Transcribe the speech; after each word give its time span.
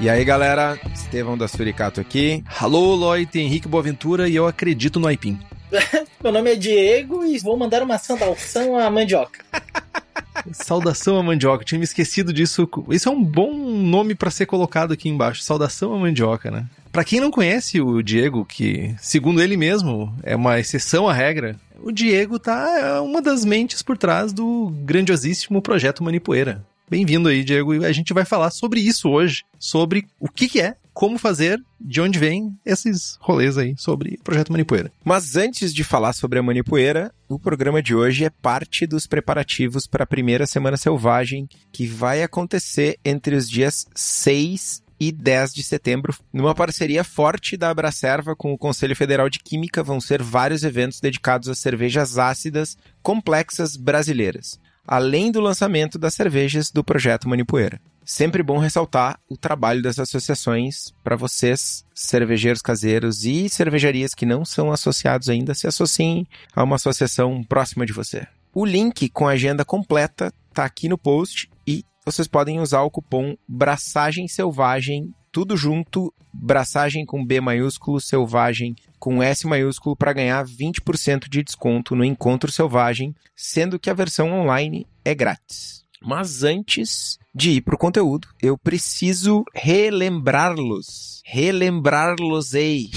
E 0.00 0.08
aí, 0.08 0.24
galera, 0.24 0.78
Estevão 0.94 1.36
da 1.36 1.48
Suricato 1.48 2.00
aqui. 2.00 2.44
Alô, 2.60 2.94
Lloyd, 2.94 3.36
Henrique 3.36 3.66
Boaventura 3.66 4.28
e 4.28 4.36
eu 4.36 4.46
acredito 4.46 5.00
no 5.00 5.08
Aipim. 5.08 5.36
Meu 6.22 6.32
nome 6.32 6.52
é 6.52 6.54
Diego 6.54 7.24
e 7.24 7.36
vou 7.38 7.56
mandar 7.56 7.82
uma 7.82 7.98
saudação 7.98 8.78
à 8.78 8.88
mandioca. 8.88 9.44
Saudação 10.52 11.18
à 11.18 11.22
mandioca, 11.22 11.64
tinha 11.64 11.78
me 11.80 11.84
esquecido 11.84 12.32
disso. 12.32 12.68
Isso 12.90 13.08
é 13.08 13.12
um 13.12 13.22
bom 13.22 13.52
nome 13.52 14.14
para 14.14 14.30
ser 14.30 14.46
colocado 14.46 14.92
aqui 14.92 15.08
embaixo. 15.08 15.42
Saudação 15.42 15.92
à 15.92 15.98
mandioca, 15.98 16.48
né? 16.48 16.64
Para 16.92 17.04
quem 17.04 17.18
não 17.18 17.30
conhece 17.30 17.80
o 17.80 18.00
Diego, 18.00 18.44
que 18.44 18.94
segundo 19.00 19.42
ele 19.42 19.56
mesmo 19.56 20.14
é 20.22 20.36
uma 20.36 20.60
exceção 20.60 21.08
à 21.08 21.12
regra, 21.12 21.56
o 21.82 21.90
Diego 21.90 22.38
tá 22.38 23.02
uma 23.02 23.20
das 23.20 23.44
mentes 23.44 23.82
por 23.82 23.98
trás 23.98 24.32
do 24.32 24.72
grandiosíssimo 24.84 25.60
projeto 25.60 26.04
Manipoeira. 26.04 26.64
Bem-vindo 26.90 27.28
aí, 27.28 27.44
Diego. 27.44 27.74
E 27.74 27.84
a 27.84 27.92
gente 27.92 28.14
vai 28.14 28.24
falar 28.24 28.50
sobre 28.50 28.80
isso 28.80 29.10
hoje, 29.10 29.44
sobre 29.58 30.06
o 30.18 30.26
que, 30.26 30.48
que 30.48 30.60
é, 30.60 30.74
como 30.94 31.18
fazer, 31.18 31.60
de 31.78 32.00
onde 32.00 32.18
vem 32.18 32.58
esses 32.64 33.18
rolês 33.20 33.58
aí 33.58 33.74
sobre 33.76 34.16
o 34.18 34.24
projeto 34.24 34.50
Manipoeira. 34.50 34.90
Mas 35.04 35.36
antes 35.36 35.74
de 35.74 35.84
falar 35.84 36.14
sobre 36.14 36.38
a 36.38 36.42
Manipoeira, 36.42 37.12
o 37.28 37.38
programa 37.38 37.82
de 37.82 37.94
hoje 37.94 38.24
é 38.24 38.30
parte 38.30 38.86
dos 38.86 39.06
preparativos 39.06 39.86
para 39.86 40.04
a 40.04 40.06
primeira 40.06 40.46
Semana 40.46 40.78
Selvagem, 40.78 41.46
que 41.70 41.86
vai 41.86 42.22
acontecer 42.22 42.98
entre 43.04 43.36
os 43.36 43.50
dias 43.50 43.86
6 43.94 44.82
e 44.98 45.12
10 45.12 45.54
de 45.54 45.62
setembro. 45.62 46.16
Numa 46.32 46.54
parceria 46.54 47.04
forte 47.04 47.54
da 47.54 47.68
Abracerva 47.68 48.34
com 48.34 48.54
o 48.54 48.58
Conselho 48.58 48.96
Federal 48.96 49.28
de 49.28 49.40
Química, 49.40 49.82
vão 49.82 50.00
ser 50.00 50.22
vários 50.22 50.64
eventos 50.64 51.00
dedicados 51.00 51.50
a 51.50 51.54
cervejas 51.54 52.16
ácidas 52.16 52.78
complexas 53.02 53.76
brasileiras 53.76 54.58
além 54.88 55.30
do 55.30 55.38
lançamento 55.38 55.98
das 55.98 56.14
cervejas 56.14 56.70
do 56.70 56.82
projeto 56.82 57.28
Manipoeira. 57.28 57.78
Sempre 58.06 58.42
bom 58.42 58.56
ressaltar 58.56 59.20
o 59.28 59.36
trabalho 59.36 59.82
das 59.82 59.98
associações 59.98 60.94
para 61.04 61.14
vocês, 61.14 61.84
cervejeiros 61.94 62.62
caseiros 62.62 63.22
e 63.24 63.50
cervejarias 63.50 64.14
que 64.14 64.24
não 64.24 64.46
são 64.46 64.72
associados 64.72 65.28
ainda, 65.28 65.54
se 65.54 65.66
associem 65.66 66.26
a 66.56 66.64
uma 66.64 66.76
associação 66.76 67.44
próxima 67.44 67.84
de 67.84 67.92
você. 67.92 68.26
O 68.54 68.64
link 68.64 69.10
com 69.10 69.28
a 69.28 69.32
agenda 69.32 69.62
completa 69.62 70.32
está 70.48 70.64
aqui 70.64 70.88
no 70.88 70.96
post 70.96 71.50
e 71.66 71.84
vocês 72.02 72.26
podem 72.26 72.58
usar 72.60 72.80
o 72.80 72.90
cupom 72.90 73.36
Braçagem 73.46 74.26
Selvagem, 74.26 75.12
tudo 75.38 75.56
junto, 75.56 76.12
Braçagem 76.32 77.06
com 77.06 77.24
B 77.24 77.40
maiúsculo, 77.40 78.00
Selvagem 78.00 78.74
com 78.98 79.22
S 79.22 79.46
maiúsculo 79.46 79.94
para 79.94 80.12
ganhar 80.12 80.44
20% 80.44 81.28
de 81.28 81.44
desconto 81.44 81.94
no 81.94 82.04
Encontro 82.04 82.50
Selvagem, 82.50 83.14
sendo 83.36 83.78
que 83.78 83.88
a 83.88 83.94
versão 83.94 84.32
online 84.32 84.84
é 85.04 85.14
grátis. 85.14 85.84
Mas 86.02 86.42
antes 86.42 87.20
de 87.32 87.50
ir 87.52 87.60
para 87.60 87.76
o 87.76 87.78
conteúdo, 87.78 88.26
eu 88.42 88.58
preciso 88.58 89.44
relembrar-los, 89.54 91.22
relembrar-los-ei, 91.24 92.90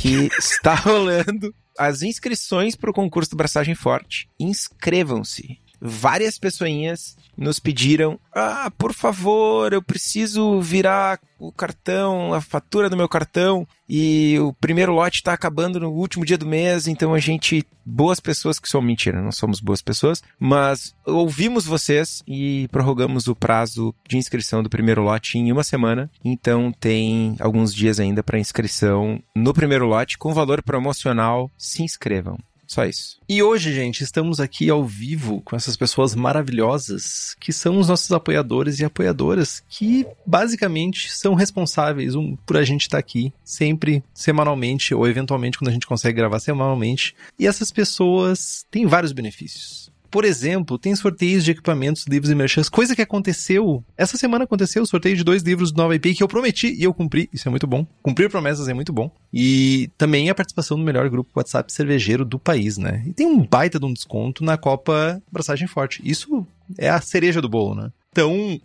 que 0.00 0.28
está 0.38 0.76
rolando 0.76 1.52
as 1.76 2.02
inscrições 2.02 2.76
para 2.76 2.90
o 2.90 2.94
concurso 2.94 3.32
do 3.32 3.36
Braçagem 3.36 3.74
Forte. 3.74 4.28
Inscrevam-se 4.38 5.58
várias 5.80 6.38
pessoinhas 6.38 7.16
nos 7.36 7.58
pediram: 7.58 8.18
ah, 8.34 8.70
por 8.76 8.92
favor, 8.92 9.72
eu 9.72 9.82
preciso 9.82 10.60
virar 10.60 11.18
o 11.38 11.50
cartão, 11.50 12.34
a 12.34 12.40
fatura 12.40 12.90
do 12.90 12.96
meu 12.96 13.08
cartão 13.08 13.66
e 13.88 14.38
o 14.38 14.52
primeiro 14.52 14.92
lote 14.92 15.16
está 15.16 15.32
acabando 15.32 15.80
no 15.80 15.90
último 15.90 16.24
dia 16.24 16.36
do 16.36 16.46
mês, 16.46 16.86
então 16.86 17.14
a 17.14 17.18
gente, 17.18 17.66
boas 17.84 18.20
pessoas 18.20 18.58
que 18.58 18.68
são 18.68 18.82
mentira, 18.82 19.22
não 19.22 19.32
somos 19.32 19.58
boas 19.58 19.80
pessoas, 19.80 20.22
mas 20.38 20.94
ouvimos 21.06 21.64
vocês 21.64 22.22
e 22.28 22.68
prorrogamos 22.70 23.26
o 23.26 23.34
prazo 23.34 23.94
de 24.06 24.18
inscrição 24.18 24.62
do 24.62 24.68
primeiro 24.68 25.02
lote 25.02 25.38
em 25.38 25.50
uma 25.50 25.64
semana, 25.64 26.10
então 26.22 26.70
tem 26.78 27.36
alguns 27.40 27.74
dias 27.74 27.98
ainda 27.98 28.22
para 28.22 28.38
inscrição 28.38 29.20
no 29.34 29.54
primeiro 29.54 29.86
lote 29.86 30.18
com 30.18 30.34
valor 30.34 30.62
promocional. 30.62 31.50
Se 31.56 31.82
inscrevam. 31.82 32.38
Só 32.70 32.84
isso. 32.84 33.18
E 33.28 33.42
hoje, 33.42 33.74
gente, 33.74 34.04
estamos 34.04 34.38
aqui 34.38 34.70
ao 34.70 34.84
vivo 34.84 35.42
com 35.44 35.56
essas 35.56 35.76
pessoas 35.76 36.14
maravilhosas 36.14 37.34
que 37.40 37.52
são 37.52 37.80
os 37.80 37.88
nossos 37.88 38.12
apoiadores 38.12 38.78
e 38.78 38.84
apoiadoras 38.84 39.60
que 39.68 40.06
basicamente 40.24 41.10
são 41.10 41.34
responsáveis 41.34 42.14
um, 42.14 42.36
por 42.46 42.56
a 42.56 42.62
gente 42.62 42.82
estar 42.82 42.98
tá 42.98 43.00
aqui 43.00 43.32
sempre 43.42 44.04
semanalmente 44.14 44.94
ou 44.94 45.08
eventualmente 45.08 45.58
quando 45.58 45.70
a 45.70 45.72
gente 45.72 45.86
consegue 45.86 46.18
gravar 46.18 46.38
semanalmente. 46.38 47.16
E 47.36 47.44
essas 47.44 47.72
pessoas 47.72 48.64
têm 48.70 48.86
vários 48.86 49.10
benefícios. 49.10 49.89
Por 50.10 50.24
exemplo, 50.24 50.78
tem 50.78 50.94
sorteios 50.96 51.44
de 51.44 51.52
equipamentos, 51.52 52.06
livros 52.06 52.30
e 52.30 52.34
merchans, 52.34 52.68
coisa 52.68 52.96
que 52.96 53.02
aconteceu. 53.02 53.84
Essa 53.96 54.16
semana 54.16 54.44
aconteceu 54.44 54.82
o 54.82 54.86
sorteio 54.86 55.16
de 55.16 55.22
dois 55.22 55.42
livros 55.42 55.70
do 55.70 55.76
Nova 55.76 55.94
IP 55.94 56.14
que 56.14 56.22
eu 56.22 56.28
prometi 56.28 56.74
e 56.74 56.82
eu 56.82 56.92
cumpri. 56.92 57.28
Isso 57.32 57.48
é 57.48 57.50
muito 57.50 57.66
bom. 57.66 57.86
Cumprir 58.02 58.28
promessas 58.28 58.68
é 58.68 58.74
muito 58.74 58.92
bom. 58.92 59.10
E 59.32 59.90
também 59.96 60.28
a 60.28 60.34
participação 60.34 60.76
do 60.76 60.84
melhor 60.84 61.08
grupo 61.08 61.30
WhatsApp 61.36 61.72
cervejeiro 61.72 62.24
do 62.24 62.38
país, 62.38 62.76
né? 62.76 63.04
E 63.06 63.12
tem 63.12 63.26
um 63.26 63.46
baita 63.46 63.78
de 63.78 63.86
um 63.86 63.92
desconto 63.92 64.44
na 64.44 64.56
Copa 64.56 65.22
Braçagem 65.30 65.68
Forte. 65.68 66.02
Isso 66.04 66.46
é 66.76 66.88
a 66.88 67.00
cereja 67.00 67.40
do 67.40 67.48
bolo, 67.48 67.74
né? 67.74 67.90
Então, 68.12 68.60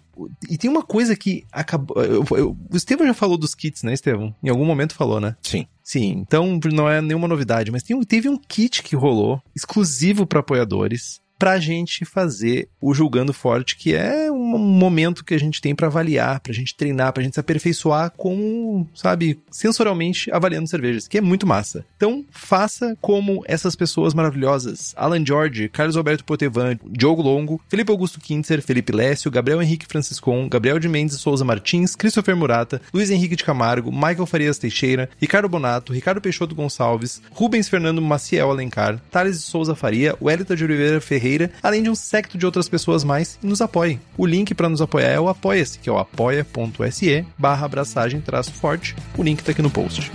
e 0.50 0.58
tem 0.58 0.70
uma 0.70 0.82
coisa 0.82 1.16
que 1.16 1.46
acabou. 1.52 2.04
Eu, 2.04 2.26
eu, 2.32 2.58
o 2.72 2.76
Estevão 2.76 3.06
já 3.06 3.14
falou 3.14 3.38
dos 3.38 3.54
kits, 3.54 3.84
né, 3.84 3.94
Estevão? 3.94 4.34
Em 4.44 4.50
algum 4.50 4.66
momento 4.66 4.96
falou, 4.96 5.20
né? 5.20 5.36
Sim. 5.42 5.68
Sim, 5.84 6.14
então 6.14 6.60
não 6.74 6.90
é 6.90 7.00
nenhuma 7.00 7.28
novidade, 7.28 7.72
mas 7.72 7.84
tem, 7.84 8.00
teve 8.02 8.28
um 8.28 8.40
kit 8.40 8.82
que 8.82 8.96
rolou 8.96 9.40
exclusivo 9.56 10.26
para 10.26 10.40
apoiadores 10.40 11.22
pra 11.38 11.60
gente 11.60 12.06
fazer 12.06 12.68
o 12.80 12.94
Julgando 12.94 13.34
Forte, 13.34 13.76
que 13.76 13.96
é 13.96 14.32
um 14.32 14.58
momento 14.58 15.24
que 15.24 15.34
a 15.34 15.40
gente 15.40 15.62
tem 15.62 15.76
para 15.76 15.88
avaliar, 15.88 16.40
pra 16.40 16.54
gente 16.54 16.76
treinar, 16.76 17.14
pra 17.14 17.24
gente 17.24 17.34
se 17.34 17.40
aperfeiçoar 17.40 18.12
com, 18.12 18.86
sabe, 18.94 19.40
sensorialmente 19.50 20.32
avaliando 20.32 20.70
cervejas, 20.70 21.08
que 21.08 21.18
é 21.18 21.22
muito 21.22 21.48
massa. 21.48 21.86
Então, 21.98 22.24
faça 22.30 22.98
como 23.02 23.44
essas 23.48 23.76
pessoas 23.76 24.14
maravilhosas, 24.14 24.94
Alan 24.98 25.26
George, 25.26 25.70
Carlos 25.70 25.98
Alberto 25.98 26.24
Potevan, 26.24 26.78
Diogo 26.86 27.22
Longo, 27.22 27.62
Felipe 27.68 27.92
Augusto 27.92 28.20
Kintzer, 28.20 28.62
Felipe 28.62 28.92
Lécio, 28.92 29.32
Gabriel 29.32 29.62
Henrique 29.62 29.88
Franciscon, 29.88 30.48
Gabriel 30.48 30.80
de 30.80 30.88
Mendes 30.88 31.20
Souza 31.20 31.44
Martins, 31.44 31.96
Christopher 31.96 32.36
Murata, 32.36 32.82
Luiz 32.94 33.10
Henrique 33.10 33.36
de 33.36 33.44
Camargo, 33.44 33.92
Michael 33.92 34.26
Farias 34.26 34.58
Teixeira, 34.58 35.10
Ricardo 35.20 35.50
Bonato, 35.50 35.94
Ricardo 35.94 36.22
Peixoto 36.22 36.56
Gonçalves, 36.56 37.22
Rubens 37.32 37.68
Fernando 37.68 38.02
Maciel 38.02 38.50
Alencar, 38.50 39.00
Thales 39.12 39.40
de 39.40 39.46
Souza 39.46 39.76
Faria, 39.76 40.16
Wellington 40.22 40.56
de 40.56 40.64
Oliveira 40.64 41.02
Ferreira, 41.02 41.25
Ferreira, 41.26 41.50
além 41.64 41.82
de 41.82 41.90
um 41.90 41.96
secto 41.96 42.38
de 42.38 42.46
outras 42.46 42.70
pessoas 42.70 43.04
mais, 43.04 43.40
e 43.42 43.48
nos 43.48 43.60
apoiem. 43.60 44.00
O 44.16 44.28
link 44.28 44.54
para 44.54 44.70
nos 44.70 44.80
apoiar 44.80 45.10
é 45.10 45.20
o 45.20 45.28
Apoia-se, 45.28 45.80
que 45.80 45.90
é 45.90 45.92
o 45.92 45.98
apoia.se 45.98 47.26
barra 47.36 47.66
abraçagem 47.66 48.22
traço 48.22 48.52
forte. 48.52 48.96
O 49.18 49.24
link 49.24 49.40
está 49.40 49.52
aqui 49.52 49.62
no 49.62 49.72
post. 49.72 50.12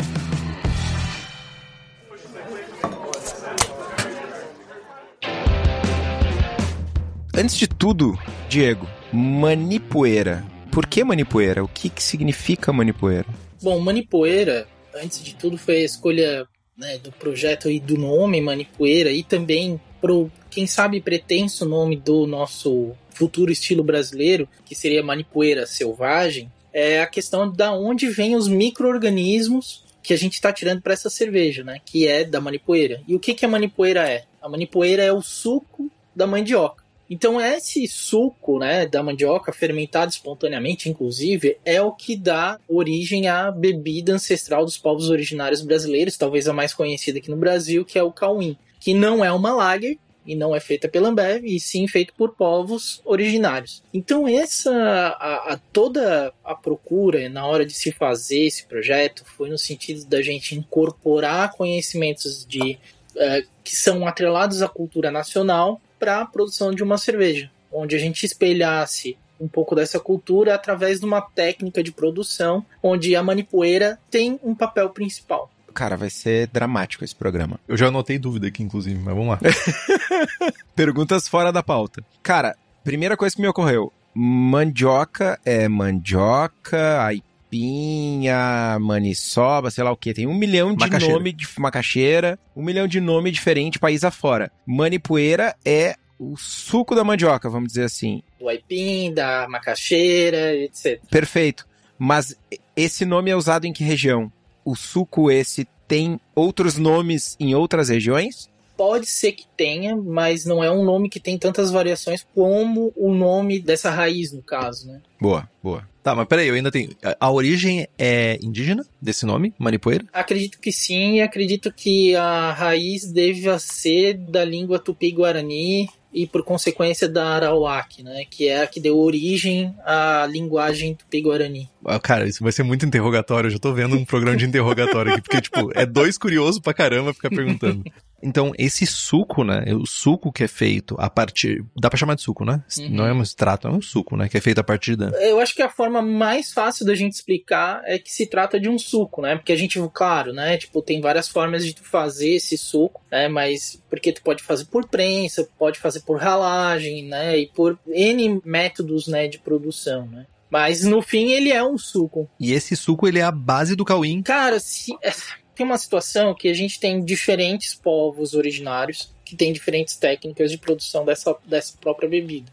Antes 7.35 7.57
de 7.57 7.67
tudo, 7.67 8.17
Diego, 8.49 8.87
manipoeira. 9.13 10.45
Por 10.71 10.87
que 10.87 11.03
manipoeira? 11.03 11.65
O 11.65 11.69
que, 11.69 11.89
que 11.89 12.03
significa 12.03 12.73
manipoeira? 12.73 13.27
Bom, 13.61 13.81
manipoeira, 13.81 14.69
antes 14.95 15.25
de 15.25 15.35
tudo, 15.35 15.59
foi 15.59 15.79
a 15.79 15.85
escolha 15.85 16.47
né, 16.77 16.99
do 16.99 17.11
projeto 17.11 17.69
e 17.69 17.81
do 17.81 17.99
nome 17.99 18.41
Manipoeira 18.41 19.11
e 19.11 19.23
também 19.23 19.81
pro, 20.01 20.31
quem 20.51 20.67
sabe, 20.67 21.01
pretenso 21.01 21.65
nome 21.65 21.97
do 21.97 22.27
nosso 22.27 22.93
futuro 23.11 23.53
estilo 23.53 23.85
brasileiro, 23.85 24.49
que 24.65 24.75
seria 24.75 25.03
manipoeira 25.03 25.67
selvagem, 25.67 26.51
é 26.73 27.01
a 27.01 27.07
questão 27.07 27.51
da 27.51 27.73
onde 27.73 28.09
vêm 28.09 28.37
os 28.37 28.49
micro-organismos 28.49 29.85
que 30.03 30.15
a 30.15 30.17
gente 30.17 30.35
está 30.35 30.53
tirando 30.53 30.81
para 30.81 30.93
essa 30.93 31.11
cerveja, 31.11 31.63
né? 31.63 31.81
Que 31.85 32.07
é 32.07 32.25
da 32.25 32.41
manipoeira. 32.41 33.03
E 33.07 33.15
o 33.15 33.21
que, 33.21 33.35
que 33.35 33.45
a 33.45 33.49
manipoeira 33.49 34.09
é? 34.09 34.25
A 34.41 34.49
manipoeira 34.49 35.03
é 35.03 35.13
o 35.13 35.21
suco 35.21 35.91
da 36.15 36.27
mandioca. 36.27 36.83
Então 37.09 37.41
esse 37.41 37.89
suco, 37.89 38.61
né, 38.61 38.87
da 38.87 39.03
mandioca 39.03 39.53
fermentado 39.53 40.13
espontaneamente, 40.13 40.89
inclusive, 40.89 41.59
é 41.65 41.83
o 41.83 41.91
que 41.91 42.15
dá 42.15 42.57
origem 42.69 43.27
à 43.27 43.51
bebida 43.51 44.13
ancestral 44.13 44.65
dos 44.65 44.79
povos 44.79 45.11
originários 45.11 45.61
brasileiros, 45.61 46.17
talvez 46.17 46.47
a 46.47 46.53
mais 46.53 46.73
conhecida 46.73 47.19
aqui 47.19 47.29
no 47.29 47.37
Brasil, 47.37 47.85
que 47.85 47.99
é 47.99 48.03
o 48.03 48.13
cauim, 48.13 48.57
que 48.81 48.95
não 48.95 49.25
é 49.25 49.31
uma 49.31 49.53
lager, 49.53 49.99
e 50.27 50.35
não 50.35 50.55
é 50.55 50.61
feita 50.61 50.89
pela 50.89 51.09
Ambev, 51.09 51.45
e 51.45 51.59
sim 51.59 51.87
feito 51.89 52.13
por 52.15 52.35
povos 52.35 53.01
originários. 53.05 53.83
Então 53.93 54.29
essa 54.29 54.71
a, 54.71 55.53
a, 55.55 55.59
toda 55.73 56.33
a 56.45 56.55
procura 56.55 57.29
na 57.29 57.47
hora 57.47 57.65
de 57.65 57.73
se 57.73 57.91
fazer 57.91 58.47
esse 58.47 58.67
projeto 58.67 59.25
foi 59.25 59.49
no 59.49 59.59
sentido 59.59 60.05
da 60.07 60.23
gente 60.23 60.55
incorporar 60.55 61.53
conhecimentos 61.53 62.45
de 62.47 62.79
uh, 63.17 63.49
que 63.65 63.75
são 63.75 64.07
atrelados 64.07 64.63
à 64.63 64.69
cultura 64.69 65.11
nacional 65.11 65.81
para 65.99 66.21
a 66.21 66.27
produção 66.27 66.73
de 66.73 66.83
uma 66.83 66.99
cerveja, 66.99 67.51
onde 67.73 67.97
a 67.97 67.99
gente 67.99 68.25
espelhasse 68.25 69.17
um 69.41 69.49
pouco 69.49 69.75
dessa 69.75 69.99
cultura 69.99 70.55
através 70.55 71.01
de 71.01 71.07
uma 71.07 71.23
técnica 71.23 71.83
de 71.83 71.91
produção 71.91 72.65
onde 72.83 73.17
a 73.17 73.23
manipoeira 73.23 73.99
tem 74.11 74.39
um 74.43 74.55
papel 74.55 74.91
principal. 74.91 75.51
Cara, 75.75 75.97
vai 75.97 76.11
ser 76.11 76.49
dramático 76.49 77.05
esse 77.05 77.15
programa. 77.15 77.59
Eu 77.67 77.77
já 77.77 77.89
anotei 77.89 78.19
dúvida 78.19 78.49
aqui, 78.49 78.63
inclusive, 78.63 78.99
mas 78.99 79.15
vamos 79.15 79.31
lá. 79.31 79.39
Perguntas 80.75 81.29
fora 81.29 81.53
da 81.53 81.63
pauta. 81.63 82.05
Cara, 82.23 82.57
primeira 82.85 83.17
coisa 83.17 83.35
que 83.35 83.43
me 83.43 83.49
ocorreu: 83.49 83.93
mandioca 84.15 85.39
é 85.45 85.69
mandioca, 85.69 87.03
aipinha, 87.03 88.79
maniçoba, 88.81 89.71
sei 89.71 89.85
lá 89.85 89.91
o 89.93 89.97
que. 89.97 90.15
Tem 90.15 90.27
um 90.27 90.35
milhão 90.35 90.75
de 90.75 90.81
Macaxeira. 90.81 91.15
nome 91.15 91.33
de 91.33 91.49
macaxeira, 91.59 92.39
um 92.57 92.63
milhão 92.63 92.87
de 92.87 93.01
nome 93.01 93.31
diferente 93.31 93.79
país 93.79 94.05
afora. 94.05 94.51
Manipoeira 94.67 95.55
é 95.65 95.97
o 96.19 96.37
suco 96.37 96.95
da 96.95 97.03
mandioca, 97.03 97.49
vamos 97.49 97.69
dizer 97.69 97.85
assim. 97.85 98.23
Do 98.39 98.49
aipim, 98.49 99.13
da 99.15 99.47
macaxeira, 99.49 100.55
etc. 100.55 101.01
Perfeito. 101.11 101.67
Mas 101.99 102.37
esse 102.77 103.05
nome 103.05 103.31
é 103.31 103.37
usado 103.37 103.67
em 103.67 103.73
que 103.73 103.85
região? 103.85 104.33
O 104.71 104.77
suco 104.77 105.33
esse 105.33 105.67
tem 105.89 106.21
outros 106.33 106.77
nomes 106.77 107.37
em 107.41 107.57
outras 107.57 107.89
regiões? 107.89 108.49
Pode 108.77 109.07
ser 109.07 109.33
que 109.33 109.45
tenha, 109.57 109.97
mas 109.97 110.45
não 110.45 110.63
é 110.63 110.71
um 110.71 110.85
nome 110.85 111.09
que 111.11 111.19
tem 111.19 111.37
tantas 111.37 111.73
variações 111.73 112.25
como 112.33 112.93
o 112.97 113.13
nome 113.13 113.59
dessa 113.59 113.91
raiz, 113.91 114.31
no 114.33 114.41
caso, 114.43 114.87
né? 114.87 115.01
Boa, 115.21 115.49
boa. 115.61 115.89
Tá, 116.05 116.15
mas 116.15 116.29
peraí, 116.29 116.47
eu 116.47 116.55
ainda 116.55 116.71
tenho. 116.71 116.91
A- 117.19 117.31
origem 117.31 117.87
é 117.99 118.39
indígena 118.41 118.87
desse 119.03 119.27
nome, 119.27 119.53
manipoeira? 119.59 120.05
Acredito 120.13 120.61
que 120.61 120.71
sim, 120.71 121.17
e 121.17 121.21
acredito 121.21 121.73
que 121.73 122.15
a 122.15 122.53
raiz 122.53 123.11
deva 123.11 123.59
ser 123.59 124.15
da 124.15 124.45
língua 124.45 124.79
tupi-guarani 124.79 125.89
e 126.13 126.27
por 126.27 126.43
consequência 126.43 127.09
da 127.09 127.29
Arawak, 127.29 128.03
né? 128.03 128.25
Que 128.29 128.49
é 128.49 128.63
a 128.63 128.67
que 128.67 128.81
deu 128.81 128.99
origem 128.99 129.75
à 129.85 130.27
linguagem 130.31 130.95
tupi-guarani. 130.95 131.69
Ah, 131.85 132.01
Cara, 132.01 132.29
isso 132.29 132.43
vai 132.43 132.53
ser 132.53 132.63
muito 132.63 132.85
interrogatório. 132.85 133.49
Eu 133.49 133.53
já 133.53 133.59
tô 133.59 133.73
vendo 133.73 133.97
um 133.97 134.05
programa 134.05 134.37
de 134.37 134.47
interrogatório 134.47 135.13
aqui, 135.13 135.23
porque, 135.23 135.41
tipo, 135.41 135.71
é 135.75 135.87
dois 135.87 136.19
curiosos 136.19 136.61
pra 136.61 136.75
caramba 136.75 137.15
ficar 137.15 137.31
perguntando. 137.31 137.85
Então, 138.23 138.53
esse 138.59 138.87
suco, 138.87 139.45
né? 139.45 139.65
O 139.75 139.87
suco 139.87 140.33
que 140.33 140.45
é 140.45 140.49
feito 140.49 140.95
a 140.99 141.09
partir. 141.09 141.65
Dá 141.77 141.89
pra 141.89 141.99
chamar 141.99 142.15
de 142.15 142.23
suco, 142.23 142.45
né? 142.45 142.63
Uhum. 142.79 142.91
Não 142.91 143.07
é 143.07 143.13
um 143.13 143.23
extrato, 143.23 143.69
é 143.69 143.71
um 143.71 143.81
suco, 143.81 144.17
né? 144.17 144.29
Que 144.29 144.39
é 144.39 144.41
feito 144.41 144.59
a 144.59 144.65
partir 144.65 144.97
da. 144.97 145.09
Eu 145.21 145.41
acho 145.41 145.55
que 145.55 145.63
a 145.63 145.69
forma 145.69 146.03
mais 146.03 146.53
fácil 146.53 146.85
da 146.85 146.95
gente 146.95 147.13
explicar 147.13 147.83
é 147.85 147.99
que 147.99 148.11
se 148.11 148.27
trata 148.27 148.59
de 148.59 148.69
um 148.69 148.79
suco, 148.79 149.23
né? 149.23 149.37
Porque 149.37 149.53
a 149.53 149.57
gente, 149.57 149.81
claro, 149.93 150.33
né? 150.33 150.57
Tipo, 150.57 150.83
tem 150.83 151.01
várias 151.01 151.29
formas 151.29 151.65
de 151.65 151.75
tu 151.75 151.85
fazer 151.85 152.31
esse 152.31 152.57
suco, 152.57 153.01
né? 153.11 153.29
Mas 153.29 153.83
porque 153.89 154.13
tu 154.13 154.23
pode 154.23 154.43
fazer 154.43 154.67
por 154.67 154.87
prensa, 154.89 155.49
pode 155.59 155.79
fazer 155.79 156.01
por 156.01 156.19
ralagem, 156.19 157.07
né? 157.07 157.39
E 157.39 157.47
por 157.47 157.79
N 157.89 158.41
métodos, 158.45 159.07
né? 159.07 159.29
De 159.29 159.39
produção, 159.39 160.07
né? 160.07 160.27
Mas 160.51 160.83
no 160.83 161.01
fim 161.01 161.31
ele 161.31 161.53
é 161.53 161.63
um 161.65 161.79
suco. 161.79 162.29
E 162.39 162.53
esse 162.53 162.75
suco, 162.75 163.07
ele 163.07 163.21
é 163.21 163.23
a 163.23 163.31
base 163.31 163.77
do 163.77 163.85
cauim. 163.85 164.21
Cara, 164.21 164.59
se, 164.59 164.93
tem 165.61 165.67
uma 165.67 165.77
situação 165.77 166.35
que 166.35 166.49
a 166.49 166.55
gente 166.55 166.81
tem 166.81 167.05
diferentes 167.05 167.75
povos 167.75 168.33
originários 168.33 169.15
que 169.23 169.37
têm 169.37 169.53
diferentes 169.53 169.95
técnicas 169.95 170.51
de 170.51 170.57
produção 170.57 171.05
dessa, 171.05 171.37
dessa 171.45 171.77
própria 171.79 172.09
bebida. 172.09 172.51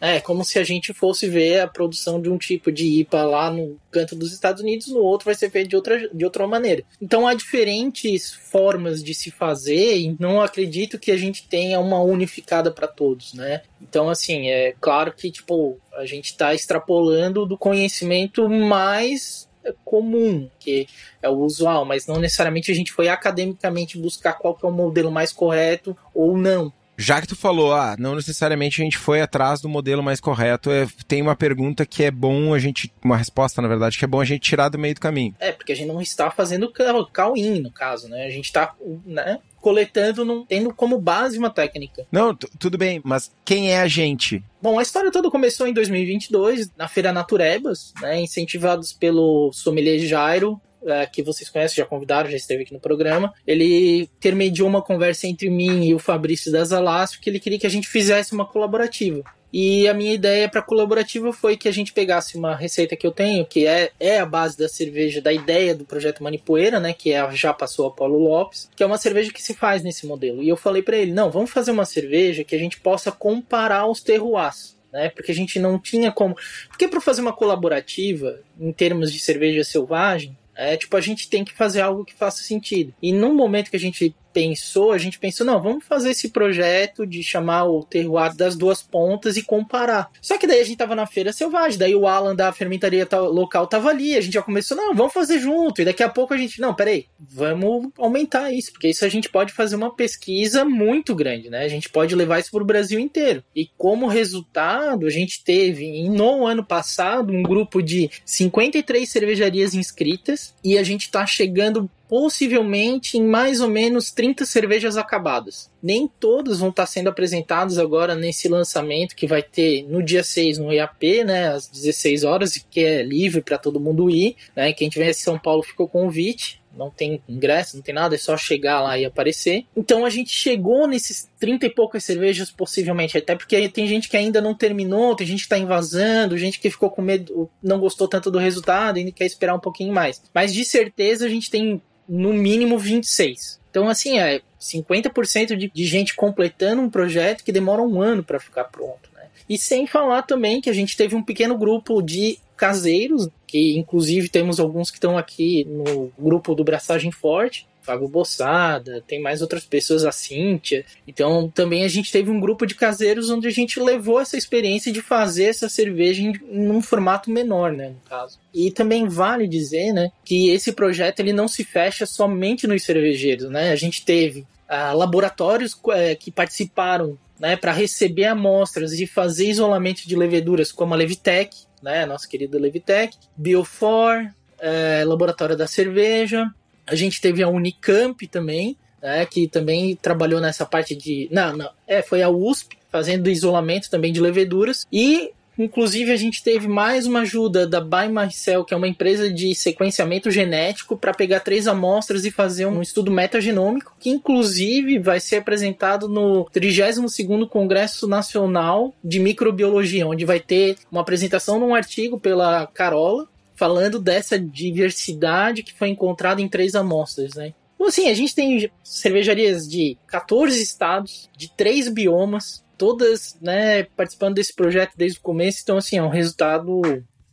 É 0.00 0.20
como 0.20 0.42
se 0.42 0.58
a 0.58 0.64
gente 0.64 0.94
fosse 0.94 1.28
ver 1.28 1.60
a 1.60 1.68
produção 1.68 2.20
de 2.20 2.30
um 2.30 2.38
tipo 2.38 2.72
de 2.72 3.00
IPA 3.00 3.22
lá 3.24 3.50
no 3.50 3.78
canto 3.90 4.16
dos 4.16 4.32
Estados 4.32 4.62
Unidos, 4.62 4.88
no 4.88 5.00
outro 5.00 5.26
vai 5.26 5.34
ser 5.34 5.50
feito 5.50 5.68
de 5.68 5.76
outra, 5.76 6.08
de 6.08 6.24
outra 6.24 6.46
maneira. 6.46 6.82
Então 7.00 7.26
há 7.26 7.34
diferentes 7.34 8.32
formas 8.32 9.04
de 9.04 9.14
se 9.14 9.30
fazer 9.30 9.98
e 9.98 10.16
não 10.18 10.40
acredito 10.40 10.98
que 10.98 11.10
a 11.10 11.16
gente 11.18 11.46
tenha 11.46 11.78
uma 11.78 12.00
unificada 12.00 12.70
para 12.70 12.88
todos, 12.88 13.34
né? 13.34 13.60
Então, 13.82 14.08
assim, 14.08 14.48
é 14.48 14.74
claro 14.80 15.12
que 15.12 15.30
tipo, 15.30 15.78
a 15.94 16.06
gente 16.06 16.26
está 16.26 16.54
extrapolando 16.54 17.44
do 17.44 17.58
conhecimento 17.58 18.48
mais 18.48 19.46
comum, 19.84 20.48
que 20.58 20.86
é 21.22 21.28
o 21.28 21.38
usual, 21.38 21.84
mas 21.84 22.06
não 22.06 22.18
necessariamente 22.18 22.70
a 22.70 22.74
gente 22.74 22.92
foi 22.92 23.08
academicamente 23.08 23.98
buscar 23.98 24.34
qual 24.34 24.54
que 24.54 24.64
é 24.64 24.68
o 24.68 24.72
modelo 24.72 25.10
mais 25.10 25.32
correto 25.32 25.96
ou 26.14 26.36
não. 26.36 26.72
Já 26.98 27.20
que 27.20 27.26
tu 27.26 27.36
falou, 27.36 27.74
ah, 27.74 27.94
não 27.98 28.14
necessariamente 28.14 28.80
a 28.80 28.84
gente 28.84 28.96
foi 28.96 29.20
atrás 29.20 29.60
do 29.60 29.68
modelo 29.68 30.02
mais 30.02 30.18
correto, 30.18 30.70
é, 30.70 30.86
tem 31.06 31.20
uma 31.20 31.36
pergunta 31.36 31.84
que 31.84 32.02
é 32.02 32.10
bom 32.10 32.54
a 32.54 32.58
gente, 32.58 32.90
uma 33.04 33.18
resposta 33.18 33.60
na 33.60 33.68
verdade, 33.68 33.98
que 33.98 34.04
é 34.06 34.08
bom 34.08 34.18
a 34.18 34.24
gente 34.24 34.40
tirar 34.40 34.70
do 34.70 34.78
meio 34.78 34.94
do 34.94 35.00
caminho. 35.00 35.34
É, 35.38 35.52
porque 35.52 35.72
a 35.72 35.76
gente 35.76 35.88
não 35.88 36.00
está 36.00 36.30
fazendo 36.30 36.72
ca- 36.72 37.04
call-in, 37.12 37.60
no 37.60 37.70
caso, 37.70 38.08
né? 38.08 38.24
A 38.24 38.30
gente 38.30 38.46
está 38.46 38.74
né, 39.04 39.40
coletando, 39.70 40.24
num- 40.24 40.46
tendo 40.46 40.72
como 40.72 40.96
base 40.96 41.36
uma 41.36 41.50
técnica. 41.50 42.06
Não, 42.12 42.32
tu- 42.32 42.48
tudo 42.56 42.78
bem, 42.78 43.00
mas 43.04 43.32
quem 43.44 43.72
é 43.72 43.80
a 43.80 43.88
gente? 43.88 44.40
Bom, 44.62 44.78
a 44.78 44.82
história 44.82 45.10
toda 45.10 45.28
começou 45.28 45.66
em 45.66 45.72
2022, 45.72 46.70
na 46.76 46.86
Feira 46.86 47.12
Naturebas, 47.12 47.92
né, 48.00 48.20
incentivados 48.20 48.92
pelo 48.92 49.50
sommelier 49.52 49.98
Jairo, 49.98 50.60
eh, 50.86 51.04
que 51.06 51.20
vocês 51.20 51.50
conhecem, 51.50 51.78
já 51.82 51.84
convidaram, 51.84 52.30
já 52.30 52.36
esteve 52.36 52.62
aqui 52.62 52.72
no 52.72 52.78
programa. 52.78 53.34
Ele 53.44 54.02
intermediou 54.18 54.68
uma 54.68 54.80
conversa 54.80 55.26
entre 55.26 55.50
mim 55.50 55.84
e 55.88 55.92
o 55.92 55.98
Fabrício 55.98 56.52
das 56.52 56.70
Alas, 56.70 57.16
porque 57.16 57.28
ele 57.28 57.40
queria 57.40 57.58
que 57.58 57.66
a 57.66 57.70
gente 57.70 57.88
fizesse 57.88 58.32
uma 58.34 58.44
colaborativa. 58.46 59.24
E 59.58 59.88
a 59.88 59.94
minha 59.94 60.12
ideia 60.12 60.50
para 60.50 60.60
colaborativa 60.60 61.32
foi 61.32 61.56
que 61.56 61.66
a 61.66 61.72
gente 61.72 61.90
pegasse 61.90 62.36
uma 62.36 62.54
receita 62.54 62.94
que 62.94 63.06
eu 63.06 63.10
tenho, 63.10 63.46
que 63.46 63.66
é, 63.66 63.90
é 63.98 64.18
a 64.18 64.26
base 64.26 64.58
da 64.58 64.68
cerveja, 64.68 65.18
da 65.18 65.32
ideia 65.32 65.74
do 65.74 65.86
projeto 65.86 66.22
Manipoeira, 66.22 66.78
né, 66.78 66.92
que 66.92 67.10
é 67.10 67.30
já 67.32 67.54
passou 67.54 67.86
a 67.86 67.90
Paulo 67.90 68.18
Lopes, 68.18 68.68
que 68.76 68.82
é 68.82 68.86
uma 68.86 68.98
cerveja 68.98 69.32
que 69.32 69.42
se 69.42 69.54
faz 69.54 69.82
nesse 69.82 70.06
modelo. 70.06 70.42
E 70.42 70.48
eu 70.50 70.58
falei 70.58 70.82
para 70.82 70.98
ele, 70.98 71.10
não, 71.10 71.30
vamos 71.30 71.50
fazer 71.50 71.70
uma 71.70 71.86
cerveja 71.86 72.44
que 72.44 72.54
a 72.54 72.58
gente 72.58 72.78
possa 72.78 73.10
comparar 73.10 73.86
os 73.86 74.02
terroirs. 74.02 74.76
Né, 74.92 75.08
porque 75.08 75.32
a 75.32 75.34
gente 75.34 75.58
não 75.58 75.78
tinha 75.78 76.12
como. 76.12 76.36
Porque 76.68 76.86
para 76.86 77.00
fazer 77.00 77.22
uma 77.22 77.32
colaborativa, 77.32 78.38
em 78.60 78.72
termos 78.72 79.10
de 79.10 79.18
cerveja 79.18 79.64
selvagem, 79.64 80.36
é 80.54 80.76
tipo, 80.76 80.94
a 80.98 81.00
gente 81.00 81.30
tem 81.30 81.42
que 81.42 81.54
fazer 81.54 81.80
algo 81.80 82.04
que 82.04 82.14
faça 82.14 82.42
sentido. 82.42 82.92
E 83.00 83.10
num 83.10 83.34
momento 83.34 83.70
que 83.70 83.76
a 83.76 83.80
gente 83.80 84.14
pensou, 84.36 84.92
a 84.92 84.98
gente 84.98 85.18
pensou, 85.18 85.46
não, 85.46 85.62
vamos 85.62 85.86
fazer 85.86 86.10
esse 86.10 86.28
projeto 86.28 87.06
de 87.06 87.22
chamar 87.22 87.64
o 87.64 87.82
terroir 87.82 88.36
das 88.36 88.54
duas 88.54 88.82
pontas 88.82 89.34
e 89.38 89.42
comparar. 89.42 90.10
Só 90.20 90.36
que 90.36 90.46
daí 90.46 90.60
a 90.60 90.64
gente 90.64 90.76
tava 90.76 90.94
na 90.94 91.06
feira 91.06 91.32
selvagem, 91.32 91.78
daí 91.78 91.94
o 91.94 92.06
Alan 92.06 92.36
da 92.36 92.52
fermentaria 92.52 93.08
local 93.10 93.66
tava 93.66 93.88
ali, 93.88 94.14
a 94.14 94.20
gente 94.20 94.34
já 94.34 94.42
começou, 94.42 94.76
não, 94.76 94.94
vamos 94.94 95.14
fazer 95.14 95.38
junto. 95.38 95.80
E 95.80 95.86
daqui 95.86 96.02
a 96.02 96.08
pouco 96.10 96.34
a 96.34 96.36
gente, 96.36 96.60
não, 96.60 96.74
peraí, 96.74 97.06
vamos 97.18 97.90
aumentar 97.96 98.52
isso, 98.52 98.72
porque 98.72 98.88
isso 98.88 99.06
a 99.06 99.08
gente 99.08 99.30
pode 99.30 99.54
fazer 99.54 99.74
uma 99.74 99.94
pesquisa 99.94 100.66
muito 100.66 101.14
grande, 101.14 101.48
né? 101.48 101.64
A 101.64 101.68
gente 101.68 101.88
pode 101.88 102.14
levar 102.14 102.38
isso 102.38 102.50
pro 102.50 102.62
Brasil 102.62 103.00
inteiro. 103.00 103.42
E 103.54 103.70
como 103.78 104.06
resultado, 104.06 105.06
a 105.06 105.10
gente 105.10 105.42
teve, 105.42 106.10
no 106.10 106.46
ano 106.46 106.62
passado, 106.62 107.32
um 107.32 107.42
grupo 107.42 107.80
de 107.80 108.10
53 108.26 109.08
cervejarias 109.08 109.72
inscritas 109.72 110.54
e 110.62 110.76
a 110.76 110.82
gente 110.82 111.10
tá 111.10 111.24
chegando 111.24 111.88
possivelmente 112.08 113.18
em 113.18 113.22
mais 113.22 113.60
ou 113.60 113.68
menos 113.68 114.10
30 114.10 114.46
cervejas 114.46 114.96
acabadas. 114.96 115.70
Nem 115.82 116.08
todas 116.08 116.60
vão 116.60 116.70
estar 116.70 116.86
sendo 116.86 117.08
apresentadas 117.08 117.78
agora 117.78 118.14
nesse 118.14 118.48
lançamento 118.48 119.14
que 119.14 119.26
vai 119.26 119.42
ter 119.42 119.84
no 119.88 120.02
dia 120.02 120.22
6 120.22 120.58
no 120.58 120.72
EAP, 120.72 121.24
né, 121.24 121.48
às 121.48 121.68
16 121.68 122.24
horas, 122.24 122.56
que 122.70 122.80
é 122.80 123.02
livre 123.02 123.42
para 123.42 123.58
todo 123.58 123.80
mundo 123.80 124.10
ir, 124.10 124.36
né? 124.54 124.72
Quem 124.72 124.88
tiver 124.88 125.10
em 125.10 125.14
São 125.14 125.38
Paulo 125.38 125.62
ficou 125.62 125.86
com 125.86 126.06
convite. 126.06 126.60
Não 126.76 126.90
tem 126.90 127.22
ingresso, 127.26 127.76
não 127.76 127.82
tem 127.82 127.94
nada, 127.94 128.14
é 128.14 128.18
só 128.18 128.36
chegar 128.36 128.82
lá 128.82 128.98
e 128.98 129.04
aparecer. 129.06 129.64
Então 129.74 130.04
a 130.04 130.10
gente 130.10 130.30
chegou 130.30 130.86
nesses 130.86 131.26
30 131.40 131.66
e 131.66 131.70
poucas 131.70 132.04
cervejas, 132.04 132.50
possivelmente, 132.50 133.16
até 133.16 133.34
porque 133.34 133.66
tem 133.70 133.86
gente 133.86 134.10
que 134.10 134.16
ainda 134.16 134.42
não 134.42 134.54
terminou, 134.54 135.16
tem 135.16 135.26
gente 135.26 135.44
que 135.44 135.48
tá 135.48 135.56
invasando, 135.56 136.36
gente 136.36 136.60
que 136.60 136.70
ficou 136.70 136.90
com 136.90 137.00
medo, 137.00 137.50
não 137.62 137.80
gostou 137.80 138.06
tanto 138.06 138.30
do 138.30 138.38
resultado 138.38 138.98
e 138.98 139.10
quer 139.10 139.24
esperar 139.24 139.54
um 139.54 139.60
pouquinho 139.60 139.92
mais. 139.92 140.22
Mas 140.34 140.52
de 140.52 140.66
certeza 140.66 141.24
a 141.24 141.30
gente 141.30 141.50
tem 141.50 141.80
no 142.08 142.32
mínimo 142.32 142.78
26. 142.78 143.60
Então, 143.70 143.88
assim, 143.88 144.18
é 144.18 144.40
50% 144.60 145.56
de, 145.56 145.70
de 145.72 145.84
gente 145.84 146.14
completando 146.14 146.82
um 146.82 146.90
projeto 146.90 147.44
que 147.44 147.52
demora 147.52 147.82
um 147.82 148.00
ano 148.00 148.22
para 148.22 148.40
ficar 148.40 148.64
pronto. 148.64 149.10
Né? 149.14 149.24
E 149.48 149.58
sem 149.58 149.86
falar 149.86 150.22
também 150.22 150.60
que 150.60 150.70
a 150.70 150.72
gente 150.72 150.96
teve 150.96 151.14
um 151.14 151.22
pequeno 151.22 151.56
grupo 151.56 152.00
de 152.00 152.38
caseiros 152.56 153.28
que 153.46 153.76
inclusive 153.76 154.28
temos 154.28 154.58
alguns 154.58 154.90
que 154.90 154.96
estão 154.96 155.16
aqui 155.16 155.64
no 155.64 156.12
grupo 156.18 156.54
do 156.54 156.64
Braçagem 156.64 157.12
Forte, 157.12 157.66
Fábio 157.86 158.08
Bossada, 158.08 159.02
tem 159.06 159.22
mais 159.22 159.40
outras 159.40 159.64
pessoas, 159.64 160.04
a 160.04 160.10
Cíntia. 160.10 160.84
Então 161.06 161.48
também 161.48 161.84
a 161.84 161.88
gente 161.88 162.10
teve 162.10 162.30
um 162.30 162.40
grupo 162.40 162.66
de 162.66 162.74
caseiros 162.74 163.30
onde 163.30 163.46
a 163.46 163.50
gente 163.50 163.78
levou 163.78 164.20
essa 164.20 164.36
experiência 164.36 164.92
de 164.92 165.00
fazer 165.00 165.44
essa 165.44 165.68
cerveja 165.68 166.22
em, 166.22 166.32
em 166.50 166.70
um 166.70 166.82
formato 166.82 167.30
menor, 167.30 167.72
né, 167.72 167.90
no 167.90 168.00
caso. 168.08 168.38
E 168.52 168.70
também 168.70 169.08
vale 169.08 169.46
dizer, 169.46 169.92
né, 169.92 170.10
que 170.24 170.50
esse 170.50 170.72
projeto 170.72 171.20
ele 171.20 171.32
não 171.32 171.46
se 171.46 171.62
fecha 171.62 172.04
somente 172.04 172.66
nos 172.66 172.82
cervejeiros, 172.82 173.48
né? 173.50 173.70
A 173.70 173.76
gente 173.76 174.04
teve 174.04 174.46
ah, 174.68 174.92
laboratórios 174.92 175.78
é, 175.90 176.14
que 176.14 176.30
participaram 176.30 177.18
né, 177.38 177.56
para 177.56 177.72
receber 177.72 178.24
amostras 178.24 178.92
e 178.92 179.06
fazer 179.06 179.48
isolamento 179.48 180.06
de 180.06 180.16
leveduras, 180.16 180.72
como 180.72 180.94
a 180.94 180.96
Levitec, 180.96 181.54
né, 181.82 182.06
nossa 182.06 182.26
querida 182.26 182.58
Levitec, 182.58 183.16
Biofor, 183.36 184.26
é, 184.58 185.04
Laboratório 185.04 185.56
da 185.56 185.66
Cerveja, 185.66 186.50
a 186.86 186.94
gente 186.94 187.20
teve 187.20 187.42
a 187.42 187.48
Unicamp 187.48 188.26
também, 188.28 188.76
né, 189.02 189.26
que 189.26 189.48
também 189.48 189.96
trabalhou 189.96 190.40
nessa 190.40 190.64
parte 190.64 190.94
de. 190.94 191.28
Não, 191.30 191.56
não. 191.56 191.70
É, 191.86 192.02
foi 192.02 192.22
a 192.22 192.30
USP, 192.30 192.76
fazendo 192.90 193.28
isolamento 193.28 193.90
também 193.90 194.12
de 194.12 194.20
leveduras. 194.20 194.86
E 194.92 195.32
Inclusive, 195.58 196.12
a 196.12 196.16
gente 196.16 196.42
teve 196.42 196.68
mais 196.68 197.06
uma 197.06 197.20
ajuda 197.20 197.66
da 197.66 197.80
BioMarcel, 197.80 198.64
que 198.64 198.74
é 198.74 198.76
uma 198.76 198.88
empresa 198.88 199.32
de 199.32 199.54
sequenciamento 199.54 200.30
genético, 200.30 200.96
para 200.96 201.14
pegar 201.14 201.40
três 201.40 201.66
amostras 201.66 202.24
e 202.24 202.30
fazer 202.30 202.66
um 202.66 202.82
estudo 202.82 203.10
metagenômico, 203.10 203.96
que 203.98 204.10
inclusive 204.10 204.98
vai 204.98 205.18
ser 205.18 205.36
apresentado 205.36 206.08
no 206.08 206.44
32º 206.54 207.48
Congresso 207.48 208.06
Nacional 208.06 208.94
de 209.02 209.18
Microbiologia, 209.18 210.06
onde 210.06 210.26
vai 210.26 210.40
ter 210.40 210.76
uma 210.92 211.00
apresentação 211.00 211.58
num 211.58 211.74
artigo 211.74 212.20
pela 212.20 212.66
Carola, 212.66 213.26
falando 213.56 213.98
dessa 213.98 214.38
diversidade 214.38 215.62
que 215.62 215.72
foi 215.72 215.88
encontrada 215.88 216.40
em 216.40 216.48
três 216.48 216.74
amostras, 216.74 217.34
né? 217.34 217.54
Então, 217.74 217.88
assim, 217.88 218.08
a 218.08 218.14
gente 218.14 218.34
tem 218.34 218.70
cervejarias 218.82 219.68
de 219.68 219.98
14 220.06 220.62
estados, 220.62 221.28
de 221.36 221.50
três 221.54 221.88
biomas, 221.88 222.64
todas, 222.78 223.36
né, 223.40 223.84
participando 223.84 224.34
desse 224.36 224.54
projeto 224.54 224.92
desde 224.96 225.18
o 225.18 225.22
começo. 225.22 225.60
Então, 225.62 225.76
assim, 225.76 225.96
é 225.96 226.02
um 226.02 226.08
resultado 226.08 226.80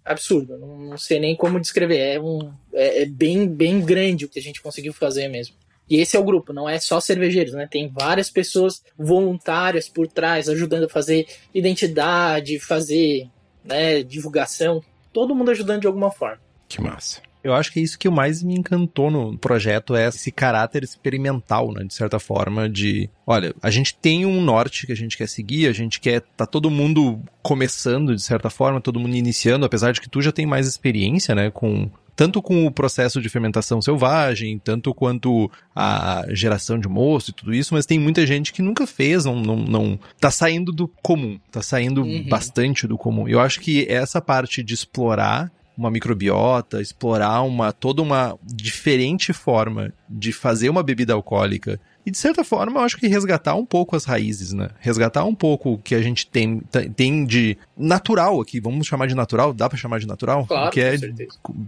absurdo. 0.04 0.58
Não, 0.58 0.78
não 0.78 0.98
sei 0.98 1.20
nem 1.20 1.36
como 1.36 1.60
descrever. 1.60 1.98
É, 1.98 2.20
um, 2.20 2.52
é, 2.74 3.04
é, 3.04 3.06
bem, 3.06 3.48
bem 3.48 3.80
grande 3.82 4.26
o 4.26 4.30
que 4.30 4.40
a 4.40 4.42
gente 4.42 4.62
conseguiu 4.62 4.94
fazer 4.94 5.28
mesmo. 5.28 5.56
E 5.90 5.98
esse 5.98 6.16
é 6.16 6.20
o 6.20 6.24
grupo, 6.24 6.54
não 6.54 6.68
é 6.68 6.80
só 6.80 7.00
cervejeiros, 7.00 7.54
né? 7.54 7.68
Tem 7.70 7.90
várias 7.90 8.30
pessoas 8.30 8.82
voluntárias 8.98 9.90
por 9.90 10.08
trás, 10.08 10.48
ajudando 10.48 10.86
a 10.86 10.90
fazer 10.90 11.28
identidade, 11.54 12.60
fazer 12.60 13.28
né, 13.64 14.02
divulgação 14.02 14.82
todo 15.14 15.36
mundo 15.36 15.52
ajudando 15.52 15.82
de 15.82 15.88
alguma 15.88 16.12
forma. 16.12 16.40
Que 16.68 16.82
massa. 16.82 17.22
Eu 17.44 17.54
acho 17.54 17.74
que 17.74 17.80
é 17.80 17.84
isso 17.84 18.00
que 18.00 18.10
mais 18.10 18.42
me 18.42 18.56
encantou 18.56 19.12
no 19.12 19.38
projeto 19.38 19.96
é 19.98 20.08
esse 20.08 20.32
caráter 20.32 20.82
experimental, 20.82 21.74
né, 21.74 21.84
de 21.84 21.94
certa 21.94 22.18
forma, 22.18 22.70
de, 22.70 23.10
olha, 23.28 23.54
a 23.62 23.70
gente 23.70 23.94
tem 23.96 24.26
um 24.26 24.42
norte 24.42 24.88
que 24.88 24.94
a 24.94 24.96
gente 24.96 25.18
quer 25.18 25.28
seguir, 25.28 25.68
a 25.68 25.74
gente 25.74 26.00
quer 26.00 26.22
tá 26.38 26.46
todo 26.46 26.72
mundo 26.72 27.20
começando 27.42 28.16
de 28.16 28.22
certa 28.22 28.50
forma, 28.50 28.80
todo 28.80 29.00
mundo 29.00 29.16
iniciando, 29.16 29.66
apesar 29.66 29.92
de 29.92 30.00
que 30.00 30.10
tu 30.10 30.22
já 30.22 30.32
tem 30.32 30.46
mais 30.46 30.68
experiência, 30.68 31.36
né, 31.36 31.52
com 31.52 31.92
tanto 32.16 32.42
com 32.42 32.66
o 32.66 32.72
processo 32.72 33.22
de 33.22 33.30
fermentação 33.30 33.82
selvagem, 33.82 34.60
tanto 34.60 34.94
quanto 34.94 35.50
a 35.76 36.24
geração 36.30 36.80
de 36.80 36.88
mosto 36.88 37.30
e 37.30 37.34
tudo 37.34 37.54
isso, 37.54 37.74
mas 37.74 37.86
tem 37.86 38.00
muita 38.00 38.26
gente 38.26 38.54
que 38.54 38.62
nunca 38.62 38.86
fez, 38.86 39.26
não, 39.26 39.36
não, 39.36 39.56
não 39.56 40.00
tá 40.20 40.30
saindo 40.30 40.72
do 40.72 40.88
comum, 40.88 41.40
tá 41.52 41.62
saindo 41.62 42.04
uhum. 42.04 42.28
bastante 42.28 42.88
do 42.88 42.98
comum. 42.98 43.28
Eu 43.28 43.40
acho 43.40 43.60
que 43.60 43.86
essa 43.90 44.22
parte 44.22 44.64
de 44.64 44.74
explorar 44.74 45.52
uma 45.78 45.90
microbiota, 45.90 46.82
explorar 46.82 47.42
uma 47.42 47.72
toda 47.72 48.02
uma 48.02 48.38
diferente 48.44 49.34
forma 49.34 49.92
de 50.08 50.32
fazer 50.32 50.70
uma 50.70 50.84
bebida 50.84 51.14
alcoólica 51.14 51.80
e 52.06 52.12
de 52.12 52.18
certa 52.18 52.44
forma, 52.44 52.80
eu 52.80 52.84
acho 52.84 52.98
que 52.98 53.08
resgatar 53.08 53.56
um 53.56 53.66
pouco 53.66 53.96
as 53.96 54.04
raízes, 54.04 54.52
né? 54.52 54.70
Resgatar 54.80 55.24
um 55.24 55.34
pouco 55.34 55.74
o 55.74 55.78
que 55.78 55.96
a 55.96 56.02
gente 56.02 56.28
tem, 56.28 56.62
tem 56.96 57.26
de 57.26 57.58
natural 57.78 58.42
aqui, 58.42 58.60
vamos 58.60 58.86
chamar 58.86 59.08
de 59.08 59.16
natural, 59.16 59.54
dá 59.54 59.70
para 59.70 59.78
chamar 59.78 60.00
de 60.00 60.08
natural? 60.08 60.46
Claro, 60.46 60.72
que 60.72 60.82
é, 60.82 60.98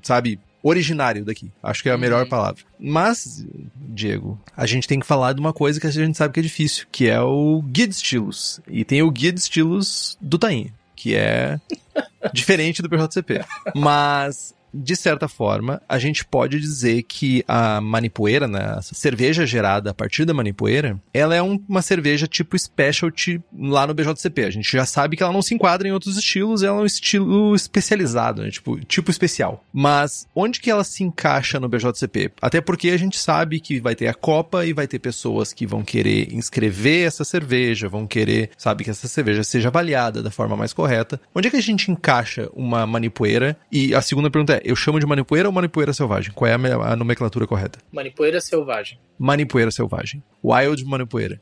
sabe, 0.03 0.39
originário 0.61 1.23
daqui. 1.23 1.51
Acho 1.61 1.83
que 1.83 1.89
é 1.89 1.93
a 1.93 1.97
melhor 1.97 2.23
uhum. 2.23 2.29
palavra. 2.29 2.63
Mas, 2.79 3.45
Diego, 3.75 4.39
a 4.57 4.65
gente 4.65 4.87
tem 4.87 4.99
que 4.99 5.05
falar 5.05 5.33
de 5.33 5.39
uma 5.39 5.53
coisa 5.53 5.79
que 5.79 5.87
a 5.87 5.91
gente 5.91 6.17
sabe 6.17 6.33
que 6.33 6.39
é 6.39 6.43
difícil, 6.43 6.87
que 6.91 7.07
é 7.07 7.21
o 7.21 7.61
guia 7.61 7.87
de 7.87 7.95
estilos. 7.95 8.59
E 8.67 8.83
tem 8.83 9.03
o 9.03 9.11
guia 9.11 9.31
de 9.31 9.39
estilos 9.39 10.17
do 10.19 10.39
Tainha, 10.39 10.73
que 10.95 11.15
é 11.15 11.59
diferente 12.33 12.81
do 12.81 12.89
PJCP. 12.89 13.45
Mas 13.75 14.55
de 14.75 14.95
certa 14.95 15.27
forma, 15.27 15.81
a 15.87 15.97
gente 15.97 16.25
pode 16.25 16.59
dizer 16.59 17.03
que 17.03 17.43
a 17.47 17.79
manipoeira, 17.79 18.47
né, 18.47 18.75
essa 18.77 18.93
cerveja 18.93 19.45
gerada 19.45 19.91
a 19.91 19.93
partir 19.93 20.25
da 20.25 20.33
manipoeira, 20.33 20.99
ela 21.13 21.35
é 21.35 21.41
um, 21.41 21.59
uma 21.67 21.81
cerveja 21.81 22.27
tipo 22.27 22.57
specialty 22.57 23.41
lá 23.57 23.87
no 23.87 23.93
BJCP. 23.93 24.43
A 24.43 24.49
gente 24.49 24.71
já 24.71 24.85
sabe 24.85 25.15
que 25.15 25.23
ela 25.23 25.31
não 25.31 25.41
se 25.41 25.53
enquadra 25.53 25.87
em 25.87 25.91
outros 25.91 26.17
estilos, 26.17 26.63
ela 26.63 26.79
é 26.79 26.81
um 26.81 26.85
estilo 26.85 27.55
especializado, 27.55 28.41
né, 28.41 28.49
tipo, 28.49 28.79
tipo 28.85 29.09
especial. 29.09 29.63
Mas 29.71 30.27
onde 30.35 30.59
que 30.59 30.69
ela 30.69 30.83
se 30.83 31.03
encaixa 31.03 31.59
no 31.59 31.69
BJCP? 31.69 32.31
Até 32.41 32.59
porque 32.61 32.89
a 32.89 32.97
gente 32.97 33.17
sabe 33.17 33.59
que 33.59 33.79
vai 33.79 33.95
ter 33.95 34.07
a 34.07 34.13
Copa 34.13 34.65
e 34.65 34.73
vai 34.73 34.87
ter 34.87 34.99
pessoas 34.99 35.53
que 35.53 35.65
vão 35.65 35.83
querer 35.83 36.33
inscrever 36.33 37.07
essa 37.07 37.23
cerveja, 37.23 37.87
vão 37.87 38.07
querer, 38.07 38.49
sabe, 38.57 38.83
que 38.83 38.89
essa 38.89 39.07
cerveja 39.07 39.43
seja 39.43 39.69
avaliada 39.69 40.21
da 40.21 40.31
forma 40.31 40.57
mais 40.57 40.73
correta. 40.73 41.19
Onde 41.33 41.47
é 41.47 41.51
que 41.51 41.57
a 41.57 41.61
gente 41.61 41.91
encaixa 41.91 42.49
uma 42.53 42.85
manipoeira? 42.85 43.57
E 43.71 43.93
a 43.93 44.01
segunda 44.01 44.29
pergunta 44.29 44.53
é, 44.53 44.61
eu 44.65 44.75
chamo 44.75 44.99
de 44.99 45.05
manipoeira 45.05 45.47
ou 45.47 45.53
manipoeira 45.53 45.93
selvagem? 45.93 46.33
Qual 46.33 46.49
é 46.49 46.53
a, 46.53 46.93
a 46.93 46.95
nomenclatura 46.95 47.45
correta? 47.45 47.77
Manipoeira 47.91 48.41
selvagem. 48.41 48.99
Manipoeira 49.17 49.69
selvagem. 49.69 50.23
Wild 50.43 50.83
manipoeira. 50.85 51.39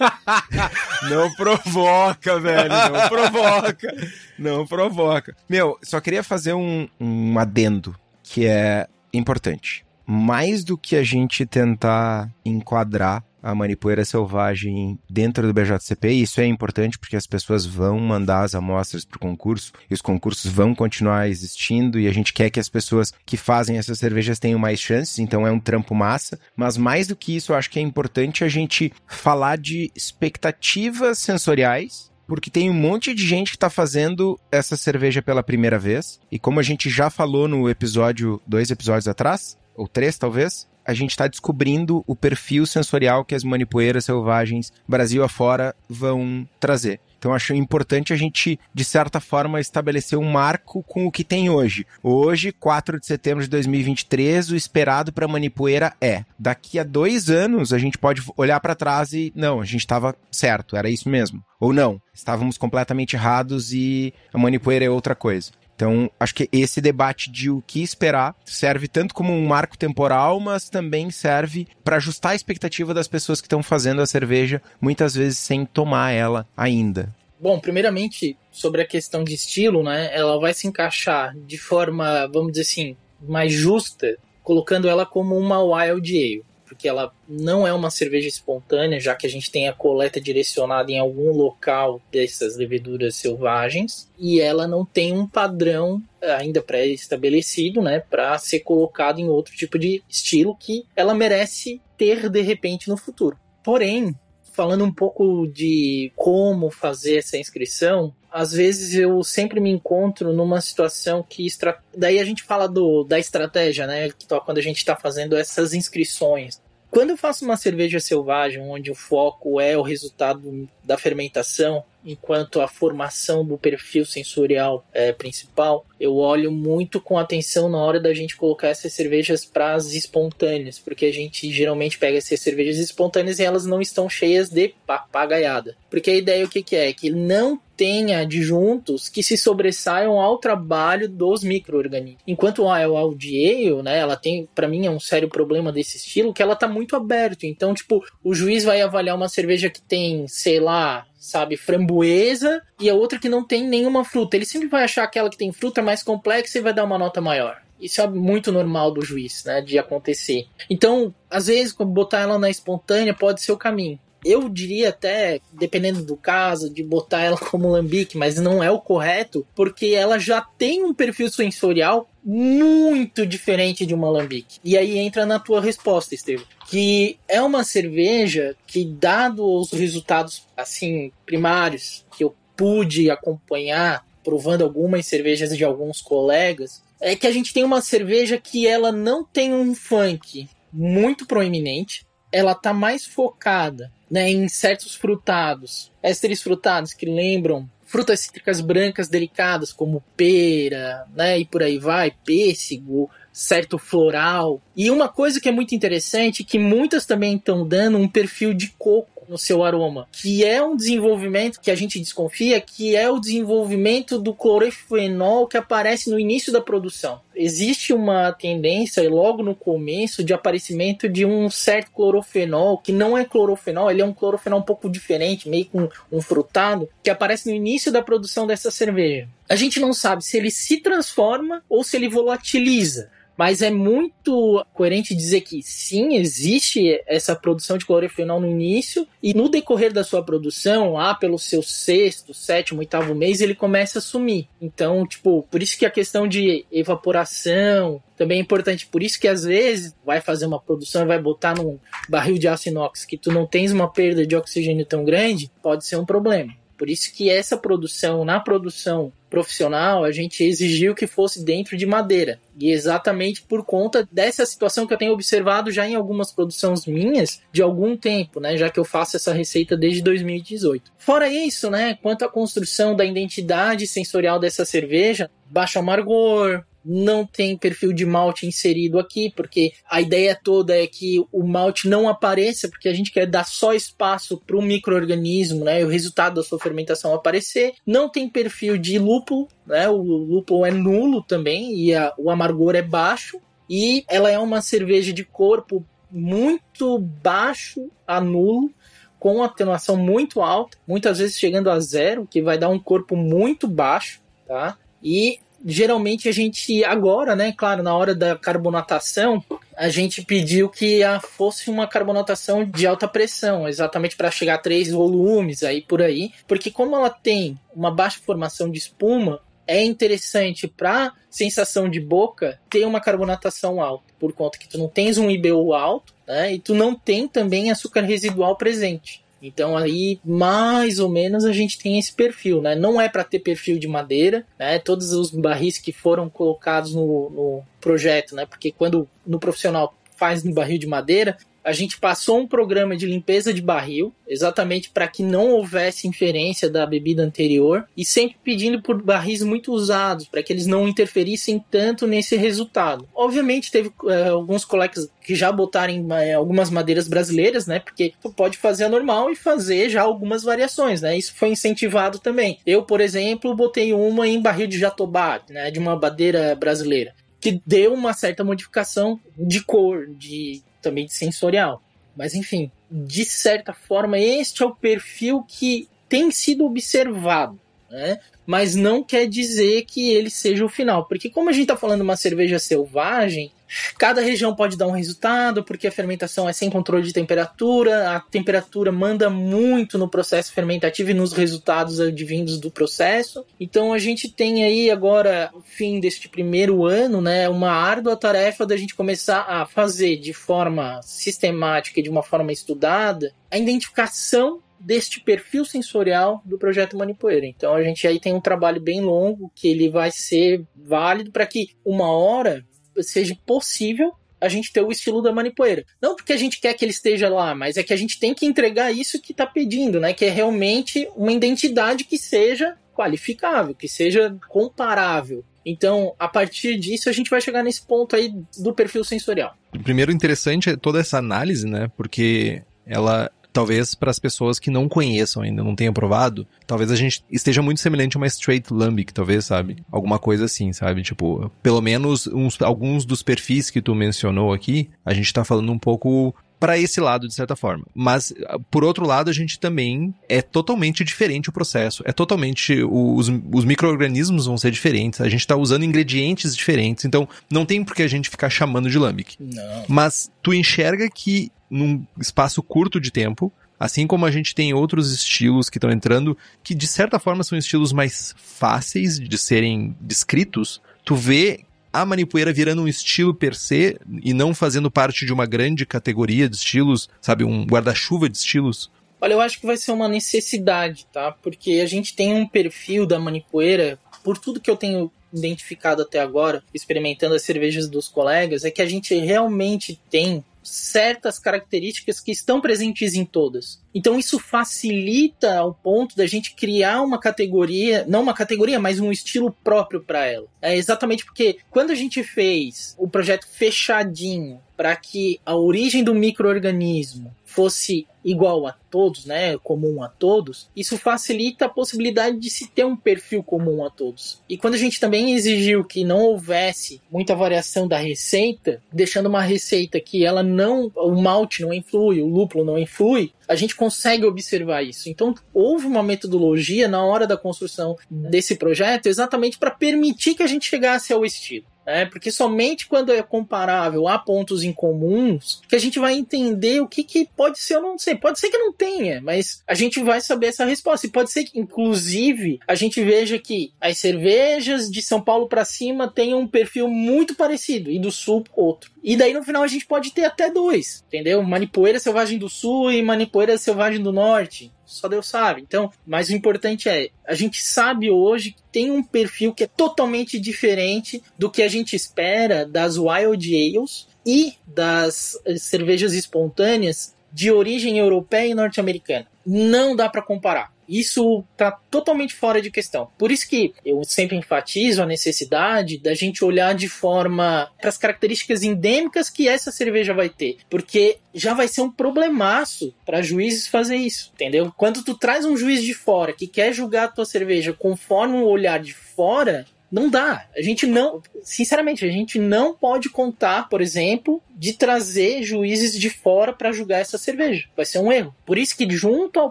não 1.08 1.32
provoca, 1.34 2.40
velho. 2.40 2.70
Não 2.70 3.08
provoca. 3.08 3.96
Não 4.38 4.66
provoca. 4.66 5.36
Meu, 5.48 5.78
só 5.82 6.00
queria 6.00 6.22
fazer 6.22 6.54
um, 6.54 6.88
um 6.98 7.38
adendo 7.38 7.94
que 8.22 8.46
é 8.46 8.88
importante. 9.12 9.84
Mais 10.06 10.64
do 10.64 10.76
que 10.78 10.96
a 10.96 11.02
gente 11.02 11.44
tentar 11.44 12.30
enquadrar 12.44 13.22
a 13.42 13.54
manipoeira 13.54 14.04
selvagem 14.04 14.98
dentro 15.10 15.46
do 15.46 15.52
BJCP, 15.52 16.10
e 16.10 16.22
isso 16.22 16.40
é 16.40 16.46
importante 16.46 16.98
porque 16.98 17.16
as 17.16 17.26
pessoas 17.26 17.66
vão 17.66 17.98
mandar 17.98 18.42
as 18.42 18.54
amostras 18.54 19.04
para 19.04 19.16
o 19.16 19.20
concurso, 19.20 19.72
e 19.90 19.94
os 19.94 20.00
concursos 20.00 20.50
vão 20.50 20.74
continuar 20.74 21.28
existindo, 21.28 21.98
e 21.98 22.06
a 22.06 22.12
gente 22.12 22.32
quer 22.32 22.50
que 22.50 22.60
as 22.60 22.68
pessoas 22.68 23.12
que 23.26 23.36
fazem 23.36 23.78
essas 23.78 23.98
cervejas 23.98 24.38
tenham 24.38 24.58
mais 24.58 24.80
chances, 24.80 25.18
então 25.18 25.46
é 25.46 25.50
um 25.50 25.60
trampo 25.60 25.94
massa, 25.94 26.38
mas 26.56 26.76
mais 26.76 27.08
do 27.08 27.16
que 27.16 27.34
isso, 27.34 27.52
eu 27.52 27.56
acho 27.56 27.70
que 27.70 27.78
é 27.78 27.82
importante 27.82 28.44
a 28.44 28.48
gente 28.48 28.92
falar 29.06 29.58
de 29.58 29.90
expectativas 29.94 31.18
sensoriais 31.18 32.12
porque 32.26 32.50
tem 32.50 32.70
um 32.70 32.74
monte 32.74 33.12
de 33.12 33.26
gente 33.26 33.50
que 33.50 33.56
está 33.56 33.68
fazendo 33.68 34.40
essa 34.50 34.74
cerveja 34.74 35.20
pela 35.20 35.42
primeira 35.42 35.78
vez. 35.78 36.18
E 36.30 36.38
como 36.38 36.60
a 36.60 36.62
gente 36.62 36.88
já 36.88 37.10
falou 37.10 37.46
no 37.46 37.68
episódio, 37.68 38.40
dois 38.46 38.70
episódios 38.70 39.06
atrás, 39.06 39.58
ou 39.74 39.86
três 39.86 40.16
talvez, 40.16 40.66
a 40.84 40.94
gente 40.94 41.10
está 41.10 41.26
descobrindo 41.26 42.02
o 42.06 42.16
perfil 42.16 42.66
sensorial 42.66 43.24
que 43.24 43.34
as 43.34 43.44
manipoeiras 43.44 44.04
selvagens 44.04 44.72
Brasil 44.86 45.22
afora 45.24 45.74
vão 45.88 46.46
trazer. 46.58 47.00
Então 47.22 47.32
acho 47.32 47.54
importante 47.54 48.12
a 48.12 48.16
gente, 48.16 48.58
de 48.74 48.84
certa 48.84 49.20
forma, 49.20 49.60
estabelecer 49.60 50.18
um 50.18 50.28
marco 50.28 50.82
com 50.82 51.06
o 51.06 51.12
que 51.12 51.22
tem 51.22 51.48
hoje. 51.48 51.86
Hoje, 52.02 52.50
4 52.50 52.98
de 52.98 53.06
setembro 53.06 53.44
de 53.44 53.48
2023, 53.48 54.50
o 54.50 54.56
esperado 54.56 55.12
para 55.12 55.28
Manipoeira 55.28 55.92
é. 56.00 56.24
Daqui 56.36 56.80
a 56.80 56.82
dois 56.82 57.30
anos, 57.30 57.72
a 57.72 57.78
gente 57.78 57.96
pode 57.96 58.24
olhar 58.36 58.58
para 58.58 58.74
trás 58.74 59.12
e, 59.12 59.32
não, 59.36 59.60
a 59.60 59.64
gente 59.64 59.82
estava 59.82 60.16
certo, 60.32 60.76
era 60.76 60.90
isso 60.90 61.08
mesmo. 61.08 61.40
Ou 61.60 61.72
não, 61.72 62.02
estávamos 62.12 62.58
completamente 62.58 63.14
errados 63.14 63.72
e 63.72 64.12
a 64.34 64.38
Manipoeira 64.38 64.84
é 64.84 64.90
outra 64.90 65.14
coisa. 65.14 65.52
Então, 65.82 66.08
acho 66.20 66.32
que 66.32 66.48
esse 66.52 66.80
debate 66.80 67.28
de 67.28 67.50
o 67.50 67.60
que 67.66 67.82
esperar 67.82 68.36
serve 68.44 68.86
tanto 68.86 69.12
como 69.12 69.32
um 69.32 69.44
marco 69.44 69.76
temporal, 69.76 70.38
mas 70.38 70.70
também 70.70 71.10
serve 71.10 71.66
para 71.82 71.96
ajustar 71.96 72.30
a 72.30 72.34
expectativa 72.36 72.94
das 72.94 73.08
pessoas 73.08 73.40
que 73.40 73.46
estão 73.46 73.64
fazendo 73.64 74.00
a 74.00 74.06
cerveja, 74.06 74.62
muitas 74.80 75.12
vezes 75.12 75.38
sem 75.38 75.66
tomar 75.66 76.12
ela 76.12 76.46
ainda. 76.56 77.12
Bom, 77.40 77.58
primeiramente, 77.58 78.36
sobre 78.52 78.80
a 78.80 78.86
questão 78.86 79.24
de 79.24 79.34
estilo, 79.34 79.82
né? 79.82 80.08
Ela 80.16 80.38
vai 80.38 80.54
se 80.54 80.68
encaixar 80.68 81.36
de 81.36 81.58
forma, 81.58 82.28
vamos 82.32 82.52
dizer 82.52 82.62
assim, 82.62 82.96
mais 83.20 83.52
justa, 83.52 84.16
colocando 84.44 84.88
ela 84.88 85.04
como 85.04 85.36
uma 85.36 85.60
wild 85.60 86.16
ale 86.16 86.44
porque 86.82 86.88
ela 86.88 87.12
não 87.28 87.64
é 87.64 87.72
uma 87.72 87.92
cerveja 87.92 88.26
espontânea, 88.26 88.98
já 88.98 89.14
que 89.14 89.24
a 89.24 89.30
gente 89.30 89.52
tem 89.52 89.68
a 89.68 89.72
coleta 89.72 90.20
direcionada 90.20 90.90
em 90.90 90.98
algum 90.98 91.30
local 91.30 92.02
dessas 92.10 92.56
leveduras 92.56 93.14
selvagens, 93.14 94.10
e 94.18 94.40
ela 94.40 94.66
não 94.66 94.84
tem 94.84 95.16
um 95.16 95.24
padrão 95.24 96.02
ainda 96.20 96.60
pré-estabelecido, 96.60 97.80
né, 97.80 98.00
para 98.00 98.36
ser 98.38 98.60
colocado 98.60 99.20
em 99.20 99.28
outro 99.28 99.54
tipo 99.54 99.78
de 99.78 100.02
estilo 100.08 100.56
que 100.56 100.84
ela 100.96 101.14
merece 101.14 101.80
ter 101.96 102.28
de 102.28 102.40
repente 102.40 102.88
no 102.88 102.96
futuro. 102.96 103.38
Porém, 103.62 104.12
falando 104.52 104.84
um 104.84 104.92
pouco 104.92 105.46
de 105.46 106.12
como 106.16 106.68
fazer 106.68 107.18
essa 107.18 107.38
inscrição, 107.38 108.12
às 108.32 108.52
vezes 108.52 108.94
eu 108.94 109.22
sempre 109.22 109.60
me 109.60 109.70
encontro 109.70 110.32
numa 110.32 110.60
situação 110.60 111.22
que. 111.22 111.46
Estra... 111.46 111.78
Daí 111.94 112.18
a 112.18 112.24
gente 112.24 112.42
fala 112.42 112.66
do, 112.66 113.04
da 113.04 113.18
estratégia, 113.18 113.86
né? 113.86 114.10
Quando 114.44 114.58
a 114.58 114.62
gente 114.62 114.78
está 114.78 114.96
fazendo 114.96 115.36
essas 115.36 115.74
inscrições. 115.74 116.60
Quando 116.92 117.08
eu 117.08 117.16
faço 117.16 117.46
uma 117.46 117.56
cerveja 117.56 117.98
selvagem, 117.98 118.60
onde 118.60 118.90
o 118.90 118.94
foco 118.94 119.58
é 119.58 119.74
o 119.78 119.82
resultado 119.82 120.68
da 120.84 120.98
fermentação, 120.98 121.82
enquanto 122.04 122.60
a 122.60 122.68
formação 122.68 123.44
do 123.44 123.58
perfil 123.58 124.04
sensorial 124.04 124.84
é 124.92 125.12
principal, 125.12 125.86
eu 125.98 126.16
olho 126.16 126.50
muito 126.50 127.00
com 127.00 127.18
atenção 127.18 127.68
na 127.68 127.78
hora 127.78 128.00
da 128.00 128.12
gente 128.12 128.36
colocar 128.36 128.68
essas 128.68 128.92
cervejas 128.92 129.44
para 129.44 129.74
as 129.74 129.92
espontâneas, 129.92 130.78
porque 130.78 131.06
a 131.06 131.12
gente 131.12 131.50
geralmente 131.52 131.98
pega 131.98 132.18
essas 132.18 132.40
cervejas 132.40 132.78
espontâneas 132.78 133.38
e 133.38 133.44
elas 133.44 133.66
não 133.66 133.80
estão 133.80 134.08
cheias 134.08 134.50
de 134.50 134.74
papagaiada. 134.86 135.76
Porque 135.88 136.10
a 136.10 136.16
ideia 136.16 136.44
o 136.44 136.48
que, 136.48 136.62
que 136.62 136.76
é? 136.76 136.92
Que 136.92 137.10
não 137.10 137.60
tem 137.76 138.14
adjuntos 138.14 139.08
que 139.08 139.22
se 139.22 139.36
sobressaiam 139.36 140.20
ao 140.20 140.38
trabalho 140.38 141.08
dos 141.08 141.42
micro-organismos. 141.42 142.22
Enquanto 142.26 142.68
a 142.68 142.76
ale, 142.76 143.82
né, 143.82 143.98
ela 143.98 144.16
tem, 144.16 144.48
para 144.54 144.68
mim, 144.68 144.86
é 144.86 144.90
um 144.90 145.00
sério 145.00 145.28
problema 145.28 145.72
desse 145.72 145.96
estilo, 145.96 146.32
que 146.32 146.42
ela 146.42 146.54
tá 146.54 146.68
muito 146.68 146.94
aberto. 146.94 147.44
Então, 147.44 147.74
tipo, 147.74 148.04
o 148.22 148.34
juiz 148.34 148.64
vai 148.64 148.80
avaliar 148.80 149.16
uma 149.16 149.28
cerveja 149.28 149.68
que 149.68 149.80
tem, 149.80 150.28
sei 150.28 150.60
lá, 150.60 151.06
sabe, 151.22 151.56
framboesa 151.56 152.60
e 152.80 152.90
a 152.90 152.94
outra 152.94 153.16
que 153.16 153.28
não 153.28 153.46
tem 153.46 153.64
nenhuma 153.64 154.04
fruta. 154.04 154.36
Ele 154.36 154.44
sempre 154.44 154.66
vai 154.66 154.82
achar 154.82 155.04
aquela 155.04 155.30
que 155.30 155.36
tem 155.36 155.52
fruta 155.52 155.80
mais 155.80 156.02
complexa 156.02 156.58
e 156.58 156.60
vai 156.60 156.74
dar 156.74 156.82
uma 156.82 156.98
nota 156.98 157.20
maior. 157.20 157.62
Isso 157.80 158.00
é 158.00 158.08
muito 158.08 158.50
normal 158.50 158.90
do 158.90 159.02
juiz, 159.02 159.44
né, 159.44 159.60
de 159.60 159.78
acontecer. 159.78 160.48
Então, 160.68 161.14
às 161.30 161.46
vezes, 161.46 161.72
botar 161.74 162.20
ela 162.20 162.40
na 162.40 162.50
espontânea 162.50 163.14
pode 163.14 163.40
ser 163.40 163.52
o 163.52 163.56
caminho. 163.56 164.00
Eu 164.24 164.48
diria 164.48 164.90
até, 164.90 165.40
dependendo 165.52 166.02
do 166.02 166.16
caso, 166.16 166.70
de 166.70 166.82
botar 166.82 167.22
ela 167.22 167.36
como 167.50 167.68
lambique, 167.68 168.16
mas 168.16 168.36
não 168.36 168.62
é 168.62 168.70
o 168.70 168.80
correto, 168.80 169.46
porque 169.54 169.86
ela 169.86 170.18
já 170.18 170.40
tem 170.40 170.84
um 170.84 170.94
perfil 170.94 171.30
sensorial 171.30 172.08
muito 172.24 173.26
diferente 173.26 173.84
de 173.84 173.94
uma 173.94 174.08
lambique. 174.08 174.58
E 174.64 174.76
aí 174.76 174.98
entra 174.98 175.26
na 175.26 175.38
tua 175.38 175.60
resposta, 175.60 176.14
Estevam, 176.14 176.46
que 176.68 177.18
é 177.28 177.42
uma 177.42 177.64
cerveja 177.64 178.54
que, 178.66 178.84
dado 178.84 179.44
os 179.44 179.72
resultados 179.72 180.46
assim 180.56 181.10
primários 181.26 182.04
que 182.16 182.22
eu 182.22 182.34
pude 182.56 183.10
acompanhar, 183.10 184.06
provando 184.22 184.62
algumas 184.62 185.04
cervejas 185.06 185.56
de 185.56 185.64
alguns 185.64 186.00
colegas, 186.00 186.82
é 187.00 187.16
que 187.16 187.26
a 187.26 187.32
gente 187.32 187.52
tem 187.52 187.64
uma 187.64 187.80
cerveja 187.80 188.38
que 188.38 188.66
ela 188.66 188.92
não 188.92 189.24
tem 189.24 189.52
um 189.52 189.74
funk 189.74 190.48
muito 190.72 191.26
proeminente, 191.26 192.06
ela 192.32 192.54
tá 192.54 192.72
mais 192.72 193.04
focada 193.04 193.92
né, 194.10 194.30
em 194.30 194.48
certos 194.48 194.94
frutados, 194.94 195.92
ésteres 196.02 196.42
frutados 196.42 196.92
que 196.92 197.06
lembram 197.06 197.68
frutas 197.84 198.20
cítricas 198.20 198.62
brancas 198.62 199.08
delicadas 199.08 199.70
como 199.70 200.02
pera, 200.16 201.06
né, 201.14 201.38
e 201.38 201.44
por 201.44 201.62
aí 201.62 201.78
vai, 201.78 202.10
pêssego, 202.24 203.10
certo 203.30 203.78
floral. 203.78 204.62
E 204.74 204.90
uma 204.90 205.08
coisa 205.08 205.40
que 205.40 205.48
é 205.48 205.52
muito 205.52 205.74
interessante 205.74 206.42
que 206.42 206.58
muitas 206.58 207.04
também 207.04 207.36
estão 207.36 207.68
dando 207.68 207.98
um 207.98 208.08
perfil 208.08 208.54
de 208.54 208.68
coco 208.78 209.11
no 209.28 209.38
seu 209.38 209.62
aroma, 209.62 210.08
que 210.12 210.44
é 210.44 210.62
um 210.62 210.76
desenvolvimento 210.76 211.60
que 211.60 211.70
a 211.70 211.74
gente 211.74 211.98
desconfia, 211.98 212.60
que 212.60 212.96
é 212.96 213.10
o 213.10 213.18
desenvolvimento 213.18 214.18
do 214.18 214.34
clorofenol 214.34 215.46
que 215.46 215.56
aparece 215.56 216.10
no 216.10 216.18
início 216.18 216.52
da 216.52 216.60
produção. 216.60 217.20
Existe 217.34 217.92
uma 217.92 218.32
tendência 218.32 219.08
logo 219.08 219.42
no 219.42 219.54
começo 219.54 220.22
de 220.22 220.34
aparecimento 220.34 221.08
de 221.08 221.24
um 221.24 221.48
certo 221.48 221.90
clorofenol, 221.90 222.78
que 222.78 222.92
não 222.92 223.16
é 223.16 223.24
clorofenol, 223.24 223.90
ele 223.90 224.02
é 224.02 224.04
um 224.04 224.12
clorofenol 224.12 224.60
um 224.60 224.64
pouco 224.64 224.90
diferente, 224.90 225.48
meio 225.48 225.66
com 225.66 225.88
um 226.10 226.20
frutado, 226.20 226.88
que 227.02 227.10
aparece 227.10 227.48
no 227.48 227.54
início 227.54 227.90
da 227.90 228.02
produção 228.02 228.46
dessa 228.46 228.70
cerveja. 228.70 229.28
A 229.48 229.56
gente 229.56 229.80
não 229.80 229.92
sabe 229.92 230.24
se 230.24 230.36
ele 230.36 230.50
se 230.50 230.78
transforma 230.78 231.62
ou 231.68 231.82
se 231.84 231.96
ele 231.96 232.08
volatiliza. 232.08 233.10
Mas 233.36 233.62
é 233.62 233.70
muito 233.70 234.64
coerente 234.74 235.14
dizer 235.14 235.40
que 235.40 235.62
sim, 235.62 236.16
existe 236.16 237.00
essa 237.06 237.34
produção 237.34 237.78
de 237.78 237.86
clorofenol 237.86 238.40
no 238.40 238.48
início 238.48 239.06
e 239.22 239.34
no 239.34 239.48
decorrer 239.48 239.92
da 239.92 240.04
sua 240.04 240.22
produção, 240.22 240.94
lá 240.94 241.14
pelo 241.14 241.38
seu 241.38 241.62
sexto, 241.62 242.34
sétimo, 242.34 242.80
oitavo 242.80 243.14
mês, 243.14 243.40
ele 243.40 243.54
começa 243.54 243.98
a 243.98 244.02
sumir. 244.02 244.48
Então, 244.60 245.06
tipo, 245.06 245.46
por 245.50 245.62
isso 245.62 245.78
que 245.78 245.86
a 245.86 245.90
questão 245.90 246.28
de 246.28 246.66
evaporação 246.70 248.02
também 248.16 248.38
é 248.38 248.40
importante. 248.40 248.86
Por 248.86 249.02
isso 249.02 249.18
que 249.18 249.26
às 249.26 249.44
vezes 249.44 249.94
vai 250.04 250.20
fazer 250.20 250.46
uma 250.46 250.60
produção, 250.60 251.06
vai 251.06 251.20
botar 251.20 251.56
num 251.56 251.78
barril 252.08 252.38
de 252.38 252.48
aço 252.48 252.68
inox 252.68 253.04
que 253.04 253.16
tu 253.16 253.32
não 253.32 253.46
tens 253.46 253.72
uma 253.72 253.90
perda 253.90 254.26
de 254.26 254.36
oxigênio 254.36 254.86
tão 254.86 255.04
grande, 255.04 255.50
pode 255.62 255.84
ser 255.86 255.96
um 255.96 256.04
problema. 256.04 256.52
Por 256.82 256.90
isso 256.90 257.14
que 257.14 257.30
essa 257.30 257.56
produção, 257.56 258.24
na 258.24 258.40
produção 258.40 259.12
profissional, 259.30 260.02
a 260.02 260.10
gente 260.10 260.42
exigiu 260.42 260.96
que 260.96 261.06
fosse 261.06 261.44
dentro 261.44 261.76
de 261.76 261.86
madeira. 261.86 262.40
E 262.58 262.72
exatamente 262.72 263.40
por 263.40 263.64
conta 263.64 264.04
dessa 264.10 264.44
situação 264.44 264.84
que 264.84 264.92
eu 264.92 264.98
tenho 264.98 265.12
observado 265.12 265.70
já 265.70 265.86
em 265.86 265.94
algumas 265.94 266.32
produções 266.32 266.84
minhas 266.84 267.40
de 267.52 267.62
algum 267.62 267.96
tempo, 267.96 268.40
né? 268.40 268.56
Já 268.56 268.68
que 268.68 268.80
eu 268.80 268.84
faço 268.84 269.16
essa 269.16 269.32
receita 269.32 269.76
desde 269.76 270.02
2018. 270.02 270.90
Fora 270.98 271.28
isso, 271.28 271.70
né? 271.70 271.96
Quanto 272.02 272.24
à 272.24 272.28
construção 272.28 272.96
da 272.96 273.04
identidade 273.04 273.86
sensorial 273.86 274.40
dessa 274.40 274.64
cerveja, 274.64 275.30
baixo 275.48 275.78
amargor, 275.78 276.64
não 276.84 277.26
tem 277.26 277.56
perfil 277.56 277.92
de 277.92 278.04
malte 278.04 278.46
inserido 278.46 278.98
aqui, 278.98 279.32
porque 279.34 279.72
a 279.88 280.00
ideia 280.00 280.38
toda 280.40 280.76
é 280.76 280.86
que 280.86 281.24
o 281.32 281.42
malte 281.44 281.88
não 281.88 282.08
apareça, 282.08 282.68
porque 282.68 282.88
a 282.88 282.94
gente 282.94 283.12
quer 283.12 283.26
dar 283.26 283.44
só 283.44 283.72
espaço 283.72 284.40
para 284.46 284.56
o 284.56 284.62
microorganismo, 284.62 285.64
né, 285.64 285.84
o 285.84 285.88
resultado 285.88 286.34
da 286.36 286.42
sua 286.42 286.58
fermentação 286.58 287.14
aparecer. 287.14 287.74
Não 287.86 288.08
tem 288.08 288.28
perfil 288.28 288.76
de 288.76 288.98
lúpulo, 288.98 289.48
né, 289.66 289.88
o 289.88 289.96
lúpulo 289.96 290.66
é 290.66 290.70
nulo 290.70 291.22
também 291.22 291.74
e 291.74 291.94
a, 291.94 292.12
o 292.18 292.30
amargor 292.30 292.74
é 292.74 292.82
baixo. 292.82 293.40
E 293.68 294.04
ela 294.08 294.30
é 294.30 294.38
uma 294.38 294.60
cerveja 294.60 295.12
de 295.12 295.24
corpo 295.24 295.84
muito 296.10 296.98
baixo 296.98 297.90
a 298.06 298.20
nulo, 298.20 298.70
com 299.18 299.42
atenuação 299.42 299.96
muito 299.96 300.42
alta, 300.42 300.76
muitas 300.86 301.18
vezes 301.18 301.38
chegando 301.38 301.70
a 301.70 301.78
zero, 301.78 302.26
que 302.26 302.42
vai 302.42 302.58
dar 302.58 302.68
um 302.68 302.78
corpo 302.78 303.16
muito 303.16 303.68
baixo, 303.68 304.20
tá? 304.46 304.76
E 305.02 305.38
geralmente 305.64 306.28
a 306.28 306.32
gente 306.32 306.84
agora, 306.84 307.34
né, 307.36 307.52
claro, 307.56 307.82
na 307.82 307.94
hora 307.96 308.14
da 308.14 308.36
carbonatação, 308.36 309.42
a 309.76 309.88
gente 309.88 310.22
pediu 310.22 310.68
que 310.68 311.02
a, 311.02 311.20
fosse 311.20 311.70
uma 311.70 311.86
carbonatação 311.86 312.64
de 312.64 312.86
alta 312.86 313.08
pressão, 313.08 313.68
exatamente 313.68 314.16
para 314.16 314.30
chegar 314.30 314.54
a 314.54 314.58
três 314.58 314.90
volumes 314.90 315.62
aí 315.62 315.80
por 315.80 316.02
aí, 316.02 316.32
porque 316.46 316.70
como 316.70 316.96
ela 316.96 317.10
tem 317.10 317.58
uma 317.74 317.90
baixa 317.90 318.20
formação 318.24 318.70
de 318.70 318.78
espuma, 318.78 319.40
é 319.66 319.82
interessante 319.82 320.66
para 320.66 321.12
sensação 321.30 321.88
de 321.88 322.00
boca 322.00 322.58
ter 322.68 322.84
uma 322.84 323.00
carbonatação 323.00 323.80
alta, 323.80 324.04
por 324.18 324.32
conta 324.32 324.58
que 324.58 324.68
tu 324.68 324.76
não 324.76 324.88
tens 324.88 325.18
um 325.18 325.30
IBU 325.30 325.72
alto, 325.72 326.12
né, 326.26 326.54
e 326.54 326.58
tu 326.58 326.74
não 326.74 326.94
tem 326.94 327.28
também 327.28 327.70
açúcar 327.70 328.02
residual 328.02 328.56
presente. 328.56 329.21
Então 329.42 329.76
aí 329.76 330.20
mais 330.24 331.00
ou 331.00 331.08
menos 331.08 331.44
a 331.44 331.52
gente 331.52 331.78
tem 331.78 331.98
esse 331.98 332.12
perfil, 332.12 332.62
né? 332.62 332.76
Não 332.76 333.00
é 333.00 333.08
para 333.08 333.24
ter 333.24 333.40
perfil 333.40 333.78
de 333.78 333.88
madeira, 333.88 334.46
né? 334.58 334.78
Todos 334.78 335.12
os 335.12 335.30
barris 335.30 335.78
que 335.78 335.92
foram 335.92 336.30
colocados 336.30 336.94
no, 336.94 337.30
no 337.30 337.62
projeto, 337.80 338.36
né? 338.36 338.46
Porque 338.46 338.70
quando 338.70 339.08
no 339.26 339.40
profissional 339.40 339.94
faz 340.16 340.44
no 340.44 340.54
barril 340.54 340.78
de 340.78 340.86
madeira, 340.86 341.36
a 341.64 341.72
gente 341.72 341.98
passou 341.98 342.38
um 342.38 342.46
programa 342.46 342.96
de 342.96 343.06
limpeza 343.06 343.52
de 343.52 343.62
barril, 343.62 344.12
exatamente 344.26 344.90
para 344.90 345.06
que 345.06 345.22
não 345.22 345.50
houvesse 345.50 346.08
inferência 346.08 346.68
da 346.68 346.86
bebida 346.86 347.22
anterior, 347.22 347.86
e 347.96 348.04
sempre 348.04 348.36
pedindo 348.42 348.82
por 348.82 349.02
barris 349.02 349.42
muito 349.42 349.72
usados, 349.72 350.26
para 350.26 350.42
que 350.42 350.52
eles 350.52 350.66
não 350.66 350.88
interferissem 350.88 351.64
tanto 351.70 352.06
nesse 352.06 352.36
resultado. 352.36 353.08
Obviamente, 353.14 353.70
teve 353.70 353.92
é, 354.08 354.28
alguns 354.28 354.64
colegas 354.64 355.08
que 355.24 355.34
já 355.34 355.52
botaram 355.52 356.12
é, 356.14 356.34
algumas 356.34 356.70
madeiras 356.70 357.06
brasileiras, 357.06 357.66
né? 357.66 357.78
Porque 357.78 358.12
pode 358.36 358.58
fazer 358.58 358.84
a 358.84 358.88
normal 358.88 359.30
e 359.30 359.36
fazer 359.36 359.88
já 359.88 360.02
algumas 360.02 360.42
variações, 360.42 361.00
né? 361.00 361.16
Isso 361.16 361.34
foi 361.34 361.50
incentivado 361.50 362.18
também. 362.18 362.58
Eu, 362.66 362.82
por 362.82 363.00
exemplo, 363.00 363.54
botei 363.54 363.92
uma 363.92 364.26
em 364.26 364.40
barril 364.40 364.66
de 364.66 364.78
jatobá, 364.78 365.40
né? 365.48 365.70
De 365.70 365.78
uma 365.78 365.96
madeira 365.96 366.54
brasileira 366.54 367.14
que 367.40 367.60
deu 367.66 367.92
uma 367.92 368.12
certa 368.12 368.44
modificação 368.44 369.18
de 369.36 369.64
cor, 369.64 370.06
de 370.16 370.62
também 370.82 371.08
sensorial. 371.08 371.82
Mas 372.16 372.34
enfim, 372.34 372.70
de 372.90 373.24
certa 373.24 373.72
forma, 373.72 374.18
este 374.18 374.62
é 374.62 374.66
o 374.66 374.74
perfil 374.74 375.42
que 375.48 375.88
tem 376.08 376.30
sido 376.30 376.66
observado, 376.66 377.58
né? 377.90 378.18
Mas 378.44 378.74
não 378.74 379.02
quer 379.02 379.26
dizer 379.26 379.84
que 379.86 380.10
ele 380.10 380.28
seja 380.28 380.64
o 380.64 380.68
final, 380.68 381.06
porque 381.06 381.30
como 381.30 381.48
a 381.48 381.52
gente 381.52 381.62
está 381.62 381.76
falando 381.76 382.00
de 382.00 382.04
uma 382.04 382.16
cerveja 382.16 382.58
selvagem, 382.58 383.52
cada 383.98 384.20
região 384.20 384.54
pode 384.54 384.76
dar 384.76 384.86
um 384.86 384.92
resultado, 384.92 385.64
porque 385.64 385.86
a 385.86 385.92
fermentação 385.92 386.48
é 386.48 386.52
sem 386.52 386.70
controle 386.70 387.04
de 387.04 387.12
temperatura, 387.12 388.16
a 388.16 388.20
temperatura 388.20 388.90
manda 388.90 389.28
muito 389.30 389.98
no 389.98 390.08
processo 390.08 390.52
fermentativo 390.52 391.10
e 391.10 391.14
nos 391.14 391.32
resultados 391.32 392.00
advindos 392.00 392.58
do 392.58 392.70
processo. 392.70 393.44
Então 393.58 393.92
a 393.92 393.98
gente 393.98 394.30
tem 394.30 394.64
aí 394.64 394.90
agora, 394.90 395.50
fim 395.64 396.00
deste 396.00 396.28
primeiro 396.28 396.84
ano, 396.84 397.20
né, 397.20 397.48
uma 397.48 397.70
árdua 397.70 398.16
tarefa 398.16 398.66
da 398.66 398.76
gente 398.76 398.94
começar 398.94 399.42
a 399.42 399.66
fazer 399.66 400.16
de 400.16 400.32
forma 400.32 401.00
sistemática 401.02 402.00
e 402.00 402.02
de 402.02 402.10
uma 402.10 402.22
forma 402.22 402.52
estudada 402.52 403.32
a 403.50 403.58
identificação 403.58 404.60
deste 404.82 405.20
perfil 405.20 405.64
sensorial 405.64 406.42
do 406.44 406.58
projeto 406.58 406.96
Manipoeira. 406.96 407.46
Então 407.46 407.74
a 407.74 407.82
gente 407.82 408.06
aí 408.06 408.18
tem 408.18 408.34
um 408.34 408.40
trabalho 408.40 408.80
bem 408.80 409.00
longo 409.00 409.50
que 409.54 409.68
ele 409.68 409.88
vai 409.88 410.10
ser 410.10 410.64
válido 410.74 411.30
para 411.30 411.46
que 411.46 411.68
uma 411.84 412.10
hora 412.10 412.64
seja 413.00 413.36
possível 413.46 414.12
a 414.40 414.48
gente 414.48 414.72
ter 414.72 414.82
o 414.82 414.90
estilo 414.90 415.22
da 415.22 415.32
Manipoeira. 415.32 415.84
Não 416.00 416.16
porque 416.16 416.32
a 416.32 416.36
gente 416.36 416.60
quer 416.60 416.74
que 416.74 416.84
ele 416.84 416.90
esteja 416.90 417.28
lá, 417.28 417.54
mas 417.54 417.76
é 417.76 417.82
que 417.82 417.92
a 417.92 417.96
gente 417.96 418.18
tem 418.18 418.34
que 418.34 418.44
entregar 418.44 418.90
isso 418.90 419.20
que 419.20 419.30
está 419.30 419.46
pedindo, 419.46 420.00
né? 420.00 420.12
Que 420.12 420.24
é 420.24 420.30
realmente 420.30 421.08
uma 421.14 421.32
identidade 421.32 422.04
que 422.04 422.18
seja 422.18 422.76
qualificável, 422.92 423.74
que 423.74 423.88
seja 423.88 424.36
comparável. 424.48 425.44
Então, 425.64 426.12
a 426.18 426.26
partir 426.26 426.76
disso, 426.76 427.08
a 427.08 427.12
gente 427.12 427.30
vai 427.30 427.40
chegar 427.40 427.62
nesse 427.62 427.86
ponto 427.86 428.16
aí 428.16 428.34
do 428.58 428.74
perfil 428.74 429.04
sensorial. 429.04 429.56
Primeiro, 429.84 430.10
interessante 430.10 430.70
é 430.70 430.76
toda 430.76 430.98
essa 430.98 431.18
análise, 431.18 431.66
né? 431.66 431.88
Porque 431.96 432.62
ela 432.84 433.30
talvez 433.52 433.94
para 433.94 434.10
as 434.10 434.18
pessoas 434.18 434.58
que 434.58 434.70
não 434.70 434.88
conheçam 434.88 435.42
ainda, 435.42 435.62
não 435.62 435.76
tenham 435.76 435.92
provado, 435.92 436.46
talvez 436.66 436.90
a 436.90 436.96
gente 436.96 437.24
esteja 437.30 437.62
muito 437.62 437.80
semelhante 437.80 438.16
a 438.16 438.20
uma 438.20 438.26
straight 438.26 438.72
lambic, 438.72 439.12
talvez, 439.12 439.44
sabe? 439.44 439.84
Alguma 439.90 440.18
coisa 440.18 440.46
assim, 440.46 440.72
sabe? 440.72 441.02
Tipo, 441.02 441.50
pelo 441.62 441.80
menos 441.80 442.26
uns, 442.26 442.60
alguns 442.62 443.04
dos 443.04 443.22
perfis 443.22 443.70
que 443.70 443.82
tu 443.82 443.94
mencionou 443.94 444.52
aqui, 444.52 444.90
a 445.04 445.12
gente 445.12 445.32
tá 445.32 445.44
falando 445.44 445.70
um 445.70 445.78
pouco 445.78 446.34
para 446.62 446.78
esse 446.78 447.00
lado, 447.00 447.26
de 447.26 447.34
certa 447.34 447.56
forma. 447.56 447.84
Mas, 447.92 448.32
por 448.70 448.84
outro 448.84 449.04
lado, 449.04 449.28
a 449.28 449.32
gente 449.32 449.58
também 449.58 450.14
é 450.28 450.40
totalmente 450.40 451.02
diferente 451.02 451.48
o 451.48 451.52
processo. 451.52 452.04
É 452.06 452.12
totalmente. 452.12 452.84
Os, 452.84 453.28
os 453.52 453.64
micro-organismos 453.64 454.46
vão 454.46 454.56
ser 454.56 454.70
diferentes. 454.70 455.20
A 455.20 455.28
gente 455.28 455.40
está 455.40 455.56
usando 455.56 455.84
ingredientes 455.84 456.54
diferentes. 456.54 457.04
Então, 457.04 457.28
não 457.50 457.66
tem 457.66 457.82
por 457.82 457.96
que 457.96 458.02
a 458.04 458.08
gente 458.08 458.30
ficar 458.30 458.48
chamando 458.48 458.88
de 458.88 458.96
lambic. 458.96 459.34
Não. 459.40 459.84
Mas 459.88 460.30
tu 460.40 460.54
enxerga 460.54 461.10
que 461.12 461.50
num 461.68 462.06
espaço 462.20 462.62
curto 462.62 463.00
de 463.00 463.10
tempo. 463.10 463.52
Assim 463.80 464.06
como 464.06 464.24
a 464.24 464.30
gente 464.30 464.54
tem 464.54 464.72
outros 464.72 465.12
estilos 465.12 465.68
que 465.68 465.78
estão 465.78 465.90
entrando, 465.90 466.38
que 466.62 466.76
de 466.76 466.86
certa 466.86 467.18
forma 467.18 467.42
são 467.42 467.58
estilos 467.58 467.92
mais 467.92 468.36
fáceis 468.38 469.18
de 469.18 469.36
serem 469.36 469.96
descritos, 470.00 470.80
tu 471.04 471.16
vê 471.16 471.64
a 471.92 472.04
manipoeira 472.04 472.52
virando 472.52 472.82
um 472.82 472.88
estilo 472.88 473.34
per 473.34 473.54
se 473.54 473.98
e 474.22 474.32
não 474.32 474.54
fazendo 474.54 474.90
parte 474.90 475.26
de 475.26 475.32
uma 475.32 475.46
grande 475.46 475.84
categoria 475.84 476.48
de 476.48 476.56
estilos, 476.56 477.08
sabe, 477.20 477.44
um 477.44 477.64
guarda-chuva 477.64 478.28
de 478.28 478.36
estilos? 478.36 478.90
Olha, 479.20 479.34
eu 479.34 479.40
acho 479.40 479.60
que 479.60 479.66
vai 479.66 479.76
ser 479.76 479.92
uma 479.92 480.08
necessidade, 480.08 481.06
tá? 481.12 481.30
Porque 481.30 481.80
a 481.82 481.86
gente 481.86 482.16
tem 482.16 482.34
um 482.34 482.46
perfil 482.46 483.06
da 483.06 483.20
manipoeira, 483.20 483.98
por 484.24 484.38
tudo 484.38 484.60
que 484.60 484.70
eu 484.70 484.76
tenho 484.76 485.12
identificado 485.32 486.02
até 486.02 486.20
agora, 486.20 486.62
experimentando 486.74 487.34
as 487.34 487.42
cervejas 487.42 487.88
dos 487.88 488.08
colegas, 488.08 488.64
é 488.64 488.70
que 488.70 488.82
a 488.82 488.86
gente 488.86 489.14
realmente 489.14 489.98
tem 490.10 490.44
certas 490.62 491.38
características 491.38 492.20
que 492.20 492.32
estão 492.32 492.60
presentes 492.60 493.14
em 493.14 493.24
todas. 493.24 493.80
Então 493.94 494.18
isso 494.18 494.38
facilita 494.38 495.58
ao 495.58 495.74
ponto 495.74 496.16
da 496.16 496.26
gente 496.26 496.54
criar 496.54 497.02
uma 497.02 497.18
categoria, 497.18 498.04
não 498.08 498.22
uma 498.22 498.34
categoria, 498.34 498.78
mas 498.78 499.00
um 499.00 499.12
estilo 499.12 499.54
próprio 499.64 500.02
para 500.02 500.26
ela. 500.26 500.46
É 500.60 500.76
exatamente 500.76 501.24
porque 501.24 501.58
quando 501.70 501.90
a 501.90 501.94
gente 501.94 502.22
fez 502.22 502.94
o 502.98 503.08
projeto 503.08 503.46
fechadinho 503.46 504.60
para 504.76 504.96
que 504.96 505.40
a 505.44 505.54
origem 505.54 506.02
do 506.02 506.14
microorganismo 506.14 507.34
fosse 507.52 508.06
igual 508.24 508.66
a 508.66 508.72
todos, 508.90 509.26
né, 509.26 509.56
comum 509.58 510.02
a 510.02 510.08
todos, 510.08 510.68
isso 510.76 510.96
facilita 510.96 511.64
a 511.64 511.68
possibilidade 511.68 512.38
de 512.38 512.50
se 512.50 512.68
ter 512.68 512.84
um 512.84 512.96
perfil 512.96 513.42
comum 513.42 513.84
a 513.84 513.90
todos. 513.90 514.40
E 514.48 514.56
quando 514.56 514.74
a 514.74 514.78
gente 514.78 515.00
também 515.00 515.32
exigiu 515.32 515.84
que 515.84 516.04
não 516.04 516.20
houvesse 516.20 517.00
muita 517.10 517.34
variação 517.34 517.88
da 517.88 517.98
receita, 517.98 518.80
deixando 518.92 519.28
uma 519.28 519.42
receita 519.42 520.00
que 520.00 520.24
ela 520.24 520.42
não, 520.42 520.90
o 520.94 521.20
malte 521.20 521.62
não 521.62 521.72
influi, 521.72 522.20
o 522.20 522.28
lúpulo 522.28 522.64
não 522.64 522.78
influi, 522.78 523.32
a 523.48 523.54
gente 523.54 523.74
consegue 523.74 524.24
observar 524.24 524.82
isso. 524.82 525.08
Então, 525.08 525.34
houve 525.52 525.86
uma 525.86 526.02
metodologia 526.02 526.86
na 526.86 527.04
hora 527.04 527.26
da 527.26 527.36
construção 527.36 527.96
desse 528.10 528.54
projeto 528.56 529.06
exatamente 529.06 529.58
para 529.58 529.70
permitir 529.70 530.34
que 530.34 530.42
a 530.42 530.46
gente 530.46 530.68
chegasse 530.68 531.12
ao 531.12 531.24
estilo. 531.24 531.66
É, 531.84 532.04
porque 532.04 532.30
somente 532.30 532.86
quando 532.86 533.12
é 533.12 533.22
comparável 533.22 534.06
a 534.06 534.18
pontos 534.18 534.62
em 534.62 534.72
comuns 534.72 535.60
que 535.68 535.74
a 535.74 535.78
gente 535.78 535.98
vai 535.98 536.14
entender 536.14 536.80
o 536.80 536.88
que, 536.88 537.02
que 537.02 537.28
pode 537.36 537.58
ser 537.58 537.76
ou 537.76 537.82
não 537.82 537.98
ser. 537.98 538.16
Pode 538.16 538.38
ser 538.38 538.50
que 538.50 538.58
não 538.58 538.72
tenha, 538.72 539.20
mas 539.20 539.62
a 539.66 539.74
gente 539.74 540.02
vai 540.02 540.20
saber 540.20 540.48
essa 540.48 540.64
resposta. 540.64 541.06
E 541.06 541.10
pode 541.10 541.30
ser 541.30 541.44
que, 541.44 541.58
inclusive, 541.58 542.60
a 542.66 542.74
gente 542.74 543.02
veja 543.02 543.38
que 543.38 543.72
as 543.80 543.98
cervejas 543.98 544.90
de 544.90 545.02
São 545.02 545.20
Paulo 545.20 545.48
para 545.48 545.64
cima 545.64 546.08
tenham 546.08 546.40
um 546.40 546.46
perfil 546.46 546.88
muito 546.88 547.34
parecido 547.34 547.90
e 547.90 547.98
do 547.98 548.10
sul 548.10 548.44
outro. 548.54 548.90
E 549.02 549.16
daí 549.16 549.32
no 549.32 549.42
final 549.42 549.62
a 549.62 549.68
gente 549.68 549.86
pode 549.86 550.12
ter 550.12 550.24
até 550.24 550.50
dois, 550.50 551.04
entendeu? 551.08 551.42
Manipoeira 551.42 551.98
selvagem 551.98 552.38
do 552.38 552.48
sul 552.48 552.90
e 552.90 553.02
manipoeira 553.02 553.58
selvagem 553.58 554.02
do 554.02 554.12
norte 554.12 554.72
só 554.94 555.08
Deus 555.08 555.28
sabe. 555.28 555.62
Então, 555.62 555.90
mas 556.06 556.28
o 556.28 556.34
importante 556.34 556.88
é, 556.88 557.10
a 557.26 557.34
gente 557.34 557.62
sabe 557.62 558.10
hoje 558.10 558.52
que 558.52 558.62
tem 558.70 558.90
um 558.90 559.02
perfil 559.02 559.52
que 559.52 559.64
é 559.64 559.66
totalmente 559.66 560.38
diferente 560.38 561.22
do 561.38 561.50
que 561.50 561.62
a 561.62 561.68
gente 561.68 561.96
espera 561.96 562.66
das 562.66 562.96
Wild 562.96 563.54
Ales 563.54 564.06
e 564.24 564.54
das 564.66 565.38
eh, 565.44 565.56
cervejas 565.56 566.12
espontâneas 566.12 567.14
de 567.32 567.50
origem 567.50 567.98
europeia 567.98 568.48
e 568.48 568.54
norte-americana. 568.54 569.26
Não 569.44 569.96
dá 569.96 570.08
para 570.08 570.22
comparar. 570.22 570.72
Isso 570.88 571.44
está 571.52 571.70
totalmente 571.70 572.34
fora 572.34 572.60
de 572.60 572.70
questão. 572.70 573.08
Por 573.18 573.30
isso 573.30 573.48
que 573.48 573.74
eu 573.84 574.02
sempre 574.04 574.36
enfatizo 574.36 575.02
a 575.02 575.06
necessidade 575.06 575.98
da 575.98 576.14
gente 576.14 576.44
olhar 576.44 576.74
de 576.74 576.88
forma 576.88 577.70
para 577.80 577.88
as 577.88 577.98
características 577.98 578.62
endêmicas 578.62 579.30
que 579.30 579.48
essa 579.48 579.70
cerveja 579.70 580.14
vai 580.14 580.28
ter, 580.28 580.58
porque 580.68 581.18
já 581.34 581.54
vai 581.54 581.68
ser 581.68 581.80
um 581.82 581.90
problemaço 581.90 582.94
para 583.04 583.22
juízes 583.22 583.66
fazer 583.66 583.96
isso, 583.96 584.30
entendeu? 584.34 584.72
Quando 584.76 585.02
tu 585.02 585.16
traz 585.16 585.44
um 585.44 585.56
juiz 585.56 585.82
de 585.82 585.94
fora 585.94 586.32
que 586.32 586.46
quer 586.46 586.72
julgar 586.72 587.04
a 587.04 587.08
tua 587.08 587.24
cerveja 587.24 587.72
conforme 587.72 588.36
o 588.36 588.46
olhar 588.46 588.78
de 588.78 588.92
fora, 588.92 589.66
não 589.92 590.08
dá. 590.08 590.46
A 590.56 590.62
gente 590.62 590.86
não, 590.86 591.20
sinceramente, 591.42 592.04
a 592.04 592.10
gente 592.10 592.38
não 592.38 592.74
pode 592.74 593.10
contar, 593.10 593.68
por 593.68 593.82
exemplo, 593.82 594.42
de 594.56 594.72
trazer 594.72 595.42
juízes 595.42 595.98
de 595.98 596.08
fora 596.08 596.52
para 596.52 596.72
julgar 596.72 597.00
essa 597.00 597.18
cerveja. 597.18 597.68
Vai 597.76 597.84
ser 597.84 597.98
um 597.98 598.10
erro. 598.10 598.34
Por 598.46 598.56
isso 598.56 598.74
que 598.74 598.88
junto 598.90 599.38
ao 599.38 599.50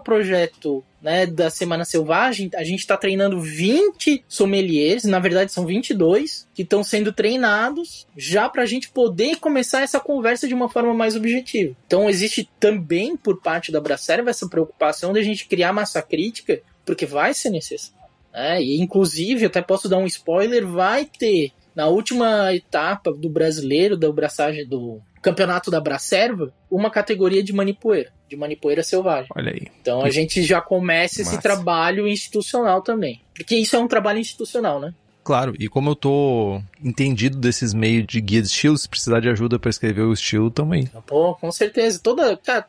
projeto 0.00 0.84
né, 1.00 1.26
da 1.26 1.48
Semana 1.48 1.84
Selvagem, 1.84 2.50
a 2.54 2.64
gente 2.64 2.80
está 2.80 2.96
treinando 2.96 3.40
20 3.40 4.24
sommeliers, 4.28 5.04
na 5.04 5.18
verdade 5.18 5.52
são 5.52 5.66
22, 5.66 6.48
que 6.54 6.62
estão 6.62 6.82
sendo 6.82 7.12
treinados 7.12 8.06
já 8.16 8.48
para 8.48 8.62
a 8.62 8.66
gente 8.66 8.88
poder 8.88 9.36
começar 9.36 9.82
essa 9.82 10.00
conversa 10.00 10.48
de 10.48 10.54
uma 10.54 10.68
forma 10.68 10.94
mais 10.94 11.14
objetiva. 11.14 11.76
Então 11.86 12.08
existe 12.08 12.48
também 12.58 13.16
por 13.16 13.40
parte 13.40 13.70
da 13.70 13.80
Bracerva 13.80 14.30
essa 14.30 14.48
preocupação 14.48 15.12
de 15.12 15.20
a 15.20 15.22
gente 15.22 15.46
criar 15.46 15.72
massa 15.72 16.00
crítica, 16.00 16.60
porque 16.84 17.06
vai 17.06 17.34
ser 17.34 17.50
necessário. 17.50 18.01
É, 18.32 18.60
e 18.62 18.80
inclusive, 18.80 19.46
até 19.46 19.60
posso 19.60 19.88
dar 19.88 19.98
um 19.98 20.06
spoiler, 20.06 20.66
vai 20.66 21.04
ter 21.04 21.52
na 21.74 21.86
última 21.86 22.54
etapa 22.54 23.12
do 23.12 23.28
brasileiro, 23.28 23.96
da 23.96 24.10
braçagem 24.10 24.66
do 24.66 25.00
campeonato 25.22 25.70
da 25.70 25.80
Bracerva, 25.80 26.52
uma 26.70 26.90
categoria 26.90 27.42
de 27.42 27.52
manipoeira, 27.52 28.12
de 28.28 28.36
manipoeira 28.36 28.82
selvagem. 28.82 29.30
Olha 29.34 29.52
aí. 29.52 29.68
Então 29.80 30.02
a 30.02 30.10
gente 30.10 30.42
já 30.42 30.60
começa 30.60 31.22
esse 31.22 31.40
trabalho 31.40 32.08
institucional 32.08 32.82
também. 32.82 33.20
Porque 33.34 33.54
isso 33.54 33.76
é 33.76 33.78
um 33.78 33.86
trabalho 33.88 34.18
institucional, 34.18 34.80
né? 34.80 34.92
Claro, 35.24 35.54
e 35.56 35.68
como 35.68 35.90
eu 35.90 35.94
tô 35.94 36.60
entendido 36.82 37.38
desses 37.38 37.72
meios 37.72 38.04
de 38.08 38.20
guia 38.20 38.42
de 38.42 38.48
estilo, 38.48 38.76
se 38.76 38.88
precisar 38.88 39.20
de 39.20 39.28
ajuda 39.28 39.56
para 39.56 39.70
escrever 39.70 40.02
o 40.02 40.12
estilo 40.12 40.50
também. 40.50 40.90
Pô, 41.06 41.34
com 41.36 41.52
certeza. 41.52 42.00
Toda, 42.02 42.36
cara, 42.36 42.66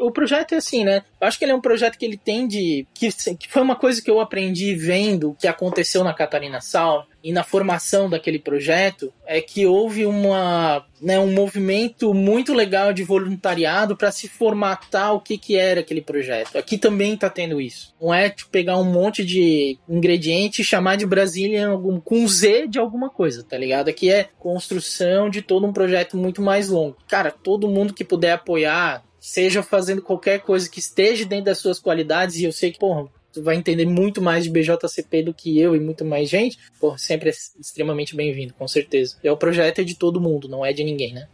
o 0.00 0.10
projeto 0.10 0.52
é 0.52 0.56
assim, 0.58 0.84
né? 0.84 1.02
Eu 1.20 1.26
acho 1.26 1.38
que 1.38 1.44
ele 1.44 1.52
é 1.52 1.54
um 1.54 1.60
projeto 1.60 1.98
que 1.98 2.04
ele 2.04 2.16
tem 2.16 2.46
de. 2.46 2.86
Que, 2.94 3.08
que 3.36 3.48
foi 3.48 3.62
uma 3.62 3.76
coisa 3.76 4.02
que 4.02 4.10
eu 4.10 4.20
aprendi 4.20 4.74
vendo 4.74 5.30
o 5.30 5.34
que 5.34 5.46
aconteceu 5.46 6.02
na 6.02 6.14
Catarina 6.14 6.60
Sal 6.60 7.06
e 7.22 7.32
na 7.32 7.44
formação 7.44 8.08
daquele 8.08 8.38
projeto 8.38 9.12
é 9.26 9.40
que 9.40 9.66
houve 9.66 10.06
uma, 10.06 10.84
né, 11.00 11.18
um 11.18 11.32
movimento 11.32 12.14
muito 12.14 12.54
legal 12.54 12.92
de 12.92 13.02
voluntariado 13.02 13.96
para 13.96 14.10
se 14.10 14.28
formatar 14.28 15.14
o 15.14 15.20
que, 15.20 15.36
que 15.36 15.56
era 15.56 15.80
aquele 15.80 16.00
projeto. 16.00 16.56
Aqui 16.56 16.78
também 16.78 17.14
está 17.14 17.28
tendo 17.28 17.60
isso. 17.60 17.94
Não 18.00 18.12
é 18.12 18.30
tipo, 18.30 18.50
pegar 18.50 18.78
um 18.78 18.84
monte 18.84 19.24
de 19.24 19.78
ingrediente 19.88 20.62
e 20.62 20.64
chamar 20.64 20.96
de 20.96 21.06
Brasília 21.06 21.68
com 22.04 22.26
Z 22.26 22.66
de 22.68 22.78
alguma 22.78 23.10
coisa, 23.10 23.44
tá 23.44 23.56
ligado? 23.58 23.88
Aqui 23.88 24.10
é 24.10 24.28
construção 24.38 25.28
de 25.28 25.42
todo 25.42 25.66
um 25.66 25.72
projeto 25.72 26.16
muito 26.16 26.40
mais 26.40 26.68
longo. 26.68 26.96
Cara, 27.06 27.30
todo 27.30 27.68
mundo 27.68 27.94
que 27.94 28.04
puder 28.04 28.32
apoiar 28.32 29.04
seja 29.20 29.62
fazendo 29.62 30.02
qualquer 30.02 30.40
coisa 30.40 30.68
que 30.68 30.80
esteja 30.80 31.24
dentro 31.24 31.44
das 31.46 31.58
suas 31.58 31.78
qualidades, 31.78 32.36
e 32.36 32.44
eu 32.44 32.52
sei 32.52 32.72
que, 32.72 32.78
porra, 32.78 33.06
tu 33.32 33.42
vai 33.42 33.56
entender 33.56 33.86
muito 33.86 34.20
mais 34.20 34.44
de 34.44 34.50
BJCP 34.50 35.22
do 35.22 35.34
que 35.34 35.60
eu 35.60 35.76
e 35.76 35.80
muito 35.80 36.04
mais 36.04 36.28
gente, 36.28 36.58
pô, 36.80 36.96
sempre 36.98 37.28
é 37.28 37.32
extremamente 37.60 38.16
bem-vindo, 38.16 38.54
com 38.54 38.66
certeza. 38.66 39.16
E 39.22 39.28
o 39.28 39.36
projeto 39.36 39.80
é 39.80 39.84
de 39.84 39.94
todo 39.94 40.20
mundo, 40.20 40.48
não 40.48 40.64
é 40.64 40.72
de 40.72 40.82
ninguém, 40.82 41.12
né? 41.12 41.28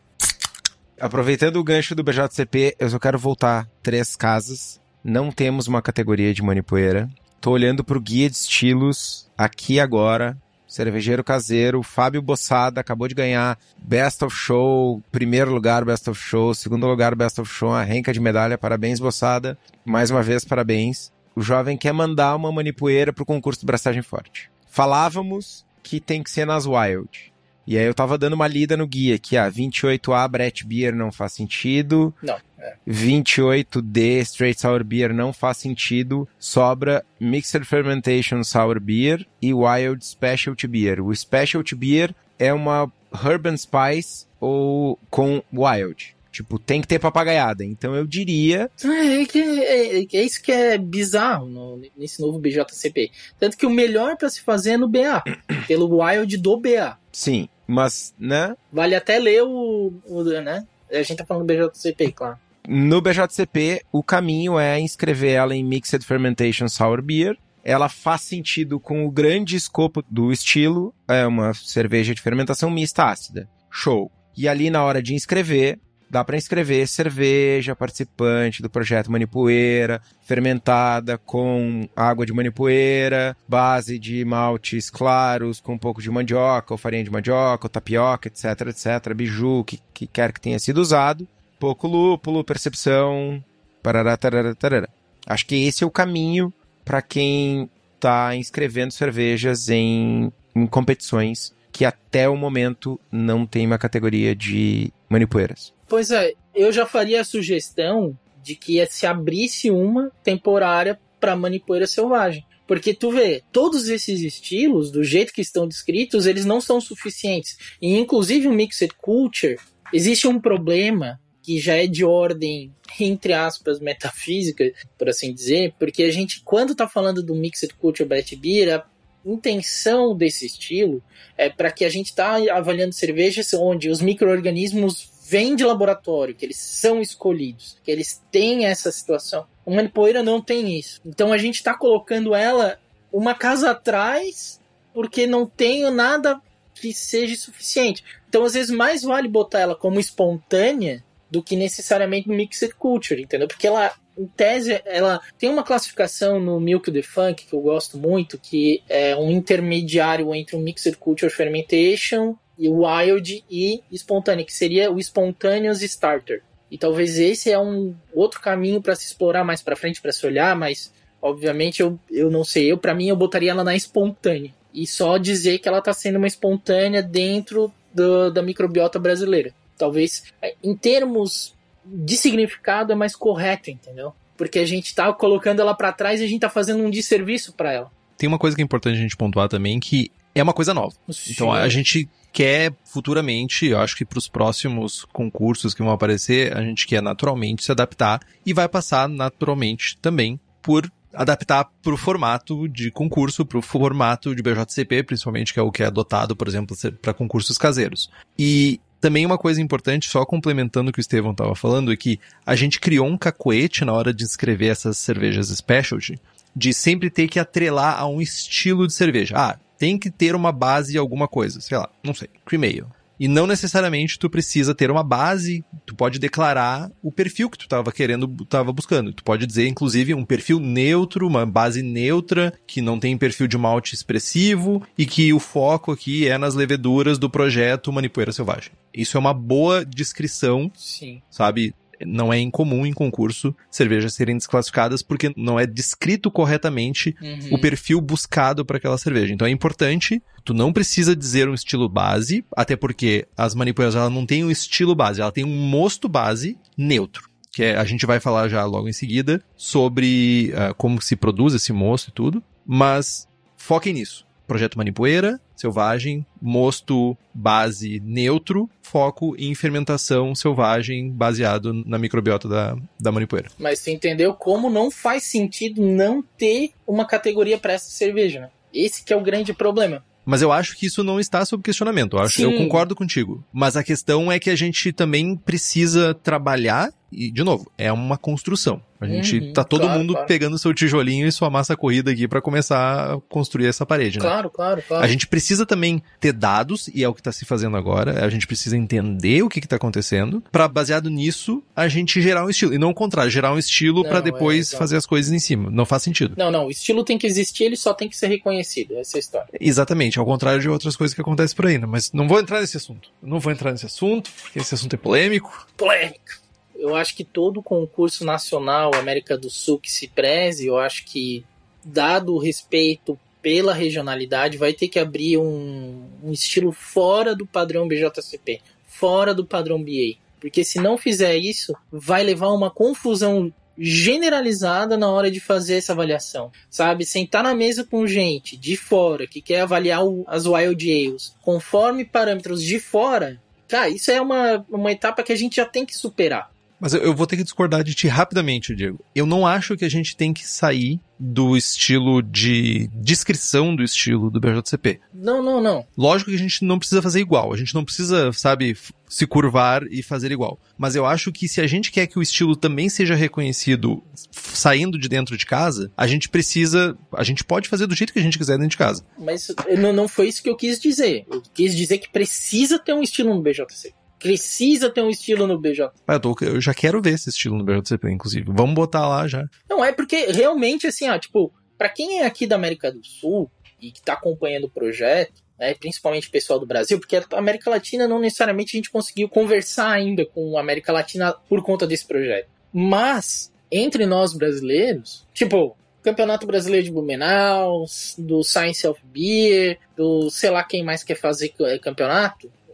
Aproveitando 0.99 1.57
o 1.57 1.64
gancho 1.64 1.94
do 1.94 2.03
BJCP, 2.03 2.77
eu 2.79 2.88
só 2.88 2.99
quero 2.99 3.18
voltar 3.18 3.68
três 3.83 4.16
casas. 4.16 4.81
Não 5.05 5.31
temos 5.31 5.66
uma 5.66 5.83
categoria 5.83 6.33
de 6.33 6.42
manipoeira. 6.42 7.09
Tô 7.38 7.51
olhando 7.51 7.85
pro 7.85 8.01
guia 8.01 8.31
de 8.31 8.37
estilos 8.37 9.31
aqui 9.37 9.79
agora. 9.79 10.37
Cervejeiro 10.66 11.22
caseiro, 11.22 11.83
Fábio 11.83 12.20
Bossada 12.20 12.81
acabou 12.81 13.07
de 13.07 13.14
ganhar 13.14 13.59
Best 13.79 14.24
of 14.24 14.35
Show, 14.35 15.02
primeiro 15.12 15.52
lugar 15.52 15.85
Best 15.85 16.11
of 16.11 16.20
Show, 16.20 16.55
segundo 16.55 16.87
lugar 16.87 17.14
Best 17.14 17.40
of 17.40 17.52
Show, 17.52 17.72
a 17.72 17.83
renca 17.83 18.12
de 18.12 18.20
medalha, 18.20 18.59
parabéns 18.59 18.98
Bossada, 18.98 19.57
mais 19.85 20.11
uma 20.11 20.22
vez 20.22 20.44
parabéns. 20.44 21.12
O 21.37 21.40
jovem 21.40 21.76
quer 21.76 21.92
mandar 21.92 22.35
uma 22.35 22.50
manipoeira 22.50 23.12
pro 23.12 23.24
concurso 23.26 23.61
de 23.61 23.66
braçagem 23.66 24.02
forte. 24.02 24.50
Falávamos 24.66 25.64
que 25.83 26.00
tem 26.00 26.22
que 26.22 26.31
ser 26.31 26.46
nas 26.46 26.66
Wild. 26.66 27.33
E 27.66 27.76
aí 27.76 27.85
eu 27.85 27.94
tava 27.94 28.16
dando 28.16 28.35
uma 28.35 28.46
lida 28.46 28.76
no 28.76 28.87
guia 28.87 29.16
aqui, 29.16 29.37
ah, 29.37 29.50
28A 29.50 30.29
Brett 30.29 30.64
Beer 30.66 30.94
não 30.94 31.12
faz 31.12 31.33
sentido. 31.33 32.14
Não. 32.22 32.38
É. 32.58 32.74
28D 32.88 34.20
Straight 34.22 34.60
Sour 34.60 34.82
Beer 34.82 35.12
não 35.12 35.32
faz 35.32 35.58
sentido. 35.58 36.28
Sobra 36.38 37.04
Mixed 37.20 37.64
Fermentation 37.64 38.42
Sour 38.42 38.80
Beer 38.80 39.26
e 39.40 39.52
Wild 39.52 40.04
Specialty 40.04 40.66
Beer. 40.66 41.04
O 41.04 41.14
Specialty 41.14 41.74
Beer 41.74 42.14
é 42.38 42.52
uma 42.52 42.90
Herb 43.12 43.48
and 43.48 43.56
Spice 43.56 44.26
ou 44.40 44.98
com 45.10 45.42
Wild. 45.52 46.16
Tipo, 46.36 46.58
tem 46.58 46.82
que 46.82 46.86
ter 46.86 46.98
papagaiada. 46.98 47.64
Então 47.64 47.94
eu 47.94 48.06
diria. 48.06 48.70
É, 48.84 49.22
é 49.22 49.24
que, 49.24 49.38
é, 49.40 50.00
é 50.00 50.22
isso 50.22 50.42
que 50.42 50.52
é 50.52 50.76
bizarro 50.76 51.46
no, 51.46 51.80
nesse 51.96 52.20
novo 52.20 52.38
BJCP. 52.38 53.10
Tanto 53.38 53.56
que 53.56 53.64
o 53.64 53.70
melhor 53.70 54.18
para 54.18 54.28
se 54.28 54.42
fazer 54.42 54.72
é 54.72 54.76
no 54.76 54.86
BA, 54.86 55.24
pelo 55.66 55.98
Wild 55.98 56.36
do 56.36 56.60
BA. 56.60 56.98
Sim, 57.10 57.48
mas, 57.66 58.14
né? 58.18 58.54
Vale 58.70 58.94
até 58.94 59.18
ler 59.18 59.44
o, 59.44 59.94
o 60.04 60.22
né? 60.24 60.66
A 60.90 61.02
gente 61.02 61.16
tá 61.16 61.24
falando 61.24 61.46
do 61.46 61.70
BJCP, 61.70 62.12
claro. 62.12 62.38
No 62.68 63.00
BJCP, 63.00 63.83
o 63.92 64.02
caminho 64.02 64.59
é 64.59 64.81
inscrever 64.81 65.35
ela 65.37 65.55
em 65.55 65.62
Mixed 65.62 66.05
Fermentation 66.05 66.66
Sour 66.66 67.00
Beer. 67.00 67.37
Ela 67.62 67.88
faz 67.88 68.22
sentido 68.22 68.81
com 68.81 69.07
o 69.07 69.11
grande 69.11 69.55
escopo 69.55 70.02
do 70.11 70.33
estilo. 70.33 70.92
É 71.07 71.24
uma 71.24 71.55
cerveja 71.55 72.12
de 72.12 72.20
fermentação 72.20 72.68
mista 72.68 73.05
ácida. 73.05 73.48
Show. 73.70 74.11
E 74.37 74.48
ali 74.48 74.68
na 74.68 74.83
hora 74.83 75.00
de 75.00 75.14
inscrever, 75.14 75.79
dá 76.11 76.24
para 76.24 76.37
inscrever 76.37 76.88
cerveja 76.88 77.76
participante 77.76 78.62
do 78.62 78.70
projeto 78.70 79.12
Manipoeira, 79.12 80.02
fermentada 80.22 81.16
com 81.18 81.88
água 81.94 82.26
de 82.26 82.33
manipoeira, 82.33 83.37
base 83.48 83.96
de 83.96 84.24
maltes 84.24 84.90
claros 84.90 85.61
com 85.61 85.74
um 85.74 85.79
pouco 85.79 86.02
de 86.02 86.11
mandioca, 86.11 86.74
ou 86.74 86.79
farinha 86.79 87.05
de 87.05 87.11
mandioca, 87.11 87.66
ou 87.66 87.70
tapioca, 87.70 88.29
etc, 88.29 88.68
etc, 88.68 89.14
biju, 89.14 89.64
que, 89.64 89.79
que 89.94 90.07
quer 90.07 90.33
que 90.33 90.40
tenha 90.40 90.59
sido 90.59 90.79
usado, 90.79 91.29
pouco 91.58 91.86
lúpulo, 91.86 92.44
percepção, 92.44 93.42
parará, 93.82 94.16
tarará, 94.16 94.54
tarará. 94.54 94.88
Acho 95.26 95.46
que 95.46 95.66
esse 95.66 95.82
é 95.82 95.86
o 95.86 95.90
caminho 95.90 96.52
para 96.84 97.02
quem 97.02 97.68
está 97.94 98.34
inscrevendo 98.36 98.92
cervejas 98.92 99.68
em, 99.68 100.32
em 100.54 100.66
competições 100.66 101.54
que 101.72 101.84
até 101.84 102.28
o 102.28 102.36
momento 102.36 102.98
não 103.12 103.44
tem 103.44 103.66
uma 103.66 103.76
categoria 103.76 104.34
de 104.34 104.90
manipoeiras. 105.10 105.74
Pois 105.86 106.10
é, 106.10 106.32
eu 106.54 106.72
já 106.72 106.86
faria 106.86 107.20
a 107.20 107.24
sugestão 107.24 108.18
de 108.42 108.54
que 108.54 108.84
se 108.86 109.06
abrisse 109.06 109.70
uma 109.70 110.10
temporária 110.22 110.98
para 111.20 111.36
manipoeira 111.36 111.86
selvagem. 111.86 112.46
Porque 112.66 112.94
tu 112.94 113.10
vê, 113.10 113.42
todos 113.52 113.88
esses 113.88 114.20
estilos, 114.22 114.90
do 114.90 115.04
jeito 115.04 115.32
que 115.32 115.40
estão 115.40 115.68
descritos, 115.68 116.26
eles 116.26 116.44
não 116.44 116.60
são 116.60 116.80
suficientes. 116.80 117.58
E 117.80 117.96
inclusive 117.96 118.48
o 118.48 118.52
Mixed 118.52 118.94
Culture, 118.96 119.58
existe 119.92 120.26
um 120.26 120.40
problema 120.40 121.20
que 121.46 121.61
já 121.61 121.76
é 121.76 121.87
de 121.87 122.04
ordem, 122.04 122.74
entre 122.98 123.32
aspas, 123.32 123.78
metafísica, 123.78 124.64
por 124.98 125.09
assim 125.09 125.32
dizer, 125.32 125.72
porque 125.78 126.02
a 126.02 126.11
gente, 126.11 126.42
quando 126.44 126.74
tá 126.74 126.88
falando 126.88 127.22
do 127.22 127.37
Mixed 127.37 127.72
Culture 127.74 128.09
Brett 128.09 128.35
Beer, 128.35 128.80
a 128.80 128.85
intenção 129.24 130.12
desse 130.12 130.44
estilo 130.44 131.00
é 131.38 131.48
para 131.48 131.70
que 131.70 131.85
a 131.85 131.88
gente 131.88 132.12
tá 132.12 132.37
avaliando 132.52 132.92
cervejas 132.92 133.54
onde 133.54 133.88
os 133.88 134.02
micro-organismos 134.02 135.09
vêm 135.24 135.54
de 135.54 135.64
laboratório, 135.64 136.35
que 136.35 136.44
eles 136.44 136.56
são 136.56 137.00
escolhidos, 137.00 137.78
que 137.85 137.92
eles 137.92 138.20
têm 138.32 138.66
essa 138.66 138.90
situação. 138.90 139.46
O 139.64 139.72
Manipoeira 139.72 140.24
não 140.24 140.42
tem 140.42 140.76
isso. 140.76 141.00
Então 141.06 141.32
a 141.32 141.38
gente 141.38 141.54
está 141.54 141.74
colocando 141.74 142.35
ela 142.35 142.76
uma 143.12 143.37
casa 143.37 143.70
atrás 143.70 144.61
porque 144.92 145.28
não 145.28 145.46
tem 145.46 145.88
nada 145.92 146.42
que 146.74 146.92
seja 146.92 147.37
suficiente. 147.37 148.02
Então 148.28 148.42
às 148.42 148.54
vezes 148.54 148.74
mais 148.74 149.02
vale 149.02 149.28
botar 149.28 149.61
ela 149.61 149.76
como 149.76 150.00
espontânea 150.00 151.05
do 151.30 151.42
que 151.42 151.56
necessariamente 151.56 152.28
Mixed 152.28 152.74
Culture, 152.74 153.20
entendeu? 153.20 153.48
Porque 153.48 153.66
ela, 153.66 153.92
em 154.16 154.26
tese, 154.26 154.80
ela 154.84 155.20
tem 155.38 155.50
uma 155.50 155.64
classificação 155.64 156.38
no 156.40 156.60
Milk 156.60 156.90
the 156.90 157.02
Funk 157.02 157.46
que 157.46 157.52
eu 157.52 157.60
gosto 157.60 157.98
muito, 157.98 158.38
que 158.38 158.82
é 158.88 159.16
um 159.16 159.30
intermediário 159.30 160.34
entre 160.34 160.56
o 160.56 160.60
Mixed 160.60 160.96
Culture 160.96 161.32
Fermentation 161.32 162.36
e 162.58 162.68
wild 162.68 163.44
e 163.50 163.82
espontâneo, 163.90 164.46
que 164.46 164.52
seria 164.52 164.90
o 164.90 164.98
spontaneous 164.98 165.82
starter. 165.82 166.42
E 166.70 166.78
talvez 166.78 167.18
esse 167.18 167.50
é 167.50 167.58
um 167.58 167.94
outro 168.12 168.40
caminho 168.40 168.80
para 168.80 168.96
se 168.96 169.06
explorar 169.06 169.44
mais 169.44 169.62
para 169.62 169.76
frente, 169.76 170.00
para 170.00 170.12
se 170.12 170.26
olhar, 170.26 170.56
mas 170.56 170.92
obviamente 171.20 171.80
eu, 171.80 171.98
eu 172.10 172.30
não 172.30 172.44
sei, 172.44 172.70
eu 172.70 172.78
para 172.78 172.94
mim 172.94 173.08
eu 173.08 173.16
botaria 173.16 173.50
ela 173.50 173.64
na 173.64 173.74
espontânea 173.76 174.52
e 174.76 174.86
só 174.86 175.16
dizer 175.16 175.58
que 175.58 175.68
ela 175.68 175.78
está 175.78 175.92
sendo 175.94 176.16
uma 176.16 176.26
espontânea 176.26 177.02
dentro 177.02 177.72
do, 177.94 178.30
da 178.30 178.42
microbiota 178.42 178.98
brasileira. 178.98 179.54
Talvez 179.76 180.24
é, 180.40 180.54
em 180.62 180.74
termos 180.76 181.54
de 181.84 182.16
significado 182.16 182.92
é 182.92 182.94
mais 182.94 183.14
correto, 183.14 183.70
entendeu? 183.70 184.12
Porque 184.36 184.58
a 184.58 184.66
gente 184.66 184.94
tá 184.94 185.12
colocando 185.12 185.60
ela 185.60 185.74
para 185.74 185.92
trás 185.92 186.20
e 186.20 186.24
a 186.24 186.26
gente 186.26 186.40
tá 186.40 186.50
fazendo 186.50 186.82
um 186.82 186.90
desserviço 186.90 187.52
para 187.52 187.72
ela. 187.72 187.90
Tem 188.18 188.28
uma 188.28 188.38
coisa 188.38 188.56
que 188.56 188.62
é 188.62 188.64
importante 188.64 188.98
a 188.98 189.00
gente 189.00 189.16
pontuar 189.16 189.48
também 189.48 189.78
que 189.78 190.10
é 190.34 190.42
uma 190.42 190.52
coisa 190.52 190.74
nova. 190.74 190.94
Sim. 191.10 191.32
Então 191.32 191.52
a 191.52 191.68
gente 191.68 192.08
quer 192.32 192.74
futuramente, 192.84 193.66
eu 193.66 193.80
acho 193.80 193.96
que 193.96 194.04
para 194.04 194.18
os 194.18 194.28
próximos 194.28 195.06
concursos 195.06 195.72
que 195.72 195.82
vão 195.82 195.90
aparecer, 195.90 196.54
a 196.54 196.60
gente 196.60 196.86
quer 196.86 197.00
naturalmente 197.00 197.64
se 197.64 197.72
adaptar 197.72 198.20
e 198.44 198.52
vai 198.52 198.68
passar 198.68 199.08
naturalmente 199.08 199.96
também 199.98 200.38
por 200.60 200.90
adaptar 201.14 201.66
para 201.82 201.94
o 201.94 201.96
formato 201.96 202.68
de 202.68 202.90
concurso, 202.90 203.46
para 203.46 203.56
o 203.56 203.62
formato 203.62 204.34
de 204.34 204.42
BJCP, 204.42 205.02
principalmente, 205.04 205.54
que 205.54 205.58
é 205.58 205.62
o 205.62 205.72
que 205.72 205.82
é 205.82 205.86
adotado, 205.86 206.36
por 206.36 206.46
exemplo, 206.46 206.76
para 207.00 207.14
concursos 207.14 207.56
caseiros. 207.56 208.10
E 208.38 208.78
também 209.06 209.24
uma 209.24 209.38
coisa 209.38 209.62
importante, 209.62 210.08
só 210.08 210.26
complementando 210.26 210.90
o 210.90 210.92
que 210.92 210.98
o 210.98 211.00
Estevão 211.00 211.30
estava 211.30 211.54
falando, 211.54 211.92
é 211.92 211.96
que 211.96 212.18
a 212.44 212.56
gente 212.56 212.80
criou 212.80 213.06
um 213.06 213.16
cacoete 213.16 213.84
na 213.84 213.92
hora 213.92 214.12
de 214.12 214.24
escrever 214.24 214.66
essas 214.66 214.98
cervejas 214.98 215.46
specialty, 215.46 216.20
de 216.56 216.74
sempre 216.74 217.08
ter 217.08 217.28
que 217.28 217.38
atrelar 217.38 218.00
a 218.00 218.08
um 218.08 218.20
estilo 218.20 218.84
de 218.84 218.92
cerveja. 218.92 219.36
Ah, 219.38 219.56
tem 219.78 219.96
que 219.96 220.10
ter 220.10 220.34
uma 220.34 220.50
base 220.50 220.98
alguma 220.98 221.28
coisa, 221.28 221.60
sei 221.60 221.78
lá, 221.78 221.88
não 222.02 222.12
sei, 222.12 222.28
cream 222.44 222.64
ale. 222.64 222.84
E 223.18 223.29
não 223.29 223.46
necessariamente 223.46 224.18
tu 224.18 224.29
precisa 224.29 224.74
ter 224.74 224.90
uma 224.90 225.02
base, 225.02 225.64
tu 225.85 225.94
pode 225.94 226.18
declarar 226.18 226.90
o 227.02 227.11
perfil 227.11 227.48
que 227.48 227.59
tu 227.59 227.64
estava 227.64 227.90
querendo, 227.90 228.35
estava 228.42 228.72
buscando. 228.72 229.12
Tu 229.12 229.24
pode 229.24 229.46
dizer, 229.46 229.66
inclusive, 229.66 230.14
um 230.14 230.24
perfil 230.24 230.61
neutro, 230.61 231.26
uma 231.26 231.46
base 231.46 231.83
neutra, 231.83 232.52
que 232.66 232.81
não 232.81 232.98
tem 232.98 233.16
perfil 233.16 233.46
de 233.46 233.57
malte 233.57 233.94
expressivo 233.94 234.83
e 234.98 235.07
que 235.07 235.33
o 235.33 235.40
foco 235.40 235.92
aqui 235.92 236.29
é 236.29 236.37
nas 236.37 236.55
leveduras 236.55 237.18
do 237.18 237.31
projeto 237.31 237.92
Manipoeira 237.92 238.33
Selvagem. 238.33 238.72
Isso 238.92 239.16
é 239.16 239.20
uma 239.20 239.35
boa 239.35 239.85
descrição, 239.85 240.70
Sim. 240.74 241.20
sabe? 241.31 241.74
Não 242.04 242.32
é 242.32 242.38
incomum 242.38 242.85
em 242.87 242.92
concurso 242.92 243.54
cervejas 243.70 244.14
serem 244.14 244.37
desclassificadas 244.37 245.02
porque 245.02 245.32
não 245.37 245.59
é 245.59 245.66
descrito 245.66 246.30
corretamente 246.30 247.16
uhum. 247.20 247.54
o 247.54 247.61
perfil 247.61 248.00
buscado 248.00 248.64
para 248.64 248.76
aquela 248.76 248.98
cerveja. 248.98 249.32
Então 249.32 249.46
é 249.46 249.50
importante, 249.50 250.22
tu 250.44 250.52
não 250.52 250.72
precisa 250.72 251.14
dizer 251.14 251.48
um 251.48 251.54
estilo 251.54 251.88
base, 251.88 252.44
até 252.56 252.76
porque 252.76 253.26
as 253.37 253.54
manipulas 253.54 253.94
ela 253.94 254.11
não 254.11 254.26
tem 254.26 254.44
um 254.44 254.50
estilo 254.50 254.94
base, 254.94 255.20
ela 255.20 255.32
tem 255.32 255.44
um 255.44 255.68
mosto 255.68 256.09
base 256.09 256.59
neutro. 256.76 257.28
Que 257.52 257.64
é, 257.64 257.76
a 257.76 257.85
gente 257.85 258.04
vai 258.04 258.20
falar 258.20 258.48
já 258.48 258.64
logo 258.66 258.88
em 258.88 258.92
seguida 258.92 259.42
sobre 259.56 260.52
uh, 260.52 260.74
como 260.74 261.00
se 261.00 261.16
produz 261.16 261.54
esse 261.54 261.72
mosto 261.72 262.09
e 262.09 262.12
tudo, 262.12 262.42
mas 262.66 263.26
foquem 263.56 263.94
nisso 263.94 264.25
projeto 264.46 264.76
Manipoeira, 264.76 265.40
selvagem, 265.56 266.24
mosto 266.40 267.16
base 267.35 268.00
neutro, 268.04 268.68
foco 268.82 269.35
em 269.38 269.54
fermentação 269.54 270.35
selvagem 270.35 271.11
baseado 271.11 271.72
na 271.85 271.98
microbiota 271.98 272.48
da, 272.48 272.76
da 272.98 273.12
manipoeira. 273.12 273.50
Mas 273.59 273.80
você 273.80 273.90
entendeu 273.90 274.35
como 274.35 274.70
não 274.70 274.90
faz 274.90 275.24
sentido 275.24 275.82
não 275.82 276.22
ter 276.22 276.70
uma 276.87 277.04
categoria 277.04 277.59
para 277.59 277.72
essa 277.72 277.90
cerveja, 277.90 278.40
né? 278.40 278.50
Esse 278.72 279.02
que 279.02 279.12
é 279.12 279.16
o 279.16 279.22
grande 279.22 279.52
problema. 279.54 280.04
Mas 280.26 280.42
eu 280.42 280.50
acho 280.50 280.76
que 280.76 280.87
isso 280.87 281.04
não 281.04 281.20
está 281.20 281.44
sob 281.44 281.62
questionamento. 281.62 282.16
Eu, 282.16 282.20
acho, 282.20 282.42
eu 282.42 282.52
concordo 282.56 282.96
contigo. 282.96 283.44
Mas 283.52 283.76
a 283.76 283.85
questão 283.85 284.30
é 284.30 284.40
que 284.40 284.50
a 284.50 284.56
gente 284.56 284.92
também 284.92 285.37
precisa 285.37 286.12
trabalhar 286.14 286.92
E, 287.10 287.30
de 287.30 287.42
novo, 287.42 287.70
é 287.78 287.92
uma 287.92 288.18
construção. 288.18 288.82
A 289.00 289.06
gente 289.06 289.38
Uhum, 289.38 289.52
tá 289.52 289.62
todo 289.62 289.82
claro, 289.82 289.98
mundo 289.98 290.12
claro. 290.14 290.26
pegando 290.26 290.58
seu 290.58 290.72
tijolinho 290.72 291.26
e 291.26 291.32
sua 291.32 291.50
massa 291.50 291.76
corrida 291.76 292.10
aqui 292.10 292.26
pra 292.26 292.40
começar 292.40 293.12
a 293.14 293.20
construir 293.28 293.66
essa 293.66 293.84
parede, 293.84 294.18
né? 294.18 294.24
Claro, 294.24 294.48
claro, 294.48 294.82
claro. 294.86 295.04
A 295.04 295.06
gente 295.06 295.26
precisa 295.26 295.66
também 295.66 296.02
ter 296.18 296.32
dados, 296.32 296.88
e 296.88 297.04
é 297.04 297.08
o 297.08 297.12
que 297.12 297.20
está 297.20 297.30
se 297.30 297.44
fazendo 297.44 297.76
agora. 297.76 298.24
A 298.24 298.30
gente 298.30 298.46
precisa 298.46 298.76
entender 298.76 299.42
o 299.42 299.48
que 299.48 299.58
está 299.58 299.76
acontecendo, 299.76 300.42
para 300.50 300.66
baseado 300.66 301.10
nisso, 301.10 301.62
a 301.74 301.88
gente 301.88 302.22
gerar 302.22 302.44
um 302.44 302.50
estilo. 302.50 302.72
E 302.72 302.78
não 302.78 302.90
o 302.90 302.94
contrário, 302.94 303.30
gerar 303.30 303.52
um 303.52 303.58
estilo 303.58 304.02
para 304.02 304.18
é, 304.18 304.22
depois 304.22 304.68
exato. 304.68 304.78
fazer 304.78 304.96
as 304.96 305.04
coisas 305.04 305.30
em 305.30 305.38
cima. 305.38 305.70
Não 305.70 305.84
faz 305.84 306.02
sentido. 306.02 306.34
Não, 306.36 306.50
não, 306.50 306.66
o 306.66 306.70
estilo 306.70 307.04
tem 307.04 307.18
que 307.18 307.26
existir, 307.26 307.64
ele 307.64 307.76
só 307.76 307.92
tem 307.92 308.08
que 308.08 308.16
ser 308.16 308.28
reconhecido. 308.28 308.96
Essa 308.96 309.16
é 309.16 309.18
a 309.18 309.20
história. 309.20 309.48
Exatamente, 309.60 310.18
ao 310.18 310.24
contrário 310.24 310.60
de 310.60 310.68
outras 310.70 310.96
coisas 310.96 311.14
que 311.14 311.20
acontecem 311.20 311.54
por 311.54 311.66
aí, 311.66 311.76
né? 311.76 311.86
Mas 311.86 312.12
não 312.12 312.26
vou 312.26 312.40
entrar 312.40 312.60
nesse 312.60 312.78
assunto. 312.78 313.10
Não 313.22 313.38
vou 313.38 313.52
entrar 313.52 313.72
nesse 313.72 313.86
assunto, 313.86 314.30
porque 314.42 314.58
esse 314.58 314.74
assunto 314.74 314.94
é 314.94 314.96
polêmico. 314.96 315.66
Polêmica. 315.76 316.45
Eu 316.78 316.94
acho 316.94 317.14
que 317.16 317.24
todo 317.24 317.62
concurso 317.62 318.24
nacional, 318.24 318.94
América 318.94 319.36
do 319.36 319.48
Sul, 319.50 319.78
que 319.78 319.90
se 319.90 320.08
preze, 320.08 320.66
eu 320.66 320.78
acho 320.78 321.04
que, 321.04 321.44
dado 321.84 322.34
o 322.34 322.38
respeito 322.38 323.18
pela 323.42 323.72
regionalidade, 323.72 324.58
vai 324.58 324.72
ter 324.72 324.88
que 324.88 324.98
abrir 324.98 325.38
um, 325.38 326.04
um 326.22 326.32
estilo 326.32 326.72
fora 326.72 327.34
do 327.34 327.46
padrão 327.46 327.86
BJCP, 327.86 328.60
fora 328.86 329.32
do 329.34 329.44
padrão 329.46 329.82
BA. 329.82 330.16
Porque 330.40 330.64
se 330.64 330.78
não 330.80 330.98
fizer 330.98 331.36
isso, 331.36 331.74
vai 331.90 332.22
levar 332.22 332.48
uma 332.52 332.70
confusão 332.70 333.52
generalizada 333.78 334.96
na 334.96 335.10
hora 335.10 335.30
de 335.30 335.40
fazer 335.40 335.74
essa 335.76 335.92
avaliação, 335.92 336.50
sabe? 336.70 337.04
Sentar 337.04 337.42
na 337.42 337.54
mesa 337.54 337.84
com 337.84 338.06
gente 338.06 338.56
de 338.56 338.76
fora 338.76 339.26
que 339.26 339.40
quer 339.40 339.60
avaliar 339.60 340.04
o- 340.04 340.24
as 340.26 340.46
Wild 340.46 340.90
Ales 340.90 341.34
conforme 341.42 342.04
parâmetros 342.04 342.62
de 342.62 342.78
fora, 342.80 343.40
cara, 343.68 343.88
isso 343.88 344.10
é 344.10 344.20
uma, 344.20 344.64
uma 344.70 344.92
etapa 344.92 345.22
que 345.22 345.32
a 345.32 345.36
gente 345.36 345.56
já 345.56 345.66
tem 345.66 345.84
que 345.84 345.96
superar. 345.96 346.50
Mas 346.80 346.92
eu, 346.92 347.00
eu 347.00 347.14
vou 347.14 347.26
ter 347.26 347.36
que 347.36 347.42
discordar 347.44 347.82
de 347.82 347.94
ti 347.94 348.06
rapidamente, 348.08 348.74
Diego. 348.74 349.04
Eu 349.14 349.26
não 349.26 349.46
acho 349.46 349.76
que 349.76 349.84
a 349.84 349.88
gente 349.88 350.16
tem 350.16 350.32
que 350.32 350.46
sair 350.46 351.00
do 351.18 351.56
estilo 351.56 352.22
de 352.22 352.88
descrição 352.92 353.74
do 353.74 353.82
estilo 353.82 354.30
do 354.30 354.38
BJCP. 354.38 355.00
Não, 355.14 355.42
não, 355.42 355.62
não. 355.62 355.86
Lógico 355.96 356.30
que 356.30 356.36
a 356.36 356.38
gente 356.38 356.64
não 356.64 356.78
precisa 356.78 357.00
fazer 357.00 357.20
igual, 357.20 357.52
a 357.52 357.56
gente 357.56 357.74
não 357.74 357.84
precisa, 357.84 358.30
sabe, 358.32 358.76
se 359.08 359.26
curvar 359.26 359.82
e 359.90 360.02
fazer 360.02 360.30
igual. 360.30 360.60
Mas 360.76 360.94
eu 360.94 361.06
acho 361.06 361.32
que 361.32 361.48
se 361.48 361.60
a 361.60 361.66
gente 361.66 361.90
quer 361.90 362.06
que 362.06 362.18
o 362.18 362.22
estilo 362.22 362.54
também 362.54 362.88
seja 362.88 363.14
reconhecido 363.14 364.02
saindo 364.30 364.98
de 364.98 365.08
dentro 365.08 365.36
de 365.36 365.46
casa, 365.46 365.90
a 365.96 366.06
gente 366.06 366.28
precisa, 366.28 366.96
a 367.12 367.24
gente 367.24 367.44
pode 367.44 367.68
fazer 367.68 367.86
do 367.86 367.94
jeito 367.94 368.12
que 368.12 368.18
a 368.18 368.22
gente 368.22 368.38
quiser 368.38 368.56
dentro 368.56 368.70
de 368.70 368.76
casa. 368.76 369.04
Mas 369.18 369.50
não, 369.78 369.92
não 369.92 370.08
foi 370.08 370.28
isso 370.28 370.42
que 370.42 370.50
eu 370.50 370.56
quis 370.56 370.78
dizer. 370.78 371.24
Eu 371.30 371.42
quis 371.54 371.74
dizer 371.74 371.98
que 371.98 372.10
precisa 372.10 372.78
ter 372.78 372.92
um 372.92 373.02
estilo 373.02 373.34
no 373.34 373.42
BJC. 373.42 373.94
Precisa 374.18 374.90
ter 374.90 375.02
um 375.02 375.11
estilo 375.11 375.46
no 375.46 375.59
BJ. 375.59 375.92
Ah, 376.07 376.14
Eu, 376.14 376.20
tô- 376.20 376.37
eu 376.40 376.61
já 376.61 376.72
quero 376.74 377.00
ver 377.02 377.14
esse 377.14 377.29
estilo 377.29 377.57
no 377.57 377.64
BJCP, 377.64 378.11
inclusive. 378.11 378.46
Vamos 378.48 378.74
botar 378.74 379.07
lá 379.09 379.26
já. 379.29 379.44
Não, 379.68 379.85
é 379.85 379.92
porque 379.92 380.26
realmente, 380.33 380.87
assim, 380.87 381.09
ó, 381.09 381.18
tipo, 381.18 381.52
pra 381.76 381.88
quem 381.88 382.20
é 382.20 382.26
aqui 382.26 382.46
da 382.46 382.57
América 382.57 382.90
do 382.90 383.05
Sul 383.05 383.50
e 383.81 383.90
que 383.92 384.00
tá 384.02 384.14
acompanhando 384.14 384.64
o 384.64 384.70
projeto, 384.70 385.42
né, 385.59 385.74
principalmente 385.74 386.29
o 386.29 386.31
pessoal 386.31 386.59
do 386.59 386.66
Brasil, 386.66 386.98
porque 386.98 387.16
a 387.16 387.24
América 387.33 387.70
Latina 387.70 388.09
não 388.09 388.18
necessariamente 388.18 388.76
a 388.76 388.79
gente 388.79 388.90
conseguiu 388.90 389.29
conversar 389.29 389.90
ainda 389.90 390.24
com 390.26 390.57
a 390.57 390.61
América 390.61 390.92
Latina 390.92 391.35
por 391.48 391.62
conta 391.62 391.87
desse 391.87 392.07
projeto. 392.07 392.48
Mas, 392.72 393.52
entre 393.70 394.07
nós 394.07 394.33
brasileiros, 394.35 395.26
tipo, 395.35 395.76
Campeonato 396.02 396.46
Brasileiro 396.46 396.85
de 396.85 396.92
Blumenau, 396.92 397.85
do 398.18 398.42
Science 398.44 398.87
of 398.87 399.00
Beer, 399.05 399.79
do 399.96 400.31
sei 400.31 400.50
lá 400.50 400.62
quem 400.62 400.85
mais 400.85 401.02
quer 401.02 401.16
fazer 401.16 401.52
eh, 401.61 401.79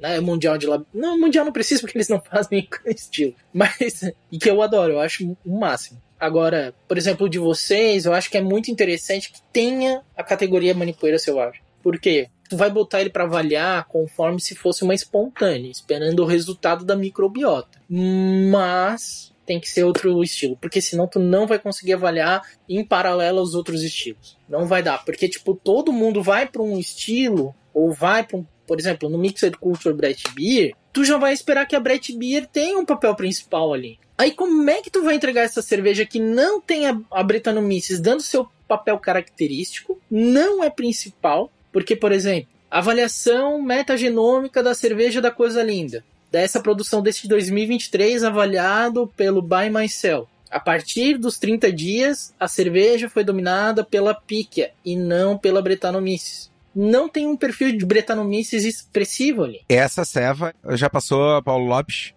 né? 0.03 0.19
Mundial 0.19 0.59
de 0.59 0.67
lab... 0.67 0.85
Não, 0.93 1.19
Mundial 1.19 1.45
não 1.45 1.53
precisa 1.53 1.81
porque 1.81 1.97
eles 1.97 2.09
não 2.09 2.21
fazem 2.29 2.69
estilo. 2.87 3.35
Mas, 3.55 4.03
e 4.31 4.39
que 4.39 4.51
eu 4.51 4.61
adoro, 4.61 4.95
eu 4.95 5.01
acho 5.01 5.37
o 5.47 5.59
máximo. 5.59 6.03
Agora, 6.19 6.75
por 6.89 6.99
exemplo, 6.99 7.29
de 7.29 7.39
vocês, 7.39 8.05
eu 8.05 8.13
acho 8.13 8.29
que 8.29 8.37
é 8.37 8.43
muito 8.43 8.71
interessante 8.71 9.33
que 9.33 9.41
tenha 9.53 10.03
a 10.17 10.23
categoria 10.23 10.75
Manipoeira 10.75 11.19
Selvagem. 11.19 11.63
Por 11.83 11.99
quê? 11.99 12.29
Tu 12.49 12.57
vai 12.57 12.71
botar 12.71 13.01
ele 13.01 13.11
para 13.11 13.25
avaliar 13.25 13.87
conforme 13.87 14.41
se 14.41 14.55
fosse 14.55 14.83
uma 14.83 14.95
espontânea, 14.95 15.71
esperando 15.71 16.21
o 16.21 16.27
resultado 16.27 16.85
da 16.85 16.95
microbiota. 16.95 17.81
Mas 17.89 19.33
tem 19.47 19.59
que 19.59 19.69
ser 19.69 19.85
outro 19.85 20.23
estilo, 20.23 20.57
porque 20.57 20.81
senão 20.81 21.07
tu 21.09 21.19
não 21.19 21.47
vai 21.47 21.59
conseguir 21.59 21.95
avaliar 21.95 22.43
em 22.69 22.85
paralelo 22.85 23.41
aos 23.41 23.55
outros 23.55 23.83
estilos. 23.83 24.37
Não 24.49 24.67
vai 24.67 24.83
dar, 24.83 25.05
porque 25.05 25.29
tipo, 25.29 25.55
todo 25.55 25.93
mundo 25.93 26.23
vai 26.23 26.47
para 26.47 26.63
um 26.63 26.79
estilo 26.79 27.55
ou 27.75 27.93
vai 27.93 28.23
para 28.25 28.39
um, 28.39 28.47
por 28.73 28.81
exemplo, 28.81 29.11
no 29.11 29.19
Mixed 29.19 29.59
Culture 29.59 29.95
Brett 29.95 30.25
Beer, 30.35 30.73
tu 30.95 31.05
já 31.05 31.19
vai 31.19 31.35
esperar 31.35 31.67
que 31.67 31.77
a 31.77 31.81
Brett 31.81 32.17
Beer 32.17 32.47
tenha 32.51 32.79
um 32.79 32.87
papel 32.87 33.15
principal 33.15 33.75
ali. 33.75 33.99
Aí 34.17 34.31
como 34.31 34.71
é 34.71 34.81
que 34.81 34.91
tu 34.91 35.03
vai 35.03 35.15
entregar 35.15 35.43
essa 35.43 35.61
cerveja 35.61 36.07
que 36.07 36.19
não 36.19 36.59
tem 36.59 36.87
a, 36.87 36.99
a 37.11 37.23
Brettanomyces 37.23 38.01
dando 38.01 38.23
seu 38.23 38.49
papel 38.67 38.99
característico, 38.99 40.01
não 40.11 40.65
é 40.65 40.71
principal, 40.71 41.53
porque, 41.71 41.95
por 41.95 42.13
exemplo, 42.13 42.49
avaliação 42.71 43.61
metagenômica 43.61 44.63
da 44.63 44.73
cerveja 44.73 45.21
da 45.21 45.31
Coisa 45.31 45.63
Linda, 45.63 46.03
dessa 46.31 46.59
produção 46.59 47.03
desse 47.03 47.25
de 47.25 47.29
2023 47.29 48.25
avaliado 48.25 49.07
pelo 49.15 49.43
Buy 49.43 49.69
Myself. 49.69 50.31
A 50.51 50.59
partir 50.59 51.19
dos 51.19 51.37
30 51.37 51.71
dias, 51.71 52.35
a 52.41 52.49
cerveja 52.49 53.11
foi 53.11 53.23
dominada 53.23 53.85
pela 53.85 54.15
Píquia 54.15 54.73
e 54.83 54.97
não 54.97 55.37
pela 55.37 55.61
Brettanomyces. 55.61 56.52
Não 56.75 57.09
tem 57.09 57.27
um 57.27 57.37
perfil 57.37 57.77
de 57.77 57.85
Brettanomyces 57.85 58.65
expressivo 58.65 59.45
ali. 59.45 59.61
Essa 59.69 60.05
ceva 60.05 60.55
já 60.71 60.89
passou 60.89 61.37
a 61.37 61.43
Paulo 61.43 61.67
Lopes? 61.67 62.15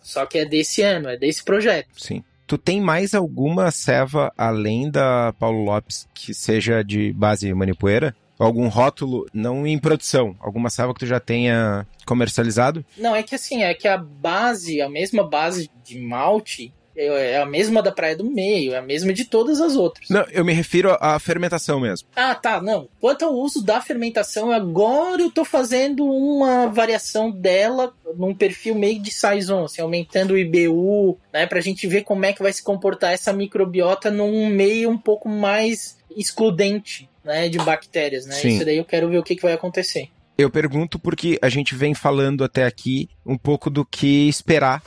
Só 0.00 0.26
que 0.26 0.38
é 0.38 0.44
desse 0.44 0.82
ano, 0.82 1.08
é 1.08 1.16
desse 1.16 1.44
projeto. 1.44 1.88
Sim. 1.96 2.24
Tu 2.46 2.56
tem 2.56 2.80
mais 2.80 3.14
alguma 3.14 3.70
ceva 3.70 4.32
além 4.36 4.90
da 4.90 5.34
Paulo 5.38 5.62
Lopes 5.62 6.08
que 6.14 6.32
seja 6.32 6.82
de 6.82 7.12
base 7.12 7.52
manipoeira? 7.52 8.16
Algum 8.38 8.68
rótulo, 8.68 9.26
não 9.34 9.66
em 9.66 9.78
produção, 9.78 10.36
alguma 10.38 10.70
ceva 10.70 10.94
que 10.94 11.00
tu 11.00 11.06
já 11.06 11.18
tenha 11.20 11.86
comercializado? 12.06 12.84
Não, 12.96 13.14
é 13.14 13.22
que 13.22 13.34
assim, 13.34 13.64
é 13.64 13.74
que 13.74 13.86
a 13.86 13.98
base, 13.98 14.80
a 14.80 14.88
mesma 14.88 15.28
base 15.28 15.68
de 15.84 16.00
malte, 16.00 16.72
é 16.98 17.40
a 17.40 17.46
mesma 17.46 17.82
da 17.82 17.92
Praia 17.92 18.16
do 18.16 18.24
Meio, 18.24 18.74
é 18.74 18.78
a 18.78 18.82
mesma 18.82 19.12
de 19.12 19.24
todas 19.24 19.60
as 19.60 19.76
outras. 19.76 20.08
Não, 20.08 20.24
eu 20.30 20.44
me 20.44 20.52
refiro 20.52 20.96
à 21.00 21.18
fermentação 21.18 21.80
mesmo. 21.80 22.08
Ah, 22.14 22.34
tá, 22.34 22.60
não. 22.60 22.88
Quanto 23.00 23.24
ao 23.24 23.34
uso 23.34 23.62
da 23.62 23.80
fermentação, 23.80 24.50
agora 24.50 25.22
eu 25.22 25.30
tô 25.30 25.44
fazendo 25.44 26.04
uma 26.04 26.66
variação 26.66 27.30
dela 27.30 27.92
num 28.16 28.34
perfil 28.34 28.74
meio 28.74 29.00
de 29.00 29.12
saison, 29.12 29.64
assim, 29.64 29.82
aumentando 29.82 30.34
o 30.34 30.38
IBU, 30.38 31.18
né, 31.32 31.46
pra 31.46 31.60
gente 31.60 31.86
ver 31.86 32.02
como 32.02 32.24
é 32.24 32.32
que 32.32 32.42
vai 32.42 32.52
se 32.52 32.62
comportar 32.62 33.12
essa 33.12 33.32
microbiota 33.32 34.10
num 34.10 34.48
meio 34.48 34.90
um 34.90 34.98
pouco 34.98 35.28
mais 35.28 35.96
excludente, 36.16 37.08
né, 37.22 37.48
de 37.48 37.58
bactérias, 37.58 38.26
né? 38.26 38.34
Sim. 38.34 38.48
Isso 38.48 38.64
daí 38.64 38.78
eu 38.78 38.84
quero 38.84 39.08
ver 39.08 39.18
o 39.18 39.22
que, 39.22 39.36
que 39.36 39.42
vai 39.42 39.52
acontecer. 39.52 40.08
Eu 40.38 40.48
pergunto 40.48 41.00
porque 41.00 41.36
a 41.42 41.48
gente 41.48 41.74
vem 41.74 41.94
falando 41.94 42.44
até 42.44 42.64
aqui 42.64 43.08
um 43.26 43.36
pouco 43.36 43.68
do 43.68 43.84
que 43.84 44.28
esperar 44.28 44.80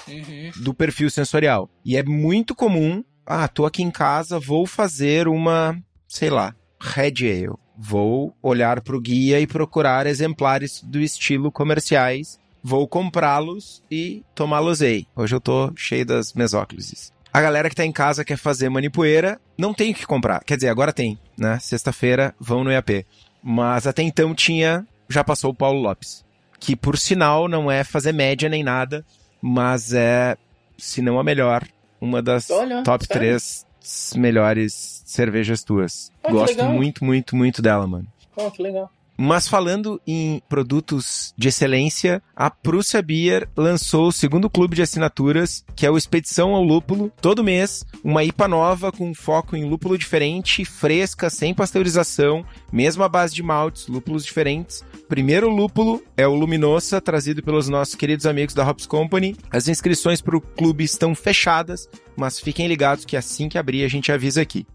do 0.56 0.74
perfil 0.74 1.10
sensorial. 1.10 1.70
E 1.84 1.98
é 1.98 2.04
muito 2.04 2.56
comum, 2.56 3.04
ah, 3.26 3.50
tô 3.50 3.66
aqui 3.66 3.84
em 3.84 3.92
casa, 3.92 4.40
vou 4.40 4.66
fazer 4.66 5.28
uma, 5.28 5.78
sei 6.08 6.30
lá, 6.30 6.56
Red 6.80 7.16
Ale. 7.30 7.58
Vou 7.78 8.34
olhar 8.42 8.80
para 8.80 8.96
o 8.96 9.02
guia 9.02 9.42
e 9.42 9.48
procurar 9.48 10.08
exemplares 10.08 10.82
do 10.84 11.02
estilo 11.02 11.52
comerciais. 11.52 12.40
Vou 12.64 12.88
comprá-los 12.88 13.84
e 13.92 14.24
tomá-los 14.34 14.82
aí. 14.82 15.06
Hoje 15.14 15.36
eu 15.36 15.42
tô 15.42 15.74
cheio 15.76 16.06
das 16.06 16.32
mesóclises. 16.32 17.12
A 17.34 17.42
galera 17.42 17.70
que 17.70 17.76
tá 17.76 17.86
em 17.86 17.92
casa 17.92 18.24
quer 18.24 18.38
fazer 18.38 18.70
manipoeira, 18.70 19.42
não 19.58 19.74
tem 19.74 19.92
o 19.92 19.96
que 19.96 20.06
comprar. 20.06 20.44
Quer 20.46 20.56
dizer, 20.56 20.70
agora 20.70 20.94
tem, 20.94 21.20
né? 21.38 21.60
Sexta-feira 21.60 22.34
vão 22.40 22.64
no 22.64 22.72
IAP. 22.72 23.06
Mas 23.44 23.88
até 23.88 24.04
então 24.04 24.36
tinha, 24.36 24.86
já 25.12 25.24
passou 25.24 25.52
o 25.52 25.56
Paulo 25.56 25.82
Lopes. 25.82 26.26
Que 26.60 26.76
por 26.76 26.98
sinal 26.98 27.48
não 27.48 27.72
é 27.72 27.84
fazer 27.84 28.12
média 28.14 28.48
nem 28.48 28.64
nada, 28.64 29.06
mas 29.42 29.94
é, 29.94 30.38
se 30.78 31.02
não 31.02 31.20
a 31.20 31.24
melhor, 31.24 31.68
uma 32.00 32.22
das 32.22 32.50
Olha, 32.50 32.84
top 32.84 33.06
sério? 33.06 33.20
três 33.20 33.66
melhores 34.16 35.02
cervejas 35.06 35.64
tuas. 35.64 36.12
Que 36.24 36.32
Gosto 36.32 36.64
muito, 36.66 37.04
muito, 37.04 37.36
muito 37.36 37.62
dela, 37.62 37.88
mano. 37.88 38.08
Oh, 38.36 38.50
que 38.52 38.62
legal. 38.62 38.90
Mas 39.24 39.48
falando 39.48 40.02
em 40.08 40.42
produtos 40.50 41.32
de 41.38 41.50
excelência, 41.50 42.24
a 42.36 42.50
Prússia 42.50 43.04
Beer 43.04 43.48
lançou 43.56 44.08
o 44.08 44.12
segundo 44.12 44.50
clube 44.50 44.76
de 44.76 44.82
assinaturas, 44.82 45.64
que 45.76 45.86
é 45.86 45.92
o 45.92 45.96
Expedição 45.96 46.56
ao 46.56 46.64
Lúpulo. 46.64 47.12
Todo 47.22 47.44
mês, 47.44 47.86
uma 48.04 48.24
IPA 48.24 48.48
nova 48.48 48.92
com 48.92 49.14
foco 49.14 49.56
em 49.56 49.70
lúpulo 49.70 49.96
diferente, 49.96 50.66
fresca, 50.66 51.30
sem 51.30 51.54
pasteurização, 51.54 52.44
mesma 52.74 53.08
base 53.08 53.36
de 53.36 53.44
maltes, 53.44 53.86
lúpulos 53.86 54.26
diferentes. 54.26 54.84
Primeiro 55.08 55.50
lúpulo 55.50 56.02
é 56.18 56.26
o 56.26 56.34
Luminosa, 56.34 57.00
trazido 57.00 57.44
pelos 57.44 57.70
nossos 57.70 57.94
queridos 57.94 58.26
amigos 58.26 58.56
da 58.56 58.68
Hops 58.68 58.88
Company. 58.88 59.38
As 59.52 59.68
inscrições 59.68 60.20
para 60.20 60.36
o 60.36 60.42
clube 60.42 60.84
estão 60.84 61.14
fechadas, 61.14 61.88
mas 62.18 62.40
fiquem 62.40 62.68
ligados 62.68 63.06
que 63.06 63.16
assim 63.16 63.48
que 63.48 63.60
abrir 63.60 63.84
a 63.84 63.88
gente 63.88 64.12
avisa 64.12 64.42
aqui. 64.42 64.66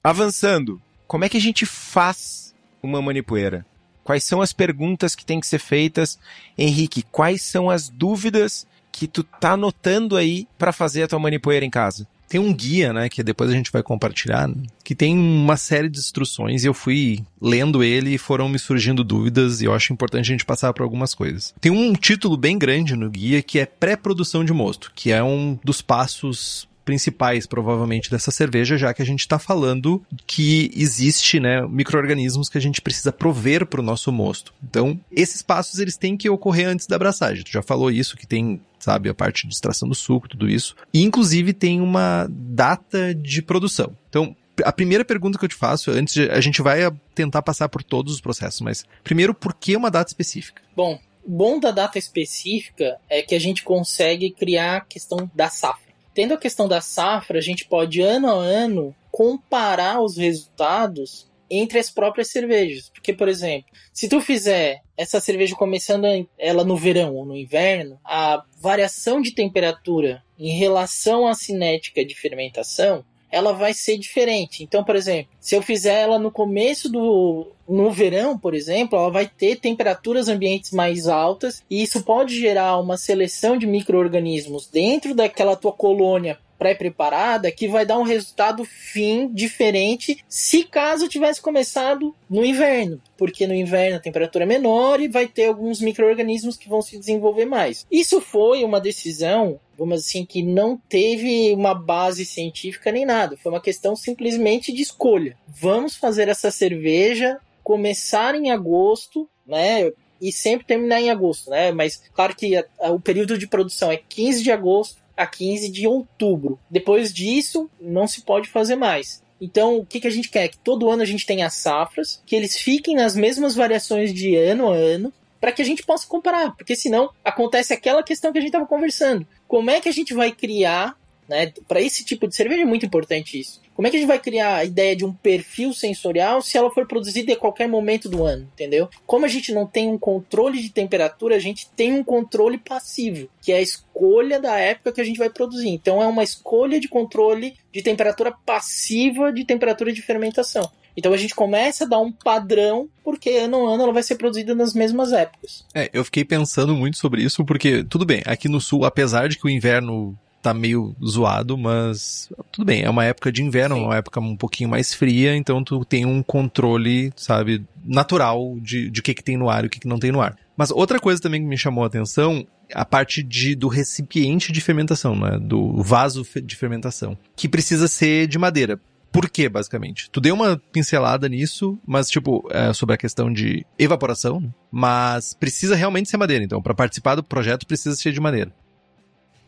Avançando, 0.00 0.80
como 1.08 1.24
é 1.24 1.28
que 1.28 1.36
a 1.36 1.40
gente 1.40 1.66
faz 1.66 2.45
uma 2.86 3.02
manipoeira? 3.02 3.66
Quais 4.02 4.22
são 4.22 4.40
as 4.40 4.52
perguntas 4.52 5.14
que 5.14 5.26
têm 5.26 5.40
que 5.40 5.46
ser 5.46 5.58
feitas? 5.58 6.18
Henrique, 6.56 7.02
quais 7.02 7.42
são 7.42 7.68
as 7.68 7.88
dúvidas 7.88 8.66
que 8.92 9.06
tu 9.08 9.24
tá 9.24 9.52
anotando 9.52 10.16
aí 10.16 10.46
para 10.56 10.72
fazer 10.72 11.02
a 11.02 11.08
tua 11.08 11.18
manipoeira 11.18 11.66
em 11.66 11.70
casa? 11.70 12.06
Tem 12.28 12.40
um 12.40 12.52
guia, 12.52 12.92
né, 12.92 13.08
que 13.08 13.22
depois 13.22 13.50
a 13.50 13.52
gente 13.52 13.70
vai 13.70 13.82
compartilhar, 13.82 14.50
que 14.82 14.94
tem 14.94 15.16
uma 15.16 15.56
série 15.56 15.88
de 15.88 15.98
instruções 15.98 16.64
e 16.64 16.66
eu 16.66 16.74
fui 16.74 17.24
lendo 17.40 17.84
ele 17.84 18.14
e 18.14 18.18
foram 18.18 18.48
me 18.48 18.58
surgindo 18.58 19.04
dúvidas 19.04 19.60
e 19.60 19.64
eu 19.64 19.74
acho 19.74 19.92
importante 19.92 20.22
a 20.22 20.32
gente 20.32 20.44
passar 20.44 20.72
por 20.72 20.82
algumas 20.82 21.14
coisas. 21.14 21.54
Tem 21.60 21.70
um 21.70 21.92
título 21.92 22.36
bem 22.36 22.58
grande 22.58 22.96
no 22.96 23.08
guia 23.08 23.42
que 23.42 23.58
é 23.58 23.66
pré-produção 23.66 24.44
de 24.44 24.52
mosto, 24.52 24.92
que 24.94 25.12
é 25.12 25.22
um 25.22 25.58
dos 25.62 25.80
passos 25.80 26.68
principais, 26.86 27.46
provavelmente, 27.46 28.10
dessa 28.10 28.30
cerveja, 28.30 28.78
já 28.78 28.94
que 28.94 29.02
a 29.02 29.04
gente 29.04 29.20
está 29.20 29.38
falando 29.38 30.00
que 30.24 30.70
existe, 30.74 31.40
né, 31.40 31.66
micro-organismos 31.68 32.48
que 32.48 32.56
a 32.56 32.60
gente 32.60 32.80
precisa 32.80 33.12
prover 33.12 33.66
para 33.66 33.80
o 33.80 33.84
nosso 33.84 34.10
mosto. 34.12 34.54
Então, 34.62 34.98
esses 35.10 35.42
passos, 35.42 35.80
eles 35.80 35.96
têm 35.96 36.16
que 36.16 36.30
ocorrer 36.30 36.68
antes 36.68 36.86
da 36.86 36.94
abraçagem. 36.94 37.44
Tu 37.44 37.50
já 37.52 37.60
falou 37.60 37.90
isso, 37.90 38.16
que 38.16 38.26
tem 38.26 38.60
sabe? 38.78 39.08
A 39.08 39.14
parte 39.14 39.48
de 39.48 39.52
extração 39.52 39.88
do 39.88 39.96
suco, 39.96 40.28
tudo 40.28 40.48
isso. 40.48 40.76
E, 40.94 41.02
inclusive, 41.02 41.52
tem 41.52 41.80
uma 41.80 42.28
data 42.30 43.12
de 43.12 43.42
produção. 43.42 43.96
Então, 44.08 44.36
a 44.62 44.72
primeira 44.72 45.04
pergunta 45.04 45.38
que 45.38 45.44
eu 45.44 45.48
te 45.48 45.56
faço, 45.56 45.90
antes 45.90 46.14
de, 46.14 46.30
a 46.30 46.40
gente 46.40 46.62
vai 46.62 46.88
tentar 47.12 47.42
passar 47.42 47.68
por 47.68 47.82
todos 47.82 48.14
os 48.14 48.20
processos, 48.20 48.60
mas 48.60 48.84
primeiro, 49.02 49.34
por 49.34 49.54
que 49.54 49.74
uma 49.74 49.90
data 49.90 50.10
específica? 50.10 50.62
Bom, 50.76 51.00
bom 51.26 51.58
da 51.58 51.72
data 51.72 51.98
específica 51.98 52.96
é 53.08 53.22
que 53.22 53.34
a 53.34 53.40
gente 53.40 53.64
consegue 53.64 54.30
criar 54.30 54.76
a 54.76 54.80
questão 54.82 55.28
da 55.34 55.50
safra. 55.50 55.85
Tendo 56.16 56.32
a 56.32 56.38
questão 56.38 56.66
da 56.66 56.80
safra, 56.80 57.36
a 57.36 57.42
gente 57.42 57.68
pode 57.68 58.00
ano 58.00 58.26
a 58.28 58.32
ano 58.32 58.96
comparar 59.12 60.00
os 60.00 60.16
resultados 60.16 61.30
entre 61.50 61.78
as 61.78 61.90
próprias 61.90 62.30
cervejas. 62.30 62.88
Porque, 62.88 63.12
por 63.12 63.28
exemplo, 63.28 63.70
se 63.92 64.08
tu 64.08 64.18
fizer 64.18 64.80
essa 64.96 65.20
cerveja 65.20 65.54
começando 65.54 66.06
ela 66.38 66.64
no 66.64 66.74
verão 66.74 67.14
ou 67.14 67.26
no 67.26 67.36
inverno, 67.36 68.00
a 68.02 68.42
variação 68.58 69.20
de 69.20 69.34
temperatura 69.34 70.24
em 70.38 70.56
relação 70.56 71.28
à 71.28 71.34
cinética 71.34 72.02
de 72.02 72.14
fermentação 72.14 73.04
ela 73.36 73.52
vai 73.52 73.74
ser 73.74 73.98
diferente. 73.98 74.64
Então, 74.64 74.82
por 74.82 74.96
exemplo, 74.96 75.30
se 75.38 75.54
eu 75.54 75.62
fizer 75.62 76.00
ela 76.00 76.18
no 76.18 76.30
começo 76.30 76.88
do 76.90 77.52
no 77.68 77.90
verão, 77.90 78.38
por 78.38 78.54
exemplo, 78.54 78.96
ela 78.96 79.10
vai 79.10 79.26
ter 79.26 79.56
temperaturas 79.56 80.28
ambientes 80.28 80.70
mais 80.70 81.08
altas 81.08 81.62
e 81.68 81.82
isso 81.82 82.02
pode 82.02 82.38
gerar 82.38 82.78
uma 82.78 82.96
seleção 82.96 83.56
de 83.56 83.66
micro-organismos 83.66 84.68
dentro 84.68 85.14
daquela 85.14 85.56
tua 85.56 85.72
colônia 85.72 86.38
pré-preparada 86.58 87.50
que 87.50 87.68
vai 87.68 87.84
dar 87.84 87.98
um 87.98 88.02
resultado 88.02 88.64
fim 88.64 89.28
diferente 89.32 90.24
se 90.28 90.64
caso 90.64 91.08
tivesse 91.08 91.40
começado 91.40 92.14
no 92.28 92.44
inverno, 92.44 93.00
porque 93.16 93.46
no 93.46 93.54
inverno 93.54 93.96
a 93.96 94.00
temperatura 94.00 94.44
é 94.44 94.46
menor 94.46 95.00
e 95.00 95.08
vai 95.08 95.26
ter 95.26 95.46
alguns 95.46 95.80
micro-organismos 95.80 96.56
que 96.56 96.68
vão 96.68 96.82
se 96.82 96.98
desenvolver 96.98 97.44
mais. 97.44 97.86
Isso 97.90 98.20
foi 98.20 98.64
uma 98.64 98.80
decisão, 98.80 99.60
vamos 99.78 100.00
assim, 100.00 100.24
que 100.24 100.42
não 100.42 100.76
teve 100.76 101.52
uma 101.52 101.74
base 101.74 102.24
científica 102.24 102.90
nem 102.90 103.04
nada, 103.04 103.36
foi 103.36 103.52
uma 103.52 103.60
questão 103.60 103.94
simplesmente 103.94 104.72
de 104.72 104.82
escolha. 104.82 105.36
Vamos 105.46 105.96
fazer 105.96 106.28
essa 106.28 106.50
cerveja 106.50 107.38
começar 107.62 108.34
em 108.34 108.50
agosto, 108.50 109.28
né? 109.46 109.90
E 110.20 110.32
sempre 110.32 110.66
terminar 110.66 111.00
em 111.00 111.10
agosto, 111.10 111.50
né? 111.50 111.72
Mas 111.72 112.02
claro 112.14 112.34
que 112.34 112.56
a, 112.56 112.64
a, 112.80 112.92
o 112.92 113.00
período 113.00 113.36
de 113.36 113.46
produção 113.46 113.90
é 113.90 113.96
15 113.96 114.42
de 114.42 114.52
agosto 114.52 115.02
a 115.16 115.26
15 115.26 115.70
de 115.70 115.86
outubro. 115.86 116.58
Depois 116.70 117.12
disso, 117.12 117.68
não 117.80 118.06
se 118.06 118.22
pode 118.22 118.48
fazer 118.48 118.76
mais. 118.76 119.22
Então, 119.40 119.78
o 119.78 119.84
que, 119.84 120.00
que 120.00 120.06
a 120.06 120.10
gente 120.10 120.30
quer? 120.30 120.48
Que 120.48 120.58
todo 120.58 120.88
ano 120.88 121.02
a 121.02 121.06
gente 121.06 121.26
tenha 121.26 121.50
safras, 121.50 122.22
que 122.24 122.34
eles 122.34 122.56
fiquem 122.56 122.94
nas 122.94 123.14
mesmas 123.14 123.54
variações 123.54 124.12
de 124.12 124.34
ano 124.34 124.70
a 124.70 124.74
ano, 124.74 125.12
para 125.40 125.52
que 125.52 125.62
a 125.62 125.64
gente 125.64 125.82
possa 125.84 126.06
comparar, 126.06 126.54
porque 126.56 126.74
senão 126.74 127.10
acontece 127.24 127.72
aquela 127.72 128.02
questão 128.02 128.32
que 128.32 128.38
a 128.38 128.40
gente 128.40 128.50
estava 128.50 128.66
conversando. 128.66 129.26
Como 129.46 129.70
é 129.70 129.80
que 129.80 129.88
a 129.88 129.92
gente 129.92 130.14
vai 130.14 130.32
criar 130.32 130.96
né? 131.28 131.52
Para 131.66 131.80
esse 131.80 132.04
tipo 132.04 132.28
de 132.28 132.36
cerveja 132.36 132.62
é 132.62 132.64
muito 132.64 132.86
importante 132.86 133.38
isso. 133.38 133.60
Como 133.74 133.86
é 133.86 133.90
que 133.90 133.96
a 133.96 134.00
gente 134.00 134.08
vai 134.08 134.18
criar 134.18 134.56
a 134.56 134.64
ideia 134.64 134.96
de 134.96 135.04
um 135.04 135.12
perfil 135.12 135.72
sensorial 135.72 136.40
se 136.40 136.56
ela 136.56 136.70
for 136.70 136.86
produzida 136.86 137.32
em 137.32 137.36
qualquer 137.36 137.68
momento 137.68 138.08
do 138.08 138.24
ano, 138.24 138.48
entendeu? 138.54 138.88
Como 139.06 139.26
a 139.26 139.28
gente 139.28 139.52
não 139.52 139.66
tem 139.66 139.88
um 139.88 139.98
controle 139.98 140.62
de 140.62 140.70
temperatura, 140.70 141.36
a 141.36 141.40
gente 141.40 141.68
tem 141.70 141.92
um 141.92 142.02
controle 142.02 142.56
passivo, 142.56 143.28
que 143.42 143.52
é 143.52 143.56
a 143.56 143.62
escolha 143.62 144.40
da 144.40 144.58
época 144.58 144.92
que 144.92 145.00
a 145.00 145.04
gente 145.04 145.18
vai 145.18 145.28
produzir. 145.28 145.68
Então 145.68 146.02
é 146.02 146.06
uma 146.06 146.22
escolha 146.22 146.80
de 146.80 146.88
controle 146.88 147.54
de 147.70 147.82
temperatura 147.82 148.32
passiva 148.46 149.32
de 149.32 149.44
temperatura 149.44 149.92
de 149.92 150.00
fermentação. 150.00 150.70
Então 150.96 151.12
a 151.12 151.16
gente 151.16 151.34
começa 151.34 151.84
a 151.84 151.86
dar 151.86 151.98
um 151.98 152.10
padrão, 152.10 152.88
porque 153.04 153.30
ano 153.30 153.66
a 153.66 153.74
ano 153.74 153.82
ela 153.84 153.92
vai 153.92 154.02
ser 154.02 154.16
produzida 154.16 154.54
nas 154.54 154.72
mesmas 154.74 155.12
épocas. 155.12 155.64
É, 155.74 155.90
eu 155.92 156.04
fiquei 156.04 156.24
pensando 156.24 156.74
muito 156.74 156.96
sobre 156.96 157.22
isso, 157.22 157.44
porque, 157.44 157.84
tudo 157.84 158.06
bem, 158.06 158.22
aqui 158.24 158.48
no 158.48 158.60
sul, 158.60 158.84
apesar 158.84 159.28
de 159.28 159.38
que 159.38 159.46
o 159.46 159.50
inverno 159.50 160.16
tá 160.46 160.54
meio 160.54 160.94
zoado, 161.04 161.58
mas 161.58 162.28
tudo 162.52 162.64
bem, 162.64 162.82
é 162.82 162.88
uma 162.88 163.04
época 163.04 163.32
de 163.32 163.42
inverno, 163.42 163.74
Sim. 163.74 163.82
uma 163.82 163.96
época 163.96 164.20
um 164.20 164.36
pouquinho 164.36 164.70
mais 164.70 164.94
fria, 164.94 165.34
então 165.34 165.64
tu 165.64 165.84
tem 165.84 166.06
um 166.06 166.22
controle, 166.22 167.12
sabe, 167.16 167.64
natural 167.84 168.56
de, 168.60 168.88
de 168.88 169.00
o 169.00 169.02
que, 169.02 169.12
que 169.12 169.24
tem 169.24 169.36
no 169.36 169.50
ar 169.50 169.64
e 169.64 169.66
o 169.66 169.70
que, 169.70 169.80
que 169.80 169.88
não 169.88 169.98
tem 169.98 170.12
no 170.12 170.20
ar. 170.20 170.36
Mas 170.56 170.70
outra 170.70 171.00
coisa 171.00 171.20
também 171.20 171.40
que 171.40 171.48
me 171.48 171.58
chamou 171.58 171.82
a 171.82 171.88
atenção, 171.88 172.46
a 172.72 172.84
parte 172.84 173.22
de, 173.22 173.54
do 173.54 173.68
recipiente 173.68 174.52
de 174.52 174.60
fermentação, 174.60 175.16
né? 175.16 175.38
Do 175.40 175.82
vaso 175.82 176.26
de 176.42 176.56
fermentação, 176.56 177.16
que 177.34 177.48
precisa 177.48 177.88
ser 177.88 178.26
de 178.26 178.38
madeira. 178.38 178.80
Por 179.12 179.30
quê, 179.30 179.48
basicamente? 179.48 180.10
Tu 180.10 180.20
deu 180.20 180.34
uma 180.34 180.60
pincelada 180.72 181.28
nisso, 181.28 181.78
mas, 181.86 182.10
tipo, 182.10 182.46
é, 182.50 182.72
sobre 182.72 182.94
a 182.94 182.98
questão 182.98 183.32
de 183.32 183.64
evaporação, 183.78 184.40
né? 184.40 184.50
mas 184.70 185.32
precisa 185.34 185.74
realmente 185.74 186.10
ser 186.10 186.16
madeira. 186.16 186.44
Então, 186.44 186.60
para 186.60 186.74
participar 186.74 187.14
do 187.14 187.24
projeto, 187.24 187.66
precisa 187.66 187.96
ser 187.96 188.12
de 188.12 188.20
madeira. 188.20 188.52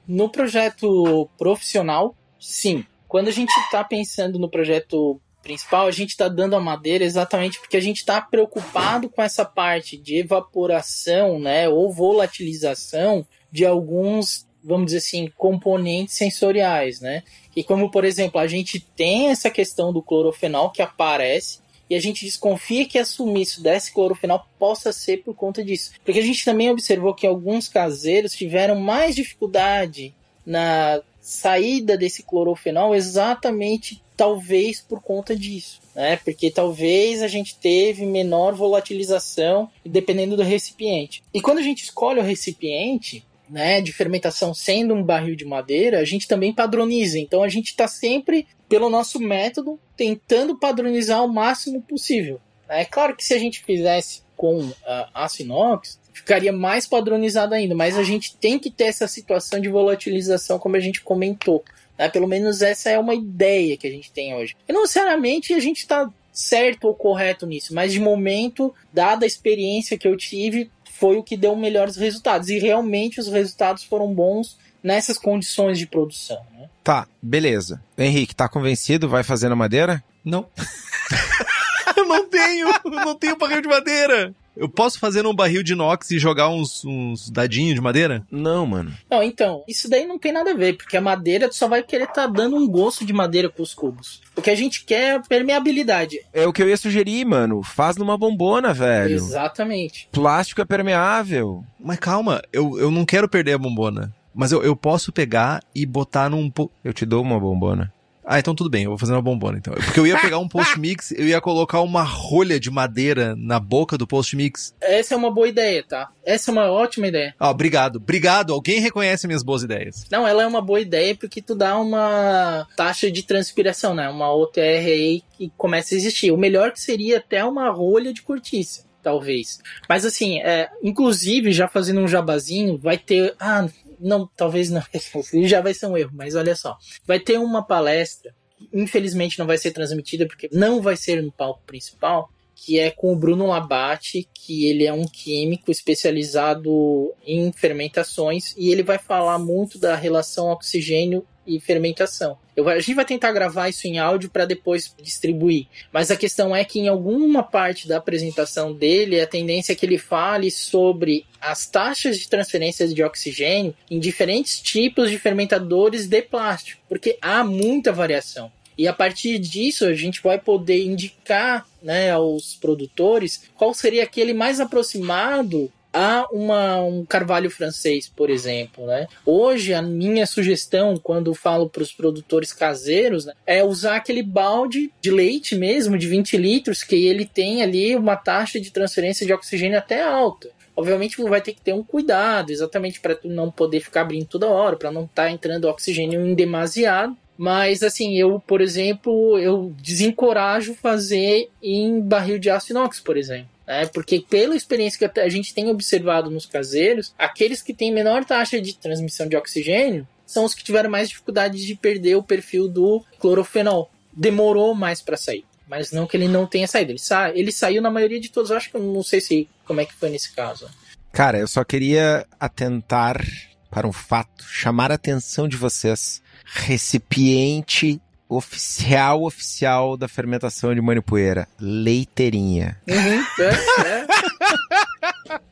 No 0.07 0.31
projeto 0.31 1.29
profissional, 1.37 2.17
sim. 2.41 2.85
Quando 3.07 3.29
a 3.29 3.33
gente 3.33 3.51
está 3.51 3.85
pensando 3.85 4.39
no 4.39 4.49
projeto 4.49 5.21
principal, 5.43 5.87
a 5.87 5.91
gente 5.91 6.11
está 6.11 6.29
dando 6.29 6.57
a 6.57 6.61
madeira 6.61 7.05
exatamente 7.05 7.59
porque 7.59 7.77
a 7.77 7.81
gente 7.81 7.99
está 7.99 8.21
preocupado 8.21 9.09
com 9.09 9.23
essa 9.23 9.45
parte 9.45 9.97
de 9.97 10.17
evaporação, 10.17 11.39
né, 11.39 11.69
ou 11.69 11.93
volatilização 11.93 13.27
de 13.51 13.65
alguns, 13.65 14.47
vamos 14.63 14.87
dizer 14.87 14.99
assim, 14.99 15.33
componentes 15.37 16.15
sensoriais, 16.15 17.01
né? 17.01 17.23
E 17.55 17.65
como, 17.65 17.91
por 17.91 18.05
exemplo, 18.05 18.41
a 18.41 18.47
gente 18.47 18.81
tem 18.81 19.29
essa 19.29 19.51
questão 19.51 19.93
do 19.93 20.03
clorofenol 20.03 20.71
que 20.71 20.83
aparece 20.83 21.61
e 21.91 21.95
a 21.95 22.01
gente 22.01 22.25
desconfia 22.25 22.87
que 22.87 22.99
assumir 22.99 23.43
isso 23.43 23.63
desse 23.63 23.93
clorofenol 23.93 24.45
possa 24.59 24.93
ser 24.93 25.19
por 25.19 25.35
conta 25.35 25.65
disso. 25.65 25.93
Porque 26.05 26.21
a 26.21 26.25
gente 26.25 26.45
também 26.45 26.71
observou 26.71 27.15
que 27.15 27.27
alguns 27.27 27.69
caseiros 27.69 28.33
tiveram 28.33 28.77
mais 28.77 29.15
dificuldade 29.15 30.15
na 30.45 31.01
saída 31.21 31.97
desse 31.97 32.23
clorofenol 32.23 32.95
exatamente 32.95 34.03
talvez 34.17 34.81
por 34.81 35.01
conta 35.01 35.37
disso, 35.37 35.81
né? 35.95 36.17
Porque 36.25 36.51
talvez 36.51 37.23
a 37.23 37.29
gente 37.29 37.55
teve 37.55 38.05
menor 38.05 38.55
volatilização 38.55 39.71
dependendo 39.85 40.37
do 40.37 40.43
recipiente. 40.43 41.23
E 41.33 41.41
quando 41.41 41.59
a 41.59 41.63
gente 41.63 41.85
escolhe 41.85 42.19
o 42.19 42.25
recipiente, 42.25 43.25
né, 43.51 43.81
de 43.81 43.93
fermentação 43.93 44.53
sendo 44.53 44.95
um 44.95 45.03
barril 45.03 45.37
de 45.37 45.45
madeira, 45.45 45.99
a 46.01 46.05
gente 46.05 46.29
também 46.29 46.53
padroniza. 46.53 47.19
Então 47.19 47.43
a 47.43 47.49
gente 47.49 47.69
está 47.69 47.89
sempre, 47.89 48.47
pelo 48.69 48.91
nosso 48.91 49.19
método, 49.19 49.79
tentando 49.97 50.59
padronizar 50.59 51.25
o 51.25 51.33
máximo 51.33 51.83
possível. 51.83 52.41
É 52.69 52.85
claro 52.85 53.17
que 53.17 53.25
se 53.25 53.35
a 53.35 53.39
gente 53.39 53.65
fizesse 53.65 54.23
com 54.37 54.59
uh, 54.61 54.75
aço 55.15 55.43
inox, 55.43 55.99
ficaria 56.13 56.53
mais 56.53 56.87
padronizado 56.87 57.55
ainda, 57.55 57.75
mas 57.75 57.97
a 57.97 58.03
gente 58.03 58.37
tem 58.37 58.59
que 58.59 58.71
ter 58.71 58.85
essa 58.85 59.09
situação 59.09 59.61
de 59.61 59.69
volatilização, 59.69 60.59
como 60.59 60.77
a 60.77 60.81
gente 60.81 61.01
comentou. 61.01 61.65
Né? 61.99 62.09
Pelo 62.09 62.29
menos 62.29 62.63
essa 62.63 62.91
é 62.91 62.99
uma 62.99 63.15
ideia 63.15 63.77
que 63.77 63.87
a 63.87 63.91
gente 63.91 64.13
tem 64.13 64.35
hoje. 64.35 64.57
E 64.69 64.73
não 64.73 64.83
necessariamente 64.83 65.55
a 65.55 65.61
gente 65.61 65.79
está 65.79 66.09
certo 66.33 66.87
ou 66.87 66.95
correto 66.95 67.47
nisso, 67.47 67.75
mas 67.75 67.93
de 67.93 67.99
momento, 67.99 68.73
dada 68.93 69.25
a 69.25 69.27
experiência 69.27 69.99
que 69.99 70.07
eu 70.07 70.17
tive, 70.17 70.71
foi 70.99 71.17
o 71.17 71.23
que 71.23 71.37
deu 71.37 71.55
melhores 71.55 71.97
resultados. 71.97 72.49
E 72.49 72.59
realmente 72.59 73.21
os 73.21 73.29
resultados 73.29 73.85
foram 73.85 74.13
bons 74.13 74.59
nessas 74.83 75.17
condições 75.17 75.79
de 75.79 75.87
produção. 75.87 76.41
Né? 76.53 76.69
Tá, 76.83 77.07
beleza. 77.23 77.83
Henrique, 77.97 78.35
tá 78.35 78.49
convencido? 78.49 79.09
Vai 79.09 79.23
fazer 79.23 79.49
na 79.49 79.57
madeira? 79.57 80.03
Não. 80.25 80.49
eu 81.97 82.05
não 82.07 82.29
tenho, 82.29 82.69
eu 82.69 82.91
não 82.91 83.15
tenho 83.15 83.37
barril 83.37 83.63
de 83.63 83.69
madeira. 83.69 84.35
Eu 84.59 84.69
posso 84.69 84.99
fazer 84.99 85.23
num 85.23 85.33
barril 85.33 85.63
de 85.63 85.73
inox 85.73 86.11
e 86.11 86.19
jogar 86.19 86.49
uns, 86.49 86.85
uns 86.85 87.31
dadinhos 87.31 87.77
de 87.77 87.81
madeira? 87.81 88.27
Não, 88.29 88.67
mano. 88.67 88.93
Não, 89.09 89.23
então, 89.23 89.63
isso 89.69 89.89
daí 89.89 90.05
não 90.05 90.19
tem 90.19 90.33
nada 90.33 90.51
a 90.51 90.55
ver, 90.55 90.77
porque 90.77 90.97
a 90.97 91.01
madeira 91.01 91.49
só 91.53 91.69
vai 91.69 91.81
querer 91.81 92.05
estar 92.05 92.27
tá 92.27 92.27
dando 92.27 92.57
um 92.57 92.69
gosto 92.69 93.07
de 93.07 93.13
madeira 93.13 93.49
pros 93.49 93.73
cubos. 93.73 94.21
O 94.35 94.43
que 94.43 94.51
a 94.51 94.57
gente 94.57 94.85
quer 94.85 95.15
é 95.15 95.21
permeabilidade. 95.21 96.19
É 96.33 96.45
o 96.45 96.53
que 96.53 96.61
eu 96.61 96.69
ia 96.69 96.77
sugerir, 96.77 97.25
mano. 97.25 97.63
Faz 97.63 97.97
numa 97.97 98.19
bombona, 98.19 98.75
velho. 98.75 99.15
Exatamente. 99.15 100.09
Plástico 100.11 100.61
é 100.61 100.65
permeável. 100.65 101.65
Mas 101.79 102.01
calma, 102.01 102.43
eu, 102.53 102.79
eu 102.81 102.91
não 102.91 103.05
quero 103.05 103.29
perder 103.29 103.53
a 103.53 103.59
bombona. 103.59 104.13
Mas 104.35 104.51
eu, 104.51 104.63
eu 104.63 104.75
posso 104.75 105.13
pegar 105.13 105.63
e 105.75 105.87
botar 105.87 106.29
num. 106.29 106.53
Eu 106.85 106.93
te 106.93 107.07
dou 107.07 107.23
uma 107.23 107.39
bombona. 107.39 107.93
Ah, 108.31 108.39
então 108.39 108.55
tudo 108.55 108.69
bem, 108.69 108.85
eu 108.85 108.91
vou 108.91 108.99
fazer 108.99 109.13
uma 109.15 109.23
bombona 109.23 109.57
então. 109.57 109.73
Porque 109.73 109.99
eu 109.99 110.07
ia 110.07 110.19
pegar 110.21 110.39
um 110.39 110.47
post-mix, 110.47 111.13
eu 111.13 111.27
ia 111.27 111.41
colocar 111.41 111.81
uma 111.81 112.03
rolha 112.03 112.61
de 112.61 112.71
madeira 112.71 113.35
na 113.35 113.59
boca 113.59 113.97
do 113.97 114.07
post-mix. 114.07 114.75
Essa 114.83 115.15
é 115.15 115.17
uma 115.17 115.31
boa 115.33 115.49
ideia, 115.49 115.83
tá? 115.83 116.11
Essa 116.23 116.51
é 116.51 116.53
uma 116.53 116.71
ótima 116.71 117.07
ideia. 117.07 117.35
Ah, 117.41 117.49
obrigado. 117.49 117.97
Obrigado. 117.97 118.53
Alguém 118.53 118.81
reconhece 118.81 119.27
minhas 119.27 119.43
boas 119.43 119.63
ideias. 119.63 120.05
Não, 120.11 120.29
ela 120.29 120.43
é 120.43 120.47
uma 120.47 120.61
boa 120.61 120.79
ideia 120.79 121.17
porque 121.17 121.41
tu 121.41 121.55
dá 121.55 121.79
uma 121.79 122.67
taxa 122.77 123.11
de 123.11 123.23
transpiração, 123.23 123.95
né? 123.95 124.11
Uma 124.11 124.31
OTR 124.31 124.61
aí 124.61 125.23
que 125.39 125.51
começa 125.57 125.95
a 125.95 125.97
existir. 125.97 126.31
O 126.31 126.37
melhor 126.37 126.73
que 126.73 126.83
seria 126.83 127.17
até 127.17 127.43
uma 127.43 127.71
rolha 127.71 128.13
de 128.13 128.21
cortiça 128.21 128.87
talvez. 129.03 129.61
Mas 129.89 130.05
assim, 130.05 130.39
é, 130.41 130.69
inclusive, 130.83 131.51
já 131.51 131.67
fazendo 131.67 132.01
um 132.01 132.09
jabazinho, 132.09 132.77
vai 132.77 132.99
ter. 132.99 133.35
Ah, 133.41 133.67
não, 134.01 134.29
talvez 134.37 134.71
não. 134.71 134.83
Já 135.47 135.61
vai 135.61 135.75
ser 135.75 135.87
um 135.87 135.97
erro, 135.97 136.11
mas 136.15 136.35
olha 136.35 136.55
só. 136.55 136.77
Vai 137.07 137.21
ter 137.21 137.39
uma 137.39 137.63
palestra, 137.63 138.35
infelizmente 138.73 139.39
não 139.39 139.47
vai 139.47 139.59
ser 139.59 139.73
transmitida 139.73 140.27
porque 140.27 140.49
não 140.53 140.81
vai 140.81 140.97
ser 140.97 141.23
no 141.23 141.33
palco 141.33 141.63
principal, 141.67 142.31
que 142.55 142.79
é 142.79 142.91
com 142.91 143.13
o 143.13 143.17
Bruno 143.17 143.47
Labate, 143.47 144.29
que 144.35 144.67
ele 144.67 144.85
é 144.85 144.93
um 144.93 145.07
químico 145.07 145.71
especializado 145.71 147.15
em 147.25 147.53
fermentações 147.53 148.55
e 148.57 148.71
ele 148.71 148.83
vai 148.83 148.99
falar 148.99 149.39
muito 149.39 149.79
da 149.79 149.95
relação 149.95 150.49
oxigênio 150.49 151.25
e 151.49 151.59
fermentação. 151.59 152.39
Eu, 152.55 152.69
a 152.69 152.79
gente 152.79 152.95
vai 152.95 153.05
tentar 153.05 153.33
gravar 153.33 153.69
isso 153.69 153.87
em 153.87 153.99
áudio 153.99 154.29
para 154.29 154.45
depois 154.45 154.95
distribuir. 155.03 155.67
Mas 155.93 156.11
a 156.11 156.17
questão 156.17 156.55
é 156.55 156.65
que 156.65 156.79
em 156.79 156.89
alguma 156.89 157.43
parte 157.43 157.89
da 157.89 157.97
apresentação 157.97 158.75
dele, 158.75 159.21
a 159.21 159.27
tendência 159.27 159.73
é 159.73 159.75
que 159.75 159.87
ele 159.87 159.99
fale 159.99 160.51
sobre 160.51 161.25
as 161.41 161.67
taxas 161.67 162.19
de 162.19 162.29
transferência 162.29 162.87
de 162.87 163.03
oxigênio 163.03 163.75
em 163.91 163.99
diferentes 163.99 164.61
tipos 164.61 165.11
de 165.11 165.19
fermentadores 165.19 166.07
de 166.07 166.21
plástico, 166.21 166.83
porque 166.89 167.17
há 167.23 167.43
muita 167.43 167.93
variação. 167.93 168.53
E 168.79 168.87
a 168.87 168.93
partir 168.93 169.41
disso 169.41 169.85
a 169.85 169.93
gente 169.93 170.23
vai 170.23 170.39
poder 170.39 170.85
indicar 170.85 171.67
né, 171.83 172.13
aos 172.13 172.55
produtores 172.55 173.43
qual 173.57 173.75
seria 173.75 174.05
aquele 174.05 174.33
mais 174.33 174.61
aproximado 174.61 175.73
a 175.93 176.27
uma, 176.33 176.83
um 176.83 177.05
carvalho 177.05 177.51
francês, 177.51 178.09
por 178.09 178.31
exemplo, 178.31 178.87
né? 178.87 179.07
Hoje 179.25 179.73
a 179.73 179.83
minha 179.83 180.27
sugestão 180.27 180.97
quando 180.97 181.35
falo 181.35 181.69
para 181.69 181.83
os 181.83 181.93
produtores 181.93 182.53
caseiros 182.53 183.25
né, 183.25 183.33
é 183.47 183.65
usar 183.65 183.97
aquele 183.97 184.23
balde 184.23 184.93
de 185.01 185.11
leite 185.11 185.57
mesmo 185.57 185.97
de 185.97 186.07
20 186.07 186.37
litros 186.37 186.83
que 186.83 187.07
ele 187.07 187.25
tem 187.25 187.63
ali 187.63 187.97
uma 187.97 188.17
taxa 188.17 188.61
de 188.61 188.71
transferência 188.71 189.27
de 189.27 189.33
oxigênio 189.33 189.79
até 189.79 190.03
alta. 190.03 190.51
Obviamente 190.77 191.21
vai 191.23 191.41
ter 191.41 191.55
que 191.55 191.61
ter 191.61 191.73
um 191.73 191.83
cuidado, 191.83 192.51
exatamente 192.51 193.01
para 193.01 193.17
tu 193.17 193.29
não 193.29 193.51
poder 193.51 193.81
ficar 193.81 194.03
abrindo 194.03 194.27
toda 194.27 194.47
hora, 194.47 194.77
para 194.77 194.93
não 194.93 195.05
estar 195.05 195.25
tá 195.25 195.31
entrando 195.31 195.65
oxigênio 195.65 196.25
em 196.25 196.35
demasiado. 196.35 197.17
Mas 197.37 197.83
assim, 197.83 198.17
eu, 198.17 198.41
por 198.47 198.61
exemplo, 198.61 199.39
eu 199.39 199.73
desencorajo 199.81 200.75
fazer 200.75 201.49
em 201.63 202.01
barril 202.01 202.39
de 202.39 202.51
aço 202.51 202.73
inox, 202.73 203.01
por 203.01 203.17
exemplo 203.17 203.58
né? 203.69 203.85
Porque 203.85 204.25
pela 204.29 204.57
experiência 204.57 205.07
que 205.07 205.21
a 205.21 205.29
gente 205.29 205.53
tem 205.53 205.69
observado 205.69 206.31
nos 206.31 206.47
caseiros, 206.47 207.15
aqueles 207.19 207.61
que 207.61 207.75
têm 207.75 207.93
menor 207.93 208.25
taxa 208.25 208.59
de 208.59 208.75
transmissão 208.75 209.29
de 209.29 209.37
oxigênio 209.37 210.09
são 210.27 210.47
os 210.47 210.55
que 210.55 210.65
tiveram 210.65 210.89
mais 210.91 211.11
dificuldade 211.11 211.65
de 211.65 211.75
perder 211.75 212.17
o 212.17 212.23
perfil 212.23 212.67
do 212.67 213.05
clorofenol. 213.19 213.91
Demorou 214.11 214.75
mais 214.75 215.03
para 215.03 215.19
sair. 215.19 215.45
Mas 215.69 215.93
não 215.93 216.07
que 216.07 216.17
ele 216.17 216.29
não 216.29 216.47
tenha 216.47 216.67
saído. 216.67 216.93
Ele, 216.93 216.99
sa 216.99 217.31
ele 217.31 217.53
saiu 217.53 217.83
na 217.83 217.91
maioria 217.91 218.19
de 218.19 218.31
todos. 218.31 218.51
Eu 218.51 218.57
acho 218.57 218.71
que 218.71 218.77
eu 218.77 218.83
não 218.83 219.03
sei 219.03 219.21
se 219.21 219.47
como 219.67 219.83
é 219.83 219.85
que 219.85 219.93
foi 219.93 220.09
nesse 220.09 220.33
caso. 220.33 220.69
Cara, 221.13 221.39
eu 221.39 221.47
só 221.47 221.63
queria 221.63 222.27
atentar 222.41 223.23
para 223.71 223.87
um 223.87 223.93
fato, 223.93 224.45
chamar 224.45 224.91
a 224.91 224.95
atenção 224.95 225.47
de 225.47 225.59
vocês. 225.59 226.23
Recipiente 226.43 228.01
oficial 228.29 229.23
oficial 229.23 229.97
da 229.97 230.07
fermentação 230.07 230.75
de 230.75 230.81
manipoeira, 230.81 231.49
leiteirinha. 231.59 232.77
Uhum, 232.87 233.25
é, 233.45 234.07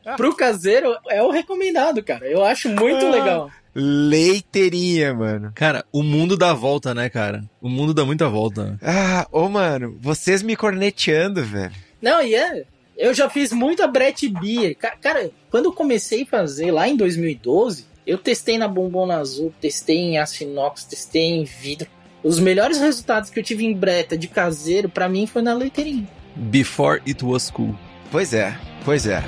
é. 0.05 0.15
Pro 0.15 0.35
caseiro 0.35 0.95
é 1.09 1.21
o 1.21 1.31
recomendado, 1.31 2.03
cara. 2.03 2.25
Eu 2.27 2.43
acho 2.43 2.69
muito 2.69 3.05
ah, 3.05 3.09
legal. 3.09 3.51
Leiteirinha, 3.75 5.13
mano. 5.13 5.51
Cara, 5.53 5.85
o 5.91 6.01
mundo 6.01 6.37
dá 6.37 6.53
volta, 6.53 6.93
né, 6.93 7.09
cara? 7.09 7.43
O 7.61 7.69
mundo 7.69 7.93
dá 7.93 8.05
muita 8.05 8.27
volta. 8.27 8.77
Ah, 8.81 9.27
ô, 9.31 9.47
mano, 9.49 9.97
vocês 10.01 10.41
me 10.41 10.55
corneteando, 10.55 11.43
velho. 11.43 11.73
Não, 12.01 12.21
e 12.21 12.35
é. 12.35 12.65
Eu 12.97 13.13
já 13.13 13.29
fiz 13.29 13.51
muita 13.51 13.85
Brett 13.85 14.27
Beer. 14.27 14.75
Cara, 14.75 15.29
quando 15.51 15.65
eu 15.65 15.73
comecei 15.73 16.23
a 16.23 16.25
fazer 16.25 16.71
lá 16.71 16.87
em 16.87 16.95
2012, 16.95 17.85
eu 18.07 18.17
testei 18.17 18.57
na 18.57 18.67
Bombona 18.67 19.17
Azul, 19.17 19.53
testei 19.61 19.97
em 19.97 20.17
aço 20.17 20.43
inox, 20.43 20.85
testei 20.85 21.23
em 21.23 21.43
vidro. 21.43 21.87
Os 22.23 22.39
melhores 22.39 22.79
resultados 22.79 23.29
que 23.29 23.39
eu 23.39 23.43
tive 23.43 23.65
em 23.65 23.73
breta 23.73 24.17
de 24.17 24.27
caseiro, 24.27 24.89
para 24.89 25.07
mim, 25.07 25.27
foi 25.27 25.41
na 25.41 25.53
leiteirinha. 25.53 26.07
Before 26.35 27.01
it 27.07 27.23
was 27.23 27.49
cool. 27.49 27.75
Pois 28.11 28.33
é, 28.33 28.57
pois 28.83 29.05
é. 29.05 29.23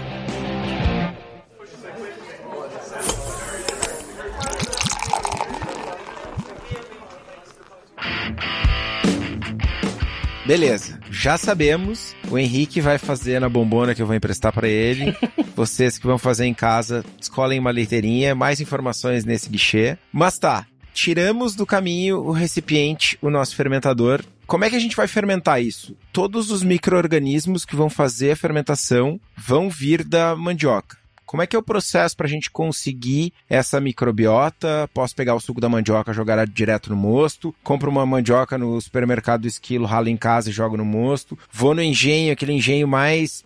Beleza, 10.49 10.99
já 11.11 11.37
sabemos. 11.37 12.15
O 12.27 12.35
Henrique 12.35 12.81
vai 12.81 12.97
fazer 12.97 13.39
na 13.39 13.47
bombona 13.47 13.93
que 13.93 14.01
eu 14.01 14.07
vou 14.07 14.15
emprestar 14.15 14.51
para 14.51 14.67
ele. 14.67 15.15
Vocês 15.55 15.99
que 15.99 16.07
vão 16.07 16.17
fazer 16.17 16.45
em 16.47 16.55
casa, 16.55 17.05
escolhem 17.21 17.59
uma 17.59 17.69
leiteirinha. 17.69 18.33
Mais 18.33 18.59
informações 18.59 19.23
nesse 19.23 19.47
guichê. 19.47 19.95
Mas 20.11 20.39
tá, 20.39 20.65
tiramos 20.93 21.55
do 21.55 21.65
caminho 21.65 22.19
o 22.19 22.31
recipiente, 22.31 23.17
o 23.21 23.29
nosso 23.29 23.55
fermentador. 23.55 24.23
Como 24.45 24.63
é 24.65 24.69
que 24.69 24.75
a 24.75 24.79
gente 24.79 24.95
vai 24.95 25.07
fermentar 25.07 25.61
isso? 25.61 25.95
Todos 26.11 26.51
os 26.51 26.63
micro-organismos 26.63 27.65
que 27.65 27.75
vão 27.75 27.89
fazer 27.89 28.31
a 28.31 28.35
fermentação 28.35 29.19
vão 29.37 29.69
vir 29.69 30.03
da 30.03 30.35
mandioca. 30.35 30.98
Como 31.29 31.43
é 31.43 31.45
que 31.45 31.55
é 31.55 31.59
o 31.59 31.61
processo 31.61 32.17
para 32.17 32.25
a 32.25 32.29
gente 32.29 32.49
conseguir 32.49 33.31
essa 33.47 33.79
microbiota? 33.79 34.89
Posso 34.91 35.15
pegar 35.15 35.35
o 35.35 35.39
suco 35.39 35.61
da 35.61 35.69
mandioca, 35.69 36.11
jogar 36.11 36.43
direto 36.47 36.89
no 36.89 36.95
mosto? 36.95 37.53
Compro 37.63 37.91
uma 37.91 38.03
mandioca 38.03 38.57
no 38.57 38.81
supermercado 38.81 39.41
do 39.41 39.47
esquilo, 39.47 39.85
ralo 39.85 40.09
em 40.09 40.17
casa 40.17 40.49
e 40.49 40.51
jogo 40.51 40.75
no 40.75 40.83
mosto? 40.83 41.37
Vou 41.51 41.75
no 41.75 41.83
engenho, 41.83 42.33
aquele 42.33 42.53
engenho 42.53 42.87
mais 42.87 43.45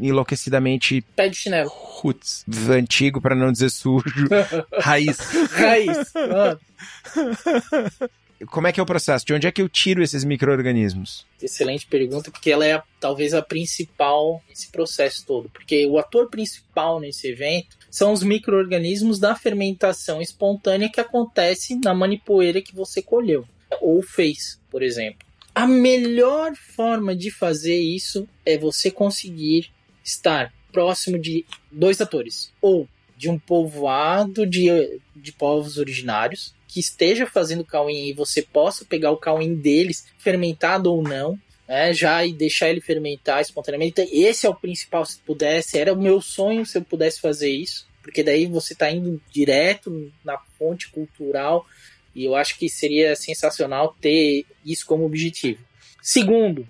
enlouquecidamente. 0.00 1.04
Pé 1.16 1.28
de 1.28 1.34
chinelo. 1.34 1.72
Roots. 1.74 2.44
Antigo, 2.70 3.20
para 3.20 3.34
não 3.34 3.50
dizer 3.50 3.70
sujo. 3.70 4.28
Raiz. 4.78 5.18
Raiz. 5.50 6.12
Como 8.46 8.66
é 8.66 8.72
que 8.72 8.80
é 8.80 8.82
o 8.82 8.86
processo? 8.86 9.24
De 9.24 9.34
onde 9.34 9.46
é 9.46 9.52
que 9.52 9.62
eu 9.62 9.68
tiro 9.68 10.02
esses 10.02 10.24
micro-organismos? 10.24 11.26
Excelente 11.40 11.86
pergunta, 11.86 12.30
porque 12.30 12.50
ela 12.50 12.66
é 12.66 12.82
talvez 13.00 13.34
a 13.34 13.42
principal 13.42 14.42
nesse 14.48 14.70
processo 14.70 15.24
todo. 15.26 15.48
Porque 15.50 15.86
o 15.86 15.98
ator 15.98 16.28
principal 16.28 17.00
nesse 17.00 17.28
evento 17.28 17.76
são 17.90 18.12
os 18.12 18.22
micro-organismos 18.22 19.18
da 19.18 19.34
fermentação 19.34 20.20
espontânea 20.20 20.90
que 20.90 21.00
acontece 21.00 21.78
na 21.82 21.94
manipoeira 21.94 22.62
que 22.62 22.74
você 22.74 23.00
colheu 23.02 23.46
ou 23.80 24.02
fez, 24.02 24.60
por 24.70 24.82
exemplo. 24.82 25.26
A 25.54 25.66
melhor 25.66 26.54
forma 26.56 27.14
de 27.14 27.30
fazer 27.30 27.78
isso 27.78 28.28
é 28.44 28.58
você 28.58 28.90
conseguir 28.90 29.70
estar 30.02 30.52
próximo 30.72 31.18
de 31.18 31.44
dois 31.70 32.00
atores, 32.00 32.52
ou 32.60 32.88
de 33.16 33.30
um 33.30 33.38
povoado 33.38 34.44
de, 34.44 35.00
de 35.14 35.32
povos 35.32 35.78
originários 35.78 36.52
que 36.74 36.80
esteja 36.80 37.24
fazendo 37.24 37.64
cauim 37.64 38.08
e 38.08 38.12
você 38.12 38.42
possa 38.42 38.84
pegar 38.84 39.12
o 39.12 39.16
cauim 39.16 39.54
deles, 39.54 40.06
fermentado 40.18 40.92
ou 40.92 41.04
não, 41.04 41.38
né, 41.68 41.94
já 41.94 42.26
e 42.26 42.32
deixar 42.32 42.68
ele 42.68 42.80
fermentar 42.80 43.40
espontaneamente. 43.40 44.00
Esse 44.12 44.44
é 44.44 44.50
o 44.50 44.56
principal, 44.56 45.06
se 45.06 45.20
pudesse, 45.20 45.78
era 45.78 45.92
o 45.92 46.02
meu 46.02 46.20
sonho 46.20 46.66
se 46.66 46.76
eu 46.76 46.82
pudesse 46.82 47.20
fazer 47.20 47.48
isso, 47.48 47.86
porque 48.02 48.24
daí 48.24 48.46
você 48.46 48.72
está 48.72 48.90
indo 48.90 49.22
direto 49.30 50.12
na 50.24 50.36
fonte 50.58 50.88
cultural 50.90 51.64
e 52.12 52.24
eu 52.24 52.34
acho 52.34 52.58
que 52.58 52.68
seria 52.68 53.14
sensacional 53.14 53.94
ter 54.00 54.44
isso 54.64 54.84
como 54.84 55.06
objetivo. 55.06 55.64
Segundo, 56.02 56.68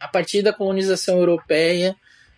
a 0.00 0.08
partir 0.08 0.42
da 0.42 0.52
colonização 0.52 1.18
europeia, 1.18 1.94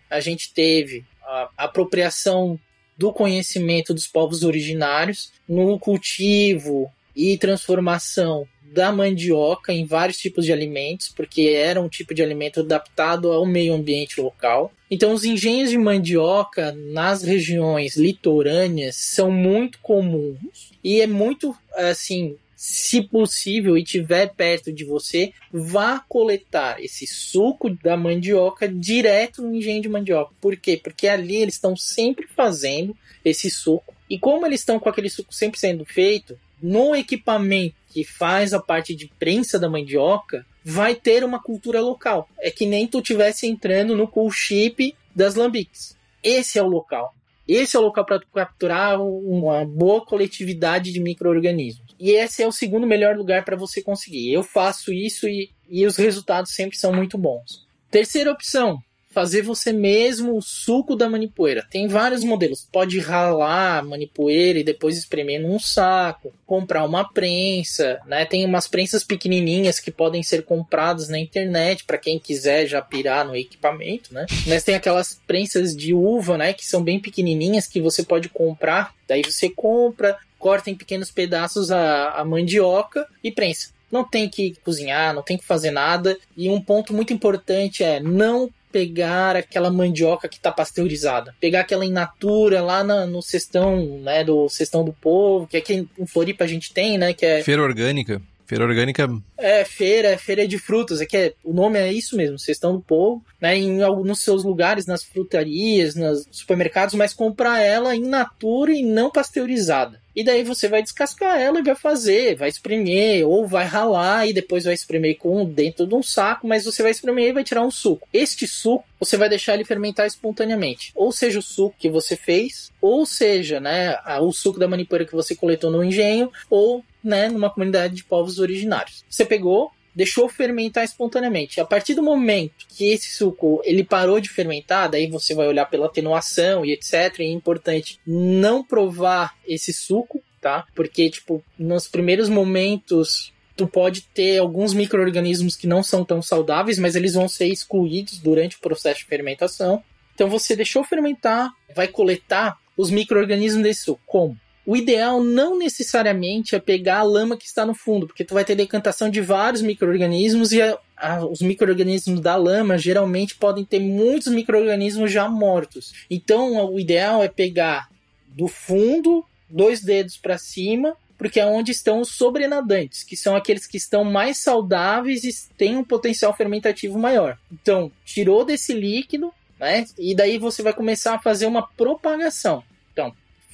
a 0.07 0.19
gente 0.19 0.53
teve 0.53 1.03
a 1.23 1.49
apropriação 1.57 2.59
do 2.95 3.11
conhecimento 3.11 3.91
dos 3.91 4.05
povos 4.05 4.43
originários 4.43 5.33
no 5.49 5.79
cultivo 5.79 6.93
e 7.17 7.35
transformação 7.37 8.47
da 8.61 8.91
mandioca 8.91 9.73
em 9.73 9.85
vários 9.85 10.19
tipos 10.19 10.45
de 10.45 10.53
alimentos, 10.53 11.09
porque 11.09 11.53
era 11.55 11.81
um 11.81 11.89
tipo 11.89 12.13
de 12.13 12.21
alimento 12.21 12.59
adaptado 12.59 13.31
ao 13.31 13.43
meio 13.45 13.73
ambiente 13.73 14.21
local. 14.21 14.71
Então, 14.91 15.13
os 15.13 15.23
engenhos 15.23 15.71
de 15.71 15.77
mandioca 15.77 16.71
nas 16.71 17.23
regiões 17.23 17.97
litorâneas 17.97 18.95
são 18.95 19.31
muito 19.31 19.79
comuns 19.79 20.71
e 20.83 21.01
é 21.01 21.07
muito 21.07 21.55
assim 21.73 22.37
se 22.55 23.03
possível 23.03 23.77
e 23.77 23.83
tiver 23.83 24.33
perto 24.33 24.73
de 24.73 24.83
você, 24.83 25.31
vá 25.51 25.99
coletar 25.99 26.83
esse 26.83 27.05
suco 27.05 27.69
da 27.69 27.95
mandioca 27.95 28.67
direto 28.67 29.43
no 29.43 29.53
engenho 29.55 29.81
de 29.81 29.87
mandioca. 29.87 30.33
Por 30.41 30.57
quê? 30.57 30.75
Porque 30.75 31.07
ali 31.07 31.35
eles 31.35 31.53
estão 31.53 31.75
sempre 31.75 32.27
fazendo 32.27 32.97
esse 33.23 33.49
suco. 33.51 33.93
E 34.09 34.17
como 34.17 34.45
eles 34.45 34.61
estão 34.61 34.79
com 34.79 34.89
aquele 34.89 35.09
suco 35.09 35.33
sempre 35.33 35.59
sendo 35.59 35.85
feito, 35.85 36.39
no 36.61 36.95
equipamento 36.95 37.75
que 37.89 38.03
faz 38.03 38.53
a 38.53 38.59
parte 38.59 38.95
de 38.95 39.07
prensa 39.19 39.59
da 39.59 39.69
mandioca, 39.69 40.45
vai 40.63 40.95
ter 40.95 41.23
uma 41.23 41.41
cultura 41.41 41.81
local. 41.81 42.29
É 42.39 42.51
que 42.51 42.65
nem 42.65 42.87
tu 42.87 43.01
tivesse 43.01 43.47
entrando 43.47 43.95
no 43.95 44.07
cool 44.07 44.29
chip 44.31 44.95
das 45.15 45.35
lambiques. 45.35 45.97
Esse 46.21 46.59
é 46.59 46.63
o 46.63 46.67
local. 46.67 47.13
Esse 47.47 47.77
é 47.77 47.79
o 47.79 47.83
local 47.83 48.05
para 48.05 48.19
capturar 48.33 49.01
uma 49.01 49.65
boa 49.65 50.05
coletividade 50.05 50.91
de 50.91 50.99
micro-organismos. 50.99 51.95
E 51.97 52.11
esse 52.11 52.43
é 52.43 52.47
o 52.47 52.51
segundo 52.51 52.85
melhor 52.85 53.15
lugar 53.15 53.45
para 53.45 53.55
você 53.55 53.81
conseguir. 53.81 54.31
Eu 54.31 54.43
faço 54.43 54.91
isso 54.91 55.27
e, 55.27 55.49
e 55.69 55.85
os 55.85 55.95
resultados 55.95 56.53
sempre 56.53 56.77
são 56.77 56.93
muito 56.93 57.17
bons. 57.17 57.65
Terceira 57.89 58.31
opção, 58.31 58.79
fazer 59.17 59.41
você 59.41 59.73
mesmo 59.73 60.37
o 60.37 60.43
suco 60.43 60.95
da 60.95 61.09
manipoeira. 61.09 61.65
Tem 61.71 61.87
vários 61.87 62.23
modelos. 62.23 62.67
Pode 62.71 62.99
ralar 62.99 63.83
manipoeira 63.83 64.59
e 64.59 64.63
depois 64.63 64.95
espremer 64.95 65.41
num 65.41 65.57
saco, 65.57 66.31
comprar 66.45 66.83
uma 66.83 67.03
prensa, 67.03 67.99
né? 68.05 68.25
Tem 68.25 68.45
umas 68.45 68.67
prensas 68.67 69.03
pequenininhas 69.03 69.79
que 69.79 69.89
podem 69.89 70.21
ser 70.21 70.43
compradas 70.43 71.09
na 71.09 71.17
internet 71.17 71.83
para 71.83 71.97
quem 71.97 72.19
quiser 72.19 72.67
já 72.67 72.79
pirar 72.79 73.25
no 73.25 73.35
equipamento, 73.35 74.13
né? 74.13 74.27
Mas 74.45 74.63
tem 74.63 74.75
aquelas 74.75 75.19
prensas 75.25 75.75
de 75.75 75.95
uva, 75.95 76.37
né, 76.37 76.53
que 76.53 76.63
são 76.63 76.83
bem 76.83 76.99
pequenininhas 76.99 77.65
que 77.65 77.81
você 77.81 78.03
pode 78.03 78.29
comprar. 78.29 78.93
Daí 79.07 79.23
você 79.23 79.49
compra, 79.49 80.15
corta 80.37 80.69
em 80.69 80.75
pequenos 80.75 81.09
pedaços 81.09 81.71
a, 81.71 82.11
a 82.11 82.23
mandioca 82.23 83.07
e 83.23 83.31
prensa 83.31 83.75
não 83.91 84.03
tem 84.03 84.29
que 84.29 84.55
cozinhar, 84.63 85.13
não 85.13 85.23
tem 85.23 85.37
que 85.37 85.45
fazer 85.45 85.71
nada. 85.71 86.17
E 86.35 86.49
um 86.49 86.61
ponto 86.61 86.93
muito 86.93 87.13
importante 87.13 87.83
é 87.83 87.99
não 87.99 88.49
pegar 88.71 89.35
aquela 89.35 89.71
mandioca 89.71 90.27
que 90.27 90.37
está 90.37 90.51
pasteurizada, 90.51 91.35
pegar 91.39 91.61
aquela 91.61 91.85
in 91.85 91.91
natura 91.91 92.61
lá 92.61 92.83
na, 92.83 93.05
no 93.05 93.21
cestão, 93.21 93.99
né, 93.99 94.23
do 94.23 94.47
cestão 94.49 94.83
do 94.83 94.93
povo, 94.93 95.47
que 95.47 95.57
aqui 95.57 95.87
em 95.97 96.05
Floripa 96.05 96.43
a 96.43 96.47
gente 96.47 96.73
tem, 96.73 96.97
né, 96.97 97.13
que 97.13 97.25
é 97.25 97.43
feira 97.43 97.61
orgânica. 97.61 98.21
Feira 98.47 98.63
orgânica. 98.63 99.09
É, 99.37 99.65
feira, 99.65 100.07
é 100.07 100.17
feira 100.17 100.47
de 100.47 100.57
frutas. 100.57 101.01
É 101.01 101.05
que 101.05 101.17
é, 101.17 101.33
o 101.43 101.51
nome 101.51 101.77
é 101.77 101.91
isso 101.91 102.15
mesmo, 102.15 102.39
cestão 102.39 102.73
do 102.73 102.81
povo, 102.81 103.21
né? 103.41 103.57
Em 103.57 103.83
alguns 103.83 104.21
seus 104.21 104.45
lugares, 104.45 104.85
nas 104.85 105.03
frutarias, 105.03 105.95
nos 105.95 106.25
supermercados, 106.31 106.95
mas 106.95 107.13
comprar 107.13 107.59
ela 107.59 107.93
in 107.93 108.07
natura 108.07 108.71
e 108.71 108.83
não 108.83 109.11
pasteurizada. 109.11 109.99
E 110.17 110.23
daí 110.23 110.43
você 110.43 110.67
vai 110.67 110.81
descascar 110.81 111.39
ela 111.39 111.59
e 111.59 111.63
vai 111.63 111.75
fazer, 111.75 112.35
vai 112.35 112.49
espremer, 112.49 113.23
ou 113.27 113.45
vai 113.45 113.65
ralar 113.65 114.27
e 114.27 114.33
depois 114.33 114.63
vai 114.63 114.73
espremer 114.73 115.15
com 115.15 115.45
dentro 115.45 115.85
de 115.85 115.93
um 115.93 116.01
saco, 116.01 116.47
mas 116.47 116.65
você 116.65 116.81
vai 116.81 116.89
espremer 116.89 117.29
e 117.29 117.33
vai 117.33 117.43
tirar 117.43 117.61
um 117.61 117.69
suco. 117.69 118.07
Este 118.11 118.47
suco 118.47 118.83
você 118.99 119.15
vai 119.15 119.29
deixar 119.29 119.53
ele 119.53 119.63
fermentar 119.63 120.07
espontaneamente. 120.07 120.91
Ou 120.95 121.11
seja, 121.11 121.37
o 121.37 121.43
suco 121.43 121.75
que 121.77 121.87
você 121.87 122.15
fez, 122.15 122.71
ou 122.81 123.05
seja, 123.05 123.59
né, 123.59 123.95
o 124.19 124.31
suco 124.33 124.59
da 124.59 124.67
manipoeira 124.67 125.05
que 125.05 125.13
você 125.13 125.35
coletou 125.35 125.69
no 125.69 125.83
engenho, 125.83 126.31
ou 126.49 126.83
né, 127.03 127.29
numa 127.29 127.51
comunidade 127.51 127.93
de 127.93 128.03
povos 128.03 128.39
originários. 128.39 129.05
Você 129.07 129.23
pegou, 129.23 129.71
deixou 129.97 130.29
fermentar 130.29 130.83
espontaneamente. 130.83 131.59
A 131.59 131.65
partir 131.65 131.95
do 131.95 132.03
momento 132.03 132.67
que 132.69 132.91
esse 132.91 133.15
suco 133.15 133.59
ele 133.65 133.83
parou 133.83 134.19
de 134.19 134.29
fermentar, 134.29 134.87
daí 134.91 135.07
você 135.07 135.33
vai 135.33 135.47
olhar 135.47 135.65
pela 135.65 135.87
atenuação 135.87 136.63
e 136.63 136.71
etc. 136.71 137.17
E 137.17 137.23
é 137.23 137.31
importante 137.31 137.99
não 138.05 138.63
provar 138.63 139.33
esse 139.47 139.73
suco, 139.73 140.21
tá? 140.39 140.67
Porque 140.75 141.09
tipo 141.09 141.43
nos 141.57 141.87
primeiros 141.87 142.29
momentos 142.29 143.33
tu 143.55 143.65
pode 143.67 144.01
ter 144.13 144.37
alguns 144.37 144.71
micro-organismos 144.71 145.55
que 145.55 145.65
não 145.65 145.81
são 145.81 146.05
tão 146.05 146.21
saudáveis, 146.21 146.77
mas 146.77 146.95
eles 146.95 147.15
vão 147.15 147.27
ser 147.27 147.47
excluídos 147.47 148.19
durante 148.19 148.55
o 148.55 148.59
processo 148.59 148.99
de 148.99 149.07
fermentação. 149.07 149.83
Então 150.13 150.29
você 150.29 150.55
deixou 150.55 150.83
fermentar, 150.83 151.49
vai 151.75 151.87
coletar 151.87 152.55
os 152.77 152.91
micro-organismos 152.91 153.63
desse 153.63 153.85
suco. 153.85 154.01
Como? 154.05 154.37
O 154.67 154.75
ideal 154.75 155.23
não 155.23 155.57
necessariamente 155.57 156.53
é 156.53 156.59
pegar 156.59 156.97
a 156.97 157.03
lama 157.03 157.37
que 157.37 157.45
está 157.45 157.65
no 157.65 157.73
fundo, 157.73 158.05
porque 158.05 158.25
tu 158.25 158.33
vai 158.33 158.43
ter 158.43 158.53
decantação 158.53 159.09
de 159.09 159.21
vários 159.21 159.61
micro-organismos 159.61 160.51
e 160.51 160.61
a, 160.61 160.77
a, 160.97 161.25
os 161.25 161.39
micro-organismos 161.39 162.19
da 162.19 162.35
lama 162.35 162.77
geralmente 162.77 163.33
podem 163.37 163.63
ter 163.63 163.79
muitos 163.79 164.27
micro-organismos 164.27 165.09
já 165.09 165.29
mortos. 165.29 165.93
Então 166.11 166.69
o 166.69 166.77
ideal 166.77 167.23
é 167.23 167.29
pegar 167.29 167.87
do 168.27 168.49
fundo, 168.49 169.23
dois 169.49 169.81
dedos 169.81 170.17
para 170.17 170.37
cima, 170.37 170.97
porque 171.17 171.39
é 171.39 171.45
onde 171.45 171.71
estão 171.71 172.01
os 172.01 172.09
sobrenadantes, 172.09 173.03
que 173.03 173.15
são 173.15 173.37
aqueles 173.37 173.65
que 173.65 173.77
estão 173.77 174.03
mais 174.03 174.39
saudáveis 174.39 175.23
e 175.23 175.31
têm 175.55 175.77
um 175.77 175.83
potencial 175.83 176.35
fermentativo 176.35 176.99
maior. 176.99 177.37
Então, 177.49 177.89
tirou 178.03 178.43
desse 178.43 178.73
líquido, 178.73 179.33
né? 179.57 179.85
E 179.97 180.13
daí 180.13 180.37
você 180.37 180.61
vai 180.61 180.73
começar 180.73 181.15
a 181.15 181.19
fazer 181.19 181.45
uma 181.45 181.65
propagação 181.65 182.65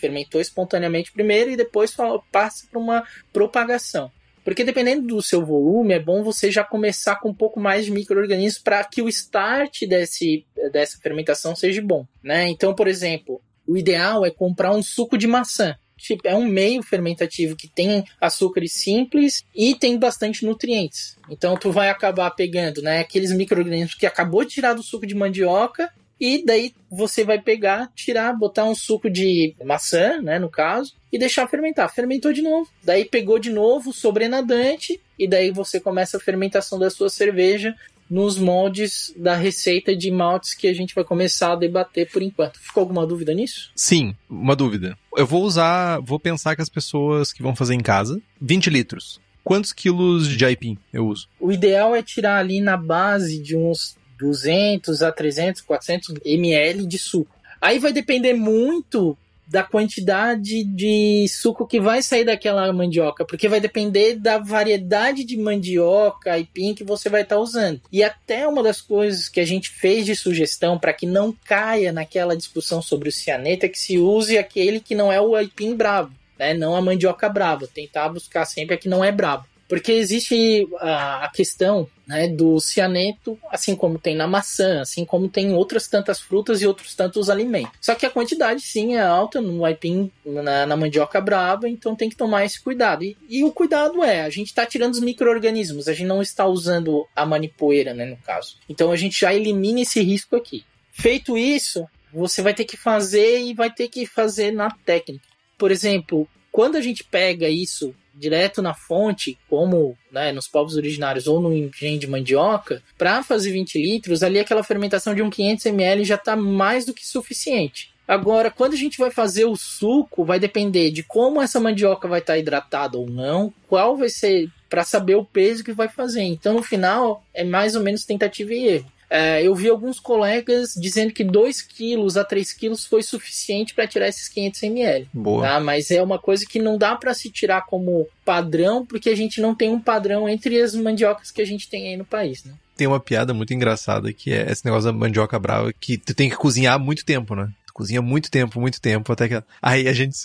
fermentou 0.04 0.42
espontaneamente 0.42 1.14
primeiro 1.14 1.50
e 1.50 1.56
depois 1.56 1.96
passa 2.30 2.68
para 2.70 2.80
uma 2.80 3.08
propagação. 3.32 4.12
Porque 4.44 4.66
dependendo 4.66 5.08
do 5.08 5.22
seu 5.22 5.46
volume, 5.46 5.94
é 5.94 6.00
bom 6.00 6.22
você 6.22 6.52
já 6.52 6.66
começar 6.66 7.16
com 7.16 7.30
um 7.30 7.34
pouco 7.34 7.62
mais 7.62 7.86
de 7.86 7.92
micro-organismos 7.92 8.62
para 8.62 8.84
que 8.84 9.02
o 9.02 9.08
start 9.08 9.84
desse, 9.88 10.46
dessa 10.74 10.98
fermentação 10.98 11.56
seja 11.56 11.82
bom. 11.82 12.06
Né? 12.22 12.50
Então, 12.50 12.76
por 12.76 12.90
exemplo, 12.90 13.42
o 13.66 13.78
ideal 13.78 14.26
é 14.26 14.30
comprar 14.30 14.76
um 14.76 14.84
suco 14.84 15.18
de 15.18 15.28
maçã. 15.28 15.78
Tipo, 15.96 16.28
é 16.28 16.36
um 16.36 16.44
meio 16.44 16.84
fermentativo 16.84 17.56
que 17.56 17.70
tem 17.70 18.04
açúcares 18.20 18.74
simples 18.74 19.46
e 19.56 19.74
tem 19.74 19.98
bastante 19.98 20.46
nutrientes. 20.46 21.18
Então 21.30 21.56
tu 21.56 21.72
vai 21.72 21.90
acabar 21.90 22.30
pegando, 22.32 22.82
né, 22.82 23.00
aqueles 23.00 23.32
micro-organismos 23.32 23.96
que 23.96 24.06
acabou 24.06 24.44
de 24.44 24.56
tirar 24.56 24.74
do 24.74 24.84
suco 24.84 25.08
de 25.08 25.16
mandioca 25.16 25.90
e 26.24 26.42
daí 26.42 26.74
você 26.90 27.26
vai 27.26 27.38
pegar, 27.38 27.92
tirar, 27.94 28.32
botar 28.32 28.64
um 28.64 28.74
suco 28.74 29.10
de 29.10 29.54
maçã, 29.62 30.22
né, 30.22 30.40
no 30.40 30.50
caso, 30.50 30.94
e 31.12 31.20
deixar 31.20 31.50
fermentar. 31.50 31.94
Fermentou 31.94 32.32
de 32.32 32.42
novo. 32.42 32.70
Daí 32.82 33.04
pegou 33.04 33.38
de 33.38 33.50
novo 33.50 33.90
o 33.90 33.94
sobrenadante 33.94 35.02
e 35.20 35.28
daí 35.28 35.52
você 35.52 35.82
começa 35.82 36.16
a 36.16 36.22
fermentação 36.22 36.80
da 36.80 36.90
sua 36.90 37.10
cerveja 37.10 37.76
nos 38.10 38.38
moldes 38.38 39.14
da 39.18 39.36
receita 39.36 39.94
de 39.94 40.10
maltes 40.10 40.54
que 40.54 40.68
a 40.70 40.74
gente 40.74 40.96
vai 40.96 41.04
começar 41.04 41.52
a 41.52 41.58
debater 41.58 42.10
por 42.10 42.22
enquanto. 42.22 42.58
Ficou 42.58 42.80
alguma 42.80 43.06
dúvida 43.06 43.34
nisso? 43.34 43.72
Sim, 43.76 44.16
uma 44.30 44.56
dúvida. 44.56 44.98
Eu 45.18 45.28
vou 45.28 45.44
usar, 45.44 46.00
vou 46.00 46.22
pensar 46.22 46.56
que 46.56 46.62
as 46.62 46.70
pessoas 46.70 47.34
que 47.34 47.44
vão 47.44 47.54
fazer 47.54 47.74
em 47.74 47.82
casa, 47.82 48.22
20 48.40 48.70
litros. 48.70 49.20
Quantos 49.44 49.74
quilos 49.74 50.30
de 50.30 50.46
aipim 50.46 50.78
eu 50.94 51.06
uso? 51.06 51.28
O 51.38 51.52
ideal 51.52 51.94
é 51.94 52.02
tirar 52.02 52.38
ali 52.38 52.62
na 52.62 52.78
base 52.78 53.42
de 53.42 53.58
uns 53.58 53.98
200 54.24 55.04
a 55.04 55.12
300, 55.12 55.62
400 55.62 56.16
ml 56.26 56.86
de 56.86 56.98
suco. 56.98 57.36
Aí 57.62 57.78
vai 57.78 57.92
depender 57.92 58.34
muito 58.34 59.18
da 59.46 59.62
quantidade 59.62 60.64
de 60.64 61.28
suco 61.28 61.68
que 61.68 61.80
vai 61.80 62.02
sair 62.02 62.24
daquela 62.26 62.72
mandioca, 62.72 63.26
porque 63.26 63.50
vai 63.50 63.60
depender 63.60 64.16
da 64.16 64.38
variedade 64.38 65.24
de 65.24 65.38
mandioca, 65.38 66.32
aipim 66.32 66.74
que 66.74 66.84
você 66.84 67.10
vai 67.10 67.22
estar 67.22 67.36
tá 67.36 67.42
usando. 67.42 67.82
E 67.92 68.02
até 68.04 68.48
uma 68.48 68.64
das 68.64 68.82
coisas 68.82 69.28
que 69.28 69.40
a 69.40 69.46
gente 69.46 69.70
fez 69.70 70.06
de 70.06 70.16
sugestão 70.16 70.80
para 70.80 70.94
que 70.94 71.06
não 71.06 71.36
caia 71.46 71.92
naquela 71.92 72.36
discussão 72.36 72.82
sobre 72.82 73.10
o 73.10 73.12
cianeto 73.12 73.66
é 73.66 73.70
que 73.70 73.80
se 73.80 73.98
use 73.98 74.38
aquele 74.38 74.80
que 74.80 74.96
não 74.96 75.12
é 75.12 75.22
o 75.22 75.36
aipim 75.36 75.76
bravo, 75.76 76.12
né? 76.40 76.54
Não 76.54 76.76
a 76.76 76.82
mandioca 76.82 77.28
brava. 77.30 77.68
Tentar 77.68 78.10
buscar 78.10 78.46
sempre 78.46 78.76
a 78.76 78.78
que 78.78 78.90
não 78.90 79.04
é 79.04 79.12
bravo. 79.12 79.46
Porque 79.74 79.92
existe 79.94 80.68
a, 80.82 81.26
a 81.26 81.30
questão 81.30 81.90
né, 82.06 82.28
do 82.28 82.60
cianeto, 82.60 83.40
assim 83.50 83.76
como 83.76 83.98
tem 83.98 84.16
na 84.16 84.28
maçã, 84.28 84.82
assim 84.82 85.04
como 85.04 85.28
tem 85.28 85.52
outras 85.52 85.88
tantas 85.88 86.20
frutas 86.20 86.62
e 86.62 86.68
outros 86.68 86.94
tantos 86.94 87.28
alimentos. 87.28 87.72
Só 87.82 87.96
que 87.96 88.06
a 88.06 88.12
quantidade 88.12 88.62
sim 88.62 88.94
é 88.94 89.02
alta 89.02 89.42
no 89.42 89.66
aipim, 89.66 90.12
na, 90.24 90.68
na 90.68 90.78
mandioca 90.78 91.20
brava, 91.20 91.68
então 91.68 91.96
tem 91.96 92.08
que 92.08 92.16
tomar 92.16 92.46
esse 92.46 92.62
cuidado. 92.62 93.04
E, 93.04 93.18
e 93.28 93.44
o 93.44 93.52
cuidado 93.52 94.04
é, 94.04 94.22
a 94.22 94.30
gente 94.30 94.50
está 94.50 94.64
tirando 94.64 94.94
os 94.94 95.00
micro-organismos, 95.00 95.88
a 95.88 95.94
gente 95.94 96.06
não 96.06 96.22
está 96.22 96.46
usando 96.46 97.08
a 97.16 97.26
manipoeira, 97.26 97.96
né, 97.96 98.06
no 98.06 98.18
caso. 98.18 98.58
Então 98.70 98.92
a 98.92 98.96
gente 98.96 99.22
já 99.22 99.34
elimina 99.34 99.82
esse 99.82 100.00
risco 100.04 100.36
aqui. 100.36 100.64
Feito 100.92 101.36
isso, 101.36 101.84
você 102.14 102.44
vai 102.44 102.54
ter 102.54 102.66
que 102.66 102.78
fazer 102.78 103.40
e 103.40 103.56
vai 103.56 103.72
ter 103.72 103.88
que 103.88 104.06
fazer 104.06 104.52
na 104.52 104.70
técnica. 104.70 105.26
Por 105.58 105.72
exemplo, 105.72 106.30
quando 106.52 106.76
a 106.76 106.82
gente 106.82 107.04
pega 107.04 107.50
isso 107.50 107.96
direto 108.14 108.62
na 108.62 108.74
fonte, 108.74 109.38
como 109.50 109.98
né, 110.12 110.32
nos 110.32 110.48
povos 110.48 110.76
originários 110.76 111.28
ou 111.28 111.40
no 111.40 111.54
engenho 111.54 112.00
de 112.00 112.08
mandioca, 112.08 112.82
para 112.98 113.24
fazer 113.24 113.52
20 113.52 113.82
litros, 113.82 114.24
ali 114.24 114.40
aquela 114.40 114.64
fermentação 114.64 115.16
de 115.16 115.22
um 115.22 115.30
500 115.30 115.66
ml 115.68 116.04
já 116.06 116.16
está 116.16 116.36
mais 116.36 116.86
do 116.86 116.94
que 116.94 117.06
suficiente. 117.06 117.94
Agora, 118.08 118.52
quando 118.52 118.74
a 118.74 118.78
gente 118.78 118.98
vai 118.98 119.10
fazer 119.10 119.46
o 119.46 119.56
suco, 119.56 120.26
vai 120.26 120.38
depender 120.38 120.92
de 120.92 121.04
como 121.04 121.42
essa 121.42 121.60
mandioca 121.60 122.08
vai 122.08 122.20
estar 122.20 122.34
tá 122.34 122.40
hidratada 122.40 122.98
ou 122.98 123.10
não, 123.10 123.54
qual 123.68 123.96
vai 123.96 124.10
ser 124.10 124.50
para 124.70 124.84
saber 124.84 125.16
o 125.16 125.24
peso 125.24 125.64
que 125.64 125.72
vai 125.72 125.88
fazer. 125.88 126.24
Então, 126.24 126.54
no 126.54 126.64
final, 126.64 127.24
é 127.34 127.44
mais 127.44 127.76
ou 127.76 127.82
menos 127.82 128.06
tentativa 128.06 128.54
e 128.54 128.68
erro. 128.68 128.92
É, 129.16 129.44
eu 129.44 129.54
vi 129.54 129.70
alguns 129.70 130.00
colegas 130.00 130.74
dizendo 130.76 131.14
que 131.14 131.24
2 131.24 131.62
quilos 131.62 132.18
a 132.18 132.24
3 132.24 132.52
quilos 132.52 132.84
foi 132.84 133.04
suficiente 133.04 133.72
para 133.72 133.86
tirar 133.86 134.08
esses 134.08 134.28
500 134.28 134.64
ml. 134.64 135.08
Boa. 135.14 135.48
Tá? 135.48 135.60
Mas 135.60 135.92
é 135.92 136.02
uma 136.02 136.18
coisa 136.18 136.44
que 136.50 136.58
não 136.58 136.80
dá 136.80 136.96
para 136.96 137.14
se 137.14 137.30
tirar 137.30 137.64
como 137.68 138.08
padrão, 138.26 138.84
porque 138.84 139.12
a 139.12 139.16
gente 139.16 139.40
não 139.40 139.54
tem 139.54 139.70
um 139.70 139.80
padrão 139.80 140.28
entre 140.28 140.60
as 140.60 140.74
mandiocas 140.74 141.30
que 141.30 141.44
a 141.44 141.46
gente 141.46 141.70
tem 141.70 141.90
aí 141.90 141.96
no 141.96 142.06
país, 142.06 142.44
né? 142.44 142.54
Tem 142.76 142.88
uma 142.88 143.00
piada 143.00 143.36
muito 143.36 143.54
engraçada 143.54 144.12
que 144.12 144.34
é 144.34 144.52
esse 144.52 144.66
negócio 144.66 144.92
da 144.92 144.98
mandioca 144.98 145.38
brava 145.38 145.72
que 145.72 145.96
tu 145.96 146.16
tem 146.16 146.28
que 146.28 146.36
cozinhar 146.36 146.80
muito 146.80 147.06
tempo, 147.06 147.36
né? 147.36 147.52
Cozinha 147.74 148.02
muito 148.02 148.30
tempo, 148.30 148.60
muito 148.60 148.80
tempo, 148.80 149.12
até 149.12 149.28
que. 149.28 149.44
Aí 149.62 149.88
a 149.88 149.94
gente 149.94 150.16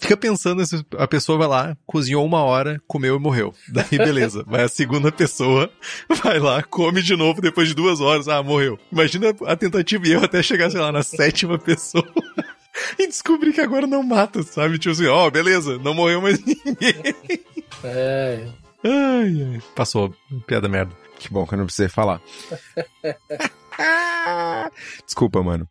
fica 0.00 0.16
pensando, 0.16 0.62
a 0.96 1.06
pessoa 1.06 1.38
vai 1.38 1.46
lá, 1.46 1.76
cozinhou 1.86 2.24
uma 2.24 2.42
hora, 2.42 2.80
comeu 2.86 3.16
e 3.16 3.18
morreu. 3.20 3.54
Daí 3.68 3.98
beleza. 3.98 4.42
Vai 4.46 4.62
a 4.62 4.68
segunda 4.68 5.12
pessoa, 5.12 5.70
vai 6.22 6.38
lá, 6.38 6.62
come 6.62 7.02
de 7.02 7.14
novo 7.16 7.40
depois 7.40 7.68
de 7.68 7.74
duas 7.74 8.00
horas, 8.00 8.28
ah, 8.28 8.42
morreu. 8.42 8.78
Imagina 8.90 9.34
a 9.46 9.54
tentativa 9.54 10.08
e 10.08 10.12
eu 10.12 10.24
até 10.24 10.42
chegar, 10.42 10.70
sei 10.70 10.80
lá, 10.80 10.90
na 10.90 11.02
sétima 11.02 11.58
pessoa. 11.58 12.06
e 12.98 13.06
descobrir 13.06 13.52
que 13.52 13.60
agora 13.60 13.86
não 13.86 14.02
mata, 14.02 14.42
sabe? 14.42 14.78
Tipo 14.78 14.92
assim, 14.92 15.06
ó, 15.06 15.26
oh, 15.26 15.30
beleza, 15.30 15.78
não 15.78 15.94
morreu 15.94 16.22
mais 16.22 16.38
ninguém. 16.44 17.14
É. 17.84 18.46
Ai, 18.84 19.52
ai. 19.52 19.62
Passou. 19.74 20.14
Piada 20.46 20.68
merda. 20.68 20.92
Que 21.18 21.32
bom 21.32 21.46
que 21.46 21.54
eu 21.54 21.58
não 21.58 21.66
precisei 21.66 21.88
falar. 21.88 22.20
Desculpa, 25.04 25.42
mano. 25.42 25.68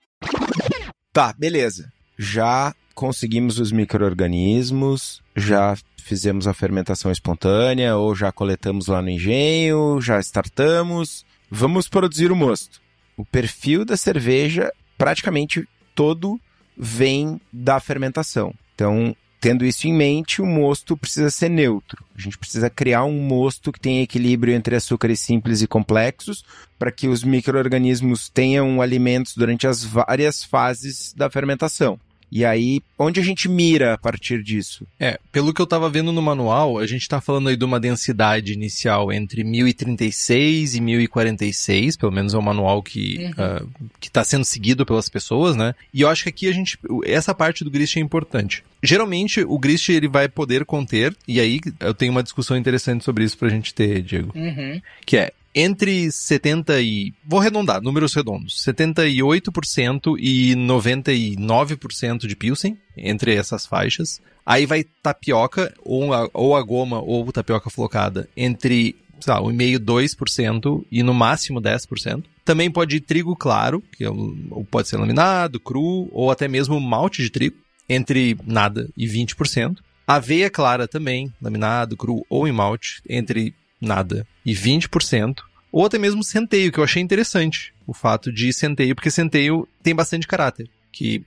Tá, 1.17 1.33
beleza. 1.35 1.91
Já 2.15 2.75
conseguimos 2.93 3.57
os 3.57 3.71
micro-organismos, 3.71 5.23
já 5.35 5.75
fizemos 5.97 6.45
a 6.45 6.53
fermentação 6.53 7.11
espontânea, 7.11 7.97
ou 7.97 8.13
já 8.13 8.31
coletamos 8.31 8.85
lá 8.85 9.01
no 9.01 9.09
engenho, 9.09 9.99
já 9.99 10.19
startamos. 10.19 11.25
Vamos 11.49 11.87
produzir 11.87 12.31
o 12.31 12.35
mosto. 12.35 12.79
O 13.17 13.25
perfil 13.25 13.83
da 13.83 13.97
cerveja, 13.97 14.71
praticamente 14.95 15.67
todo 15.95 16.39
vem 16.77 17.41
da 17.51 17.79
fermentação. 17.79 18.53
Então, 18.75 19.15
tendo 19.47 19.63
isso 19.63 19.87
em 19.87 19.93
mente, 19.93 20.41
o 20.41 20.45
mosto 20.45 20.97
precisa 20.97 21.29
ser 21.29 21.47
neutro. 21.47 22.03
A 22.17 22.19
gente 22.19 22.37
precisa 22.37 22.69
criar 22.69 23.05
um 23.05 23.17
mosto 23.17 23.71
que 23.71 23.79
tenha 23.79 24.03
equilíbrio 24.03 24.53
entre 24.53 24.75
açúcares 24.75 25.21
simples 25.21 25.61
e 25.61 25.67
complexos, 25.67 26.43
para 26.77 26.91
que 26.91 27.07
os 27.07 27.23
micro-organismos 27.23 28.27
tenham 28.27 28.81
alimentos 28.81 29.37
durante 29.37 29.65
as 29.65 29.85
várias 29.85 30.43
fases 30.43 31.13
da 31.15 31.29
fermentação. 31.29 31.97
E 32.31 32.43
aí, 32.43 32.81
onde 32.99 33.19
a 33.19 33.23
gente 33.23 33.47
mira 33.47 33.93
a 33.93 33.97
partir 33.97 34.43
disso? 34.43 34.85
É, 34.99 35.19
pelo 35.31 35.53
que 35.53 35.61
eu 35.61 35.63
estava 35.65 35.89
vendo 35.89 36.11
no 36.11 36.21
manual, 36.21 36.77
a 36.77 36.85
gente 36.85 37.01
está 37.01 37.21
falando 37.21 37.49
aí 37.49 37.55
de 37.55 37.63
uma 37.63 37.79
densidade 37.79 38.53
inicial 38.53 39.11
entre 39.11 39.43
1036 39.43 40.75
e 40.75 40.81
1046, 40.81 41.95
pelo 41.95 42.11
menos 42.11 42.33
é 42.33 42.37
o 42.37 42.41
manual 42.41 42.83
que 42.83 43.17
uhum. 43.17 43.65
uh, 43.65 43.89
que 43.99 44.07
está 44.07 44.23
sendo 44.23 44.43
seguido 44.43 44.85
pelas 44.85 45.07
pessoas, 45.09 45.55
né? 45.55 45.73
E 45.93 46.01
eu 46.01 46.09
acho 46.09 46.23
que 46.23 46.29
aqui 46.29 46.49
a 46.49 46.53
gente, 46.53 46.77
essa 47.05 47.33
parte 47.33 47.63
do 47.63 47.71
grist 47.71 47.95
é 47.95 47.99
importante. 47.99 48.63
Geralmente 48.83 49.41
o 49.41 49.57
grist 49.57 49.89
ele 49.89 50.07
vai 50.07 50.27
poder 50.27 50.65
conter, 50.65 51.15
e 51.27 51.39
aí 51.39 51.61
eu 51.79 51.93
tenho 51.93 52.11
uma 52.11 52.23
discussão 52.23 52.57
interessante 52.57 53.03
sobre 53.03 53.23
isso 53.23 53.37
pra 53.37 53.49
gente 53.49 53.73
ter, 53.73 54.01
Diego. 54.01 54.31
Uhum. 54.35 54.81
Que 55.05 55.17
é, 55.17 55.31
entre 55.53 56.11
70 56.11 56.81
e. 56.81 57.13
Vou 57.25 57.39
arredondar, 57.39 57.81
números 57.81 58.13
redondos. 58.13 58.63
78% 58.63 60.15
e 60.19 60.55
99% 60.55 62.27
de 62.27 62.35
Pilsen, 62.35 62.77
entre 62.95 63.35
essas 63.35 63.65
faixas. 63.65 64.21
Aí 64.45 64.65
vai 64.65 64.85
tapioca, 65.03 65.73
ou 65.83 66.13
a, 66.13 66.29
ou 66.33 66.55
a 66.55 66.61
goma, 66.61 67.01
ou 67.01 67.31
tapioca 67.31 67.69
flocada, 67.69 68.29
entre, 68.35 68.95
sei 69.19 69.33
lá, 69.33 69.41
1,5%, 69.41 69.79
2% 69.79 70.85
e 70.91 71.03
no 71.03 71.13
máximo 71.13 71.61
10%. 71.61 72.23
Também 72.45 72.71
pode 72.71 72.95
ir 72.95 73.01
trigo 73.01 73.35
claro, 73.35 73.83
que 73.91 74.05
é, 74.05 74.09
pode 74.71 74.87
ser 74.87 74.97
laminado, 74.97 75.59
cru, 75.59 76.07
ou 76.13 76.31
até 76.31 76.47
mesmo 76.47 76.79
malte 76.79 77.21
de 77.21 77.29
trigo, 77.29 77.57
entre 77.89 78.37
nada 78.45 78.89
e 78.95 79.05
20%. 79.05 79.79
Aveia 80.07 80.49
clara 80.49 80.87
também, 80.87 81.33
laminado, 81.41 81.97
cru 81.97 82.25
ou 82.29 82.47
em 82.47 82.51
malte, 82.53 83.01
entre 83.09 83.53
nada 83.79 84.25
e 84.45 84.53
20%, 84.53 85.37
ou 85.71 85.85
até 85.85 85.97
mesmo 85.97 86.23
centeio, 86.23 86.71
que 86.71 86.79
eu 86.79 86.83
achei 86.83 87.01
interessante 87.01 87.73
o 87.85 87.93
fato 87.93 88.31
de 88.31 88.51
centeio, 88.53 88.95
porque 88.95 89.11
centeio 89.11 89.67
tem 89.83 89.93
bastante 89.93 90.27
caráter. 90.27 90.69
Que 90.91 91.23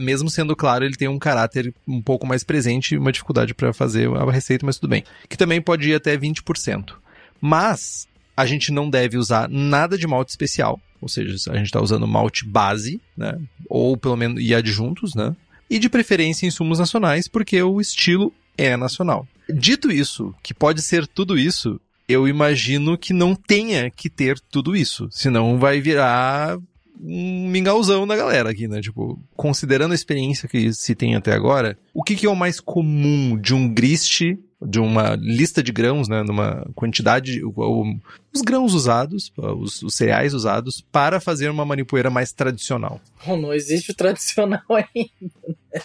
mesmo 0.00 0.28
sendo 0.28 0.54
claro, 0.54 0.84
ele 0.84 0.96
tem 0.96 1.08
um 1.08 1.18
caráter 1.18 1.72
um 1.88 2.02
pouco 2.02 2.26
mais 2.26 2.44
presente 2.44 2.94
e 2.94 2.98
uma 2.98 3.12
dificuldade 3.12 3.54
para 3.54 3.72
fazer 3.72 4.10
a 4.14 4.30
receita, 4.30 4.66
mas 4.66 4.76
tudo 4.76 4.90
bem. 4.90 5.02
Que 5.28 5.36
também 5.36 5.62
pode 5.62 5.88
ir 5.88 5.94
até 5.94 6.16
20%. 6.16 6.92
Mas 7.40 8.06
a 8.36 8.44
gente 8.44 8.70
não 8.70 8.90
deve 8.90 9.16
usar 9.16 9.48
nada 9.48 9.96
de 9.96 10.06
malte 10.06 10.30
especial, 10.30 10.78
ou 11.00 11.08
seja, 11.08 11.34
a 11.50 11.56
gente 11.56 11.66
está 11.66 11.80
usando 11.80 12.06
malte 12.06 12.44
base, 12.44 13.00
né? 13.16 13.38
Ou 13.66 13.96
pelo 13.96 14.16
menos 14.16 14.42
e 14.42 14.54
adjuntos, 14.54 15.14
né? 15.14 15.34
E 15.70 15.78
de 15.78 15.88
preferência 15.88 16.46
insumos 16.46 16.78
nacionais, 16.78 17.26
porque 17.26 17.62
o 17.62 17.80
estilo 17.80 18.32
é 18.56 18.76
nacional. 18.76 19.26
Dito 19.48 19.90
isso, 19.90 20.34
que 20.42 20.54
pode 20.54 20.82
ser 20.82 21.06
tudo 21.06 21.38
isso, 21.38 21.80
eu 22.08 22.28
imagino 22.28 22.98
que 22.98 23.12
não 23.12 23.34
tenha 23.34 23.90
que 23.90 24.08
ter 24.08 24.38
tudo 24.38 24.76
isso. 24.76 25.08
Senão 25.10 25.58
vai 25.58 25.80
virar 25.80 26.58
um 27.00 27.48
mingauzão 27.48 28.06
da 28.06 28.16
galera 28.16 28.50
aqui, 28.50 28.68
né? 28.68 28.80
Tipo, 28.80 29.18
considerando 29.34 29.92
a 29.92 29.94
experiência 29.94 30.48
que 30.48 30.72
se 30.72 30.94
tem 30.94 31.16
até 31.16 31.32
agora, 31.32 31.76
o 31.92 32.02
que, 32.02 32.14
que 32.14 32.26
é 32.26 32.30
o 32.30 32.36
mais 32.36 32.60
comum 32.60 33.36
de 33.36 33.54
um 33.54 33.68
grist, 33.68 34.22
de 34.66 34.78
uma 34.78 35.16
lista 35.16 35.62
de 35.62 35.72
grãos, 35.72 36.08
né? 36.08 36.22
Numa 36.22 36.66
quantidade, 36.74 37.42
o, 37.44 37.96
os 38.32 38.42
grãos 38.42 38.74
usados, 38.74 39.32
os, 39.36 39.82
os, 39.82 39.94
cereais 39.94 40.34
usados 40.34 40.84
para 40.92 41.20
fazer 41.20 41.50
uma 41.50 41.64
manipoeira 41.64 42.10
mais 42.10 42.32
tradicional? 42.32 43.00
Oh, 43.26 43.36
não 43.36 43.52
existe 43.52 43.90
o 43.90 43.94
tradicional 43.94 44.62
ainda. 44.70 45.10
Né? 45.48 45.80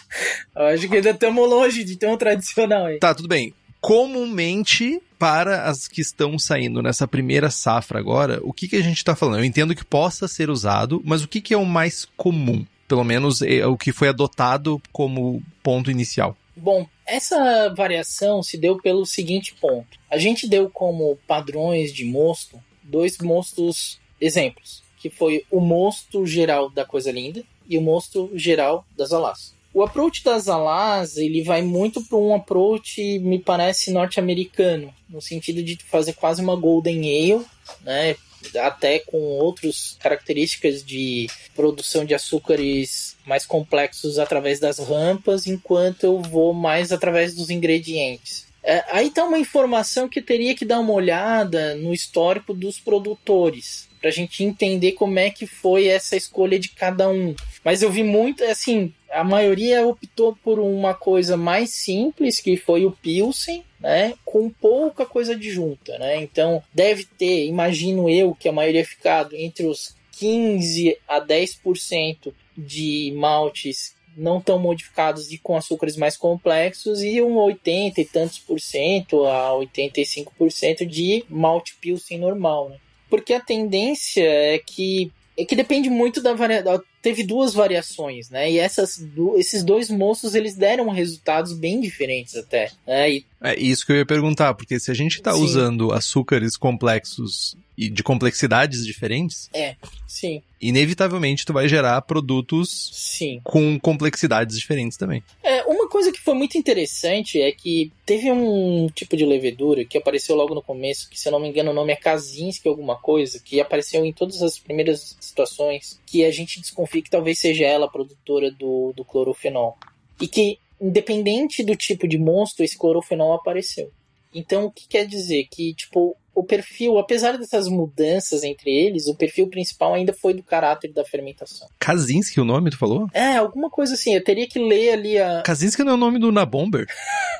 Eu 0.56 0.66
acho 0.66 0.88
que 0.88 0.96
ainda 0.96 1.10
estamos 1.10 1.48
longe 1.48 1.84
de 1.84 1.96
ter 1.96 2.06
um 2.06 2.16
tradicional 2.16 2.86
aí. 2.86 2.98
Tá, 2.98 3.14
tudo 3.14 3.28
bem 3.28 3.54
comumente 3.80 5.00
para 5.18 5.64
as 5.64 5.88
que 5.88 6.00
estão 6.00 6.38
saindo 6.38 6.82
nessa 6.82 7.06
primeira 7.06 7.50
safra 7.50 7.98
agora, 7.98 8.40
o 8.42 8.52
que, 8.52 8.68
que 8.68 8.76
a 8.76 8.82
gente 8.82 8.98
está 8.98 9.16
falando? 9.16 9.38
Eu 9.38 9.44
entendo 9.44 9.74
que 9.74 9.84
possa 9.84 10.28
ser 10.28 10.50
usado, 10.50 11.02
mas 11.04 11.22
o 11.22 11.28
que, 11.28 11.40
que 11.40 11.54
é 11.54 11.56
o 11.56 11.64
mais 11.64 12.06
comum? 12.16 12.64
Pelo 12.86 13.04
menos 13.04 13.42
é 13.42 13.66
o 13.66 13.76
que 13.76 13.92
foi 13.92 14.08
adotado 14.08 14.80
como 14.92 15.42
ponto 15.62 15.90
inicial. 15.90 16.36
Bom, 16.60 16.86
essa 17.06 17.72
variação 17.74 18.42
se 18.42 18.58
deu 18.58 18.76
pelo 18.78 19.06
seguinte 19.06 19.54
ponto. 19.54 19.98
A 20.10 20.18
gente 20.18 20.46
deu 20.46 20.68
como 20.68 21.18
padrões 21.26 21.92
de 21.92 22.04
mosto 22.04 22.60
dois 22.82 23.18
mostos 23.18 24.00
exemplos, 24.20 24.82
que 24.98 25.10
foi 25.10 25.44
o 25.50 25.60
mosto 25.60 26.26
geral 26.26 26.70
da 26.70 26.84
coisa 26.84 27.12
linda 27.12 27.44
e 27.68 27.78
o 27.78 27.82
mosto 27.82 28.30
geral 28.34 28.84
das 28.96 29.12
alas. 29.12 29.54
O 29.72 29.82
approach 29.82 30.24
das 30.24 30.48
alas, 30.48 31.16
ele 31.16 31.42
vai 31.42 31.62
muito 31.62 32.02
para 32.02 32.18
um 32.18 32.34
approach, 32.34 33.18
me 33.18 33.38
parece, 33.38 33.92
norte-americano, 33.92 34.92
no 35.08 35.20
sentido 35.20 35.62
de 35.62 35.76
fazer 35.84 36.14
quase 36.14 36.42
uma 36.42 36.56
golden 36.56 36.98
ale, 36.98 37.44
né? 37.82 38.16
Até 38.60 38.98
com 39.00 39.18
outras 39.18 39.96
características 40.00 40.84
de 40.84 41.28
produção 41.54 42.04
de 42.04 42.14
açúcares 42.14 43.16
mais 43.26 43.44
complexos 43.44 44.18
através 44.18 44.60
das 44.60 44.78
rampas, 44.78 45.46
enquanto 45.46 46.04
eu 46.04 46.20
vou 46.22 46.52
mais 46.52 46.92
através 46.92 47.34
dos 47.34 47.50
ingredientes. 47.50 48.48
É, 48.62 48.84
aí 48.90 49.10
tá 49.10 49.24
uma 49.24 49.38
informação 49.38 50.08
que 50.08 50.20
teria 50.20 50.54
que 50.54 50.64
dar 50.64 50.80
uma 50.80 50.92
olhada 50.92 51.74
no 51.76 51.94
histórico 51.94 52.52
dos 52.52 52.78
produtores, 52.78 53.88
para 54.00 54.10
a 54.10 54.12
gente 54.12 54.44
entender 54.44 54.92
como 54.92 55.18
é 55.18 55.30
que 55.30 55.46
foi 55.46 55.86
essa 55.86 56.16
escolha 56.16 56.58
de 56.58 56.68
cada 56.70 57.08
um. 57.08 57.34
Mas 57.64 57.82
eu 57.82 57.90
vi 57.90 58.02
muito, 58.02 58.44
assim, 58.44 58.92
a 59.10 59.24
maioria 59.24 59.86
optou 59.86 60.36
por 60.44 60.58
uma 60.58 60.94
coisa 60.94 61.36
mais 61.36 61.70
simples, 61.70 62.40
que 62.40 62.56
foi 62.56 62.84
o 62.84 62.92
Pilsen, 62.92 63.64
né, 63.80 64.14
com 64.24 64.50
pouca 64.50 65.06
coisa 65.06 65.32
adjunta, 65.32 65.98
né? 65.98 66.16
Então, 66.16 66.62
deve 66.74 67.04
ter, 67.04 67.46
imagino 67.46 68.08
eu, 68.08 68.34
que 68.34 68.48
a 68.48 68.52
maioria 68.52 68.84
ficado 68.84 69.36
entre 69.36 69.66
os 69.66 69.94
15 70.18 70.98
a 71.06 71.20
10% 71.20 72.32
de 72.56 73.12
maltes 73.16 73.96
não 74.16 74.40
tão 74.40 74.58
modificados 74.58 75.30
e 75.30 75.38
com 75.38 75.56
açúcares 75.56 75.96
mais 75.96 76.16
complexos 76.16 77.02
e 77.02 77.22
um 77.22 77.36
80 77.36 78.00
e 78.00 78.04
tantos 78.04 78.38
por 78.40 78.60
cento 78.60 79.24
a 79.26 79.50
85% 79.52 80.84
de 80.84 81.24
malte 81.28 81.76
pilsen 81.80 82.18
normal, 82.18 82.68
né? 82.68 82.78
Porque 83.08 83.32
a 83.32 83.40
tendência 83.40 84.24
é 84.24 84.58
que 84.58 85.12
é 85.38 85.44
que 85.44 85.54
depende 85.54 85.88
muito 85.88 86.20
da 86.20 86.34
variedade. 86.34 86.82
Teve 87.08 87.22
duas 87.22 87.54
variações, 87.54 88.28
né? 88.28 88.52
E 88.52 88.58
essas, 88.58 89.02
esses 89.38 89.62
dois 89.62 89.88
moços 89.88 90.34
eles 90.34 90.54
deram 90.54 90.90
resultados 90.90 91.54
bem 91.54 91.80
diferentes 91.80 92.36
até. 92.36 92.70
Né? 92.86 93.12
E... 93.12 93.26
É 93.40 93.58
isso 93.58 93.86
que 93.86 93.92
eu 93.92 93.96
ia 93.96 94.04
perguntar, 94.04 94.52
porque 94.52 94.78
se 94.78 94.90
a 94.90 94.94
gente 94.94 95.14
está 95.14 95.34
usando 95.34 95.90
açúcares 95.90 96.54
complexos 96.54 97.56
e 97.78 97.88
de 97.88 98.02
complexidades 98.02 98.84
diferentes. 98.84 99.48
É, 99.54 99.76
sim. 100.04 100.42
Inevitavelmente 100.60 101.46
tu 101.46 101.52
vai 101.52 101.68
gerar 101.68 102.02
produtos 102.02 102.90
sim. 102.92 103.40
com 103.44 103.78
complexidades 103.78 104.58
diferentes 104.58 104.98
também. 104.98 105.22
É, 105.44 105.62
uma 105.62 105.88
coisa 105.88 106.10
que 106.10 106.20
foi 106.20 106.34
muito 106.34 106.58
interessante 106.58 107.40
é 107.40 107.52
que 107.52 107.92
teve 108.04 108.32
um 108.32 108.88
tipo 108.92 109.16
de 109.16 109.24
levedura 109.24 109.84
que 109.84 109.96
apareceu 109.96 110.34
logo 110.34 110.56
no 110.56 110.62
começo, 110.62 111.08
que 111.08 111.20
se 111.20 111.28
eu 111.28 111.32
não 111.32 111.38
me 111.38 111.48
engano 111.48 111.70
o 111.70 111.74
nome 111.74 111.92
é 111.92 111.96
Kazinski 111.96 112.68
alguma 112.68 112.96
coisa, 112.96 113.38
que 113.38 113.60
apareceu 113.60 114.04
em 114.04 114.12
todas 114.12 114.42
as 114.42 114.58
primeiras 114.58 115.16
situações, 115.20 116.00
que 116.04 116.24
a 116.24 116.32
gente 116.32 116.60
desconfia 116.60 116.97
que 117.02 117.10
talvez 117.10 117.38
seja 117.38 117.64
ela 117.64 117.86
a 117.86 117.90
produtora 117.90 118.50
do, 118.50 118.92
do 118.94 119.04
clorofenol. 119.04 119.76
E 120.20 120.26
que, 120.26 120.58
independente 120.80 121.62
do 121.62 121.76
tipo 121.76 122.06
de 122.08 122.18
monstro, 122.18 122.64
esse 122.64 122.76
clorofenol 122.76 123.34
apareceu. 123.34 123.90
Então, 124.34 124.66
o 124.66 124.70
que 124.70 124.86
quer 124.86 125.06
dizer? 125.06 125.46
Que, 125.50 125.74
tipo, 125.74 126.16
o 126.34 126.44
perfil, 126.44 126.98
apesar 126.98 127.36
dessas 127.36 127.68
mudanças 127.68 128.44
entre 128.44 128.70
eles, 128.70 129.06
o 129.06 129.14
perfil 129.14 129.48
principal 129.48 129.94
ainda 129.94 130.12
foi 130.12 130.34
do 130.34 130.42
caráter 130.42 130.92
da 130.92 131.04
fermentação. 131.04 131.68
Kaczynski, 131.78 132.40
o 132.40 132.44
nome, 132.44 132.70
tu 132.70 132.78
falou? 132.78 133.08
É, 133.12 133.36
alguma 133.36 133.70
coisa 133.70 133.94
assim. 133.94 134.14
Eu 134.14 134.22
teria 134.22 134.46
que 134.46 134.58
ler 134.58 134.92
ali 134.92 135.18
a. 135.18 135.42
Kaczynski 135.42 135.82
não 135.82 135.92
é 135.92 135.94
o 135.94 135.98
nome 135.98 136.18
do 136.18 136.30
Nabomber? 136.30 136.86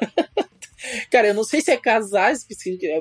Cara, 1.11 1.29
eu 1.29 1.35
não 1.35 1.45
sei 1.45 1.61
se 1.61 1.71
é 1.71 1.77
Kazazki, 1.77 2.55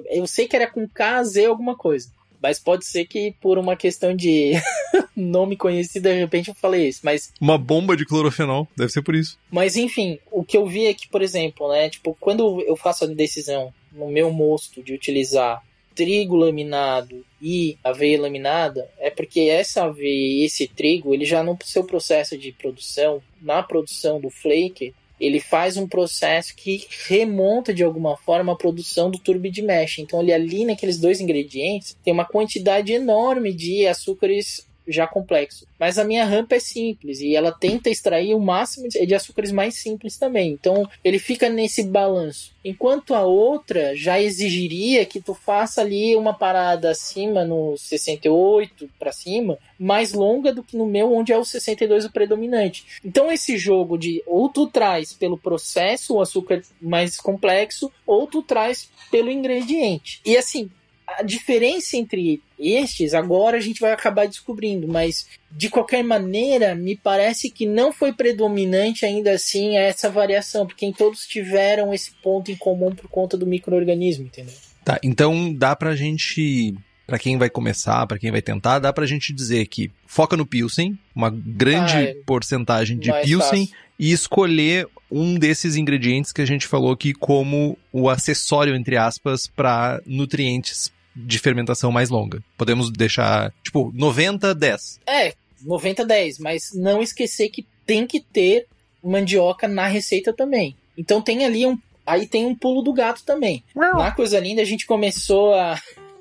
eu 0.09 0.27
sei 0.27 0.47
que 0.47 0.55
era 0.55 0.69
com 0.69 0.87
KZ 0.87 1.45
alguma 1.47 1.75
coisa. 1.75 2.11
Mas 2.41 2.59
pode 2.59 2.85
ser 2.85 3.05
que 3.05 3.33
por 3.41 3.57
uma 3.57 3.75
questão 3.75 4.15
de 4.15 4.53
nome 5.15 5.55
conhecido, 5.55 6.03
de 6.03 6.13
repente 6.13 6.49
eu 6.49 6.55
falei 6.55 6.87
isso, 6.87 7.01
mas... 7.03 7.31
Uma 7.41 7.57
bomba 7.57 7.95
de 7.97 8.05
clorofenol, 8.05 8.67
deve 8.75 8.91
ser 8.91 9.01
por 9.01 9.15
isso. 9.15 9.37
Mas 9.51 9.75
enfim, 9.75 10.19
o 10.31 10.43
que 10.43 10.57
eu 10.57 10.65
vi 10.65 10.85
é 10.85 10.93
que, 10.93 11.07
por 11.07 11.21
exemplo, 11.21 11.69
né, 11.71 11.89
tipo, 11.89 12.15
quando 12.19 12.61
eu 12.61 12.75
faço 12.75 13.05
a 13.05 13.07
decisão 13.07 13.73
no 13.91 14.07
meu 14.07 14.31
mosto 14.31 14.83
de 14.83 14.93
utilizar 14.93 15.63
trigo 15.97 16.35
laminado 16.35 17.25
e 17.41 17.75
aveia 17.83 18.21
laminada, 18.21 18.87
é 18.99 19.09
porque 19.09 19.41
essa 19.41 19.85
aveia 19.85 20.41
e 20.41 20.45
esse 20.45 20.67
trigo, 20.67 21.11
ele 21.11 21.25
já 21.25 21.41
no 21.41 21.57
seu 21.63 21.83
processo 21.83 22.37
de 22.37 22.51
produção, 22.51 23.19
na 23.41 23.63
produção 23.63 24.21
do 24.21 24.29
flake, 24.29 24.93
ele 25.19 25.39
faz 25.39 25.77
um 25.77 25.87
processo 25.87 26.55
que 26.55 26.85
remonta 27.07 27.73
de 27.73 27.83
alguma 27.83 28.15
forma 28.17 28.53
a 28.53 28.55
produção 28.55 29.09
do 29.09 29.17
turbo 29.17 29.49
de 29.49 29.61
mesh. 29.61 29.99
Então, 29.99 30.21
ele 30.21 30.33
ali 30.33 30.65
naqueles 30.65 30.99
dois 30.99 31.19
ingredientes 31.19 31.97
tem 32.03 32.13
uma 32.13 32.25
quantidade 32.25 32.93
enorme 32.93 33.53
de 33.53 33.87
açúcares 33.87 34.66
já 34.87 35.07
complexo. 35.07 35.67
Mas 35.79 35.97
a 35.97 36.03
minha 36.03 36.25
rampa 36.25 36.55
é 36.55 36.59
simples 36.59 37.19
e 37.19 37.35
ela 37.35 37.51
tenta 37.51 37.89
extrair 37.89 38.33
o 38.33 38.39
máximo 38.39 38.87
de 38.87 39.13
açúcares 39.13 39.51
mais 39.51 39.75
simples 39.75 40.17
também. 40.17 40.51
Então 40.51 40.87
ele 41.03 41.19
fica 41.19 41.49
nesse 41.49 41.83
balanço. 41.83 42.55
Enquanto 42.63 43.15
a 43.15 43.21
outra 43.21 43.95
já 43.95 44.19
exigiria 44.19 45.05
que 45.05 45.21
tu 45.21 45.33
faça 45.33 45.81
ali 45.81 46.15
uma 46.15 46.33
parada 46.33 46.91
acima 46.91 47.45
no 47.45 47.77
68 47.77 48.89
para 48.99 49.11
cima, 49.11 49.57
mais 49.79 50.13
longa 50.13 50.53
do 50.53 50.63
que 50.63 50.75
no 50.75 50.85
meu, 50.85 51.13
onde 51.13 51.31
é 51.31 51.37
o 51.37 51.45
62 51.45 52.05
o 52.05 52.11
predominante. 52.11 52.85
Então 53.05 53.31
esse 53.31 53.57
jogo 53.57 53.97
de 53.97 54.21
ou 54.25 54.49
tu 54.49 54.67
traz 54.67 55.13
pelo 55.13 55.37
processo 55.37 56.15
o 56.15 56.21
açúcar 56.21 56.61
mais 56.81 57.17
complexo, 57.17 57.91
ou 58.05 58.27
tu 58.27 58.41
traz 58.41 58.89
pelo 59.09 59.31
ingrediente. 59.31 60.19
E 60.25 60.35
assim, 60.35 60.69
a 61.07 61.23
diferença 61.23 61.95
entre 61.95 62.41
estes 62.59 63.13
agora 63.13 63.57
a 63.57 63.61
gente 63.61 63.79
vai 63.79 63.93
acabar 63.93 64.27
descobrindo, 64.27 64.87
mas 64.87 65.25
de 65.49 65.69
qualquer 65.69 66.03
maneira 66.03 66.75
me 66.75 66.97
parece 66.97 67.49
que 67.49 67.65
não 67.65 67.93
foi 67.93 68.11
predominante 68.11 69.05
ainda 69.05 69.31
assim 69.31 69.77
essa 69.77 70.09
variação, 70.09 70.67
porque 70.67 70.91
todos 70.91 71.25
tiveram 71.25 71.93
esse 71.93 72.11
ponto 72.21 72.51
em 72.51 72.55
comum 72.55 72.93
por 72.93 73.09
conta 73.09 73.37
do 73.37 73.47
microorganismo, 73.47 74.25
entendeu? 74.25 74.53
Tá, 74.83 74.99
então 75.01 75.53
dá 75.53 75.75
pra 75.75 75.95
gente 75.95 76.75
para 77.05 77.17
quem 77.17 77.37
vai 77.37 77.49
começar, 77.49 78.05
para 78.05 78.19
quem 78.19 78.31
vai 78.31 78.41
tentar, 78.41 78.79
dá 78.79 78.91
pra 78.91 79.05
gente 79.05 79.31
dizer 79.31 79.65
que 79.67 79.89
foca 80.05 80.35
no 80.35 80.45
Pilsen, 80.45 80.99
uma 81.15 81.29
grande 81.29 81.95
ah, 81.95 82.01
é 82.01 82.13
porcentagem 82.25 82.97
de 82.97 83.13
Pilsen, 83.21 83.65
fácil. 83.65 83.75
e 83.97 84.11
escolher 84.11 84.89
um 85.09 85.39
desses 85.39 85.77
ingredientes 85.77 86.33
que 86.33 86.41
a 86.41 86.45
gente 86.45 86.67
falou 86.67 86.91
aqui 86.91 87.13
como 87.13 87.77
o 87.93 88.09
acessório, 88.09 88.75
entre 88.75 88.97
aspas, 88.97 89.47
para 89.47 90.01
nutrientes 90.05 90.91
de 91.25 91.39
fermentação 91.39 91.91
mais 91.91 92.09
longa. 92.09 92.41
Podemos 92.57 92.91
deixar, 92.91 93.51
tipo, 93.63 93.91
90, 93.93 94.53
10. 94.53 94.99
É, 95.07 95.33
90, 95.63 96.05
10, 96.05 96.39
mas 96.39 96.71
não 96.73 97.01
esquecer 97.01 97.49
que 97.49 97.65
tem 97.85 98.05
que 98.05 98.19
ter 98.19 98.67
mandioca 99.03 99.67
na 99.67 99.87
receita 99.87 100.31
também. 100.31 100.75
Então 100.97 101.21
tem 101.21 101.45
ali 101.45 101.65
um. 101.65 101.77
Aí 102.05 102.25
tem 102.27 102.45
um 102.45 102.55
pulo 102.55 102.81
do 102.81 102.93
gato 102.93 103.23
também. 103.25 103.63
Não. 103.75 103.97
Na 103.97 104.11
coisa 104.11 104.39
linda 104.39 104.61
a 104.61 104.65
gente 104.65 104.85
começou 104.85 105.53
a. 105.53 105.79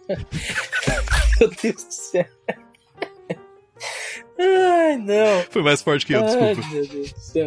Meu 1.39 1.51
Deus 1.51 1.85
do 1.85 1.93
céu. 1.93 2.27
Ai, 4.39 4.97
não. 4.97 5.43
Foi 5.51 5.63
mais 5.63 5.83
forte 5.83 6.07
que 6.07 6.15
eu, 6.15 6.23
desculpa. 6.23 6.47
Ai, 6.47 6.55
meu 6.55 6.87
Deus 6.87 7.13
do 7.13 7.19
céu. 7.19 7.47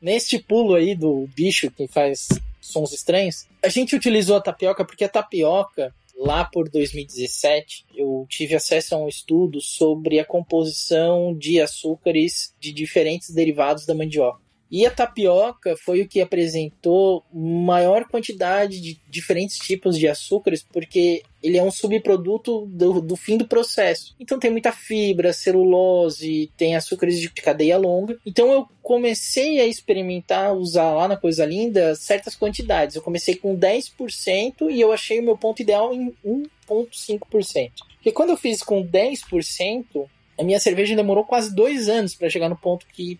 Neste 0.00 0.38
pulo 0.38 0.74
aí 0.74 0.94
do 0.94 1.28
bicho 1.34 1.70
que 1.70 1.86
faz 1.86 2.28
sons 2.76 2.92
estranhos. 2.92 3.46
A 3.64 3.68
gente 3.68 3.96
utilizou 3.96 4.36
a 4.36 4.40
tapioca 4.40 4.84
porque 4.84 5.04
a 5.04 5.08
tapioca, 5.08 5.94
lá 6.14 6.44
por 6.44 6.68
2017, 6.68 7.86
eu 7.94 8.26
tive 8.28 8.54
acesso 8.54 8.94
a 8.94 8.98
um 8.98 9.08
estudo 9.08 9.60
sobre 9.60 10.18
a 10.18 10.24
composição 10.24 11.34
de 11.34 11.60
açúcares 11.60 12.54
de 12.60 12.72
diferentes 12.72 13.30
derivados 13.30 13.86
da 13.86 13.94
mandioca. 13.94 14.45
E 14.70 14.84
a 14.84 14.90
tapioca 14.90 15.76
foi 15.76 16.02
o 16.02 16.08
que 16.08 16.20
apresentou 16.20 17.24
maior 17.32 18.06
quantidade 18.08 18.80
de 18.80 18.98
diferentes 19.08 19.58
tipos 19.58 19.98
de 19.98 20.08
açúcares, 20.08 20.64
porque 20.72 21.22
ele 21.42 21.56
é 21.56 21.62
um 21.62 21.70
subproduto 21.70 22.66
do, 22.66 23.00
do 23.00 23.14
fim 23.14 23.36
do 23.36 23.46
processo. 23.46 24.14
Então 24.18 24.38
tem 24.38 24.50
muita 24.50 24.72
fibra, 24.72 25.32
celulose, 25.32 26.50
tem 26.56 26.74
açúcares 26.74 27.20
de 27.20 27.28
cadeia 27.30 27.78
longa. 27.78 28.18
Então 28.26 28.50
eu 28.50 28.66
comecei 28.82 29.60
a 29.60 29.66
experimentar 29.66 30.54
usar 30.56 30.92
lá 30.94 31.06
na 31.06 31.16
Coisa 31.16 31.44
Linda 31.44 31.94
certas 31.94 32.34
quantidades. 32.34 32.96
Eu 32.96 33.02
comecei 33.02 33.36
com 33.36 33.56
10% 33.56 34.70
e 34.70 34.80
eu 34.80 34.92
achei 34.92 35.20
o 35.20 35.22
meu 35.22 35.38
ponto 35.38 35.62
ideal 35.62 35.94
em 35.94 36.12
1,5%. 36.24 37.70
Porque 37.94 38.12
quando 38.12 38.30
eu 38.30 38.36
fiz 38.36 38.62
com 38.62 38.84
10%, 38.84 40.08
a 40.38 40.42
minha 40.42 40.60
cerveja 40.60 40.96
demorou 40.96 41.24
quase 41.24 41.54
dois 41.54 41.88
anos 41.88 42.14
para 42.14 42.28
chegar 42.28 42.48
no 42.48 42.56
ponto 42.56 42.86
que 42.92 43.18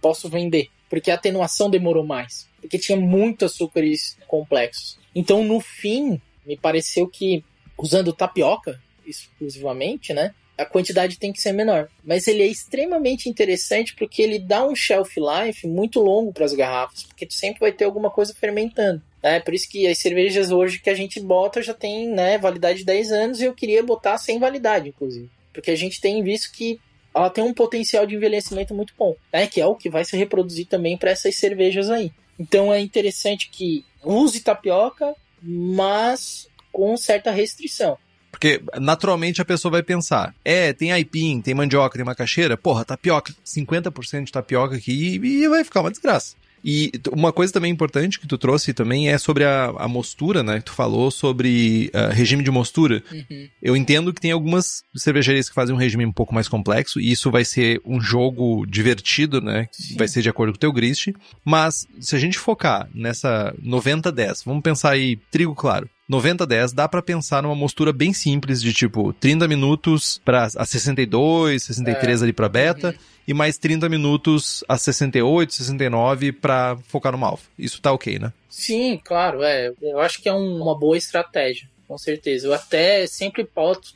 posso 0.00 0.28
vender 0.28 0.68
porque 0.88 1.10
a 1.10 1.14
atenuação 1.14 1.70
demorou 1.70 2.04
mais, 2.04 2.48
porque 2.60 2.78
tinha 2.78 2.98
muitos 2.98 3.52
açúcares 3.52 4.16
complexos. 4.26 4.98
Então, 5.14 5.44
no 5.44 5.60
fim, 5.60 6.20
me 6.46 6.56
pareceu 6.56 7.06
que 7.06 7.44
usando 7.78 8.12
tapioca 8.12 8.80
exclusivamente, 9.06 10.12
né? 10.12 10.34
A 10.56 10.64
quantidade 10.64 11.18
tem 11.18 11.32
que 11.32 11.40
ser 11.40 11.52
menor. 11.52 11.88
Mas 12.04 12.28
ele 12.28 12.42
é 12.42 12.46
extremamente 12.46 13.28
interessante 13.28 13.94
porque 13.94 14.22
ele 14.22 14.38
dá 14.38 14.64
um 14.64 14.74
shelf 14.74 15.16
life 15.16 15.66
muito 15.66 16.00
longo 16.00 16.32
para 16.32 16.44
as 16.44 16.52
garrafas, 16.52 17.02
porque 17.02 17.26
tu 17.26 17.34
sempre 17.34 17.60
vai 17.60 17.72
ter 17.72 17.84
alguma 17.84 18.10
coisa 18.10 18.32
fermentando. 18.34 19.02
É 19.20 19.40
por 19.40 19.54
isso 19.54 19.68
que 19.68 19.86
as 19.86 19.98
cervejas 19.98 20.50
hoje 20.50 20.78
que 20.78 20.90
a 20.90 20.94
gente 20.94 21.18
bota 21.18 21.62
já 21.62 21.74
tem 21.74 22.08
né, 22.08 22.38
validade 22.38 22.80
de 22.80 22.84
10 22.84 23.10
anos 23.10 23.40
e 23.40 23.44
eu 23.44 23.54
queria 23.54 23.82
botar 23.82 24.18
sem 24.18 24.38
validade, 24.38 24.90
inclusive. 24.90 25.28
Porque 25.52 25.70
a 25.70 25.76
gente 25.76 26.00
tem 26.00 26.22
visto 26.22 26.52
que 26.52 26.78
ela 27.14 27.30
tem 27.30 27.44
um 27.44 27.54
potencial 27.54 28.06
de 28.06 28.14
envelhecimento 28.14 28.74
muito 28.74 28.92
bom, 28.98 29.14
né? 29.32 29.46
Que 29.46 29.60
é 29.60 29.66
o 29.66 29.76
que 29.76 29.88
vai 29.88 30.04
se 30.04 30.16
reproduzir 30.16 30.66
também 30.66 30.96
para 30.96 31.10
essas 31.10 31.36
cervejas 31.36 31.88
aí. 31.90 32.12
Então 32.38 32.72
é 32.72 32.80
interessante 32.80 33.48
que 33.50 33.84
use 34.02 34.40
tapioca, 34.40 35.14
mas 35.40 36.48
com 36.72 36.96
certa 36.96 37.30
restrição. 37.30 37.96
Porque 38.30 38.60
naturalmente 38.80 39.40
a 39.40 39.44
pessoa 39.44 39.70
vai 39.70 39.82
pensar: 39.82 40.34
é, 40.44 40.72
tem 40.72 40.90
aipim, 40.90 41.40
tem 41.40 41.54
mandioca, 41.54 41.96
tem 41.96 42.04
macaxeira, 42.04 42.56
porra, 42.56 42.84
tapioca, 42.84 43.32
50% 43.46 44.24
de 44.24 44.32
tapioca 44.32 44.74
aqui 44.74 45.20
e 45.22 45.48
vai 45.48 45.62
ficar 45.62 45.82
uma 45.82 45.90
desgraça. 45.90 46.34
E 46.64 46.90
uma 47.12 47.30
coisa 47.30 47.52
também 47.52 47.70
importante 47.70 48.18
que 48.18 48.26
tu 48.26 48.38
trouxe 48.38 48.72
também 48.72 49.10
é 49.10 49.18
sobre 49.18 49.44
a, 49.44 49.66
a 49.76 49.86
mostura, 49.86 50.42
né? 50.42 50.62
Tu 50.62 50.72
falou 50.72 51.10
sobre 51.10 51.90
uh, 51.94 52.10
regime 52.10 52.42
de 52.42 52.50
mostura. 52.50 53.02
Uhum. 53.12 53.48
Eu 53.60 53.76
entendo 53.76 54.14
que 54.14 54.20
tem 54.20 54.32
algumas 54.32 54.82
cervejarias 54.96 55.48
que 55.48 55.54
fazem 55.54 55.74
um 55.74 55.78
regime 55.78 56.06
um 56.06 56.12
pouco 56.12 56.34
mais 56.34 56.48
complexo, 56.48 56.98
e 56.98 57.12
isso 57.12 57.30
vai 57.30 57.44
ser 57.44 57.82
um 57.84 58.00
jogo 58.00 58.64
divertido, 58.66 59.42
né? 59.42 59.68
Sim. 59.70 59.96
Vai 59.96 60.08
ser 60.08 60.22
de 60.22 60.30
acordo 60.30 60.52
com 60.52 60.56
o 60.56 60.60
teu 60.60 60.72
grist. 60.72 61.08
Mas 61.44 61.86
se 62.00 62.16
a 62.16 62.18
gente 62.18 62.38
focar 62.38 62.88
nessa 62.94 63.54
90-10, 63.62 64.42
vamos 64.46 64.62
pensar 64.62 64.92
aí, 64.92 65.16
trigo 65.30 65.54
claro. 65.54 65.86
90-10 66.10 66.74
dá 66.74 66.86
para 66.86 67.00
pensar 67.00 67.42
numa 67.42 67.54
mostura 67.54 67.92
bem 67.92 68.12
simples 68.12 68.60
de 68.60 68.72
tipo 68.72 69.12
30 69.14 69.48
minutos 69.48 70.20
para 70.22 70.48
a 70.56 70.64
62, 70.64 71.62
63 71.62 72.20
é. 72.20 72.24
ali 72.24 72.32
para 72.32 72.48
beta 72.48 72.88
uhum. 72.88 73.13
E 73.26 73.34
mais 73.34 73.58
30 73.58 73.88
minutos 73.88 74.62
a 74.68 74.76
68, 74.76 75.54
69 75.54 76.32
para 76.32 76.76
focar 76.88 77.16
no 77.16 77.24
alfa. 77.24 77.48
Isso 77.58 77.80
tá 77.80 77.92
OK, 77.92 78.18
né? 78.18 78.32
Sim, 78.48 79.00
claro, 79.02 79.42
é. 79.42 79.72
Eu 79.82 80.00
acho 80.00 80.20
que 80.20 80.28
é 80.28 80.32
um, 80.32 80.62
uma 80.62 80.78
boa 80.78 80.96
estratégia 80.96 81.68
com 81.86 81.98
certeza. 81.98 82.46
Eu 82.46 82.54
até 82.54 83.06
sempre 83.06 83.46
boto, 83.54 83.92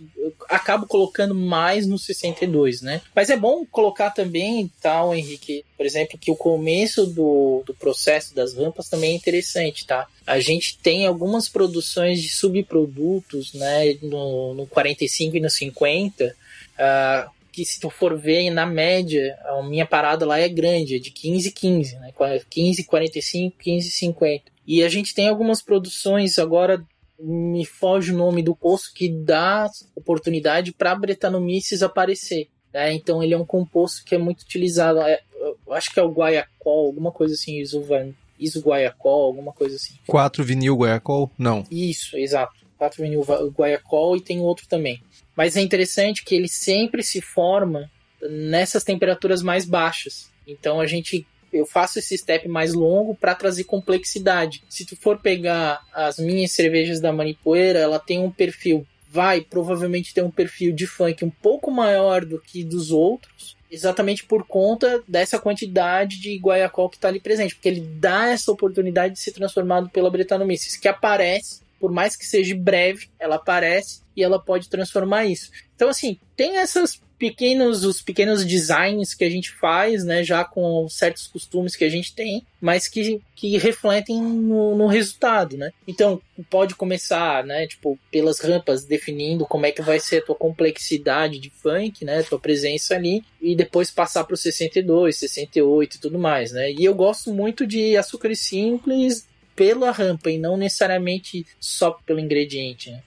acabo 0.49 0.87
colocando 0.87 1.35
mais 1.35 1.87
no 1.87 1.99
62, 1.99 2.83
né? 2.83 3.01
Mas 3.15 3.31
é 3.31 3.37
bom 3.37 3.65
colocar 3.67 4.11
também, 4.11 4.71
tal, 4.81 5.15
Henrique, 5.15 5.65
por 5.77 5.85
exemplo, 5.85 6.19
que 6.19 6.31
o 6.31 6.37
começo 6.37 7.07
do, 7.07 7.63
do 7.67 7.75
processo 7.75 8.35
das 8.35 8.55
rampas 8.55 8.89
também 8.89 9.13
é 9.13 9.17
interessante, 9.17 9.87
tá? 9.87 10.07
A 10.27 10.39
gente 10.41 10.79
tem 10.79 11.07
algumas 11.07 11.49
produções 11.49 12.23
de 12.23 12.29
subprodutos, 12.29 13.55
né, 13.55 13.97
no, 14.03 14.55
no 14.55 14.67
45 14.67 15.37
e 15.37 15.41
no 15.41 15.51
50, 15.51 16.25
uh, 16.25 16.33
ah, 16.79 17.31
que 17.65 17.73
se 17.73 17.81
tu 17.81 17.91
for 17.91 18.17
ver 18.17 18.51
na 18.51 18.67
média, 18.67 19.37
a 19.47 19.63
minha 19.63 19.87
parada 19.87 20.27
lá 20.27 20.39
é 20.39 20.49
grande, 20.49 20.97
é 20.97 20.99
de 20.99 21.11
15 21.11 21.53
15, 21.53 21.97
né? 21.99 22.13
15, 22.49 22.85
45, 22.85 23.57
15, 23.59 23.91
50. 23.91 24.45
E 24.67 24.83
a 24.83 24.89
gente 24.89 25.15
tem 25.15 25.29
algumas 25.29 25.63
produções 25.63 26.39
agora 26.39 26.85
me 27.21 27.65
foge 27.65 28.13
o 28.13 28.17
nome 28.17 28.43
do 28.43 28.55
poço 28.55 28.93
que 28.95 29.09
dá 29.09 29.69
oportunidade 29.97 30.73
para 30.73 30.95
Bretanomices 30.95 31.83
aparecer. 31.83 32.49
Né? 32.73 32.95
Então 32.95 33.23
ele 33.23 33.35
é 33.35 33.39
um 33.39 33.45
composto 33.45 34.05
que 34.05 34.15
é 34.15 34.19
muito 34.19 34.43
utilizado. 34.43 35.01
É, 35.01 35.21
eu 35.67 35.73
acho 35.73 35.93
que 35.93 35.99
é 35.99 36.03
o 36.03 36.13
guaiacol, 36.13 36.87
alguma 36.87 37.11
coisa 37.11 37.35
assim, 37.35 37.59
isovan, 37.59 38.13
isoguaiacol, 38.39 39.25
alguma 39.25 39.53
coisa 39.53 39.77
assim. 39.77 39.95
4 40.07 40.45
vinil 40.45 40.77
guaiacol? 40.77 41.31
Não. 41.37 41.65
Isso, 41.71 42.17
exato. 42.17 42.68
4 42.79 43.03
vinil 43.03 43.25
Guaiacol 43.57 44.17
e 44.17 44.21
tem 44.21 44.41
outro 44.41 44.67
também. 44.69 45.03
Mas 45.37 45.57
é 45.57 45.61
interessante 45.61 46.25
que 46.25 46.35
ele 46.35 46.49
sempre 46.49 47.03
se 47.03 47.21
forma 47.21 47.91
nessas 48.23 48.85
temperaturas 48.85 49.43
mais 49.43 49.65
baixas. 49.65 50.31
Então 50.47 50.81
a 50.81 50.87
gente 50.87 51.27
eu 51.53 51.67
faço 51.67 51.99
esse 51.99 52.17
step 52.17 52.47
mais 52.47 52.75
longo 52.75 53.15
para 53.15 53.35
trazer 53.35 53.65
complexidade. 53.65 54.63
Se 54.69 54.85
tu 54.85 54.97
for 54.97 55.19
pegar 55.19 55.81
as 55.95 56.19
minhas 56.19 56.53
cervejas 56.53 57.01
da 57.01 57.13
Manipoeira, 57.13 57.79
ela 57.79 57.99
tem 57.99 58.21
um 58.21 58.31
perfil, 58.31 58.87
vai 59.11 59.41
provavelmente 59.41 60.13
ter 60.13 60.23
um 60.23 60.31
perfil 60.31 60.73
de 60.73 60.87
funk 60.87 61.25
um 61.25 61.31
pouco 61.31 61.71
maior 61.71 62.25
do 62.25 62.39
que 62.39 62.63
dos 62.63 62.91
outros, 62.91 63.57
exatamente 63.71 64.25
por 64.25 64.47
conta 64.47 65.03
dessa 65.07 65.39
quantidade 65.39 66.21
de 66.21 66.37
Guaiacol 66.37 66.89
que 66.89 66.97
está 66.97 67.09
ali 67.09 67.21
presente, 67.21 67.55
porque 67.55 67.69
ele 67.69 67.81
dá 67.81 68.29
essa 68.29 68.51
oportunidade 68.53 69.15
de 69.15 69.21
ser 69.21 69.33
transformado 69.33 69.89
pela 69.91 70.11
Brettanomyces, 70.11 70.77
que 70.77 70.89
aparece, 70.89 71.61
por 71.79 71.91
mais 71.91 72.17
que 72.17 72.27
seja 72.27 72.57
breve, 72.57 73.09
ela 73.19 73.37
aparece 73.37 74.03
e 74.17 74.23
ela 74.23 74.39
pode 74.39 74.69
transformar 74.69 75.27
isso. 75.27 75.51
Então, 75.75 75.89
assim, 75.89 76.19
tem 76.37 76.57
essas 76.57 77.01
pequenos, 77.19 77.85
os 77.85 78.01
pequenos 78.01 78.47
designs 78.47 79.13
que 79.13 79.25
a 79.25 79.31
gente 79.31 79.51
faz, 79.51 80.05
né, 80.05 80.23
já 80.23 80.45
com 80.45 80.89
certos 80.89 81.27
costumes 81.27 81.75
que 81.75 81.85
a 81.85 81.89
gente 81.89 82.15
tem, 82.15 82.47
mas 82.61 82.87
que, 82.87 83.21
que 83.35 83.59
refletem 83.59 84.23
no, 84.23 84.77
no 84.77 84.87
resultado, 84.87 85.57
né? 85.57 85.73
Então, 85.87 86.21
pode 86.49 86.77
começar, 86.77 87.45
né, 87.45 87.67
tipo, 87.67 87.99
pelas 88.11 88.39
rampas, 88.39 88.85
definindo 88.85 89.45
como 89.47 89.67
é 89.67 89.73
que 89.73 89.83
vai 89.83 89.99
ser 89.99 90.19
a 90.19 90.25
tua 90.27 90.37
complexidade 90.37 91.39
de 91.39 91.51
funk, 91.51 92.05
né, 92.05 92.23
tua 92.23 92.39
presença 92.39 92.95
ali, 92.95 93.25
e 93.43 93.57
depois 93.57 93.91
passar 93.91 94.25
para 94.25 94.35
o 94.35 94.37
62, 94.37 95.17
68 95.17 95.97
e 95.97 96.01
tudo 96.01 96.19
mais, 96.19 96.53
né? 96.53 96.71
E 96.71 96.85
eu 96.85 96.95
gosto 96.95 97.33
muito 97.33 97.67
de 97.67 97.97
açúcares 97.97 98.41
simples 98.41 99.27
pela 99.59 99.91
rampa 99.91 100.31
e 100.31 100.39
não 100.39 100.57
necessariamente 100.57 101.45
só 101.59 101.91
pelo 102.07 102.21
ingrediente, 102.21 102.93
né? 102.93 103.03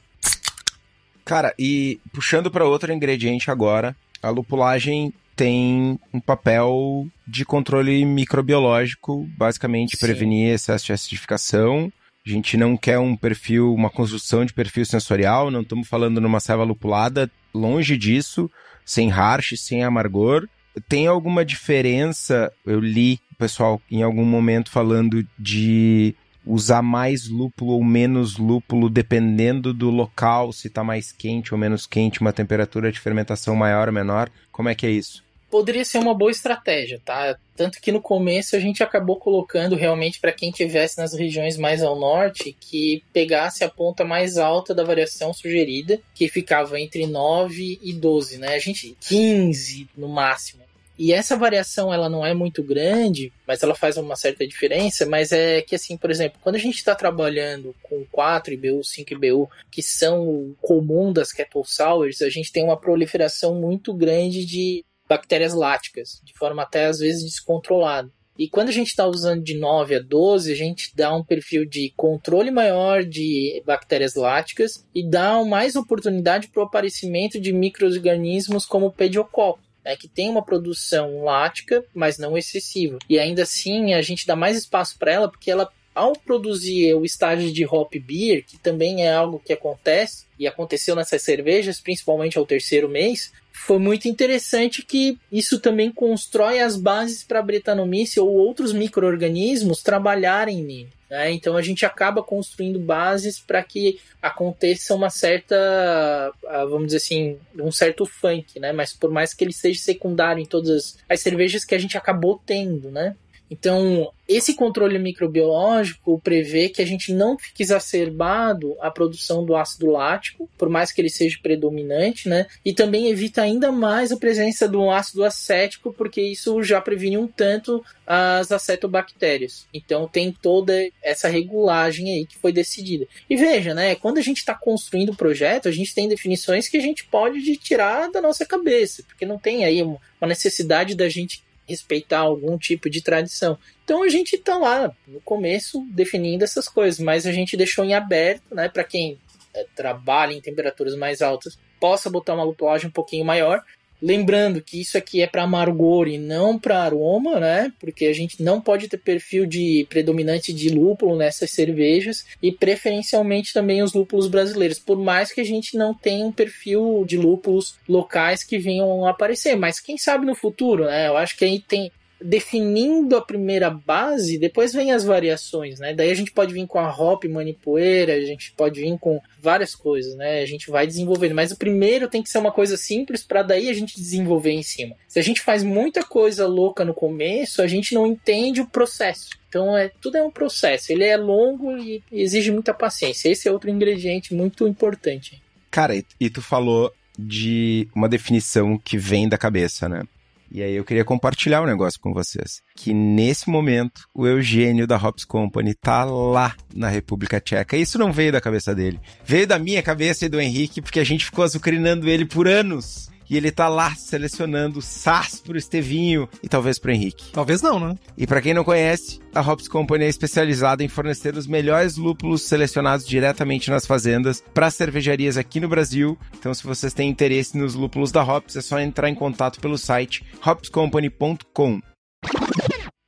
Cara, 1.24 1.54
e 1.58 2.02
puxando 2.12 2.52
para 2.52 2.66
outro 2.66 2.92
ingrediente 2.92 3.50
agora, 3.50 3.96
a 4.22 4.30
lupulagem 4.30 5.14
tem 5.34 5.98
um 6.14 6.20
papel 6.20 7.08
de 7.26 7.46
controle 7.46 8.04
microbiológico, 8.04 9.26
basicamente 9.38 9.96
Sim. 9.96 10.06
prevenir 10.06 10.54
excesso 10.54 10.88
de 10.88 10.92
acidificação. 10.92 11.92
A 12.28 12.30
gente 12.30 12.58
não 12.58 12.76
quer 12.76 13.00
um 13.00 13.16
perfil, 13.16 13.74
uma 13.74 13.90
construção 13.90 14.44
de 14.44 14.54
perfil 14.54 14.86
sensorial, 14.86 15.50
não 15.50 15.62
estamos 15.62 15.88
falando 15.88 16.20
numa 16.20 16.42
ceva 16.42 16.66
lupulada, 16.66 17.32
longe 17.54 17.96
disso, 17.96 18.52
sem 18.86 19.10
harsh, 19.10 19.54
sem 19.58 19.86
amargor. 19.86 20.50
Tem 20.90 21.08
alguma 21.08 21.46
diferença? 21.46 22.52
Eu 22.66 22.82
li 22.82 23.20
o 23.32 23.36
pessoal 23.36 23.82
em 23.90 24.04
algum 24.04 24.26
momento 24.26 24.70
falando 24.70 25.26
de 25.40 26.14
usar 26.52 26.82
mais 26.82 27.30
lúpulo 27.30 27.72
ou 27.72 27.84
menos 27.84 28.38
lúpulo 28.38 28.90
dependendo 28.90 29.74
do 29.74 29.90
local, 29.90 30.52
se 30.52 30.68
está 30.68 30.84
mais 30.84 31.10
quente 31.10 31.54
ou 31.54 31.58
menos 31.58 31.88
quente, 31.88 32.20
uma 32.20 32.34
temperatura 32.34 32.92
de 32.92 33.00
fermentação 33.00 33.56
maior 33.56 33.88
ou 33.88 33.94
menor? 33.94 34.30
Como 34.52 34.68
é 34.68 34.76
que 34.76 34.86
é 34.86 34.90
isso? 34.90 35.24
Poderia 35.50 35.84
ser 35.84 36.00
uma 36.00 36.14
boa 36.14 36.32
estratégia, 36.32 37.02
tá? 37.04 37.38
Tanto 37.56 37.80
que 37.82 37.92
no 37.92 38.02
começo 38.02 38.56
a 38.56 38.60
gente 38.60 38.84
acabou 38.84 39.18
colocando 39.18 39.76
realmente 39.76 40.20
para 40.20 40.32
quem 40.32 40.52
tivesse 40.52 40.98
nas 40.98 41.14
regiões 41.14 41.58
mais 41.58 41.84
ao 41.84 41.98
norte 41.98 42.56
que 42.60 43.04
pegasse 43.14 43.64
a 43.64 43.70
ponta 43.70 44.04
mais 44.04 44.38
alta 44.38 44.74
da 44.74 44.84
variação 44.84 45.34
sugerida, 45.34 46.00
que 46.14 46.30
ficava 46.30 46.80
entre 46.80 47.06
9 47.06 47.80
e 47.82 47.94
12, 47.94 48.38
né? 48.38 48.56
A 48.56 48.60
gente 48.60 48.96
15 49.02 49.90
no 49.96 50.08
máximo. 50.08 50.61
E 51.02 51.12
essa 51.12 51.36
variação 51.36 51.92
ela 51.92 52.08
não 52.08 52.24
é 52.24 52.32
muito 52.32 52.62
grande, 52.62 53.34
mas 53.48 53.64
ela 53.64 53.74
faz 53.74 53.98
uma 53.98 54.16
certa 54.16 54.46
diferença, 54.46 55.04
mas 55.04 55.32
é 55.32 55.60
que 55.60 55.74
assim, 55.74 55.98
por 55.98 56.12
exemplo, 56.12 56.38
quando 56.44 56.58
a 56.58 56.60
gente 56.60 56.76
está 56.76 56.94
trabalhando 56.94 57.76
com 57.82 58.06
4 58.12 58.54
IBU, 58.54 58.84
5 58.84 59.12
IBU, 59.16 59.50
que 59.72 59.82
são 59.82 60.56
comum 60.62 61.12
das 61.12 61.32
kettle 61.32 61.64
sours, 61.66 62.22
a 62.22 62.30
gente 62.30 62.52
tem 62.52 62.64
uma 62.64 62.80
proliferação 62.80 63.56
muito 63.56 63.96
grande 63.96 64.46
de 64.46 64.86
bactérias 65.10 65.56
láticas, 65.56 66.22
de 66.24 66.34
forma 66.34 66.62
até 66.62 66.86
às 66.86 67.00
vezes 67.00 67.24
descontrolada. 67.24 68.12
E 68.38 68.48
quando 68.48 68.70
a 68.70 68.72
gente 68.72 68.90
está 68.90 69.08
usando 69.08 69.44
de 69.44 69.58
9 69.58 69.96
a 69.96 70.00
12, 70.00 70.52
a 70.52 70.56
gente 70.56 70.96
dá 70.96 71.16
um 71.16 71.24
perfil 71.24 71.66
de 71.66 71.92
controle 71.98 72.52
maior 72.52 73.04
de 73.04 73.60
bactérias 73.66 74.14
láticas 74.14 74.86
e 74.94 75.04
dá 75.04 75.44
mais 75.44 75.76
oportunidade 75.76 76.48
para 76.50 76.62
o 76.62 76.66
aparecimento 76.68 77.42
de 77.42 77.52
micro-organismos 77.52 78.68
como 78.68 78.86
o 78.86 78.92
pediococcus 78.92 79.71
né, 79.84 79.96
que 79.96 80.08
tem 80.08 80.30
uma 80.30 80.44
produção 80.44 81.24
lática, 81.24 81.84
mas 81.94 82.18
não 82.18 82.38
excessiva. 82.38 82.98
E 83.10 83.20
ainda 83.20 83.44
assim, 83.44 83.94
a 83.94 84.02
gente 84.02 84.28
dá 84.28 84.36
mais 84.36 84.58
espaço 84.58 84.98
para 84.98 85.12
ela 85.12 85.30
porque 85.30 85.50
ela 85.52 85.72
ao 85.94 86.14
produzir 86.14 86.94
o 86.94 87.06
estágio 87.06 87.52
de 87.52 87.66
hop 87.66 87.94
beer, 87.96 88.44
que 88.46 88.58
também 88.58 89.06
é 89.06 89.14
algo 89.14 89.42
que 89.44 89.54
acontece 89.54 90.26
e 90.40 90.48
aconteceu 90.48 90.96
nessas 90.96 91.22
cervejas, 91.22 91.80
principalmente 91.80 92.38
ao 92.38 92.46
terceiro 92.46 92.88
mês, 92.88 93.32
foi 93.54 93.78
muito 93.78 94.08
interessante 94.08 94.82
que 94.82 95.20
isso 95.32 95.60
também 95.60 95.92
constrói 95.92 96.60
as 96.60 96.76
bases 96.76 97.24
para 97.24 97.40
a 97.40 97.44
Brettanomyces 97.44 98.18
ou 98.18 98.30
outros 98.30 98.74
micro-organismos 98.74 99.84
trabalharem 99.84 100.64
nele. 100.64 100.90
Né? 101.10 101.32
Então 101.32 101.56
a 101.58 101.62
gente 101.62 101.86
acaba 101.86 102.24
construindo 102.24 102.80
bases 102.80 103.40
para 103.40 103.62
que 103.62 104.00
aconteça 104.22 104.96
uma 104.96 105.10
certa, 105.10 106.34
ah, 106.48 106.66
vamos 106.66 106.88
dizer 106.88 106.98
assim, 106.98 107.38
um 107.60 107.72
certo 107.72 108.06
funk, 108.06 108.60
né? 108.60 108.72
Mas 108.72 108.94
por 108.94 109.12
mais 109.12 109.34
que 109.34 109.44
ele 109.44 109.54
seja 109.54 109.80
secundário 109.80 110.42
em 110.42 110.46
todas 110.46 110.98
as 111.10 111.20
cervejas 111.20 111.66
que 111.66 111.76
a 111.76 111.78
gente 111.78 111.98
acabou 111.98 112.42
tendo, 112.46 112.90
né? 112.90 113.16
Então, 113.52 114.10
esse 114.30 114.54
controle 114.54 114.98
microbiológico 114.98 116.22
prevê 116.24 116.70
que 116.70 116.82
a 116.82 116.86
gente 116.86 117.12
não 117.12 117.38
fique 117.38 117.62
exacerbado 117.62 118.78
a 118.80 118.90
produção 118.90 119.44
do 119.44 119.58
ácido 119.58 119.88
lático, 119.88 120.50
por 120.58 120.70
mais 120.70 120.90
que 120.90 121.02
ele 121.02 121.10
seja 121.10 121.38
predominante, 121.44 122.30
né? 122.30 122.48
E 122.64 122.72
também 122.72 123.10
evita 123.10 123.42
ainda 123.42 123.70
mais 123.70 124.10
a 124.10 124.16
presença 124.16 124.70
do 124.70 124.90
ácido 124.90 125.26
acético, 125.26 125.94
porque 125.94 126.22
isso 126.22 126.64
já 126.64 126.80
previne 126.80 127.18
um 127.18 127.28
tanto 127.28 127.84
as 128.08 128.54
acetobactérias. 128.54 129.68
Então 129.74 130.08
tem 130.08 130.32
toda 130.32 130.74
essa 131.04 131.28
regulagem 131.28 132.10
aí 132.10 132.26
que 132.26 132.38
foi 132.38 132.54
decidida. 132.54 133.06
E 133.30 133.36
veja, 133.36 133.74
né? 133.74 133.96
Quando 133.96 134.18
a 134.18 134.22
gente 134.22 134.38
está 134.38 134.54
construindo 134.54 135.10
o 135.10 135.16
projeto, 135.16 135.68
a 135.68 135.72
gente 135.72 135.94
tem 135.94 136.08
definições 136.08 136.70
que 136.70 136.78
a 136.78 136.82
gente 136.82 137.04
pode 137.04 137.58
tirar 137.58 138.10
da 138.10 138.22
nossa 138.22 138.46
cabeça, 138.46 139.04
porque 139.04 139.26
não 139.26 139.38
tem 139.38 139.66
aí 139.66 139.82
uma 139.82 140.00
necessidade 140.22 140.96
da 140.96 141.10
gente 141.10 141.44
respeitar 141.68 142.20
algum 142.20 142.58
tipo 142.58 142.90
de 142.90 143.02
tradição. 143.02 143.58
Então 143.84 144.04
a 144.04 144.10
gente 144.10 144.36
está 144.36 144.58
lá 144.58 144.92
no 145.08 145.22
começo 145.22 145.86
definindo 145.92 146.44
essas 146.44 146.68
coisas, 146.68 147.00
mas 147.00 147.26
a 147.26 147.32
gente 147.32 147.58
deixou 147.58 147.84
em 147.86 147.94
aberto, 147.94 148.54
né, 148.54 148.70
para 148.70 148.84
quem 148.84 149.20
é, 149.54 149.66
trabalha 149.76 150.34
em 150.34 150.42
temperaturas 150.42 150.96
mais 150.96 151.22
altas, 151.22 151.58
possa 151.80 152.10
botar 152.10 152.34
uma 152.34 152.44
lupulagem 152.44 152.88
um 152.88 152.92
pouquinho 152.92 153.26
maior, 153.26 153.64
Lembrando 154.02 154.62
que 154.62 154.82
isso 154.82 154.98
aqui 154.98 155.22
é 155.22 155.28
para 155.28 155.44
amargor 155.44 156.08
e 156.08 156.18
não 156.18 156.58
para 156.58 156.84
aroma, 156.84 157.40
né? 157.40 157.72
Porque 157.80 158.06
a 158.06 158.14
gente 158.14 158.42
não 158.42 158.60
pode 158.60 158.88
ter 158.88 158.98
perfil 158.98 159.46
de 159.46 159.86
predominante 159.90 160.52
de 160.52 160.70
lúpulo 160.70 161.16
nessas 161.16 161.52
cervejas 161.52 162.26
e 162.42 162.52
preferencialmente 162.52 163.54
também 163.54 163.84
os 163.84 163.94
lúpulos 163.94 164.28
brasileiros, 164.28 164.80
por 164.80 164.98
mais 164.98 165.32
que 165.32 165.42
a 165.42 165.46
gente 165.46 165.78
não 165.78 165.94
tenha 165.94 166.26
um 166.26 166.32
perfil 166.32 167.06
de 167.08 167.18
lúpulos 167.18 167.76
locais 167.88 168.44
que 168.44 168.58
venham 168.58 169.06
a 169.06 169.12
aparecer, 169.12 169.56
mas 169.56 169.80
quem 169.80 169.98
sabe 169.98 170.26
no 170.26 170.34
futuro, 170.34 170.86
né? 170.86 171.08
Eu 171.08 171.18
acho 171.18 171.38
que 171.38 171.46
aí 171.46 171.60
tem 171.60 171.92
definindo 172.22 173.16
a 173.16 173.22
primeira 173.22 173.70
base, 173.70 174.38
depois 174.38 174.74
vem 174.74 174.92
as 174.92 175.04
variações, 175.04 175.80
né? 175.80 175.94
Daí 175.94 176.12
a 176.12 176.16
gente 176.16 176.32
pode 176.32 176.54
vir 176.54 176.68
com 176.68 176.80
a 176.80 176.90
hop 176.90 177.26
manipoeira, 177.26 178.14
a 178.14 178.22
gente 178.22 178.52
pode 178.52 178.82
vir 178.82 178.98
com 179.00 179.20
várias 179.42 179.76
coisas, 179.76 180.16
né? 180.16 180.42
A 180.42 180.46
gente 180.46 180.70
vai 180.70 180.86
desenvolvendo, 180.86 181.36
mas 181.36 181.52
o 181.52 181.58
primeiro 181.58 182.08
tem 182.08 182.22
que 182.22 182.30
ser 182.30 182.38
uma 182.38 182.52
coisa 182.52 182.78
simples 182.78 183.24
para 183.24 183.42
daí 183.42 183.70
a 183.70 183.74
gente 183.74 183.96
desenvolver 183.96 184.52
em 184.52 184.64
cima. 184.64 184.96
Se 185.08 185.20
a 185.20 185.24
gente 185.24 185.42
faz 185.42 185.64
muita 185.64 186.04
coisa 186.04 186.48
louca 186.48 186.86
no 186.86 186.94
começo, 186.94 187.62
a 187.62 187.68
gente 187.68 187.94
não 187.94 188.06
entende 188.06 188.62
o 188.62 188.68
processo. 188.68 189.30
Então 189.50 189.78
é 189.78 189.92
tudo 190.00 190.18
é 190.18 190.24
um 190.24 190.32
processo, 190.32 190.92
ele 190.92 191.04
é 191.04 191.18
longo 191.18 191.78
e 191.78 192.02
exige 192.12 192.52
muita 192.52 192.74
paciência. 192.74 193.30
Esse 193.30 193.48
é 193.48 193.52
outro 193.52 193.70
ingrediente 193.70 194.34
muito 194.34 194.68
importante. 194.68 195.42
Cara, 195.70 195.94
e 196.20 196.30
tu 196.30 196.42
falou 196.42 196.94
de 197.18 197.88
uma 197.96 198.08
definição 198.08 198.78
que 198.78 198.98
vem 198.98 199.28
da 199.28 199.38
cabeça, 199.38 199.90
né? 199.90 200.04
E 200.52 200.62
aí 200.62 200.76
eu 200.76 200.84
queria 200.84 201.06
compartilhar 201.06 201.62
um 201.62 201.66
negócio 201.66 202.00
com 202.00 202.14
vocês. 202.14 202.62
Que 202.76 202.94
nesse 202.94 203.50
momento, 203.50 204.02
o 204.14 204.28
Eugênio 204.28 204.86
da 204.86 204.98
Hops 204.98 205.24
Company 205.24 205.74
tá 205.74 206.04
lá 206.04 206.54
na 206.76 206.90
República 206.90 207.40
Tcheca. 207.40 207.78
Isso 207.78 207.98
não 207.98 208.12
veio 208.12 208.34
da 208.34 208.42
cabeça 208.42 208.76
dele. 208.76 209.00
Veio 209.24 209.48
da 209.48 209.58
minha 209.58 209.82
cabeça 209.82 210.26
e 210.26 210.30
do 210.30 210.42
Henrique, 210.42 210.82
porque 210.82 211.00
a 211.00 211.06
gente 211.06 211.26
ficou 211.26 211.46
azucrinando 211.46 212.10
ele 212.10 212.26
por 212.26 212.48
anos 212.48 213.11
e 213.32 213.38
ele 213.38 213.50
tá 213.50 213.70
lá 213.70 213.96
selecionando 213.96 214.82
SAS 214.82 215.40
pro 215.40 215.58
Estevinho 215.58 216.28
e 216.44 216.50
talvez 216.50 216.78
pro 216.78 216.92
Henrique. 216.92 217.32
Talvez 217.32 217.62
não, 217.62 217.80
né? 217.80 217.96
E 218.18 218.28
para 218.28 218.42
quem 218.42 218.54
não 218.54 218.66
conhece, 218.66 219.22
a 219.34 219.40
Hops 219.40 219.70
Company 219.70 220.04
é 220.04 220.10
especializada 220.10 220.84
em 220.84 220.90
fornecer 220.90 221.38
os 221.38 221.48
melhores 221.48 221.96
lúpulos 221.96 222.42
selecionados 222.42 223.08
diretamente 223.08 223.72
nas 223.72 223.86
fazendas 223.86 224.44
para 224.54 224.70
cervejarias 224.70 225.38
aqui 225.38 225.62
no 225.62 225.70
Brasil. 225.70 226.20
Então, 226.38 226.54
se 226.54 226.66
vocês 226.66 226.94
têm 226.94 227.10
interesse 227.10 227.58
nos 227.58 227.74
lúpulos 227.74 228.12
da 228.12 228.22
Hops, 228.22 228.58
é 228.58 228.62
só 228.62 228.78
entrar 228.82 229.08
em 229.08 229.16
contato 229.16 229.62
pelo 229.62 229.78
site 229.78 230.26
hopscompany.com. 230.46 231.80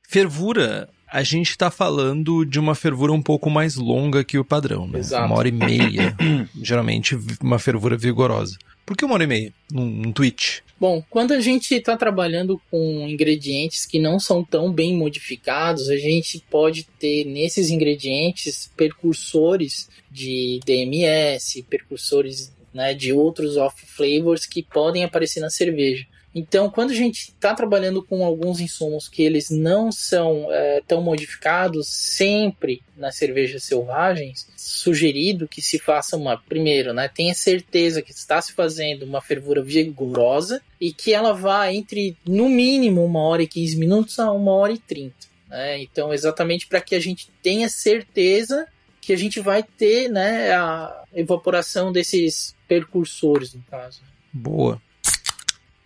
Fervura 0.08 0.88
a 1.14 1.22
gente 1.22 1.50
está 1.50 1.70
falando 1.70 2.44
de 2.44 2.58
uma 2.58 2.74
fervura 2.74 3.12
um 3.12 3.22
pouco 3.22 3.48
mais 3.48 3.76
longa 3.76 4.24
que 4.24 4.36
o 4.36 4.44
padrão, 4.44 4.88
né? 4.88 4.98
Exato. 4.98 5.24
Uma 5.26 5.36
hora 5.36 5.46
e 5.46 5.52
meia, 5.52 6.12
geralmente 6.60 7.16
uma 7.40 7.56
fervura 7.56 7.96
vigorosa. 7.96 8.58
Por 8.84 8.96
que 8.96 9.04
uma 9.04 9.14
hora 9.14 9.22
e 9.22 9.26
meia 9.28 9.52
num, 9.70 10.10
tweet? 10.10 10.64
Bom, 10.78 11.04
quando 11.08 11.30
a 11.30 11.40
gente 11.40 11.72
está 11.72 11.96
trabalhando 11.96 12.60
com 12.68 13.06
ingredientes 13.08 13.86
que 13.86 14.00
não 14.00 14.18
são 14.18 14.42
tão 14.42 14.72
bem 14.72 14.96
modificados, 14.96 15.88
a 15.88 15.96
gente 15.96 16.44
pode 16.50 16.82
ter 16.98 17.24
nesses 17.26 17.70
ingredientes 17.70 18.68
percursores 18.76 19.88
de 20.10 20.58
DMS, 20.66 21.62
percursores 21.70 22.52
né, 22.74 22.92
de 22.92 23.12
outros 23.12 23.56
off 23.56 23.86
flavors 23.86 24.46
que 24.46 24.64
podem 24.64 25.04
aparecer 25.04 25.38
na 25.38 25.48
cerveja. 25.48 26.04
Então, 26.34 26.68
quando 26.68 26.90
a 26.90 26.94
gente 26.94 27.28
está 27.28 27.54
trabalhando 27.54 28.02
com 28.02 28.24
alguns 28.24 28.58
insumos 28.58 29.08
que 29.08 29.22
eles 29.22 29.50
não 29.50 29.92
são 29.92 30.48
é, 30.50 30.82
tão 30.86 31.00
modificados, 31.00 31.86
sempre 31.86 32.82
nas 32.96 33.14
cervejas 33.14 33.62
selvagens, 33.62 34.48
sugerido 34.56 35.46
que 35.46 35.62
se 35.62 35.78
faça 35.78 36.16
uma, 36.16 36.36
primeiro, 36.36 36.92
né, 36.92 37.08
tenha 37.08 37.34
certeza 37.34 38.02
que 38.02 38.10
está 38.10 38.42
se 38.42 38.52
fazendo 38.52 39.04
uma 39.04 39.20
fervura 39.20 39.62
vigorosa 39.62 40.60
e 40.80 40.92
que 40.92 41.12
ela 41.12 41.32
vá 41.32 41.72
entre, 41.72 42.16
no 42.26 42.48
mínimo, 42.48 43.04
uma 43.04 43.20
hora 43.20 43.42
e 43.42 43.46
15 43.46 43.76
minutos 43.76 44.18
a 44.18 44.32
uma 44.32 44.52
hora 44.52 44.72
e 44.72 44.78
30. 44.78 45.14
Né? 45.48 45.82
Então, 45.82 46.12
exatamente 46.12 46.66
para 46.66 46.80
que 46.80 46.96
a 46.96 47.00
gente 47.00 47.30
tenha 47.40 47.68
certeza 47.68 48.66
que 49.00 49.12
a 49.12 49.16
gente 49.16 49.38
vai 49.38 49.62
ter 49.62 50.08
né, 50.08 50.52
a 50.52 51.04
evaporação 51.14 51.92
desses 51.92 52.56
percursores, 52.66 53.54
no 53.54 53.62
caso. 53.62 54.00
Boa. 54.32 54.80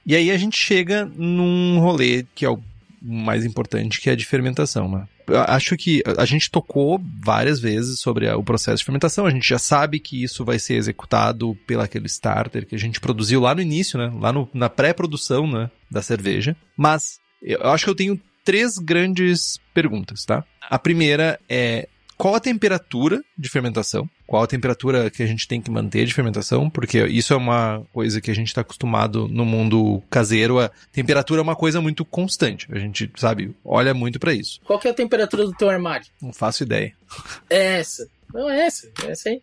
E 0.08 0.16
aí 0.16 0.30
a 0.30 0.38
gente 0.38 0.56
chega 0.56 1.04
num 1.04 1.78
rolê 1.80 2.24
que 2.34 2.46
é 2.46 2.48
o 2.48 2.58
mais 3.02 3.44
importante, 3.44 4.00
que 4.00 4.08
é 4.08 4.14
a 4.14 4.16
de 4.16 4.24
fermentação, 4.24 4.90
né? 4.90 5.06
Acho 5.46 5.76
que 5.76 6.02
a 6.16 6.24
gente 6.24 6.50
tocou 6.50 6.98
várias 7.22 7.60
vezes 7.60 8.00
sobre 8.00 8.26
o 8.30 8.42
processo 8.42 8.78
de 8.78 8.86
fermentação, 8.86 9.26
a 9.26 9.30
gente 9.30 9.46
já 9.46 9.58
sabe 9.58 10.00
que 10.00 10.24
isso 10.24 10.46
vai 10.46 10.58
ser 10.58 10.76
executado 10.76 11.54
pelaquele 11.66 12.06
starter 12.06 12.66
que 12.66 12.74
a 12.74 12.78
gente 12.78 12.98
produziu 12.98 13.38
lá 13.42 13.54
no 13.54 13.60
início, 13.60 13.98
né? 13.98 14.10
Lá 14.18 14.32
no, 14.32 14.48
na 14.54 14.70
pré-produção 14.70 15.46
né? 15.46 15.70
da 15.90 16.00
cerveja. 16.00 16.56
Mas 16.74 17.20
eu 17.42 17.70
acho 17.70 17.84
que 17.84 17.90
eu 17.90 17.94
tenho 17.94 18.18
três 18.42 18.78
grandes 18.78 19.60
perguntas, 19.74 20.24
tá? 20.24 20.42
A 20.62 20.78
primeira 20.78 21.38
é 21.46 21.86
qual 22.16 22.34
a 22.34 22.40
temperatura 22.40 23.22
de 23.36 23.50
fermentação, 23.50 24.08
qual 24.28 24.42
a 24.42 24.46
temperatura 24.46 25.10
que 25.10 25.22
a 25.22 25.26
gente 25.26 25.48
tem 25.48 25.58
que 25.58 25.70
manter 25.70 26.04
de 26.04 26.12
fermentação, 26.12 26.68
porque 26.68 27.02
isso 27.06 27.32
é 27.32 27.36
uma 27.36 27.82
coisa 27.94 28.20
que 28.20 28.30
a 28.30 28.34
gente 28.34 28.48
está 28.48 28.60
acostumado 28.60 29.26
no 29.26 29.42
mundo 29.42 30.02
caseiro. 30.10 30.60
A 30.60 30.70
temperatura 30.92 31.40
é 31.40 31.42
uma 31.42 31.56
coisa 31.56 31.80
muito 31.80 32.04
constante. 32.04 32.68
A 32.70 32.78
gente, 32.78 33.10
sabe, 33.16 33.56
olha 33.64 33.94
muito 33.94 34.20
para 34.20 34.34
isso. 34.34 34.60
Qual 34.66 34.78
que 34.78 34.86
é 34.86 34.90
a 34.90 34.94
temperatura 34.94 35.46
do 35.46 35.54
teu 35.54 35.70
armário? 35.70 36.06
Não 36.20 36.32
faço 36.32 36.62
ideia. 36.62 36.92
É 37.48 37.78
essa. 37.78 38.06
Não 38.32 38.50
é 38.50 38.66
essa. 38.66 38.90
É 39.06 39.10
essa 39.10 39.30
aí. 39.30 39.40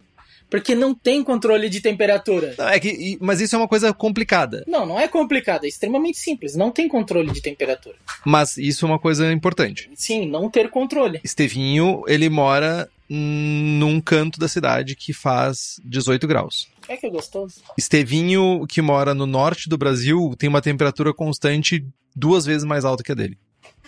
Porque 0.50 0.76
não 0.76 0.94
tem 0.94 1.24
controle 1.24 1.68
de 1.70 1.82
temperatura. 1.82 2.54
Não, 2.58 2.70
é 2.70 2.80
que, 2.80 3.18
mas 3.20 3.42
isso 3.42 3.56
é 3.56 3.58
uma 3.58 3.68
coisa 3.68 3.92
complicada. 3.94 4.64
Não, 4.68 4.86
não 4.86 5.00
é 5.00 5.08
complicado, 5.08 5.66
é 5.66 5.68
extremamente 5.68 6.20
simples. 6.20 6.56
Não 6.56 6.70
tem 6.70 6.88
controle 6.88 7.32
de 7.32 7.42
temperatura. 7.42 7.96
Mas 8.24 8.58
isso 8.58 8.86
é 8.86 8.88
uma 8.88 9.00
coisa 9.00 9.32
importante. 9.32 9.90
Sim, 9.96 10.28
não 10.28 10.50
ter 10.50 10.70
controle. 10.70 11.20
Estevinho, 11.24 12.04
ele 12.08 12.30
mora 12.30 12.88
num 13.10 14.02
canto 14.02 14.40
da 14.40 14.48
cidade 14.48 14.96
que 14.96 15.14
faz 15.14 15.80
18 15.84 16.28
graus. 16.28 16.68
É 16.88 16.98
que 16.98 17.06
é 17.06 17.10
gostoso. 17.10 17.62
Estevinho, 17.78 18.66
que 18.68 18.82
mora 18.82 19.14
no 19.14 19.26
norte 19.26 19.70
do 19.70 19.78
Brasil, 19.78 20.34
tem 20.38 20.50
uma 20.50 20.62
temperatura 20.62 21.14
constante 21.14 21.86
duas 22.16 22.46
vezes 22.46 22.64
mais 22.64 22.86
alta 22.86 23.04
que 23.04 23.12
a 23.12 23.16
dele. 23.16 23.38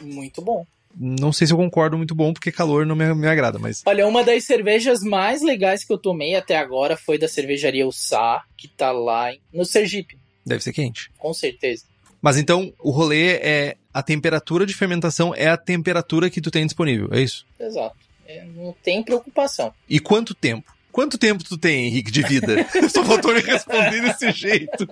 Muito 0.01 0.41
bom. 0.41 0.65
Não 0.99 1.32
sei 1.32 1.45
se 1.45 1.53
eu 1.53 1.57
concordo 1.57 1.95
muito 1.95 2.15
bom, 2.15 2.34
porque 2.34 2.51
calor 2.51 2.86
não 2.86 2.95
me, 2.95 3.13
me 3.13 3.28
agrada, 3.28 3.59
mas. 3.59 3.84
Olha, 3.86 4.07
uma 4.07 4.24
das 4.24 4.45
cervejas 4.45 5.01
mais 5.01 5.43
legais 5.43 5.84
que 5.84 5.93
eu 5.93 5.97
tomei 5.97 6.36
até 6.36 6.57
agora 6.57 6.97
foi 6.97 7.20
da 7.20 7.28
cervejaria 7.28 7.88
Ussá, 7.88 8.43
que 8.57 8.68
tá 8.68 8.91
lá 8.91 9.32
no 9.53 9.63
Sergipe. 9.63 10.18
Deve 10.43 10.63
ser 10.63 10.74
quente. 10.74 11.11
Com 11.18 11.34
certeza. 11.34 11.86
Mas 12.20 12.38
então, 12.38 12.74
o 12.80 12.89
rolê 12.89 13.36
é. 13.36 13.78
A 13.93 14.03
temperatura 14.03 14.63
de 14.63 14.76
fermentação 14.76 15.34
é 15.34 15.47
a 15.47 15.57
temperatura 15.57 16.30
que 16.30 16.39
tu 16.39 16.51
tem 16.51 16.63
disponível, 16.63 17.09
é 17.11 17.20
isso? 17.20 17.47
Exato. 17.59 17.95
É, 18.28 18.43
não 18.43 18.75
tem 18.84 19.01
preocupação. 19.01 19.73
E 19.89 19.99
quanto 19.99 20.36
tempo? 20.36 20.75
Quanto 20.91 21.17
tempo 21.17 21.43
tu 21.43 21.57
tem, 21.57 21.86
Henrique, 21.86 22.11
de 22.11 22.23
vida? 22.23 22.67
Só 22.89 23.05
faltou 23.05 23.34
me 23.34 23.39
responder 23.39 24.01
desse 24.01 24.32
jeito. 24.32 24.88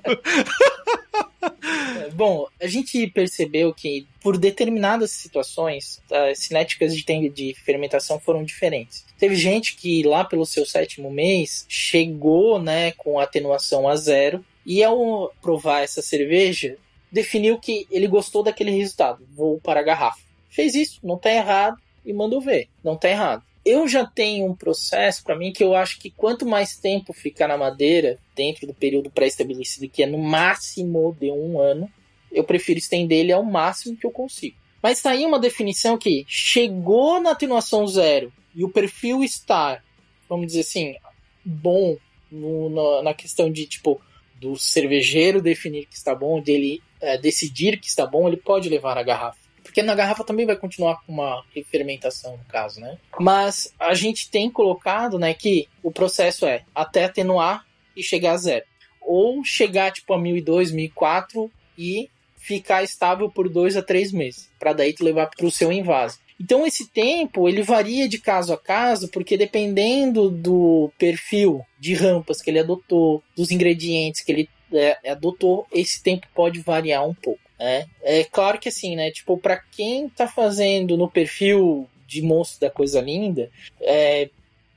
Bom, 2.13 2.47
a 2.61 2.67
gente 2.67 3.07
percebeu 3.07 3.73
que 3.73 4.07
por 4.21 4.37
determinadas 4.37 5.11
situações, 5.11 6.01
as 6.11 6.39
cinéticas 6.39 6.95
de, 6.95 7.29
de 7.29 7.55
fermentação 7.65 8.19
foram 8.19 8.43
diferentes. 8.43 9.03
Teve 9.17 9.35
gente 9.35 9.75
que 9.75 10.03
lá 10.03 10.23
pelo 10.23 10.45
seu 10.45 10.65
sétimo 10.65 11.11
mês 11.11 11.65
chegou 11.67 12.61
né, 12.61 12.91
com 12.91 13.19
atenuação 13.19 13.89
a 13.89 13.95
zero 13.95 14.45
e 14.65 14.83
ao 14.83 15.33
provar 15.41 15.81
essa 15.81 16.01
cerveja, 16.01 16.77
definiu 17.11 17.57
que 17.57 17.87
ele 17.89 18.07
gostou 18.07 18.43
daquele 18.43 18.71
resultado. 18.71 19.27
Vou 19.35 19.59
para 19.59 19.79
a 19.79 19.83
garrafa. 19.83 20.23
Fez 20.49 20.75
isso, 20.75 20.99
não 21.03 21.15
está 21.15 21.31
errado 21.31 21.77
e 22.05 22.13
mandou 22.13 22.39
ver. 22.39 22.69
Não 22.83 22.93
está 22.93 23.09
errado 23.09 23.43
eu 23.65 23.87
já 23.87 24.05
tenho 24.05 24.45
um 24.45 24.55
processo 24.55 25.23
para 25.23 25.35
mim 25.35 25.51
que 25.51 25.63
eu 25.63 25.73
acho 25.73 25.99
que 25.99 26.11
quanto 26.11 26.45
mais 26.45 26.77
tempo 26.77 27.11
ficar 27.11 27.47
na 27.47 27.57
madeira 27.57 28.19
dentro 28.35 28.67
do 28.67 28.75
período 28.75 29.09
pré-estabelecido, 29.09 29.89
que 29.89 30.03
é 30.03 30.05
no 30.05 30.19
máximo 30.19 31.17
de 31.19 31.31
um 31.31 31.59
ano, 31.59 31.91
eu 32.31 32.43
prefiro 32.43 32.77
estender 32.77 33.21
ele 33.21 33.31
ao 33.31 33.43
máximo 33.43 33.97
que 33.97 34.05
eu 34.05 34.11
consigo. 34.11 34.55
Mas 34.83 35.01
tá 35.01 35.11
aí 35.11 35.25
uma 35.25 35.39
definição 35.39 35.97
que 35.97 36.23
chegou 36.27 37.19
na 37.19 37.31
atenuação 37.31 37.87
zero 37.87 38.31
e 38.53 38.63
o 38.63 38.69
perfil 38.69 39.23
está, 39.23 39.81
vamos 40.29 40.45
dizer 40.45 40.59
assim, 40.59 40.95
bom 41.43 41.97
no, 42.31 42.69
no, 42.69 43.01
na 43.01 43.15
questão 43.15 43.51
de 43.51 43.65
tipo 43.65 43.99
do 44.39 44.55
cervejeiro 44.55 45.41
definir 45.41 45.87
que 45.87 45.95
está 45.95 46.13
bom, 46.13 46.39
dele 46.39 46.83
é, 47.01 47.17
decidir 47.17 47.79
que 47.79 47.87
está 47.87 48.05
bom, 48.05 48.27
ele 48.27 48.37
pode 48.37 48.69
levar 48.69 48.95
a 48.95 49.01
garrafa. 49.03 49.44
Porque 49.75 49.85
na 49.85 49.93
garrafa 49.93 50.23
também 50.23 50.45
vai 50.45 50.55
continuar 50.55 51.03
com 51.05 51.11
uma 51.11 51.43
fermentação, 51.69 52.37
no 52.37 52.45
caso, 52.45 52.79
né? 52.79 52.97
Mas 53.19 53.73
a 53.77 53.93
gente 53.93 54.31
tem 54.31 54.49
colocado, 54.49 55.19
né, 55.19 55.33
que 55.33 55.67
o 55.83 55.91
processo 55.91 56.45
é 56.45 56.63
até 56.73 57.03
atenuar 57.03 57.65
e 57.93 58.01
chegar 58.01 58.31
a 58.31 58.37
zero. 58.37 58.63
Ou 59.01 59.43
chegar, 59.43 59.91
tipo, 59.91 60.13
a 60.13 60.17
1002, 60.17 60.71
1004 60.71 61.51
e 61.77 62.09
ficar 62.37 62.83
estável 62.83 63.29
por 63.29 63.49
dois 63.49 63.75
a 63.75 63.81
três 63.81 64.13
meses. 64.13 64.49
para 64.57 64.71
daí 64.71 64.93
tu 64.93 65.03
levar 65.03 65.27
para 65.27 65.45
o 65.45 65.51
seu 65.51 65.73
invase. 65.73 66.19
Então 66.39 66.65
esse 66.65 66.87
tempo 66.87 67.49
ele 67.49 67.61
varia 67.61 68.07
de 68.07 68.17
caso 68.17 68.53
a 68.53 68.57
caso, 68.57 69.09
porque 69.09 69.35
dependendo 69.35 70.29
do 70.29 70.89
perfil 70.97 71.65
de 71.77 71.93
rampas 71.93 72.41
que 72.41 72.49
ele 72.49 72.59
adotou, 72.59 73.21
dos 73.35 73.51
ingredientes 73.51 74.21
que 74.21 74.31
ele 74.31 74.49
é, 74.71 75.11
adotou, 75.11 75.67
esse 75.69 76.01
tempo 76.01 76.27
pode 76.33 76.61
variar 76.61 77.05
um 77.05 77.13
pouco. 77.13 77.44
É, 77.59 77.85
é 78.01 78.23
claro 78.23 78.59
que 78.59 78.69
assim, 78.69 78.95
né? 78.95 79.11
Tipo, 79.11 79.37
para 79.37 79.57
quem 79.57 80.09
tá 80.09 80.27
fazendo 80.27 80.97
no 80.97 81.09
perfil 81.09 81.87
de 82.07 82.21
moço 82.21 82.59
da 82.59 82.69
coisa 82.69 83.01
linda, 83.01 83.49
é, 83.81 84.29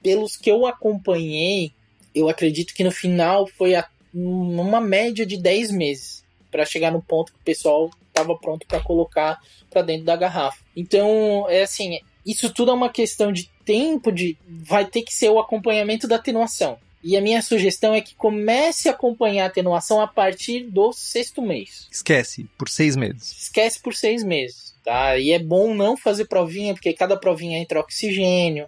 pelos 0.03 0.37
que 0.37 0.51
eu 0.51 0.67
acompanhei, 0.67 1.73
eu 2.15 2.29
acredito 2.29 2.75
que 2.75 2.85
no 2.85 2.91
final 2.91 3.47
foi 3.47 3.75
a, 3.75 3.87
uma 4.15 4.81
média 4.81 5.27
de 5.27 5.37
10 5.37 5.73
meses 5.73 6.25
para 6.51 6.65
chegar 6.65 6.91
no 6.91 7.03
ponto 7.03 7.33
que 7.33 7.39
o 7.39 7.45
pessoal 7.45 7.91
estava 8.07 8.37
pronto 8.37 8.67
para 8.67 8.81
colocar 8.81 9.39
para 9.71 9.83
dentro 9.83 10.05
da 10.05 10.17
garrafa. 10.17 10.59
Então, 10.75 11.47
é 11.49 11.63
assim, 11.63 12.01
isso 12.25 12.53
tudo 12.53 12.71
é 12.71 12.75
uma 12.75 12.91
questão 12.91 13.33
de 13.33 13.51
tempo, 13.65 14.11
de 14.11 14.37
vai 14.47 14.85
ter 14.87 15.03
que 15.03 15.13
ser 15.13 15.29
o 15.29 15.39
acompanhamento 15.39 16.09
da 16.09 16.17
atenuação. 16.17 16.79
E 17.03 17.17
a 17.17 17.21
minha 17.21 17.41
sugestão 17.43 17.95
é 17.95 18.01
que 18.01 18.15
comece 18.15 18.89
a 18.89 18.93
acompanhar 18.93 19.45
a 19.45 19.47
atenuação 19.47 20.01
a 20.01 20.07
partir 20.07 20.65
do 20.65 20.93
sexto 20.93 21.41
mês. 21.41 21.87
Esquece, 21.91 22.49
por 22.59 22.69
seis 22.69 22.97
meses. 22.97 23.43
Esquece 23.43 23.81
por 23.81 23.95
seis 23.95 24.25
meses, 24.25 24.75
tá? 24.85 25.17
E 25.17 25.31
é 25.31 25.39
bom 25.39 25.75
não 25.75 25.97
fazer 25.97 26.27
provinha, 26.27 26.75
porque 26.75 26.93
cada 26.93 27.17
provinha 27.17 27.59
entra 27.59 27.81
oxigênio 27.81 28.67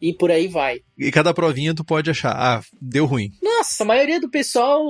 e 0.00 0.12
por 0.12 0.30
aí 0.30 0.48
vai. 0.48 0.80
E 0.98 1.10
cada 1.10 1.32
provinha 1.32 1.74
tu 1.74 1.84
pode 1.84 2.10
achar, 2.10 2.32
ah, 2.32 2.62
deu 2.80 3.06
ruim. 3.06 3.32
Nossa, 3.42 3.84
a 3.84 3.86
maioria 3.86 4.20
do 4.20 4.30
pessoal 4.30 4.82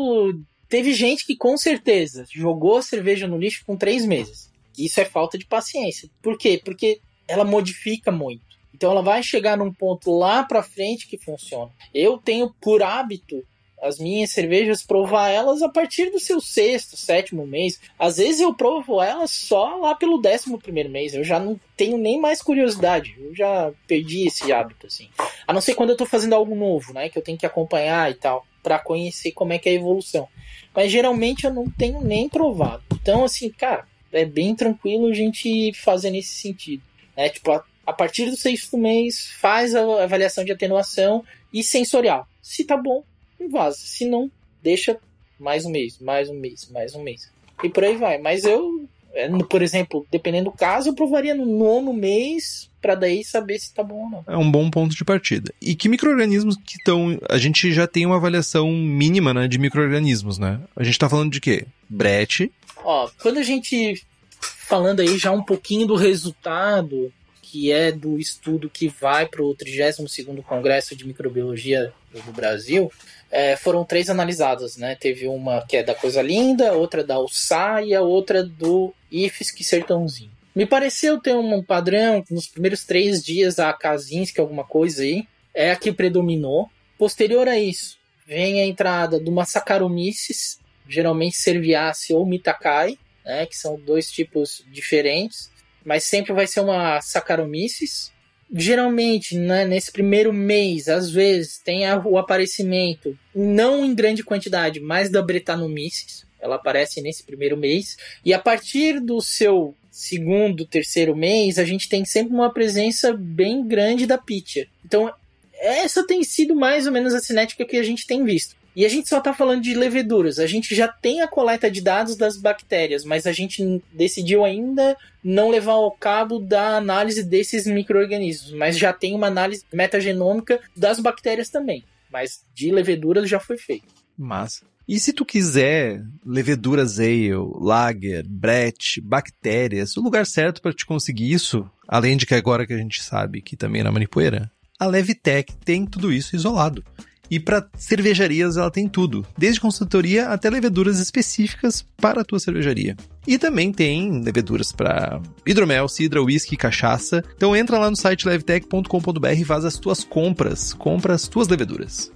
teve 0.69 0.95
gente 0.95 1.27
que 1.27 1.37
com 1.37 1.57
certeza 1.57 2.25
jogou 2.33 2.79
a 2.79 2.83
cerveja 2.83 3.27
no 3.27 3.39
lixo 3.39 3.65
com 3.67 3.77
três 3.77 4.07
meses. 4.07 4.51
Isso 4.79 5.01
é 5.01 5.05
falta 5.05 5.37
de 5.37 5.45
paciência. 5.45 6.09
Por 6.23 6.39
quê? 6.39 6.61
Porque 6.65 7.01
ela 7.29 7.45
modifica 7.45 8.11
muito. 8.11 8.50
Então 8.81 8.93
ela 8.93 9.03
vai 9.03 9.23
chegar 9.23 9.59
num 9.59 9.71
ponto 9.71 10.11
lá 10.11 10.43
para 10.43 10.63
frente 10.63 11.07
que 11.07 11.19
funciona. 11.19 11.71
Eu 11.93 12.17
tenho 12.17 12.51
por 12.59 12.83
hábito 12.83 13.45
as 13.83 13.99
minhas 13.99 14.31
cervejas 14.31 14.83
provar 14.83 15.29
elas 15.29 15.61
a 15.61 15.69
partir 15.69 16.11
do 16.11 16.19
seu 16.19 16.41
sexto, 16.41 16.97
sétimo 16.97 17.47
mês. 17.47 17.79
Às 17.99 18.17
vezes 18.17 18.41
eu 18.41 18.55
provo 18.55 19.03
elas 19.03 19.33
só 19.33 19.77
lá 19.77 19.95
pelo 19.95 20.17
décimo 20.17 20.59
primeiro 20.59 20.89
mês. 20.89 21.13
Eu 21.13 21.23
já 21.23 21.39
não 21.39 21.61
tenho 21.77 21.99
nem 21.99 22.19
mais 22.19 22.41
curiosidade. 22.41 23.15
Eu 23.19 23.35
já 23.35 23.71
perdi 23.87 24.27
esse 24.27 24.51
hábito, 24.51 24.87
assim. 24.87 25.11
A 25.47 25.53
não 25.53 25.61
ser 25.61 25.75
quando 25.75 25.91
eu 25.91 25.97
tô 25.97 26.07
fazendo 26.07 26.35
algo 26.35 26.55
novo, 26.55 26.95
né? 26.95 27.11
Que 27.11 27.19
eu 27.19 27.23
tenho 27.23 27.37
que 27.37 27.45
acompanhar 27.45 28.11
e 28.11 28.15
tal. 28.15 28.47
para 28.63 28.79
conhecer 28.79 29.33
como 29.33 29.53
é 29.53 29.59
que 29.59 29.69
é 29.69 29.73
a 29.73 29.75
evolução. 29.75 30.27
Mas 30.75 30.91
geralmente 30.91 31.45
eu 31.45 31.53
não 31.53 31.69
tenho 31.69 32.01
nem 32.01 32.31
provado. 32.31 32.83
Então, 32.95 33.25
assim, 33.25 33.51
cara, 33.51 33.87
é 34.11 34.25
bem 34.25 34.57
tranquilo 34.57 35.09
a 35.09 35.13
gente 35.13 35.75
fazer 35.75 36.11
nesse 36.11 36.35
sentido. 36.35 36.83
É, 37.15 37.29
tipo, 37.29 37.51
A 37.91 37.93
partir 37.93 38.31
do 38.31 38.37
sexto 38.37 38.79
mês, 38.79 39.33
faz 39.41 39.75
a 39.75 40.05
avaliação 40.05 40.45
de 40.45 40.53
atenuação 40.53 41.25
e 41.53 41.61
sensorial. 41.65 42.25
Se 42.41 42.65
tá 42.65 42.77
bom, 42.77 43.03
vaza. 43.51 43.79
Se 43.81 44.05
não, 44.05 44.31
deixa 44.63 44.97
mais 45.41 45.65
um 45.65 45.71
mês, 45.71 45.99
mais 45.99 46.31
um 46.31 46.35
mês, 46.35 46.71
mais 46.71 46.95
um 46.95 47.03
mês. 47.03 47.29
E 47.65 47.69
por 47.69 47.83
aí 47.83 47.97
vai. 47.97 48.19
Mas 48.19 48.45
eu, 48.45 48.89
é, 49.13 49.29
por 49.43 49.61
exemplo, 49.61 50.07
dependendo 50.09 50.53
do 50.53 50.57
caso, 50.57 50.91
eu 50.91 50.95
provaria 50.95 51.35
no 51.35 51.45
nono 51.45 51.93
mês 51.93 52.71
para 52.81 52.95
daí 52.95 53.25
saber 53.25 53.59
se 53.59 53.75
tá 53.75 53.83
bom 53.83 54.05
ou 54.05 54.09
não. 54.09 54.25
É 54.29 54.37
um 54.37 54.49
bom 54.49 54.71
ponto 54.71 54.95
de 54.95 55.05
partida. 55.05 55.53
E 55.61 55.75
que 55.75 55.89
micro-organismos 55.89 56.55
que 56.65 56.77
estão. 56.77 57.19
A 57.29 57.39
gente 57.39 57.73
já 57.73 57.89
tem 57.89 58.07
uma 58.07 58.19
avaliação 58.19 58.71
mínima 58.71 59.35
né, 59.35 59.49
de 59.49 59.59
micro-organismos, 59.59 60.39
né? 60.39 60.61
A 60.77 60.85
gente 60.85 60.97
tá 60.97 61.09
falando 61.09 61.33
de 61.33 61.41
quê? 61.41 61.67
Brete. 61.89 62.53
Ó, 62.85 63.11
quando 63.21 63.39
a 63.39 63.43
gente. 63.43 64.01
Falando 64.41 65.01
aí 65.01 65.19
já 65.19 65.33
um 65.33 65.43
pouquinho 65.43 65.89
do 65.89 65.97
resultado, 65.97 67.13
que 67.51 67.73
é 67.73 67.91
do 67.91 68.17
estudo 68.17 68.71
que 68.71 68.87
vai 68.87 69.27
para 69.27 69.43
o 69.43 69.57
32º 69.57 70.41
Congresso 70.43 70.95
de 70.95 71.05
Microbiologia 71.05 71.93
do 72.25 72.33
Brasil, 72.33 72.93
é, 73.29 73.57
foram 73.57 73.85
três 73.85 74.09
analisadas, 74.09 74.77
né? 74.77 74.95
Teve 74.95 75.27
uma 75.27 75.67
que 75.67 75.77
é 75.77 75.83
da 75.83 75.93
Coisa 75.93 76.23
Linda, 76.23 76.75
outra 76.75 77.03
da 77.03 77.19
USA 77.19 77.83
e 77.83 77.93
a 77.93 78.03
outra 78.03 78.45
do 78.45 78.95
IFSC 79.11 79.65
Sertãozinho. 79.65 80.31
Me 80.55 80.65
pareceu 80.65 81.21
ter 81.21 81.35
um 81.35 81.61
padrão 81.61 82.25
nos 82.31 82.47
primeiros 82.47 82.85
três 82.85 83.21
dias 83.21 83.59
a 83.59 83.73
Kaczynski, 83.73 84.41
alguma 84.41 84.65
coisa 84.65 85.03
aí, 85.03 85.27
é 85.53 85.73
a 85.73 85.77
que 85.77 85.93
predominou. 85.93 86.71
Posterior 86.97 87.49
a 87.49 87.59
isso, 87.59 87.99
vem 88.27 88.61
a 88.61 88.67
entrada 88.67 89.19
uma 89.27 89.45
Saccharomyces, 89.45 90.61
geralmente 90.89 91.37
Cerviaceae 91.37 92.17
ou 92.17 92.25
Mitakai, 92.25 92.97
né, 93.25 93.47
que 93.47 93.57
são 93.57 93.79
dois 93.79 94.11
tipos 94.11 94.65
diferentes, 94.71 95.51
mas 95.91 96.05
sempre 96.05 96.33
vai 96.33 96.47
ser 96.47 96.61
uma 96.61 97.01
Saccharomyces. 97.01 98.13
Geralmente, 98.55 99.37
né, 99.37 99.65
nesse 99.65 99.91
primeiro 99.91 100.33
mês, 100.33 100.87
às 100.87 101.11
vezes, 101.11 101.59
tem 101.59 101.83
o 102.05 102.17
aparecimento, 102.17 103.19
não 103.35 103.85
em 103.85 103.93
grande 103.93 104.23
quantidade, 104.23 104.79
mas 104.79 105.11
da 105.11 105.21
Brettanomyces. 105.21 106.25
Ela 106.41 106.55
aparece 106.55 107.03
nesse 107.03 107.25
primeiro 107.25 107.57
mês. 107.57 107.97
E 108.25 108.33
a 108.33 108.39
partir 108.39 109.01
do 109.01 109.21
seu 109.21 109.75
segundo, 109.91 110.65
terceiro 110.65 111.17
mês, 111.17 111.59
a 111.59 111.65
gente 111.65 111.89
tem 111.89 112.05
sempre 112.05 112.33
uma 112.33 112.55
presença 112.55 113.13
bem 113.13 113.67
grande 113.67 114.07
da 114.07 114.17
Pitya. 114.17 114.69
Então, 114.85 115.13
essa 115.55 116.07
tem 116.07 116.23
sido 116.23 116.55
mais 116.55 116.87
ou 116.87 116.93
menos 116.93 117.13
a 117.15 117.19
cinética 117.19 117.65
que 117.65 117.77
a 117.77 117.83
gente 117.83 118.07
tem 118.07 118.23
visto. 118.23 118.55
E 118.75 118.85
a 118.87 118.89
gente 118.89 119.09
só 119.09 119.19
está 119.19 119.35
falando 119.35 119.63
de 119.63 119.75
leveduras. 119.75 120.39
A 120.39 120.47
gente 120.47 120.75
já 120.75 120.87
tem 120.87 121.21
a 121.21 121.29
coleta 121.29 121.71
de 121.71 121.81
dados 121.81 122.17
das 122.17 122.37
bactérias, 122.37 123.05
mas 123.05 123.27
a 123.27 123.33
gente 123.33 123.83
decidiu 123.93 124.45
ainda 124.45 124.97
não 125.23 125.51
levar 125.51 125.73
ao 125.73 125.91
cabo 125.91 126.39
da 126.39 126.77
análise 126.77 127.23
desses 127.23 127.67
micro-organismos. 127.67 128.53
Mas 128.53 128.79
já 128.79 128.93
tem 128.93 129.15
uma 129.15 129.27
análise 129.27 129.65
metagenômica 129.73 130.61
das 130.77 131.01
bactérias 131.01 131.51
também. 131.51 131.85
Mas 132.13 132.45
de 132.55 132.71
leveduras 132.71 133.29
já 133.29 133.41
foi 133.41 133.59
feito. 133.59 133.87
Massa. 134.17 134.65
E 134.87 134.99
se 134.99 135.13
tu 135.13 135.25
quiser 135.25 136.03
leveduras 136.27 136.99
ale, 136.99 137.31
lager, 137.61 138.27
brett, 138.27 139.01
bactérias, 139.01 139.97
o 139.97 140.01
lugar 140.01 140.27
certo 140.27 140.61
para 140.61 140.73
te 140.73 140.85
conseguir 140.85 141.31
isso, 141.33 141.69
além 141.87 142.17
de 142.17 142.27
que 142.27 142.35
agora 142.35 142.67
que 142.67 142.73
a 142.73 142.77
gente 142.77 143.01
sabe 143.01 143.41
que 143.41 143.57
também 143.57 143.83
é 143.83 143.85
na 143.85 143.93
Manipoeira, 143.93 144.51
a 144.81 144.87
Levitec 144.87 145.55
tem 145.65 145.87
tudo 145.87 146.13
isso 146.13 146.35
isolado. 146.35 146.85
E 147.31 147.39
para 147.39 147.67
cervejarias 147.77 148.57
ela 148.57 148.71
tem 148.71 148.89
tudo, 148.89 149.25
desde 149.39 149.61
consultoria 149.61 150.29
até 150.29 150.51
leveduras 150.51 150.99
específicas 150.99 151.87
para 151.97 152.23
a 152.23 152.25
tua 152.25 152.41
cervejaria. 152.41 152.97
E 153.27 153.39
também 153.39 153.73
tem 153.73 154.21
leveduras 154.23 154.73
para 154.73 155.21
hidromel, 155.47 155.89
cidra, 155.89 156.21
whisky, 156.21 156.57
cachaça. 156.57 157.23
Então 157.37 157.55
entra 157.55 157.79
lá 157.79 157.89
no 157.89 157.97
site 157.97 158.27
levtech.com.br 158.27 159.29
e 159.39 159.45
faz 159.45 159.65
as 159.65 159.79
tuas 159.79 160.03
compras, 160.03 160.73
compra 160.75 161.15
as 161.15 161.29
tuas 161.29 161.47
leveduras. 161.47 162.11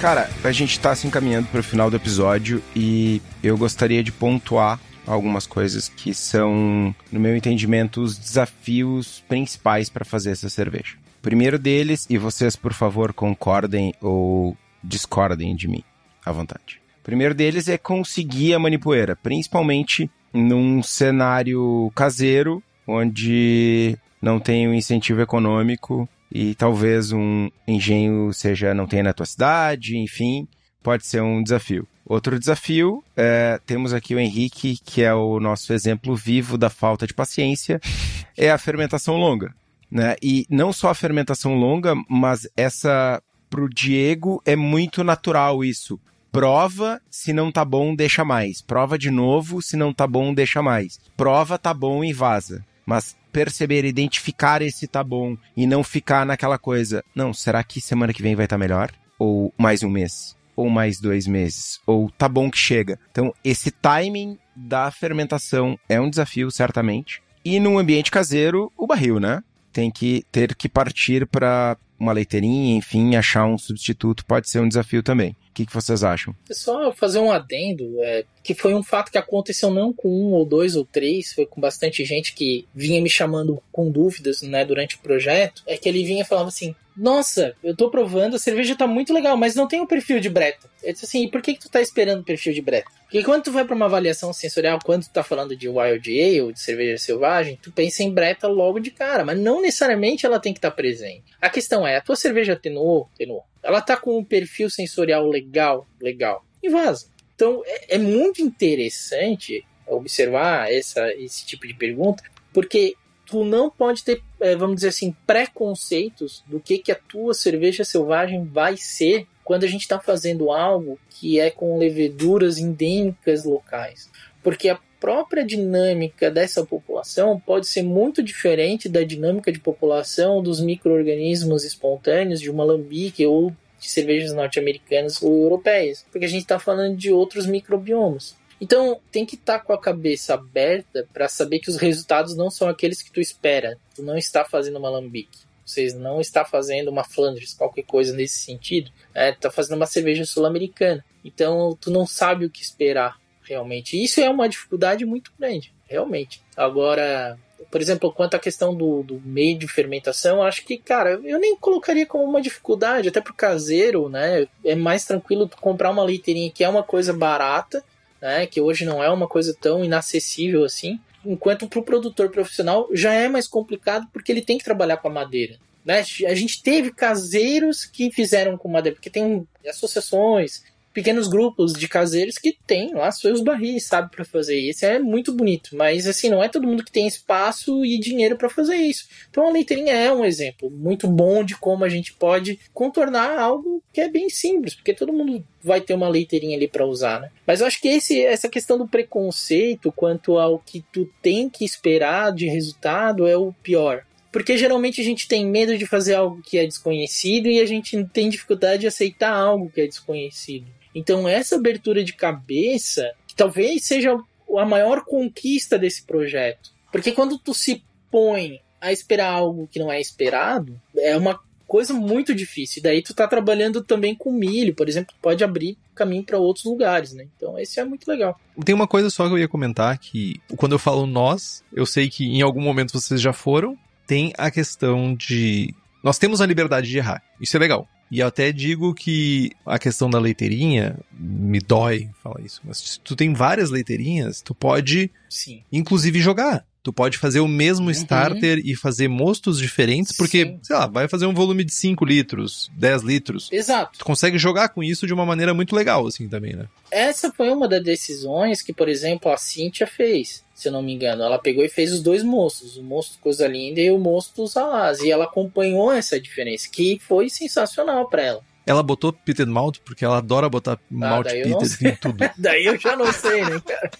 Cara, 0.00 0.28
a 0.42 0.50
gente 0.50 0.80
tá 0.80 0.96
se 0.96 1.06
encaminhando 1.06 1.46
para 1.46 1.60
o 1.60 1.62
final 1.62 1.88
do 1.88 1.94
episódio 1.94 2.60
e 2.74 3.22
eu 3.40 3.56
gostaria 3.56 4.02
de 4.02 4.10
pontuar 4.10 4.80
algumas 5.06 5.46
coisas 5.46 5.88
que 5.88 6.14
são, 6.14 6.94
no 7.10 7.20
meu 7.20 7.36
entendimento, 7.36 8.00
os 8.00 8.16
desafios 8.16 9.22
principais 9.28 9.88
para 9.88 10.04
fazer 10.04 10.30
essa 10.30 10.48
cerveja. 10.48 10.96
Primeiro 11.20 11.58
deles, 11.58 12.06
e 12.10 12.18
vocês 12.18 12.56
por 12.56 12.72
favor 12.72 13.12
concordem 13.12 13.94
ou 14.00 14.56
discordem 14.82 15.54
de 15.54 15.68
mim, 15.68 15.84
à 16.24 16.32
vontade. 16.32 16.80
Primeiro 17.02 17.34
deles 17.34 17.68
é 17.68 17.78
conseguir 17.78 18.54
a 18.54 18.58
manipoeira, 18.58 19.16
principalmente 19.16 20.10
num 20.32 20.82
cenário 20.82 21.90
caseiro, 21.94 22.62
onde 22.86 23.96
não 24.20 24.38
tem 24.38 24.68
um 24.68 24.74
incentivo 24.74 25.20
econômico 25.20 26.08
e 26.30 26.54
talvez 26.54 27.12
um 27.12 27.50
engenho 27.66 28.32
seja 28.32 28.72
não 28.72 28.86
tenha 28.86 29.02
na 29.02 29.12
tua 29.12 29.26
cidade, 29.26 29.98
enfim, 29.98 30.48
pode 30.82 31.06
ser 31.06 31.22
um 31.22 31.42
desafio. 31.42 31.86
Outro 32.04 32.38
desafio, 32.38 33.02
é, 33.16 33.60
temos 33.64 33.92
aqui 33.92 34.14
o 34.14 34.18
Henrique, 34.18 34.78
que 34.84 35.02
é 35.02 35.14
o 35.14 35.38
nosso 35.38 35.72
exemplo 35.72 36.16
vivo 36.16 36.58
da 36.58 36.68
falta 36.68 37.06
de 37.06 37.14
paciência, 37.14 37.80
é 38.36 38.50
a 38.50 38.58
fermentação 38.58 39.16
longa. 39.16 39.54
Né? 39.90 40.16
E 40.22 40.46
não 40.50 40.72
só 40.72 40.90
a 40.90 40.94
fermentação 40.94 41.54
longa, 41.54 41.94
mas 42.08 42.48
essa, 42.56 43.22
pro 43.48 43.68
Diego, 43.68 44.42
é 44.44 44.56
muito 44.56 45.04
natural 45.04 45.64
isso. 45.64 46.00
Prova, 46.32 47.00
se 47.10 47.32
não 47.32 47.52
tá 47.52 47.62
bom, 47.62 47.94
deixa 47.94 48.24
mais. 48.24 48.62
Prova 48.62 48.98
de 48.98 49.10
novo, 49.10 49.60
se 49.60 49.76
não 49.76 49.92
tá 49.92 50.06
bom, 50.06 50.32
deixa 50.32 50.62
mais. 50.62 50.98
Prova, 51.14 51.58
tá 51.58 51.74
bom 51.74 52.02
e 52.02 52.10
vaza. 52.10 52.64
Mas 52.86 53.14
perceber, 53.30 53.84
identificar 53.84 54.62
esse 54.62 54.86
tá 54.86 55.04
bom 55.04 55.36
e 55.54 55.66
não 55.66 55.84
ficar 55.84 56.24
naquela 56.24 56.58
coisa, 56.58 57.04
não, 57.14 57.34
será 57.34 57.62
que 57.62 57.80
semana 57.82 58.14
que 58.14 58.22
vem 58.22 58.34
vai 58.34 58.46
estar 58.46 58.56
tá 58.56 58.58
melhor? 58.60 58.90
Ou 59.18 59.52
mais 59.58 59.82
um 59.82 59.90
mês? 59.90 60.34
Ou 60.54 60.68
mais 60.68 61.00
dois 61.00 61.26
meses? 61.26 61.80
Ou 61.86 62.10
tá 62.10 62.28
bom 62.28 62.50
que 62.50 62.58
chega? 62.58 62.98
Então, 63.10 63.34
esse 63.42 63.70
timing 63.70 64.38
da 64.54 64.90
fermentação 64.90 65.78
é 65.88 66.00
um 66.00 66.10
desafio, 66.10 66.50
certamente. 66.50 67.22
E 67.44 67.58
num 67.58 67.78
ambiente 67.78 68.10
caseiro, 68.10 68.70
o 68.76 68.86
barril, 68.86 69.18
né? 69.18 69.42
Tem 69.72 69.90
que 69.90 70.24
ter 70.30 70.54
que 70.54 70.68
partir 70.68 71.26
para 71.26 71.76
uma 71.98 72.12
leiteirinha, 72.12 72.76
enfim, 72.76 73.16
achar 73.16 73.46
um 73.46 73.56
substituto 73.56 74.26
pode 74.26 74.50
ser 74.50 74.60
um 74.60 74.68
desafio 74.68 75.02
também. 75.02 75.36
O 75.52 75.54
que, 75.54 75.66
que 75.66 75.74
vocês 75.74 76.02
acham? 76.02 76.34
É 76.48 76.54
só 76.54 76.90
fazer 76.92 77.18
um 77.18 77.30
adendo, 77.30 78.02
é, 78.02 78.24
que 78.42 78.54
foi 78.54 78.72
um 78.72 78.82
fato 78.82 79.12
que 79.12 79.18
aconteceu 79.18 79.70
não 79.70 79.92
com 79.92 80.08
um 80.08 80.32
ou 80.32 80.46
dois 80.46 80.76
ou 80.76 80.84
três, 80.84 81.34
foi 81.34 81.44
com 81.44 81.60
bastante 81.60 82.02
gente 82.06 82.32
que 82.32 82.66
vinha 82.74 83.02
me 83.02 83.10
chamando 83.10 83.62
com 83.70 83.90
dúvidas 83.90 84.40
né, 84.40 84.64
durante 84.64 84.96
o 84.96 85.00
projeto, 85.00 85.62
é 85.66 85.76
que 85.76 85.86
ele 85.86 86.04
vinha 86.04 86.22
e 86.22 86.26
falava 86.26 86.48
assim, 86.48 86.74
nossa, 86.96 87.54
eu 87.62 87.76
tô 87.76 87.90
provando, 87.90 88.36
a 88.36 88.38
cerveja 88.38 88.74
tá 88.74 88.86
muito 88.86 89.12
legal, 89.12 89.36
mas 89.36 89.54
não 89.54 89.68
tem 89.68 89.78
o 89.78 89.82
um 89.82 89.86
perfil 89.86 90.20
de 90.20 90.30
Breta. 90.30 90.70
Eu 90.82 90.94
disse 90.94 91.04
assim, 91.04 91.24
e 91.24 91.30
por 91.30 91.42
que, 91.42 91.52
que 91.52 91.60
tu 91.60 91.68
tá 91.68 91.82
esperando 91.82 92.20
o 92.20 92.24
perfil 92.24 92.54
de 92.54 92.62
Breta? 92.62 92.90
Porque 93.02 93.22
quando 93.22 93.44
tu 93.44 93.52
vai 93.52 93.66
para 93.66 93.76
uma 93.76 93.84
avaliação 93.84 94.32
sensorial, 94.32 94.78
quando 94.82 95.04
tu 95.04 95.10
tá 95.10 95.22
falando 95.22 95.54
de 95.54 95.68
Wild 95.68 96.10
Ale, 96.10 96.52
de 96.54 96.60
cerveja 96.60 96.96
selvagem, 96.96 97.58
tu 97.62 97.70
pensa 97.70 98.02
em 98.02 98.10
Breta 98.10 98.48
logo 98.48 98.80
de 98.80 98.90
cara, 98.90 99.22
mas 99.22 99.38
não 99.38 99.60
necessariamente 99.60 100.24
ela 100.24 100.40
tem 100.40 100.54
que 100.54 100.58
estar 100.58 100.70
tá 100.70 100.76
presente. 100.76 101.24
A 101.38 101.50
questão 101.50 101.86
é, 101.86 101.96
a 101.96 102.00
tua 102.00 102.16
cerveja 102.16 102.54
atenuou? 102.54 103.10
Atenuou. 103.14 103.44
Ela 103.62 103.80
tá 103.80 103.96
com 103.96 104.18
um 104.18 104.24
perfil 104.24 104.68
sensorial 104.68 105.26
legal, 105.28 105.86
legal, 106.00 106.44
e 106.62 106.68
vaza. 106.68 107.06
Então 107.34 107.62
é, 107.64 107.96
é 107.96 107.98
muito 107.98 108.42
interessante 108.42 109.64
observar 109.86 110.72
essa, 110.72 111.12
esse 111.14 111.44
tipo 111.44 111.66
de 111.66 111.74
pergunta, 111.74 112.22
porque 112.52 112.96
tu 113.26 113.44
não 113.44 113.70
pode 113.70 114.04
ter, 114.04 114.22
é, 114.40 114.54
vamos 114.54 114.76
dizer 114.76 114.88
assim, 114.88 115.14
preconceitos 115.26 116.44
do 116.46 116.60
que, 116.60 116.78
que 116.78 116.92
a 116.92 116.96
tua 116.96 117.34
cerveja 117.34 117.84
selvagem 117.84 118.44
vai 118.44 118.76
ser 118.76 119.26
quando 119.44 119.64
a 119.64 119.68
gente 119.68 119.82
está 119.82 119.98
fazendo 119.98 120.52
algo 120.52 120.98
que 121.10 121.40
é 121.40 121.50
com 121.50 121.78
leveduras 121.78 122.58
endêmicas 122.58 123.44
locais. 123.44 124.10
Porque 124.42 124.68
a 124.68 124.78
própria 125.02 125.44
dinâmica 125.44 126.30
dessa 126.30 126.64
população 126.64 127.40
pode 127.40 127.66
ser 127.66 127.82
muito 127.82 128.22
diferente 128.22 128.88
da 128.88 129.02
dinâmica 129.02 129.50
de 129.50 129.58
população 129.58 130.40
dos 130.40 130.60
micro-organismos 130.60 131.64
espontâneos 131.64 132.40
de 132.40 132.48
uma 132.48 132.62
alambique 132.62 133.26
ou 133.26 133.50
de 133.80 133.90
cervejas 133.90 134.32
norte-americanas 134.32 135.20
ou 135.20 135.42
europeias, 135.42 136.06
porque 136.12 136.24
a 136.24 136.28
gente 136.28 136.42
está 136.42 136.60
falando 136.60 136.96
de 136.96 137.12
outros 137.12 137.46
microbiomas. 137.46 138.36
Então, 138.60 139.00
tem 139.10 139.26
que 139.26 139.34
estar 139.34 139.58
tá 139.58 139.64
com 139.64 139.72
a 139.72 139.80
cabeça 139.80 140.34
aberta 140.34 141.04
para 141.12 141.28
saber 141.28 141.58
que 141.58 141.68
os 141.68 141.76
resultados 141.78 142.36
não 142.36 142.48
são 142.48 142.68
aqueles 142.68 143.02
que 143.02 143.10
tu 143.10 143.20
espera. 143.20 143.76
Tu 143.96 144.04
não 144.04 144.16
está 144.16 144.44
fazendo 144.44 144.78
uma 144.78 144.86
alambique. 144.86 145.40
Vocês 145.66 145.94
não 145.94 146.20
está 146.20 146.44
fazendo 146.44 146.86
uma 146.86 147.02
Flanders, 147.02 147.54
qualquer 147.54 147.82
coisa 147.82 148.14
nesse 148.14 148.38
sentido. 148.38 148.88
É, 149.12 149.32
tá 149.32 149.50
fazendo 149.50 149.78
uma 149.78 149.86
cerveja 149.86 150.24
sul-americana. 150.24 151.04
Então, 151.24 151.76
tu 151.80 151.90
não 151.90 152.06
sabe 152.06 152.44
o 152.44 152.50
que 152.50 152.62
esperar 152.62 153.20
realmente. 153.42 154.02
Isso 154.02 154.20
é 154.20 154.28
uma 154.28 154.48
dificuldade 154.48 155.04
muito 155.04 155.32
grande, 155.38 155.72
realmente. 155.88 156.42
Agora, 156.56 157.38
por 157.70 157.80
exemplo, 157.80 158.12
quanto 158.12 158.34
à 158.34 158.38
questão 158.38 158.74
do, 158.74 159.02
do 159.02 159.20
meio 159.24 159.58
de 159.58 159.66
fermentação, 159.66 160.42
acho 160.42 160.64
que, 160.64 160.76
cara, 160.76 161.20
eu 161.24 161.38
nem 161.38 161.56
colocaria 161.56 162.06
como 162.06 162.24
uma 162.24 162.42
dificuldade, 162.42 163.08
até 163.08 163.20
pro 163.20 163.34
caseiro, 163.34 164.08
né? 164.08 164.46
É 164.64 164.74
mais 164.74 165.04
tranquilo 165.04 165.50
comprar 165.60 165.90
uma 165.90 166.04
leiteirinha 166.04 166.50
que 166.50 166.64
é 166.64 166.68
uma 166.68 166.82
coisa 166.82 167.12
barata, 167.12 167.82
né? 168.20 168.46
Que 168.46 168.60
hoje 168.60 168.84
não 168.84 169.02
é 169.02 169.10
uma 169.10 169.26
coisa 169.26 169.56
tão 169.58 169.84
inacessível 169.84 170.64
assim. 170.64 171.00
Enquanto 171.24 171.68
para 171.68 171.78
o 171.78 171.84
produtor 171.84 172.30
profissional 172.30 172.88
já 172.92 173.14
é 173.14 173.28
mais 173.28 173.48
complicado 173.48 174.06
porque 174.12 174.30
ele 174.30 174.42
tem 174.42 174.58
que 174.58 174.64
trabalhar 174.64 174.98
com 174.98 175.08
a 175.08 175.12
madeira. 175.12 175.56
Né? 175.84 176.04
A 176.26 176.34
gente 176.34 176.62
teve 176.62 176.92
caseiros 176.92 177.84
que 177.84 178.10
fizeram 178.10 178.56
com 178.56 178.68
madeira, 178.68 178.94
porque 178.94 179.10
tem 179.10 179.46
associações, 179.66 180.62
pequenos 180.92 181.28
grupos 181.28 181.72
de 181.72 181.88
caseiros 181.88 182.36
que 182.36 182.56
tem 182.66 182.94
lá 182.94 183.10
seus 183.10 183.40
barris, 183.40 183.84
sabe, 183.84 184.10
para 184.10 184.24
fazer 184.24 184.56
isso. 184.56 184.84
É 184.84 184.98
muito 184.98 185.32
bonito, 185.32 185.76
mas 185.76 186.06
assim, 186.06 186.28
não 186.28 186.42
é 186.42 186.48
todo 186.48 186.66
mundo 186.66 186.84
que 186.84 186.92
tem 186.92 187.06
espaço 187.06 187.84
e 187.84 187.98
dinheiro 187.98 188.36
para 188.36 188.48
fazer 188.48 188.76
isso. 188.76 189.06
Então 189.30 189.46
a 189.46 189.52
leiteirinha 189.52 189.94
é 189.94 190.12
um 190.12 190.24
exemplo 190.24 190.70
muito 190.70 191.08
bom 191.08 191.44
de 191.44 191.56
como 191.56 191.84
a 191.84 191.88
gente 191.88 192.12
pode 192.12 192.58
contornar 192.72 193.38
algo 193.38 193.82
que 193.92 194.00
é 194.00 194.08
bem 194.08 194.28
simples, 194.28 194.74
porque 194.74 194.94
todo 194.94 195.12
mundo 195.12 195.44
vai 195.62 195.80
ter 195.80 195.94
uma 195.94 196.08
leiteirinha 196.08 196.56
ali 196.56 196.68
para 196.68 196.86
usar, 196.86 197.20
né? 197.20 197.30
Mas 197.46 197.60
eu 197.60 197.66
acho 197.66 197.80
que 197.80 197.88
esse, 197.88 198.20
essa 198.24 198.48
questão 198.48 198.76
do 198.76 198.88
preconceito 198.88 199.92
quanto 199.92 200.38
ao 200.38 200.58
que 200.58 200.84
tu 200.92 201.08
tem 201.20 201.48
que 201.48 201.64
esperar 201.64 202.32
de 202.32 202.46
resultado 202.46 203.26
é 203.26 203.36
o 203.36 203.52
pior. 203.62 204.04
Porque 204.32 204.56
geralmente 204.56 205.00
a 205.00 205.04
gente 205.04 205.28
tem 205.28 205.46
medo 205.46 205.76
de 205.76 205.86
fazer 205.86 206.14
algo 206.14 206.40
que 206.42 206.56
é 206.56 206.64
desconhecido 206.64 207.48
e 207.48 207.60
a 207.60 207.66
gente 207.66 208.02
tem 208.06 208.30
dificuldade 208.30 208.80
de 208.80 208.86
aceitar 208.86 209.32
algo 209.32 209.70
que 209.70 209.82
é 209.82 209.86
desconhecido. 209.86 210.66
Então, 210.94 211.28
essa 211.28 211.56
abertura 211.56 212.04
de 212.04 212.12
cabeça, 212.12 213.12
talvez 213.36 213.84
seja 213.84 214.18
a 214.58 214.64
maior 214.64 215.04
conquista 215.04 215.78
desse 215.78 216.04
projeto. 216.04 216.70
Porque 216.90 217.12
quando 217.12 217.38
tu 217.38 217.54
se 217.54 217.82
põe 218.10 218.60
a 218.80 218.92
esperar 218.92 219.32
algo 219.32 219.68
que 219.70 219.78
não 219.78 219.90
é 219.90 220.00
esperado, 220.00 220.78
é 220.98 221.16
uma 221.16 221.40
coisa 221.66 221.94
muito 221.94 222.34
difícil. 222.34 222.80
E 222.80 222.82
daí 222.82 223.02
tu 223.02 223.14
tá 223.14 223.26
trabalhando 223.26 223.82
também 223.82 224.14
com 224.14 224.30
milho, 224.30 224.74
por 224.74 224.88
exemplo, 224.88 225.14
pode 225.22 225.42
abrir 225.42 225.78
caminho 225.94 226.22
para 226.22 226.36
outros 226.36 226.66
lugares, 226.66 227.14
né? 227.14 227.26
Então, 227.34 227.58
esse 227.58 227.80
é 227.80 227.84
muito 227.84 228.06
legal. 228.06 228.38
Tem 228.62 228.74
uma 228.74 228.86
coisa 228.86 229.08
só 229.08 229.26
que 229.26 229.32
eu 229.32 229.38
ia 229.38 229.48
comentar 229.48 229.96
que 229.96 230.38
quando 230.56 230.72
eu 230.72 230.78
falo 230.78 231.06
nós, 231.06 231.64
eu 231.72 231.86
sei 231.86 232.10
que 232.10 232.26
em 232.26 232.42
algum 232.42 232.60
momento 232.60 232.92
vocês 232.92 233.20
já 233.20 233.32
foram, 233.32 233.78
tem 234.06 234.34
a 234.36 234.50
questão 234.50 235.14
de 235.14 235.74
nós 236.02 236.18
temos 236.18 236.42
a 236.42 236.46
liberdade 236.46 236.90
de 236.90 236.98
errar. 236.98 237.22
Isso 237.40 237.56
é 237.56 237.60
legal. 237.60 237.88
E 238.12 238.20
eu 238.20 238.26
até 238.26 238.52
digo 238.52 238.92
que 238.92 239.52
a 239.64 239.78
questão 239.78 240.10
da 240.10 240.18
leiteirinha 240.20 240.98
me 241.10 241.58
dói 241.58 242.10
falar 242.22 242.42
isso, 242.42 242.60
mas 242.62 242.76
se 242.76 243.00
tu 243.00 243.16
tem 243.16 243.32
várias 243.32 243.70
leiteirinhas, 243.70 244.42
tu 244.42 244.54
pode, 244.54 245.10
Sim. 245.30 245.62
inclusive, 245.72 246.20
jogar. 246.20 246.62
Tu 246.82 246.92
pode 246.92 247.16
fazer 247.18 247.40
o 247.40 247.48
mesmo 247.48 247.86
uhum. 247.86 247.92
starter 247.92 248.60
e 248.64 248.74
fazer 248.74 249.08
mostos 249.08 249.58
diferentes, 249.58 250.16
porque, 250.16 250.44
Sim. 250.46 250.58
sei 250.62 250.76
lá, 250.76 250.86
vai 250.86 251.06
fazer 251.06 251.26
um 251.26 251.34
volume 251.34 251.64
de 251.64 251.72
5 251.72 252.04
litros, 252.04 252.70
10 252.76 253.02
litros. 253.02 253.48
Exato. 253.52 253.98
Tu 253.98 254.04
consegue 254.04 254.36
jogar 254.36 254.70
com 254.70 254.82
isso 254.82 255.06
de 255.06 255.14
uma 255.14 255.24
maneira 255.24 255.54
muito 255.54 255.76
legal, 255.76 256.06
assim, 256.06 256.28
também, 256.28 256.54
né? 256.54 256.66
Essa 256.90 257.32
foi 257.32 257.50
uma 257.50 257.68
das 257.68 257.82
decisões 257.82 258.62
que, 258.62 258.72
por 258.72 258.88
exemplo, 258.88 259.30
a 259.30 259.36
Cintia 259.36 259.86
fez 259.86 260.42
se 260.62 260.68
eu 260.68 260.72
não 260.72 260.82
me 260.82 260.94
engano. 260.94 261.24
Ela 261.24 261.38
pegou 261.38 261.64
e 261.64 261.68
fez 261.68 261.92
os 261.92 262.00
dois 262.00 262.22
monstros, 262.22 262.76
o 262.76 262.82
monstro 262.82 263.18
Coisa 263.20 263.48
Linda 263.48 263.80
e 263.80 263.90
o 263.90 263.98
monstro 263.98 264.46
Salaz. 264.46 265.00
E 265.00 265.10
ela 265.10 265.24
acompanhou 265.24 265.92
essa 265.92 266.20
diferença, 266.20 266.68
que 266.70 266.98
foi 267.00 267.28
sensacional 267.28 268.08
para 268.08 268.22
ela. 268.22 268.51
Ela 268.66 268.82
botou 268.82 269.12
Peter 269.12 269.46
Malt 269.46 269.78
porque 269.84 270.04
ela 270.04 270.18
adora 270.18 270.48
botar 270.48 270.74
ah, 270.74 270.78
Malt 270.90 271.26
Peter 271.26 271.92
em 271.92 271.96
tudo. 271.96 272.30
daí 272.38 272.66
eu 272.66 272.78
já 272.78 272.96
não 272.96 273.12
sei, 273.12 273.44
né, 273.44 273.60
cara? 273.66 273.90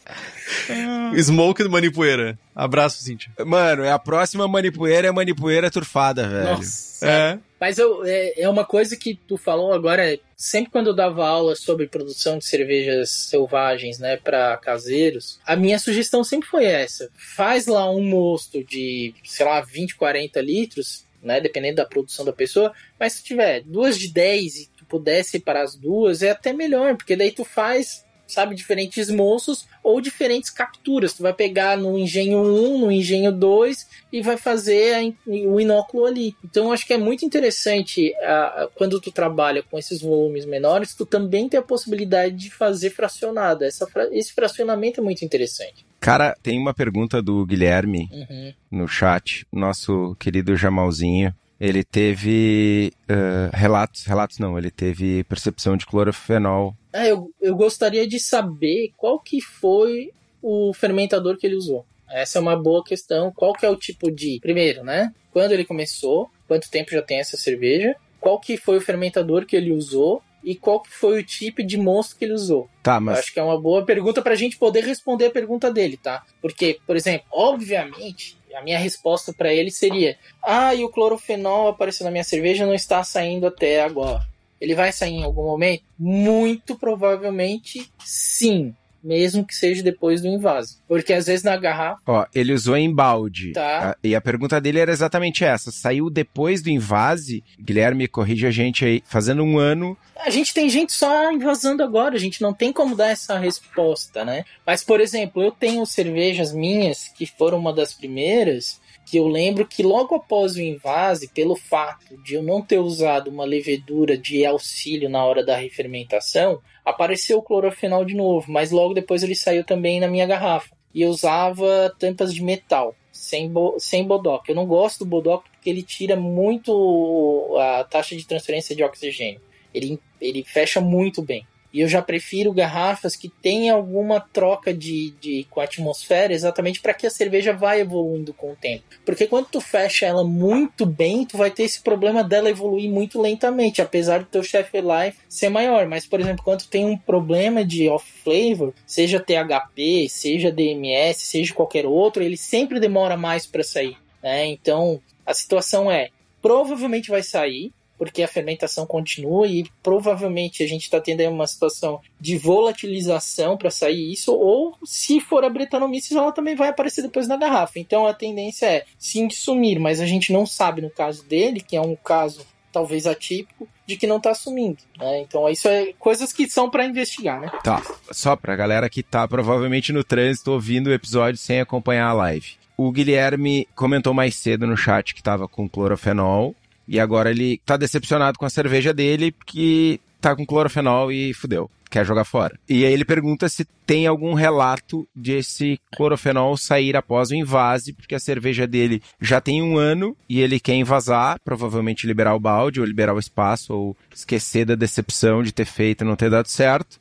Smoke 1.21 1.63
do 1.63 1.71
Manipoeira. 1.71 2.39
Abraço, 2.55 3.03
Cintia. 3.03 3.33
Mano, 3.45 3.83
é 3.83 3.91
a 3.91 3.99
próxima 3.99 4.47
Manipoeira 4.47 5.09
é 5.09 5.13
Manipoeira 5.13 5.71
turfada, 5.71 6.29
velho. 6.29 6.57
Nossa. 6.57 7.09
É. 7.09 7.39
Mas 7.63 7.79
eu, 7.79 8.05
é, 8.05 8.41
é 8.41 8.49
uma 8.49 8.65
coisa 8.65 8.97
que 8.97 9.15
tu 9.15 9.37
falou 9.37 9.73
agora, 9.73 10.19
sempre 10.37 10.73
quando 10.73 10.89
eu 10.89 10.95
dava 10.95 11.25
aula 11.25 11.55
sobre 11.55 11.87
produção 11.87 12.37
de 12.37 12.45
cervejas 12.45 13.11
selvagens, 13.11 14.01
né, 14.01 14.17
para 14.17 14.57
caseiros, 14.57 15.39
a 15.47 15.55
minha 15.55 15.79
sugestão 15.79 16.25
sempre 16.25 16.49
foi 16.49 16.65
essa. 16.65 17.09
Faz 17.15 17.69
lá 17.69 17.89
um 17.89 18.03
mosto 18.03 18.65
de, 18.65 19.15
sei 19.25 19.47
lá, 19.47 19.61
20, 19.61 19.95
40 19.95 20.41
litros, 20.41 21.05
né? 21.23 21.41
Dependendo 21.41 21.77
da 21.77 21.87
produção 21.87 22.25
da 22.25 22.33
pessoa. 22.33 22.73
Mas 22.99 23.15
se 23.15 23.25
tiver 23.25 23.63
duas 23.63 23.99
de 23.99 24.13
10 24.13 24.57
e 24.57 24.71
tu 24.77 24.85
puder 24.85 25.23
separar 25.25 25.63
as 25.63 25.77
duas, 25.77 26.23
é 26.23 26.31
até 26.31 26.53
melhor, 26.53 26.97
porque 26.97 27.17
daí 27.17 27.31
tu 27.31 27.45
faz, 27.45 28.05
sabe, 28.27 28.55
diferentes 28.55 29.11
moços 29.11 29.67
ou 29.83 30.01
diferentes 30.01 30.51
capturas. 30.51 31.13
Tu 31.13 31.23
vai 31.23 31.33
pegar 31.33 31.77
no 31.77 31.99
engenho 31.99 32.39
1, 32.39 32.79
no 32.79 32.93
engenho 32.93 33.33
2 33.33 33.87
e 34.13 34.23
vai 34.23 34.37
fazer 34.37 35.15
o 35.27 35.61
inóculo 35.61 36.07
ali. 36.07 36.35
Então 36.45 36.73
acho 36.73 36.87
que 36.87 36.93
é 36.93 36.99
muito 36.99 37.25
interessante 37.25 38.15
a, 38.17 38.69
quando 38.75 39.01
tu 39.01 39.11
trabalha 39.11 39.63
com 39.63 39.79
esses 39.79 40.01
volumes 40.01 40.45
menores, 40.45 40.95
tu 40.95 41.05
também 41.05 41.49
tem 41.49 41.59
a 41.59 41.63
possibilidade 41.63 42.35
de 42.35 42.51
fazer 42.51 42.91
fracionada. 42.91 43.67
Essa, 43.67 43.87
esse 44.13 44.33
fracionamento 44.33 45.01
é 45.01 45.03
muito 45.03 45.25
interessante. 45.25 45.85
Cara, 46.01 46.37
tem 46.43 46.59
uma 46.59 46.75
pergunta 46.75 47.23
do 47.23 47.47
Guilherme 47.47 48.09
uhum. 48.11 48.53
no 48.71 48.89
chat, 48.89 49.47
nosso 49.53 50.17
querido 50.19 50.57
Jamalzinho. 50.57 51.33
Ele 51.63 51.85
teve 51.85 52.93
uh, 53.09 53.57
relatos, 53.57 54.05
relatos 54.05 54.41
não, 54.41 54.59
ele 54.59 54.69
teve 54.69 55.23
percepção 55.23 55.77
de 55.77 55.87
clorofenol. 55.87 56.75
É, 56.93 57.13
eu, 57.13 57.31
eu 57.41 57.55
gostaria 57.55 58.05
de 58.05 58.19
saber 58.19 58.91
qual 58.97 59.21
que 59.21 59.41
foi 59.41 60.11
o 60.43 60.75
fermentador 60.75 61.37
que 61.37 61.47
ele 61.47 61.55
usou. 61.55 61.87
Essa 62.11 62.39
é 62.39 62.43
uma 62.43 62.61
boa 62.61 62.83
questão. 62.83 63.31
Qual 63.31 63.53
que 63.53 63.65
é 63.65 63.71
o 63.71 63.77
tipo 63.77 64.11
de... 64.11 64.41
Primeiro, 64.43 64.83
né? 64.83 65.15
Quando 65.33 65.53
ele 65.53 65.65
começou, 65.65 66.29
quanto 66.49 66.69
tempo 66.69 66.91
já 66.91 67.01
tem 67.01 67.21
essa 67.21 67.37
cerveja? 67.37 67.95
Qual 68.19 68.41
que 68.41 68.57
foi 68.57 68.79
o 68.79 68.81
fermentador 68.81 69.47
que 69.47 69.55
ele 69.55 69.71
usou? 69.71 70.21
e 70.45 70.57
qual 70.57 70.83
foi 70.85 71.21
o 71.21 71.25
tipo 71.25 71.63
de 71.63 71.79
monstro 71.79 72.19
que 72.19 72.25
ele 72.25 72.35
usou. 72.35 72.69
Tá, 72.83 72.99
mas... 72.99 73.15
Eu 73.15 73.21
acho 73.21 73.33
que 73.33 73.39
é 73.39 73.43
uma 73.43 73.61
boa 73.61 73.85
pergunta 73.85 74.21
pra 74.21 74.35
gente 74.35 74.59
poder 74.59 74.85
responder 74.85 75.27
a 75.27 75.31
pergunta 75.31 75.73
dele, 75.73 75.97
tá? 75.97 76.25
Porque, 76.41 76.81
por 76.85 76.97
exemplo, 76.97 77.27
obviamente, 77.31 78.37
a 78.55 78.63
minha 78.63 78.79
resposta 78.79 79.33
para 79.33 79.53
ele 79.53 79.71
seria: 79.71 80.19
Ah, 80.43 80.75
e 80.75 80.85
o 80.85 80.89
clorofenol 80.89 81.69
apareceu 81.69 82.05
na 82.05 82.11
minha 82.11 82.25
cerveja 82.25 82.67
não 82.67 82.75
está 82.75 83.03
saindo 83.05 83.47
até 83.47 83.83
agora. 83.83 84.21
Ele 84.61 84.75
vai 84.75 84.93
sair 84.93 85.15
em 85.15 85.25
algum 85.25 85.45
momento? 85.45 85.83
Muito 85.99 86.77
provavelmente 86.77 87.91
sim 88.05 88.75
mesmo 89.03 89.45
que 89.45 89.55
seja 89.55 89.83
depois 89.83 90.21
do 90.21 90.29
invase. 90.29 90.77
Porque 90.87 91.13
às 91.13 91.27
vezes 91.27 91.43
na 91.43 91.57
garrafa. 91.57 92.01
Ó, 92.07 92.27
ele 92.35 92.53
usou 92.53 92.77
em 92.77 92.93
balde. 92.93 93.53
Tá. 93.53 93.97
E 94.03 94.15
a 94.15 94.21
pergunta 94.21 94.61
dele 94.61 94.79
era 94.79 94.93
exatamente 94.93 95.45
essa: 95.45 95.71
saiu 95.71 96.09
depois 96.09 96.63
do 96.63 96.71
invase? 96.71 97.43
Guilherme, 97.59 98.09
corrige 98.09 98.47
a 98.47 98.51
gente 98.51 98.85
aí, 98.85 99.03
fazendo 99.07 99.43
um 99.43 99.59
ano. 99.59 99.97
A 100.17 100.31
gente 100.31 100.55
tem 100.55 100.69
gente 100.69 100.93
só 100.93 101.33
invasando 101.33 101.83
agora, 101.83 102.15
a 102.15 102.19
gente 102.19 102.41
não 102.41 102.55
tem 102.55 102.73
como 102.73 102.95
dar 102.95 103.09
essa 103.09 103.39
resposta, 103.39 104.25
né? 104.25 104.45
Mas, 104.65 104.85
por 104.85 105.01
exemplo, 105.01 105.43
eu 105.43 105.51
tenho 105.51 105.85
cervejas 105.85 106.53
minhas 106.53 107.09
que 107.09 107.27
foram 107.27 107.59
uma 107.59 107.73
das 107.73 107.93
primeiras 107.93 108.81
que 109.07 109.17
eu 109.17 109.27
lembro 109.27 109.67
que 109.67 109.83
logo 109.83 110.15
após 110.15 110.55
o 110.55 110.61
invase, 110.61 111.29
pelo 111.29 111.57
fato 111.57 112.17
de 112.23 112.35
eu 112.35 112.43
não 112.43 112.63
ter 112.63 112.79
usado 112.79 113.29
uma 113.29 113.45
levedura 113.45 114.17
de 114.17 114.45
auxílio 114.47 115.09
na 115.09 115.25
hora 115.25 115.45
da 115.45 115.57
refermentação, 115.57 116.61
apareceu 116.85 117.39
o 117.39 117.43
clorofenol 117.43 118.05
de 118.05 118.15
novo, 118.15 118.51
mas 118.51 118.71
logo 118.71 118.95
depois 118.95 119.23
ele 119.23 119.35
saiu 119.35 119.65
também 119.65 120.01
na 120.01 120.09
minha 120.09 120.27
garrafa. 120.27 120.75
E 120.95 121.03
eu 121.03 121.11
usava 121.11 121.95
tampas 121.99 122.33
de 122.35 122.43
metal, 122.43 122.95
sem, 123.11 123.49
bo 123.49 123.77
sem 123.79 124.05
bodoc. 124.07 124.49
Eu 124.49 124.55
não 124.55 124.67
gosto 124.67 125.01
do 125.01 125.07
bodoc 125.07 125.45
porque 125.51 125.71
ele 125.71 125.83
tira 125.83 126.17
muito 126.17 127.57
a 127.59 127.85
taxa 127.85 128.17
de 128.17 128.27
transferência 128.27 128.77
de 128.77 128.83
oxigênio. 128.83 129.41
Ele, 129.73 129.99
ele 130.21 130.45
fecha 130.45 130.81
muito 130.81 131.23
bem. 131.23 131.47
E 131.73 131.81
eu 131.81 131.89
já 131.89 132.03
prefiro 132.03 132.53
garrafas 132.53 133.17
que 133.17 133.29
tenham 133.29 133.77
alguma 133.77 134.21
troca 134.21 134.75
de, 134.75 135.13
de 135.21 135.47
com 135.51 135.61
a 135.61 135.65
atmosfera, 135.65 136.33
exatamente 136.33 136.81
para 136.81 136.93
que 136.93 137.07
a 137.07 137.11
cerveja 137.11 137.53
vá 137.53 137.79
evoluindo 137.79 138.35
com 138.35 138.53
o 138.53 138.57
tempo. 138.57 138.85
Porque 139.05 139.27
quando 139.27 139.47
tu 139.47 139.61
fecha 139.61 140.07
ela 140.07 140.23
muito 140.23 140.85
bem, 140.85 141.25
tu 141.25 141.37
vai 141.37 141.51
ter 141.51 141.63
esse 141.63 141.81
problema 141.81 142.23
dela 142.23 142.51
evoluir 142.51 142.91
muito 142.91 143.21
lentamente, 143.21 143.81
apesar 143.81 144.21
do 144.21 144.27
teu 144.27 144.43
chef 144.43 144.71
life 144.75 145.19
ser 145.29 145.49
maior. 145.49 145.87
Mas, 145.87 146.07
por 146.07 146.21
exemplo, 146.21 146.45
quando 146.45 146.61
tu 146.61 146.69
tem 146.69 146.85
um 146.85 146.97
problema 146.97 147.65
de 147.65 147.89
off 147.89 148.07
flavor, 148.23 148.75
seja 148.87 149.19
THP, 149.19 150.09
seja 150.09 150.53
DMS, 150.53 151.21
seja 151.21 151.55
qualquer 151.55 151.87
outro, 151.87 152.23
ele 152.23 152.37
sempre 152.37 152.79
demora 152.79 153.17
mais 153.17 153.47
para 153.47 153.63
sair. 153.63 153.97
Né? 154.23 154.47
Então, 154.47 155.01
a 155.25 155.35
situação 155.35 155.91
é, 155.91 156.11
provavelmente 156.41 157.11
vai 157.11 157.23
sair, 157.23 157.73
porque 158.03 158.25
a 158.25 158.27
fermentação 158.27 158.85
continua 158.85 159.47
e 159.47 159.65
provavelmente 159.81 160.61
a 160.61 160.67
gente 160.67 160.83
está 160.83 161.01
tendo 161.01 161.21
aí 161.21 161.29
uma 161.29 161.47
situação 161.47 162.01
de 162.21 162.37
volatilização 162.37 163.57
para 163.57 163.71
sair 163.71 164.13
isso, 164.13 164.35
ou 164.35 164.77
se 164.85 165.21
for 165.21 165.45
a 165.45 165.49
Brettanomyces, 165.49 166.11
ela 166.11 166.33
também 166.33 166.57
vai 166.57 166.71
aparecer 166.71 167.03
depois 167.03 167.29
na 167.29 167.37
garrafa. 167.37 167.79
Então 167.79 168.05
a 168.05 168.13
tendência 168.13 168.67
é 168.67 168.85
sim 168.99 169.31
sumir, 169.31 169.79
mas 169.79 170.01
a 170.01 170.05
gente 170.05 170.33
não 170.33 170.45
sabe 170.45 170.83
no 170.83 170.91
caso 170.91 171.25
dele, 171.25 171.61
que 171.61 171.77
é 171.77 171.81
um 171.81 171.95
caso 171.95 172.45
talvez 172.73 173.07
atípico, 173.07 173.69
de 173.87 173.97
que 173.97 174.09
não 174.09 174.17
está 174.17 174.35
sumindo. 174.35 174.79
Né? 174.99 175.21
Então 175.21 175.49
isso 175.49 175.69
é 175.69 175.93
coisas 175.97 176.33
que 176.33 176.51
são 176.51 176.69
para 176.69 176.85
investigar, 176.85 177.41
né? 177.41 177.53
Tá. 177.63 177.81
Só 178.11 178.35
para 178.35 178.57
galera 178.57 178.91
que 178.91 179.05
tá 179.05 179.29
provavelmente 179.29 179.93
no 179.93 180.03
trânsito 180.03 180.51
ouvindo 180.51 180.89
o 180.89 180.93
episódio 180.93 181.39
sem 181.39 181.61
acompanhar 181.61 182.09
a 182.09 182.15
live. 182.15 182.57
O 182.77 182.91
Guilherme 182.91 183.69
comentou 183.77 184.13
mais 184.13 184.35
cedo 184.35 184.67
no 184.67 184.77
chat 184.77 185.15
que 185.15 185.23
tava 185.23 185.47
com 185.47 185.69
clorofenol. 185.69 186.57
E 186.87 186.99
agora 186.99 187.31
ele 187.31 187.61
tá 187.65 187.77
decepcionado 187.77 188.39
com 188.39 188.47
a 188.47 188.51
cerveja 188.51 188.93
dele, 188.93 189.33
porque 189.33 190.01
tá 190.21 190.35
com 190.37 190.47
clorofenol 190.47 191.11
e 191.11 191.35
fudeu 191.35 191.71
quer 191.93 192.07
jogar 192.07 192.25
fora. 192.25 192.59
E 192.67 192.87
aí 192.87 192.93
ele 192.93 193.05
pergunta 193.05 193.51
se 193.51 193.67
tem 193.87 194.07
algum 194.07 194.33
relato 194.33 195.07
desse 195.15 195.79
clorofenol 195.95 196.57
sair 196.57 196.97
após 196.97 197.31
o 197.31 197.35
invase, 197.35 197.93
porque 197.93 198.15
a 198.15 198.19
cerveja 198.19 198.67
dele 198.67 199.03
já 199.21 199.43
tem 199.43 199.63
um 199.63 199.77
ano 199.77 200.17
e 200.27 200.41
ele 200.41 200.59
quer 200.59 200.75
invasar, 200.75 201.39
provavelmente 201.45 202.07
liberar 202.07 202.35
o 202.35 202.41
balde 202.41 202.81
ou 202.81 202.87
liberar 202.87 203.15
o 203.15 203.19
espaço 203.19 203.75
ou 203.75 203.97
esquecer 204.13 204.65
da 204.65 204.75
decepção 204.75 205.43
de 205.43 205.53
ter 205.53 205.67
feito 205.67 206.03
e 206.03 206.07
não 206.07 206.17
ter 206.17 206.31
dado 206.31 206.49
certo. 206.49 206.99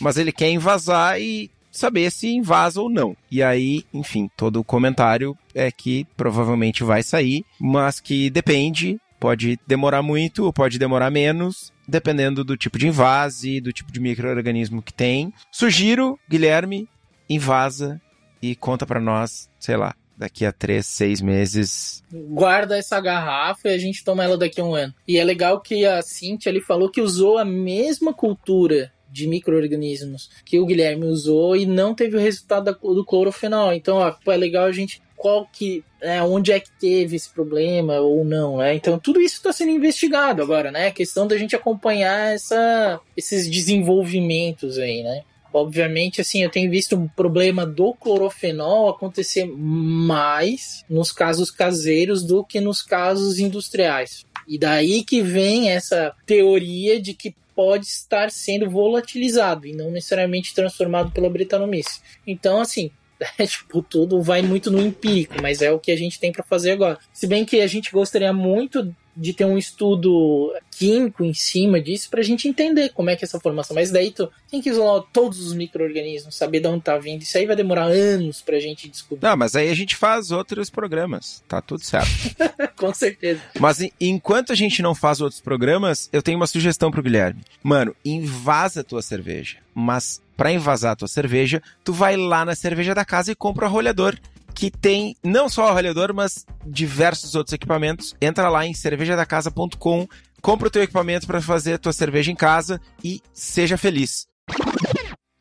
Mas 0.00 0.16
ele 0.16 0.32
quer 0.32 0.50
invasar 0.50 1.20
e 1.20 1.48
saber 1.70 2.10
se 2.10 2.28
invasa 2.28 2.80
ou 2.80 2.88
não. 2.88 3.16
E 3.30 3.42
aí, 3.42 3.84
enfim, 3.92 4.30
todo 4.36 4.60
o 4.60 4.64
comentário 4.64 5.36
é 5.54 5.70
que 5.70 6.06
provavelmente 6.16 6.84
vai 6.84 7.02
sair, 7.02 7.44
mas 7.60 8.00
que 8.00 8.30
depende, 8.30 8.98
pode 9.24 9.58
demorar 9.66 10.02
muito 10.02 10.44
ou 10.44 10.52
pode 10.52 10.78
demorar 10.78 11.10
menos, 11.10 11.72
dependendo 11.88 12.44
do 12.44 12.58
tipo 12.58 12.78
de 12.78 12.86
invase, 12.86 13.58
do 13.58 13.72
tipo 13.72 13.90
de 13.90 13.98
microorganismo 13.98 14.82
que 14.82 14.92
tem. 14.92 15.32
Sugiro, 15.50 16.18
Guilherme, 16.28 16.86
invasa 17.26 17.98
e 18.42 18.54
conta 18.54 18.84
para 18.84 19.00
nós, 19.00 19.48
sei 19.58 19.78
lá, 19.78 19.94
daqui 20.14 20.44
a 20.44 20.52
três, 20.52 20.86
seis 20.86 21.22
meses. 21.22 22.04
Guarda 22.12 22.76
essa 22.76 23.00
garrafa 23.00 23.70
e 23.70 23.74
a 23.74 23.78
gente 23.78 24.04
toma 24.04 24.22
ela 24.22 24.36
daqui 24.36 24.60
a 24.60 24.64
um 24.64 24.74
ano. 24.74 24.92
E 25.08 25.16
é 25.16 25.24
legal 25.24 25.58
que 25.58 25.86
a 25.86 26.02
Cintia 26.02 26.52
ali 26.52 26.60
falou 26.60 26.90
que 26.90 27.00
usou 27.00 27.38
a 27.38 27.46
mesma 27.46 28.12
cultura 28.12 28.92
de 29.10 29.26
micro-organismos 29.26 30.28
que 30.44 30.58
o 30.58 30.66
Guilherme 30.66 31.06
usou 31.06 31.56
e 31.56 31.64
não 31.64 31.94
teve 31.94 32.14
o 32.18 32.20
resultado 32.20 32.76
do 32.78 33.04
clorofenol. 33.06 33.72
Então, 33.72 33.96
ó, 33.96 34.14
é 34.30 34.36
legal 34.36 34.66
a 34.66 34.72
gente 34.72 35.00
qual 35.16 35.48
que, 35.50 35.84
é, 36.00 36.22
onde 36.22 36.52
é 36.52 36.60
que 36.60 36.70
teve 36.78 37.16
esse 37.16 37.30
problema 37.30 37.98
ou 38.00 38.24
não, 38.24 38.58
né? 38.58 38.74
Então 38.74 38.98
tudo 38.98 39.20
isso 39.20 39.36
está 39.36 39.52
sendo 39.52 39.70
investigado 39.70 40.42
agora, 40.42 40.70
né? 40.70 40.88
A 40.88 40.92
questão 40.92 41.26
da 41.26 41.36
gente 41.36 41.56
acompanhar 41.56 42.34
essa, 42.34 43.00
esses 43.16 43.48
desenvolvimentos 43.48 44.78
aí, 44.78 45.02
né? 45.02 45.22
Obviamente, 45.52 46.20
assim, 46.20 46.42
eu 46.42 46.50
tenho 46.50 46.68
visto 46.68 46.96
um 46.96 47.06
problema 47.06 47.64
do 47.64 47.94
clorofenol 47.94 48.88
acontecer 48.88 49.46
mais 49.46 50.84
nos 50.90 51.12
casos 51.12 51.48
caseiros 51.48 52.24
do 52.24 52.44
que 52.44 52.60
nos 52.60 52.82
casos 52.82 53.38
industriais. 53.38 54.26
E 54.48 54.58
daí 54.58 55.04
que 55.04 55.22
vem 55.22 55.70
essa 55.70 56.12
teoria 56.26 57.00
de 57.00 57.14
que 57.14 57.34
pode 57.54 57.86
estar 57.86 58.32
sendo 58.32 58.68
volatilizado 58.68 59.66
e 59.66 59.72
não 59.72 59.92
necessariamente 59.92 60.52
transformado 60.52 61.12
pela 61.12 61.30
Britanomice. 61.30 62.00
Então, 62.26 62.60
assim, 62.60 62.90
é, 63.38 63.46
tipo, 63.46 63.82
tudo 63.82 64.22
vai 64.22 64.42
muito 64.42 64.70
no 64.70 64.80
empírico, 64.80 65.34
mas 65.40 65.62
é 65.62 65.70
o 65.70 65.78
que 65.78 65.90
a 65.90 65.96
gente 65.96 66.18
tem 66.18 66.32
para 66.32 66.42
fazer 66.42 66.72
agora. 66.72 66.98
Se 67.12 67.26
bem 67.26 67.44
que 67.44 67.60
a 67.60 67.66
gente 67.66 67.90
gostaria 67.90 68.32
muito 68.32 68.94
de 69.16 69.32
ter 69.32 69.44
um 69.44 69.56
estudo 69.56 70.52
químico 70.76 71.24
em 71.24 71.32
cima 71.32 71.80
disso 71.80 72.10
para 72.10 72.20
a 72.20 72.24
gente 72.24 72.48
entender 72.48 72.90
como 72.90 73.10
é 73.10 73.16
que 73.16 73.24
é 73.24 73.26
essa 73.26 73.38
formação. 73.38 73.74
Mas 73.74 73.90
daí 73.90 74.10
tu 74.10 74.30
tem 74.50 74.60
que 74.60 74.68
isolar 74.68 75.02
todos 75.12 75.40
os 75.40 75.52
micro-organismos, 75.52 76.34
saber 76.34 76.60
de 76.60 76.66
onde 76.66 76.82
tá 76.82 76.98
vindo. 76.98 77.22
Isso 77.22 77.38
aí 77.38 77.46
vai 77.46 77.54
demorar 77.54 77.84
anos 77.84 78.42
para 78.42 78.56
a 78.56 78.60
gente 78.60 78.88
descobrir. 78.88 79.26
Não, 79.26 79.36
mas 79.36 79.54
aí 79.54 79.70
a 79.70 79.74
gente 79.74 79.94
faz 79.94 80.30
outros 80.30 80.68
programas. 80.68 81.42
Tá 81.46 81.60
tudo 81.60 81.84
certo. 81.84 82.10
Com 82.76 82.92
certeza. 82.92 83.40
Mas 83.60 83.78
enquanto 84.00 84.52
a 84.52 84.56
gente 84.56 84.82
não 84.82 84.94
faz 84.94 85.20
outros 85.20 85.40
programas, 85.40 86.08
eu 86.12 86.22
tenho 86.22 86.36
uma 86.36 86.46
sugestão 86.46 86.90
pro 86.90 87.02
Guilherme. 87.02 87.42
Mano, 87.62 87.94
invasa 88.04 88.80
a 88.80 88.84
tua 88.84 89.02
cerveja. 89.02 89.58
Mas 89.74 90.20
para 90.36 90.52
invasar 90.52 90.92
a 90.92 90.96
tua 90.96 91.08
cerveja, 91.08 91.62
tu 91.84 91.92
vai 91.92 92.16
lá 92.16 92.44
na 92.44 92.54
cerveja 92.54 92.94
da 92.94 93.04
casa 93.04 93.32
e 93.32 93.34
compra 93.34 93.64
o 93.64 93.68
arrolhador 93.68 94.16
que 94.54 94.70
tem 94.70 95.16
não 95.22 95.48
só 95.48 95.64
o 95.64 95.68
arrolhador, 95.68 96.14
mas 96.14 96.46
diversos 96.64 97.34
outros 97.34 97.52
equipamentos. 97.52 98.14
Entra 98.20 98.48
lá 98.48 98.64
em 98.64 98.72
cervejadacasa.com, 98.72 100.06
compra 100.40 100.68
o 100.68 100.70
teu 100.70 100.82
equipamento 100.82 101.26
para 101.26 101.42
fazer 101.42 101.74
a 101.74 101.78
tua 101.78 101.92
cerveja 101.92 102.30
em 102.30 102.36
casa 102.36 102.80
e 103.02 103.20
seja 103.32 103.76
feliz. 103.76 104.26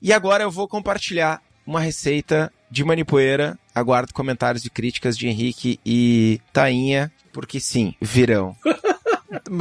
E 0.02 0.12
agora 0.12 0.44
eu 0.44 0.52
vou 0.52 0.68
compartilhar 0.68 1.42
uma 1.66 1.80
receita 1.80 2.52
de 2.70 2.84
manipoeira. 2.84 3.58
Aguardo 3.74 4.14
comentários 4.14 4.66
e 4.66 4.70
críticas 4.70 5.18
de 5.18 5.28
Henrique 5.28 5.80
e 5.86 6.42
Tainha, 6.52 7.12
porque 7.32 7.60
sim, 7.60 7.96
virão. 8.02 8.56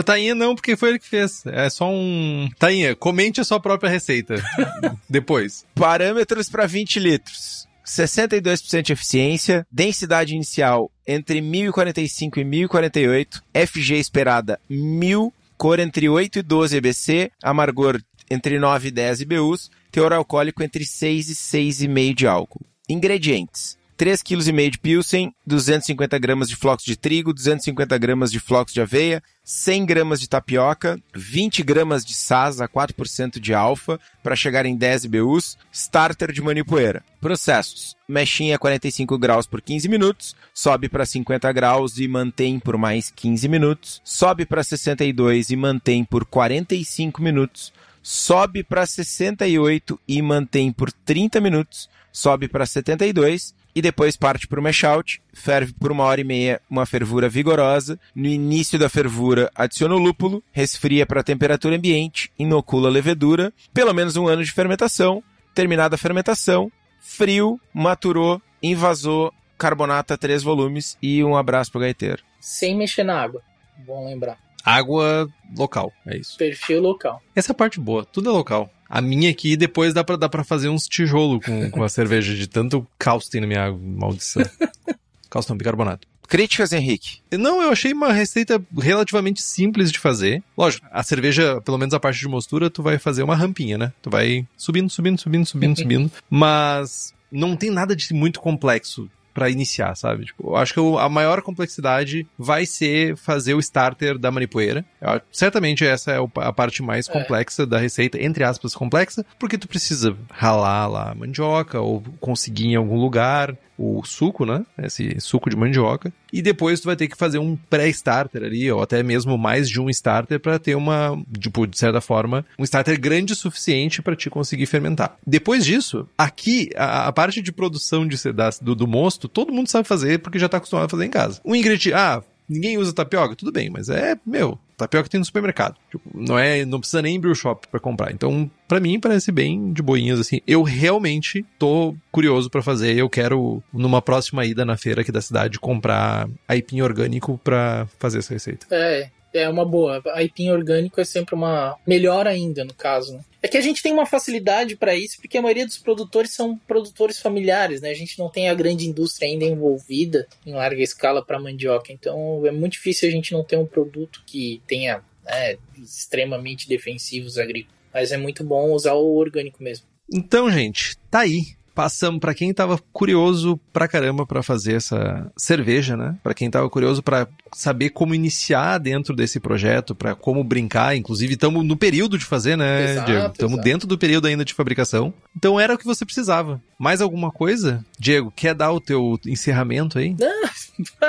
Tainha 0.04 0.34
não, 0.34 0.54
porque 0.54 0.76
foi 0.76 0.90
ele 0.90 0.98
que 0.98 1.08
fez. 1.08 1.44
É 1.46 1.68
só 1.70 1.88
um. 1.90 2.48
Tainha, 2.58 2.94
comente 2.94 3.40
a 3.40 3.44
sua 3.44 3.60
própria 3.60 3.90
receita. 3.90 4.34
Depois. 5.08 5.64
Parâmetros 5.74 6.48
para 6.48 6.66
20 6.66 6.98
litros. 6.98 7.68
62% 7.84 8.82
de 8.82 8.92
eficiência, 8.92 9.66
densidade 9.70 10.34
inicial 10.34 10.90
entre 11.06 11.40
1045 11.40 12.38
e 12.38 12.44
1048, 12.44 13.42
FG 13.66 13.94
esperada 13.94 14.60
1000, 14.68 15.32
cor 15.58 15.80
entre 15.80 16.08
8 16.08 16.38
e 16.38 16.42
12 16.42 16.76
EBC, 16.76 17.32
amargor 17.42 18.00
entre 18.30 18.58
9 18.58 18.88
e 18.88 18.90
10 18.90 19.20
IBUs, 19.22 19.70
teor 19.90 20.12
alcoólico 20.12 20.62
entre 20.62 20.84
6 20.84 21.28
e 21.28 21.34
6,5 21.34 22.14
de 22.14 22.26
álcool. 22.26 22.64
Ingredientes: 22.88 23.76
3,5 23.98 24.22
kg 24.24 24.70
de 24.70 24.78
Pilsen, 24.78 25.34
250 25.46 26.18
gramas 26.18 26.48
de 26.48 26.56
flocos 26.56 26.84
de 26.84 26.96
trigo, 26.96 27.32
250 27.32 27.96
gramas 27.98 28.32
de 28.32 28.40
flocos 28.40 28.72
de 28.72 28.80
aveia, 28.80 29.22
100 29.44 29.86
gramas 29.86 30.20
de 30.20 30.28
tapioca, 30.28 31.00
20 31.14 31.62
gramas 31.62 32.04
de 32.04 32.14
sasa, 32.14 32.68
4% 32.68 33.38
de 33.38 33.52
alfa, 33.54 34.00
para 34.22 34.36
chegar 34.36 34.66
em 34.66 34.76
10 34.76 35.06
BUs, 35.06 35.58
starter 35.72 36.32
de 36.32 36.40
manipoeira. 36.40 37.04
Processos. 37.20 37.96
Mexinha 38.08 38.58
45 38.58 39.18
graus 39.18 39.46
por 39.46 39.60
15 39.60 39.88
minutos, 39.88 40.36
sobe 40.52 40.88
para 40.88 41.06
50 41.06 41.52
graus 41.52 41.98
e 41.98 42.08
mantém 42.08 42.58
por 42.58 42.76
mais 42.76 43.10
15 43.10 43.48
minutos, 43.48 44.02
sobe 44.04 44.44
para 44.44 44.64
62 44.64 45.50
e 45.50 45.56
mantém 45.56 46.04
por 46.04 46.24
45 46.24 47.22
minutos, 47.22 47.72
sobe 48.02 48.62
para 48.62 48.84
68 48.84 50.00
e 50.08 50.20
mantém 50.20 50.72
por 50.72 50.90
30 50.92 51.40
minutos, 51.40 51.88
sobe 52.12 52.48
para 52.48 52.66
72 52.66 53.54
e 53.74 53.82
depois 53.82 54.16
parte 54.16 54.46
para 54.46 54.60
o 54.60 54.62
mash 54.62 54.84
out, 54.84 55.22
ferve 55.32 55.72
por 55.72 55.90
uma 55.90 56.04
hora 56.04 56.20
e 56.20 56.24
meia, 56.24 56.60
uma 56.68 56.86
fervura 56.86 57.28
vigorosa. 57.28 57.98
No 58.14 58.26
início 58.26 58.78
da 58.78 58.88
fervura, 58.88 59.50
adiciona 59.54 59.94
o 59.94 59.98
lúpulo, 59.98 60.42
resfria 60.52 61.06
para 61.06 61.20
a 61.20 61.24
temperatura 61.24 61.76
ambiente, 61.76 62.30
inocula 62.38 62.88
a 62.88 62.92
levedura, 62.92 63.52
pelo 63.72 63.92
menos 63.92 64.16
um 64.16 64.26
ano 64.26 64.44
de 64.44 64.52
fermentação. 64.52 65.22
Terminada 65.54 65.94
a 65.96 65.98
fermentação, 65.98 66.70
frio, 67.00 67.60
maturou, 67.74 68.40
invasou, 68.62 69.32
carbonata 69.58 70.16
três 70.16 70.42
volumes 70.42 70.96
e 71.02 71.22
um 71.22 71.36
abraço 71.36 71.70
pro 71.70 71.80
gaiteiro. 71.80 72.22
Sem 72.40 72.76
mexer 72.76 73.04
na 73.04 73.20
água, 73.20 73.42
bom 73.86 74.06
lembrar. 74.06 74.38
Água 74.64 75.28
local, 75.56 75.92
é 76.06 76.16
isso. 76.16 76.38
Perfil 76.38 76.80
local. 76.80 77.20
Essa 77.34 77.50
é 77.50 77.52
a 77.52 77.56
parte 77.56 77.80
boa, 77.80 78.04
tudo 78.04 78.30
é 78.30 78.32
local. 78.32 78.70
A 78.92 79.00
minha 79.00 79.30
aqui, 79.30 79.56
depois 79.56 79.94
dá 79.94 80.04
pra, 80.04 80.16
dá 80.16 80.28
pra 80.28 80.44
fazer 80.44 80.68
uns 80.68 80.86
tijolo 80.86 81.40
com, 81.40 81.70
com 81.70 81.82
a 81.82 81.88
cerveja, 81.90 82.34
de 82.34 82.46
tanto 82.46 82.86
caos 82.98 83.26
tem 83.26 83.40
na 83.40 83.46
minha 83.46 83.64
água, 83.64 83.80
maldição. 83.82 84.42
caos 85.30 85.48
não, 85.48 85.56
bicarbonato. 85.56 86.06
Críticas, 86.28 86.74
Henrique? 86.74 87.20
Não, 87.32 87.62
eu 87.62 87.70
achei 87.70 87.94
uma 87.94 88.12
receita 88.12 88.62
relativamente 88.78 89.40
simples 89.40 89.90
de 89.90 89.98
fazer. 89.98 90.42
Lógico, 90.56 90.86
a 90.90 91.02
cerveja, 91.02 91.58
pelo 91.62 91.78
menos 91.78 91.94
a 91.94 92.00
parte 92.00 92.20
de 92.20 92.28
mostura, 92.28 92.68
tu 92.68 92.82
vai 92.82 92.98
fazer 92.98 93.22
uma 93.22 93.34
rampinha, 93.34 93.78
né? 93.78 93.94
Tu 94.02 94.10
vai 94.10 94.46
subindo, 94.58 94.90
subindo, 94.90 95.18
subindo, 95.18 95.46
subindo, 95.46 95.76
subindo. 95.80 96.12
Mas 96.28 97.14
não 97.30 97.56
tem 97.56 97.70
nada 97.70 97.96
de 97.96 98.12
muito 98.12 98.40
complexo 98.40 99.10
para 99.32 99.50
iniciar, 99.50 99.94
sabe? 99.94 100.26
Tipo, 100.26 100.50
eu 100.50 100.56
acho 100.56 100.74
que 100.74 100.80
a 100.98 101.08
maior 101.08 101.42
complexidade 101.42 102.26
vai 102.38 102.66
ser 102.66 103.16
fazer 103.16 103.54
o 103.54 103.60
starter 103.60 104.18
da 104.18 104.30
manipoeira. 104.30 104.84
Certamente 105.30 105.86
essa 105.86 106.12
é 106.12 106.18
a 106.36 106.52
parte 106.52 106.82
mais 106.82 107.08
é. 107.08 107.12
complexa 107.12 107.66
da 107.66 107.78
receita, 107.78 108.22
entre 108.22 108.44
aspas, 108.44 108.74
complexa, 108.74 109.24
porque 109.38 109.58
tu 109.58 109.68
precisa 109.68 110.16
ralar 110.30 110.86
lá 110.86 111.10
a 111.10 111.14
mandioca 111.14 111.80
ou 111.80 112.02
conseguir 112.20 112.66
em 112.66 112.76
algum 112.76 112.96
lugar 112.96 113.56
o 113.78 114.02
suco, 114.04 114.44
né? 114.44 114.64
Esse 114.78 115.20
suco 115.20 115.50
de 115.50 115.56
mandioca. 115.56 116.12
E 116.32 116.40
depois 116.40 116.80
tu 116.80 116.86
vai 116.86 116.96
ter 116.96 117.08
que 117.08 117.16
fazer 117.16 117.38
um 117.38 117.56
pré-starter 117.56 118.42
ali, 118.42 118.70
ou 118.70 118.82
até 118.82 119.02
mesmo 119.02 119.36
mais 119.36 119.68
de 119.68 119.80
um 119.80 119.90
starter 119.90 120.40
para 120.40 120.58
ter 120.58 120.74
uma, 120.74 121.20
tipo, 121.38 121.66
de 121.66 121.78
certa 121.78 122.00
forma, 122.00 122.44
um 122.58 122.64
starter 122.64 122.98
grande 123.00 123.32
o 123.32 123.36
suficiente 123.36 124.00
para 124.02 124.16
te 124.16 124.30
conseguir 124.30 124.66
fermentar. 124.66 125.16
Depois 125.26 125.64
disso, 125.64 126.08
aqui, 126.16 126.70
a, 126.76 127.08
a 127.08 127.12
parte 127.12 127.42
de 127.42 127.52
produção 127.52 128.06
de, 128.06 128.32
da, 128.32 128.50
do, 128.60 128.74
do 128.74 128.86
mosto, 128.86 129.28
todo 129.28 129.52
mundo 129.52 129.68
sabe 129.68 129.86
fazer 129.86 130.18
porque 130.20 130.38
já 130.38 130.48
tá 130.48 130.56
acostumado 130.58 130.86
a 130.86 130.88
fazer 130.88 131.04
em 131.04 131.10
casa. 131.10 131.40
Um 131.44 131.54
ingrediente, 131.54 131.92
ah, 131.92 132.22
ninguém 132.48 132.78
usa 132.78 132.92
tapioca, 132.92 133.36
tudo 133.36 133.52
bem, 133.52 133.70
mas 133.70 133.88
é, 133.88 134.16
meu, 134.26 134.58
tapioca 134.82 135.08
tem 135.08 135.18
no 135.18 135.24
supermercado. 135.24 135.76
Tipo, 135.90 136.02
não 136.14 136.38
é, 136.38 136.64
não 136.64 136.80
precisa 136.80 137.02
nem 137.02 137.18
brew 137.18 137.34
shop 137.34 137.68
para 137.68 137.80
comprar. 137.80 138.12
Então, 138.12 138.50
para 138.68 138.80
mim 138.80 139.00
parece 139.00 139.32
bem 139.32 139.72
de 139.72 139.82
boinhas 139.82 140.20
assim. 140.20 140.40
Eu 140.46 140.62
realmente 140.62 141.44
tô 141.58 141.94
curioso 142.10 142.50
para 142.50 142.62
fazer, 142.62 142.96
eu 142.96 143.08
quero 143.08 143.62
numa 143.72 144.02
próxima 144.02 144.44
ida 144.44 144.64
na 144.64 144.76
feira 144.76 145.02
aqui 145.02 145.12
da 145.12 145.20
cidade 145.20 145.58
comprar 145.58 146.28
aipim 146.46 146.80
orgânico 146.80 147.40
para 147.42 147.86
fazer 147.98 148.18
essa 148.18 148.34
receita. 148.34 148.66
É, 148.70 149.10
É 149.34 149.48
uma 149.48 149.64
boa. 149.64 150.02
Aipim 150.14 150.50
orgânico 150.50 151.00
é 151.00 151.04
sempre 151.04 151.34
uma 151.34 151.76
melhor 151.86 152.26
ainda, 152.26 152.64
no 152.64 152.74
caso, 152.74 153.14
né? 153.14 153.24
É 153.42 153.48
que 153.48 153.56
a 153.56 153.60
gente 153.60 153.82
tem 153.82 153.92
uma 153.92 154.06
facilidade 154.06 154.76
para 154.76 154.94
isso, 154.94 155.16
porque 155.20 155.36
a 155.36 155.42
maioria 155.42 155.66
dos 155.66 155.78
produtores 155.78 156.32
são 156.32 156.56
produtores 156.56 157.18
familiares, 157.18 157.80
né? 157.80 157.90
A 157.90 157.94
gente 157.94 158.18
não 158.18 158.28
tem 158.28 158.48
a 158.48 158.54
grande 158.54 158.86
indústria 158.86 159.28
ainda 159.28 159.44
envolvida 159.44 160.28
em 160.46 160.52
larga 160.52 160.82
escala 160.82 161.24
para 161.24 161.40
mandioca. 161.40 161.92
Então 161.92 162.46
é 162.46 162.52
muito 162.52 162.74
difícil 162.74 163.08
a 163.08 163.12
gente 163.12 163.32
não 163.32 163.42
ter 163.42 163.56
um 163.56 163.66
produto 163.66 164.22
que 164.24 164.62
tenha 164.66 165.02
né, 165.24 165.56
extremamente 165.76 166.68
defensivos 166.68 167.38
agrícolas. 167.38 167.76
Mas 167.92 168.12
é 168.12 168.16
muito 168.16 168.44
bom 168.44 168.72
usar 168.72 168.94
o 168.94 169.16
orgânico 169.16 169.62
mesmo. 169.62 169.86
Então, 170.12 170.50
gente, 170.50 170.96
tá 171.10 171.20
aí 171.20 171.56
passamos 171.74 172.20
para 172.20 172.34
quem 172.34 172.52
tava 172.52 172.78
curioso 172.92 173.58
pra 173.72 173.88
caramba 173.88 174.26
para 174.26 174.42
fazer 174.42 174.74
essa 174.74 175.30
cerveja, 175.36 175.96
né? 175.96 176.16
Para 176.22 176.34
quem 176.34 176.50
tava 176.50 176.68
curioso 176.68 177.02
para 177.02 177.26
saber 177.52 177.90
como 177.90 178.14
iniciar 178.14 178.78
dentro 178.78 179.14
desse 179.14 179.40
projeto, 179.40 179.94
para 179.94 180.14
como 180.14 180.42
brincar, 180.42 180.96
inclusive 180.96 181.34
estamos 181.34 181.64
no 181.64 181.76
período 181.76 182.16
de 182.18 182.24
fazer, 182.24 182.56
né, 182.56 183.02
Diego? 183.04 183.32
Estamos 183.32 183.60
dentro 183.60 183.86
do 183.86 183.98
período 183.98 184.26
ainda 184.26 184.44
de 184.44 184.54
fabricação. 184.54 185.12
Então 185.36 185.58
era 185.58 185.74
o 185.74 185.78
que 185.78 185.84
você 185.84 186.04
precisava. 186.04 186.60
Mais 186.78 187.00
alguma 187.00 187.30
coisa? 187.30 187.84
Diego, 187.98 188.32
quer 188.34 188.54
dar 188.54 188.72
o 188.72 188.80
teu 188.80 189.18
encerramento 189.26 189.98
aí? 189.98 190.16
Não, 190.18 190.42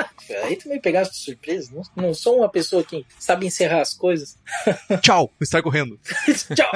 aí 0.44 0.56
tu 0.56 0.68
me 0.68 0.80
pegaste 0.80 1.14
de 1.14 1.20
surpresa. 1.20 1.70
Não, 1.74 2.04
não 2.04 2.14
sou 2.14 2.38
uma 2.38 2.48
pessoa 2.48 2.82
que 2.84 3.04
sabe 3.18 3.46
encerrar 3.46 3.80
as 3.80 3.94
coisas. 3.94 4.36
Tchau, 5.02 5.32
sai 5.42 5.62
correndo. 5.62 5.98
Tchau. 6.54 6.70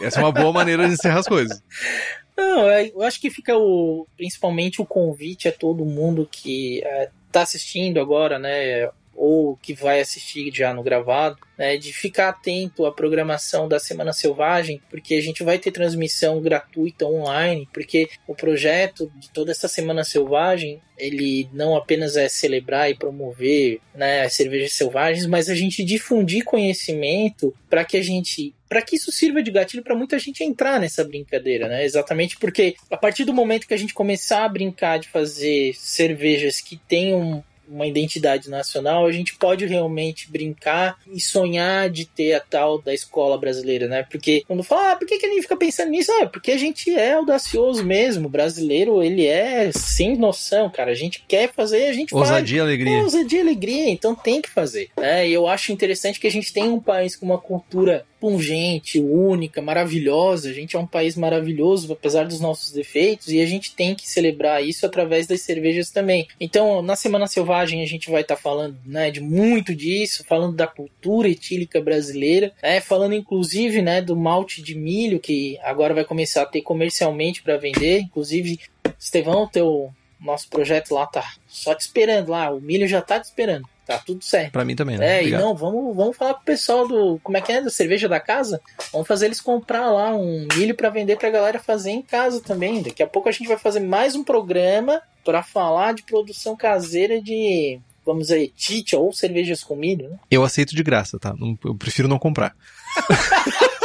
Essa 0.00 0.20
é 0.20 0.22
uma 0.22 0.32
boa 0.32 0.52
maneira 0.52 0.86
de 0.86 0.94
encerrar 0.94 1.20
as 1.20 1.26
coisas. 1.26 1.62
Não, 2.36 2.68
eu 2.68 3.02
acho 3.02 3.20
que 3.20 3.30
fica 3.30 3.56
o, 3.56 4.06
principalmente 4.16 4.82
o 4.82 4.86
convite 4.86 5.48
a 5.48 5.52
todo 5.52 5.84
mundo 5.86 6.28
que 6.30 6.82
está 7.26 7.42
assistindo 7.42 7.98
agora, 7.98 8.38
né? 8.38 8.90
Ou 9.16 9.56
que 9.56 9.72
vai 9.72 10.00
assistir 10.00 10.52
já 10.54 10.74
no 10.74 10.82
gravado, 10.82 11.38
né, 11.56 11.76
de 11.76 11.92
ficar 11.92 12.28
atento 12.28 12.84
à 12.84 12.92
programação 12.92 13.66
da 13.66 13.78
Semana 13.78 14.12
Selvagem, 14.12 14.80
porque 14.90 15.14
a 15.14 15.20
gente 15.22 15.42
vai 15.42 15.58
ter 15.58 15.70
transmissão 15.70 16.40
gratuita 16.40 17.06
online, 17.06 17.68
porque 17.72 18.08
o 18.26 18.34
projeto 18.34 19.10
de 19.16 19.30
toda 19.30 19.52
essa 19.52 19.68
Semana 19.68 20.04
Selvagem, 20.04 20.80
ele 20.98 21.48
não 21.52 21.76
apenas 21.76 22.16
é 22.16 22.28
celebrar 22.28 22.90
e 22.90 22.94
promover 22.94 23.80
né, 23.94 24.22
as 24.22 24.34
cervejas 24.34 24.72
selvagens, 24.72 25.26
mas 25.26 25.48
a 25.48 25.54
gente 25.54 25.82
difundir 25.82 26.44
conhecimento 26.44 27.54
para 27.68 27.84
que 27.84 27.96
a 27.96 28.02
gente 28.02 28.54
para 28.68 28.82
que 28.82 28.96
isso 28.96 29.12
sirva 29.12 29.42
de 29.42 29.50
gatilho 29.50 29.82
para 29.82 29.94
muita 29.94 30.18
gente 30.18 30.42
entrar 30.42 30.80
nessa 30.80 31.04
brincadeira, 31.04 31.68
né? 31.68 31.84
Exatamente 31.84 32.36
porque 32.36 32.74
a 32.90 32.96
partir 32.96 33.24
do 33.24 33.32
momento 33.32 33.66
que 33.66 33.74
a 33.74 33.76
gente 33.76 33.94
começar 33.94 34.44
a 34.44 34.48
brincar 34.48 34.98
de 34.98 35.08
fazer 35.08 35.72
cervejas 35.74 36.60
que 36.60 36.76
tenham 36.76 37.44
uma 37.68 37.86
identidade 37.86 38.48
nacional, 38.48 39.06
a 39.06 39.12
gente 39.12 39.36
pode 39.36 39.66
realmente 39.66 40.30
brincar 40.30 40.98
e 41.12 41.20
sonhar 41.20 41.90
de 41.90 42.04
ter 42.04 42.34
a 42.34 42.40
tal 42.40 42.80
da 42.80 42.94
escola 42.94 43.38
brasileira, 43.38 43.86
né? 43.88 44.02
Porque 44.02 44.44
quando 44.46 44.62
fala, 44.62 44.92
ah, 44.92 44.96
por 44.96 45.06
que, 45.06 45.18
que 45.18 45.26
a 45.26 45.28
gente 45.28 45.42
fica 45.42 45.56
pensando 45.56 45.90
nisso? 45.90 46.12
Ah, 46.20 46.26
porque 46.26 46.52
a 46.52 46.56
gente 46.56 46.90
é 46.90 47.14
audacioso 47.14 47.84
mesmo. 47.84 48.26
O 48.26 48.30
brasileiro, 48.30 49.02
ele 49.02 49.26
é 49.26 49.70
sem 49.72 50.16
noção, 50.16 50.70
cara. 50.70 50.90
A 50.90 50.94
gente 50.94 51.24
quer 51.26 51.52
fazer, 51.52 51.88
a 51.88 51.92
gente 51.92 52.14
ousadia 52.14 52.58
faz. 52.58 52.68
alegria. 52.68 52.98
É, 52.98 53.02
ousadia 53.02 53.38
e 53.38 53.42
alegria, 53.42 53.90
então 53.90 54.14
tem 54.14 54.40
que 54.40 54.50
fazer. 54.50 54.90
Né? 54.96 55.28
E 55.28 55.32
eu 55.32 55.46
acho 55.46 55.72
interessante 55.72 56.20
que 56.20 56.26
a 56.26 56.30
gente 56.30 56.52
tem 56.52 56.64
um 56.64 56.80
país 56.80 57.16
com 57.16 57.26
uma 57.26 57.38
cultura 57.38 58.06
pungente, 58.26 58.98
única, 58.98 59.62
maravilhosa. 59.62 60.50
A 60.50 60.52
gente 60.52 60.74
é 60.74 60.78
um 60.80 60.86
país 60.86 61.16
maravilhoso, 61.16 61.92
apesar 61.92 62.26
dos 62.26 62.40
nossos 62.40 62.72
defeitos, 62.72 63.28
e 63.28 63.40
a 63.40 63.46
gente 63.46 63.72
tem 63.72 63.94
que 63.94 64.08
celebrar 64.08 64.64
isso 64.64 64.84
através 64.84 65.28
das 65.28 65.42
cervejas 65.42 65.92
também. 65.92 66.26
Então, 66.40 66.82
na 66.82 66.96
Semana 66.96 67.28
Selvagem, 67.28 67.82
a 67.82 67.86
gente 67.86 68.10
vai 68.10 68.22
estar 68.22 68.34
tá 68.34 68.42
falando 68.42 68.76
né, 68.84 69.12
de 69.12 69.20
muito 69.20 69.72
disso, 69.76 70.24
falando 70.26 70.56
da 70.56 70.66
cultura 70.66 71.28
etílica 71.28 71.80
brasileira, 71.80 72.52
né, 72.60 72.80
falando 72.80 73.14
inclusive 73.14 73.80
né, 73.80 74.02
do 74.02 74.16
malte 74.16 74.60
de 74.60 74.74
milho, 74.74 75.20
que 75.20 75.56
agora 75.62 75.94
vai 75.94 76.04
começar 76.04 76.42
a 76.42 76.46
ter 76.46 76.62
comercialmente 76.62 77.44
para 77.44 77.56
vender. 77.56 78.00
Inclusive, 78.00 78.58
Estevão, 78.98 79.46
teu 79.46 79.92
nosso 80.18 80.48
projeto 80.48 80.92
lá 80.92 81.06
tá 81.06 81.34
só 81.46 81.76
te 81.76 81.82
esperando 81.82 82.30
lá, 82.30 82.50
o 82.50 82.60
milho 82.60 82.88
já 82.88 83.00
tá 83.00 83.20
te 83.20 83.26
esperando. 83.26 83.68
Tá 83.86 83.98
tudo 83.98 84.24
certo. 84.24 84.50
Pra 84.50 84.64
mim 84.64 84.74
também, 84.74 84.98
né? 84.98 85.06
É, 85.06 85.18
Obrigado. 85.20 85.40
e 85.40 85.44
não, 85.44 85.54
vamos, 85.54 85.94
vamos 85.94 86.16
falar 86.16 86.34
pro 86.34 86.44
pessoal 86.44 86.88
do. 86.88 87.20
Como 87.22 87.38
é 87.38 87.40
que 87.40 87.52
é? 87.52 87.62
Da 87.62 87.70
cerveja 87.70 88.08
da 88.08 88.18
casa? 88.18 88.60
Vamos 88.92 89.06
fazer 89.06 89.26
eles 89.26 89.40
comprar 89.40 89.88
lá 89.92 90.12
um 90.12 90.48
milho 90.56 90.74
para 90.74 90.90
vender 90.90 91.16
pra 91.16 91.30
galera 91.30 91.60
fazer 91.60 91.90
em 91.90 92.02
casa 92.02 92.40
também. 92.40 92.82
Daqui 92.82 93.00
a 93.00 93.06
pouco 93.06 93.28
a 93.28 93.32
gente 93.32 93.46
vai 93.46 93.56
fazer 93.56 93.78
mais 93.78 94.16
um 94.16 94.24
programa 94.24 95.00
para 95.24 95.40
falar 95.40 95.94
de 95.94 96.02
produção 96.02 96.56
caseira 96.56 97.22
de. 97.22 97.78
Vamos 98.04 98.28
dizer, 98.28 98.52
tite 98.56 98.96
ou 98.96 99.12
cervejas 99.12 99.62
com 99.62 99.76
milho, 99.76 100.10
né? 100.10 100.18
Eu 100.30 100.42
aceito 100.42 100.74
de 100.74 100.82
graça, 100.82 101.18
tá? 101.18 101.34
Eu 101.64 101.74
prefiro 101.76 102.08
não 102.08 102.18
comprar. 102.18 102.56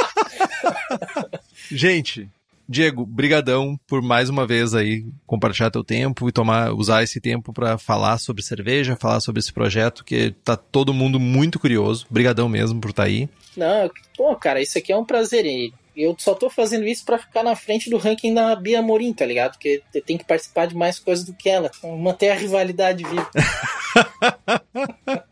gente, 1.72 2.28
Diego, 2.68 3.06
brigadão 3.06 3.80
por 3.88 4.02
mais 4.02 4.30
uma 4.30 4.46
vez 4.48 4.74
aí 4.74 5.06
compartilhar 5.26 5.72
teu 5.72 5.84
tempo 5.84 6.28
e 6.28 6.32
tomar, 6.32 6.72
usar 6.74 7.04
esse 7.04 7.20
tempo 7.20 7.54
para 7.54 7.78
falar 7.78 8.18
sobre 8.18 8.44
cerveja, 8.44 8.96
falar 8.96 9.20
sobre 9.20 9.40
esse 9.40 9.52
projeto 9.52 10.04
que 10.04 10.32
tá 10.44 10.56
todo 10.56 10.94
mundo 10.94 11.20
muito 11.20 11.60
curioso. 11.60 12.06
Brigadão 12.10 12.48
mesmo 12.48 12.80
por 12.80 12.92
estar 12.92 13.04
tá 13.04 13.10
aí. 13.10 13.30
Não, 13.56 13.90
pô, 14.16 14.36
cara, 14.36 14.62
isso 14.62 14.78
aqui 14.78 14.92
é 14.92 14.98
um 14.98 15.06
prazer. 15.06 15.46
Eu 15.96 16.16
só 16.18 16.34
tô 16.34 16.50
fazendo 16.50 16.86
isso 16.86 17.04
para 17.04 17.18
ficar 17.18 17.44
na 17.44 17.56
frente 17.56 17.90
do 17.90 17.98
ranking 17.98 18.34
da 18.34 18.56
Bia 18.56 18.82
Morim, 18.82 19.14
tá 19.14 19.26
ligado? 19.26 19.54
Porque 19.54 19.82
tem 20.06 20.18
que 20.18 20.26
participar 20.26 20.68
de 20.68 20.76
mais 20.76 20.98
coisas 21.00 21.26
do 21.26 21.34
que 21.34 21.50
ela. 21.50 21.70
Manter 22.00 22.30
a 22.30 22.36
rivalidade 22.36 23.04
viva. 23.04 23.30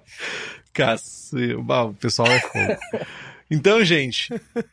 Cacete, 0.73 1.55
o 1.55 1.93
pessoal 1.93 2.27
é 2.27 2.39
fogo. 2.39 2.77
Então, 3.51 3.83
gente, 3.83 4.29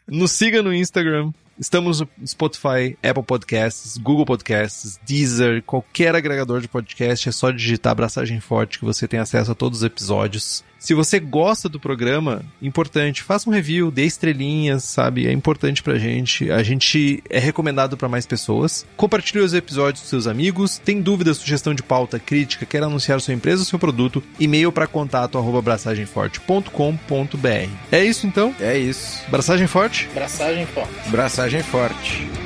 nos 0.07 0.33
siga 0.33 0.63
no 0.63 0.75
Instagram, 0.75 1.33
Estamos 1.59 2.01
no 2.01 2.09
Spotify, 2.27 2.99
Apple 3.03 3.23
Podcasts, 3.23 3.97
Google 3.97 4.27
Podcasts, 4.27 5.01
Deezer, 5.07 5.63
qualquer 5.63 6.15
agregador 6.15 6.61
de 6.61 6.69
podcast. 6.69 7.29
É 7.29 7.33
só 7.33 7.51
digitar 7.51 7.93
Abraçagem 7.93 8.41
Forte 8.41 8.79
que 8.79 8.85
você 8.85 9.09
tem 9.09 9.19
acesso 9.19 9.53
a 9.53 9.55
todos 9.55 9.79
os 9.79 9.85
episódios. 9.85 10.63
Se 10.87 10.95
você 10.95 11.19
gosta 11.19 11.69
do 11.69 11.81
programa, 11.81 12.45
importante, 12.63 13.25
faça 13.25 13.51
um 13.51 13.53
review, 13.53 13.91
dê 13.91 14.05
estrelinhas, 14.05 14.85
sabe? 14.85 15.27
É 15.27 15.33
importante 15.33 15.83
pra 15.83 15.99
gente. 15.99 16.49
A 16.49 16.63
gente 16.63 17.25
é 17.29 17.41
recomendado 17.41 17.97
para 17.97 18.09
mais 18.09 18.25
pessoas. 18.25 18.87
Compartilhe 18.97 19.41
os 19.41 19.53
episódios 19.53 20.05
com 20.05 20.09
seus 20.09 20.29
amigos. 20.29 20.79
Tem 20.79 21.03
dúvida, 21.03 21.35
sugestão 21.35 21.75
de 21.75 21.83
pauta, 21.83 22.21
crítica, 22.21 22.65
quer 22.65 22.85
anunciar 22.85 23.21
sua 23.21 23.35
empresa 23.35 23.63
ou 23.63 23.67
seu 23.67 23.81
produto? 23.81 24.23
E-mail 24.39 24.71
para 24.71 24.87
contato 24.87 25.37
arroba 25.37 25.59
abraçagemforte.com.br. 25.59 27.71
É 27.91 28.05
isso 28.05 28.25
então? 28.25 28.55
É 28.61 28.79
isso. 28.79 29.25
Braçagem 29.29 29.67
forte? 29.67 30.09
Braçagem 30.15 30.67
forte. 30.67 31.11
Braçagem 31.11 31.63
forte. 31.65 32.46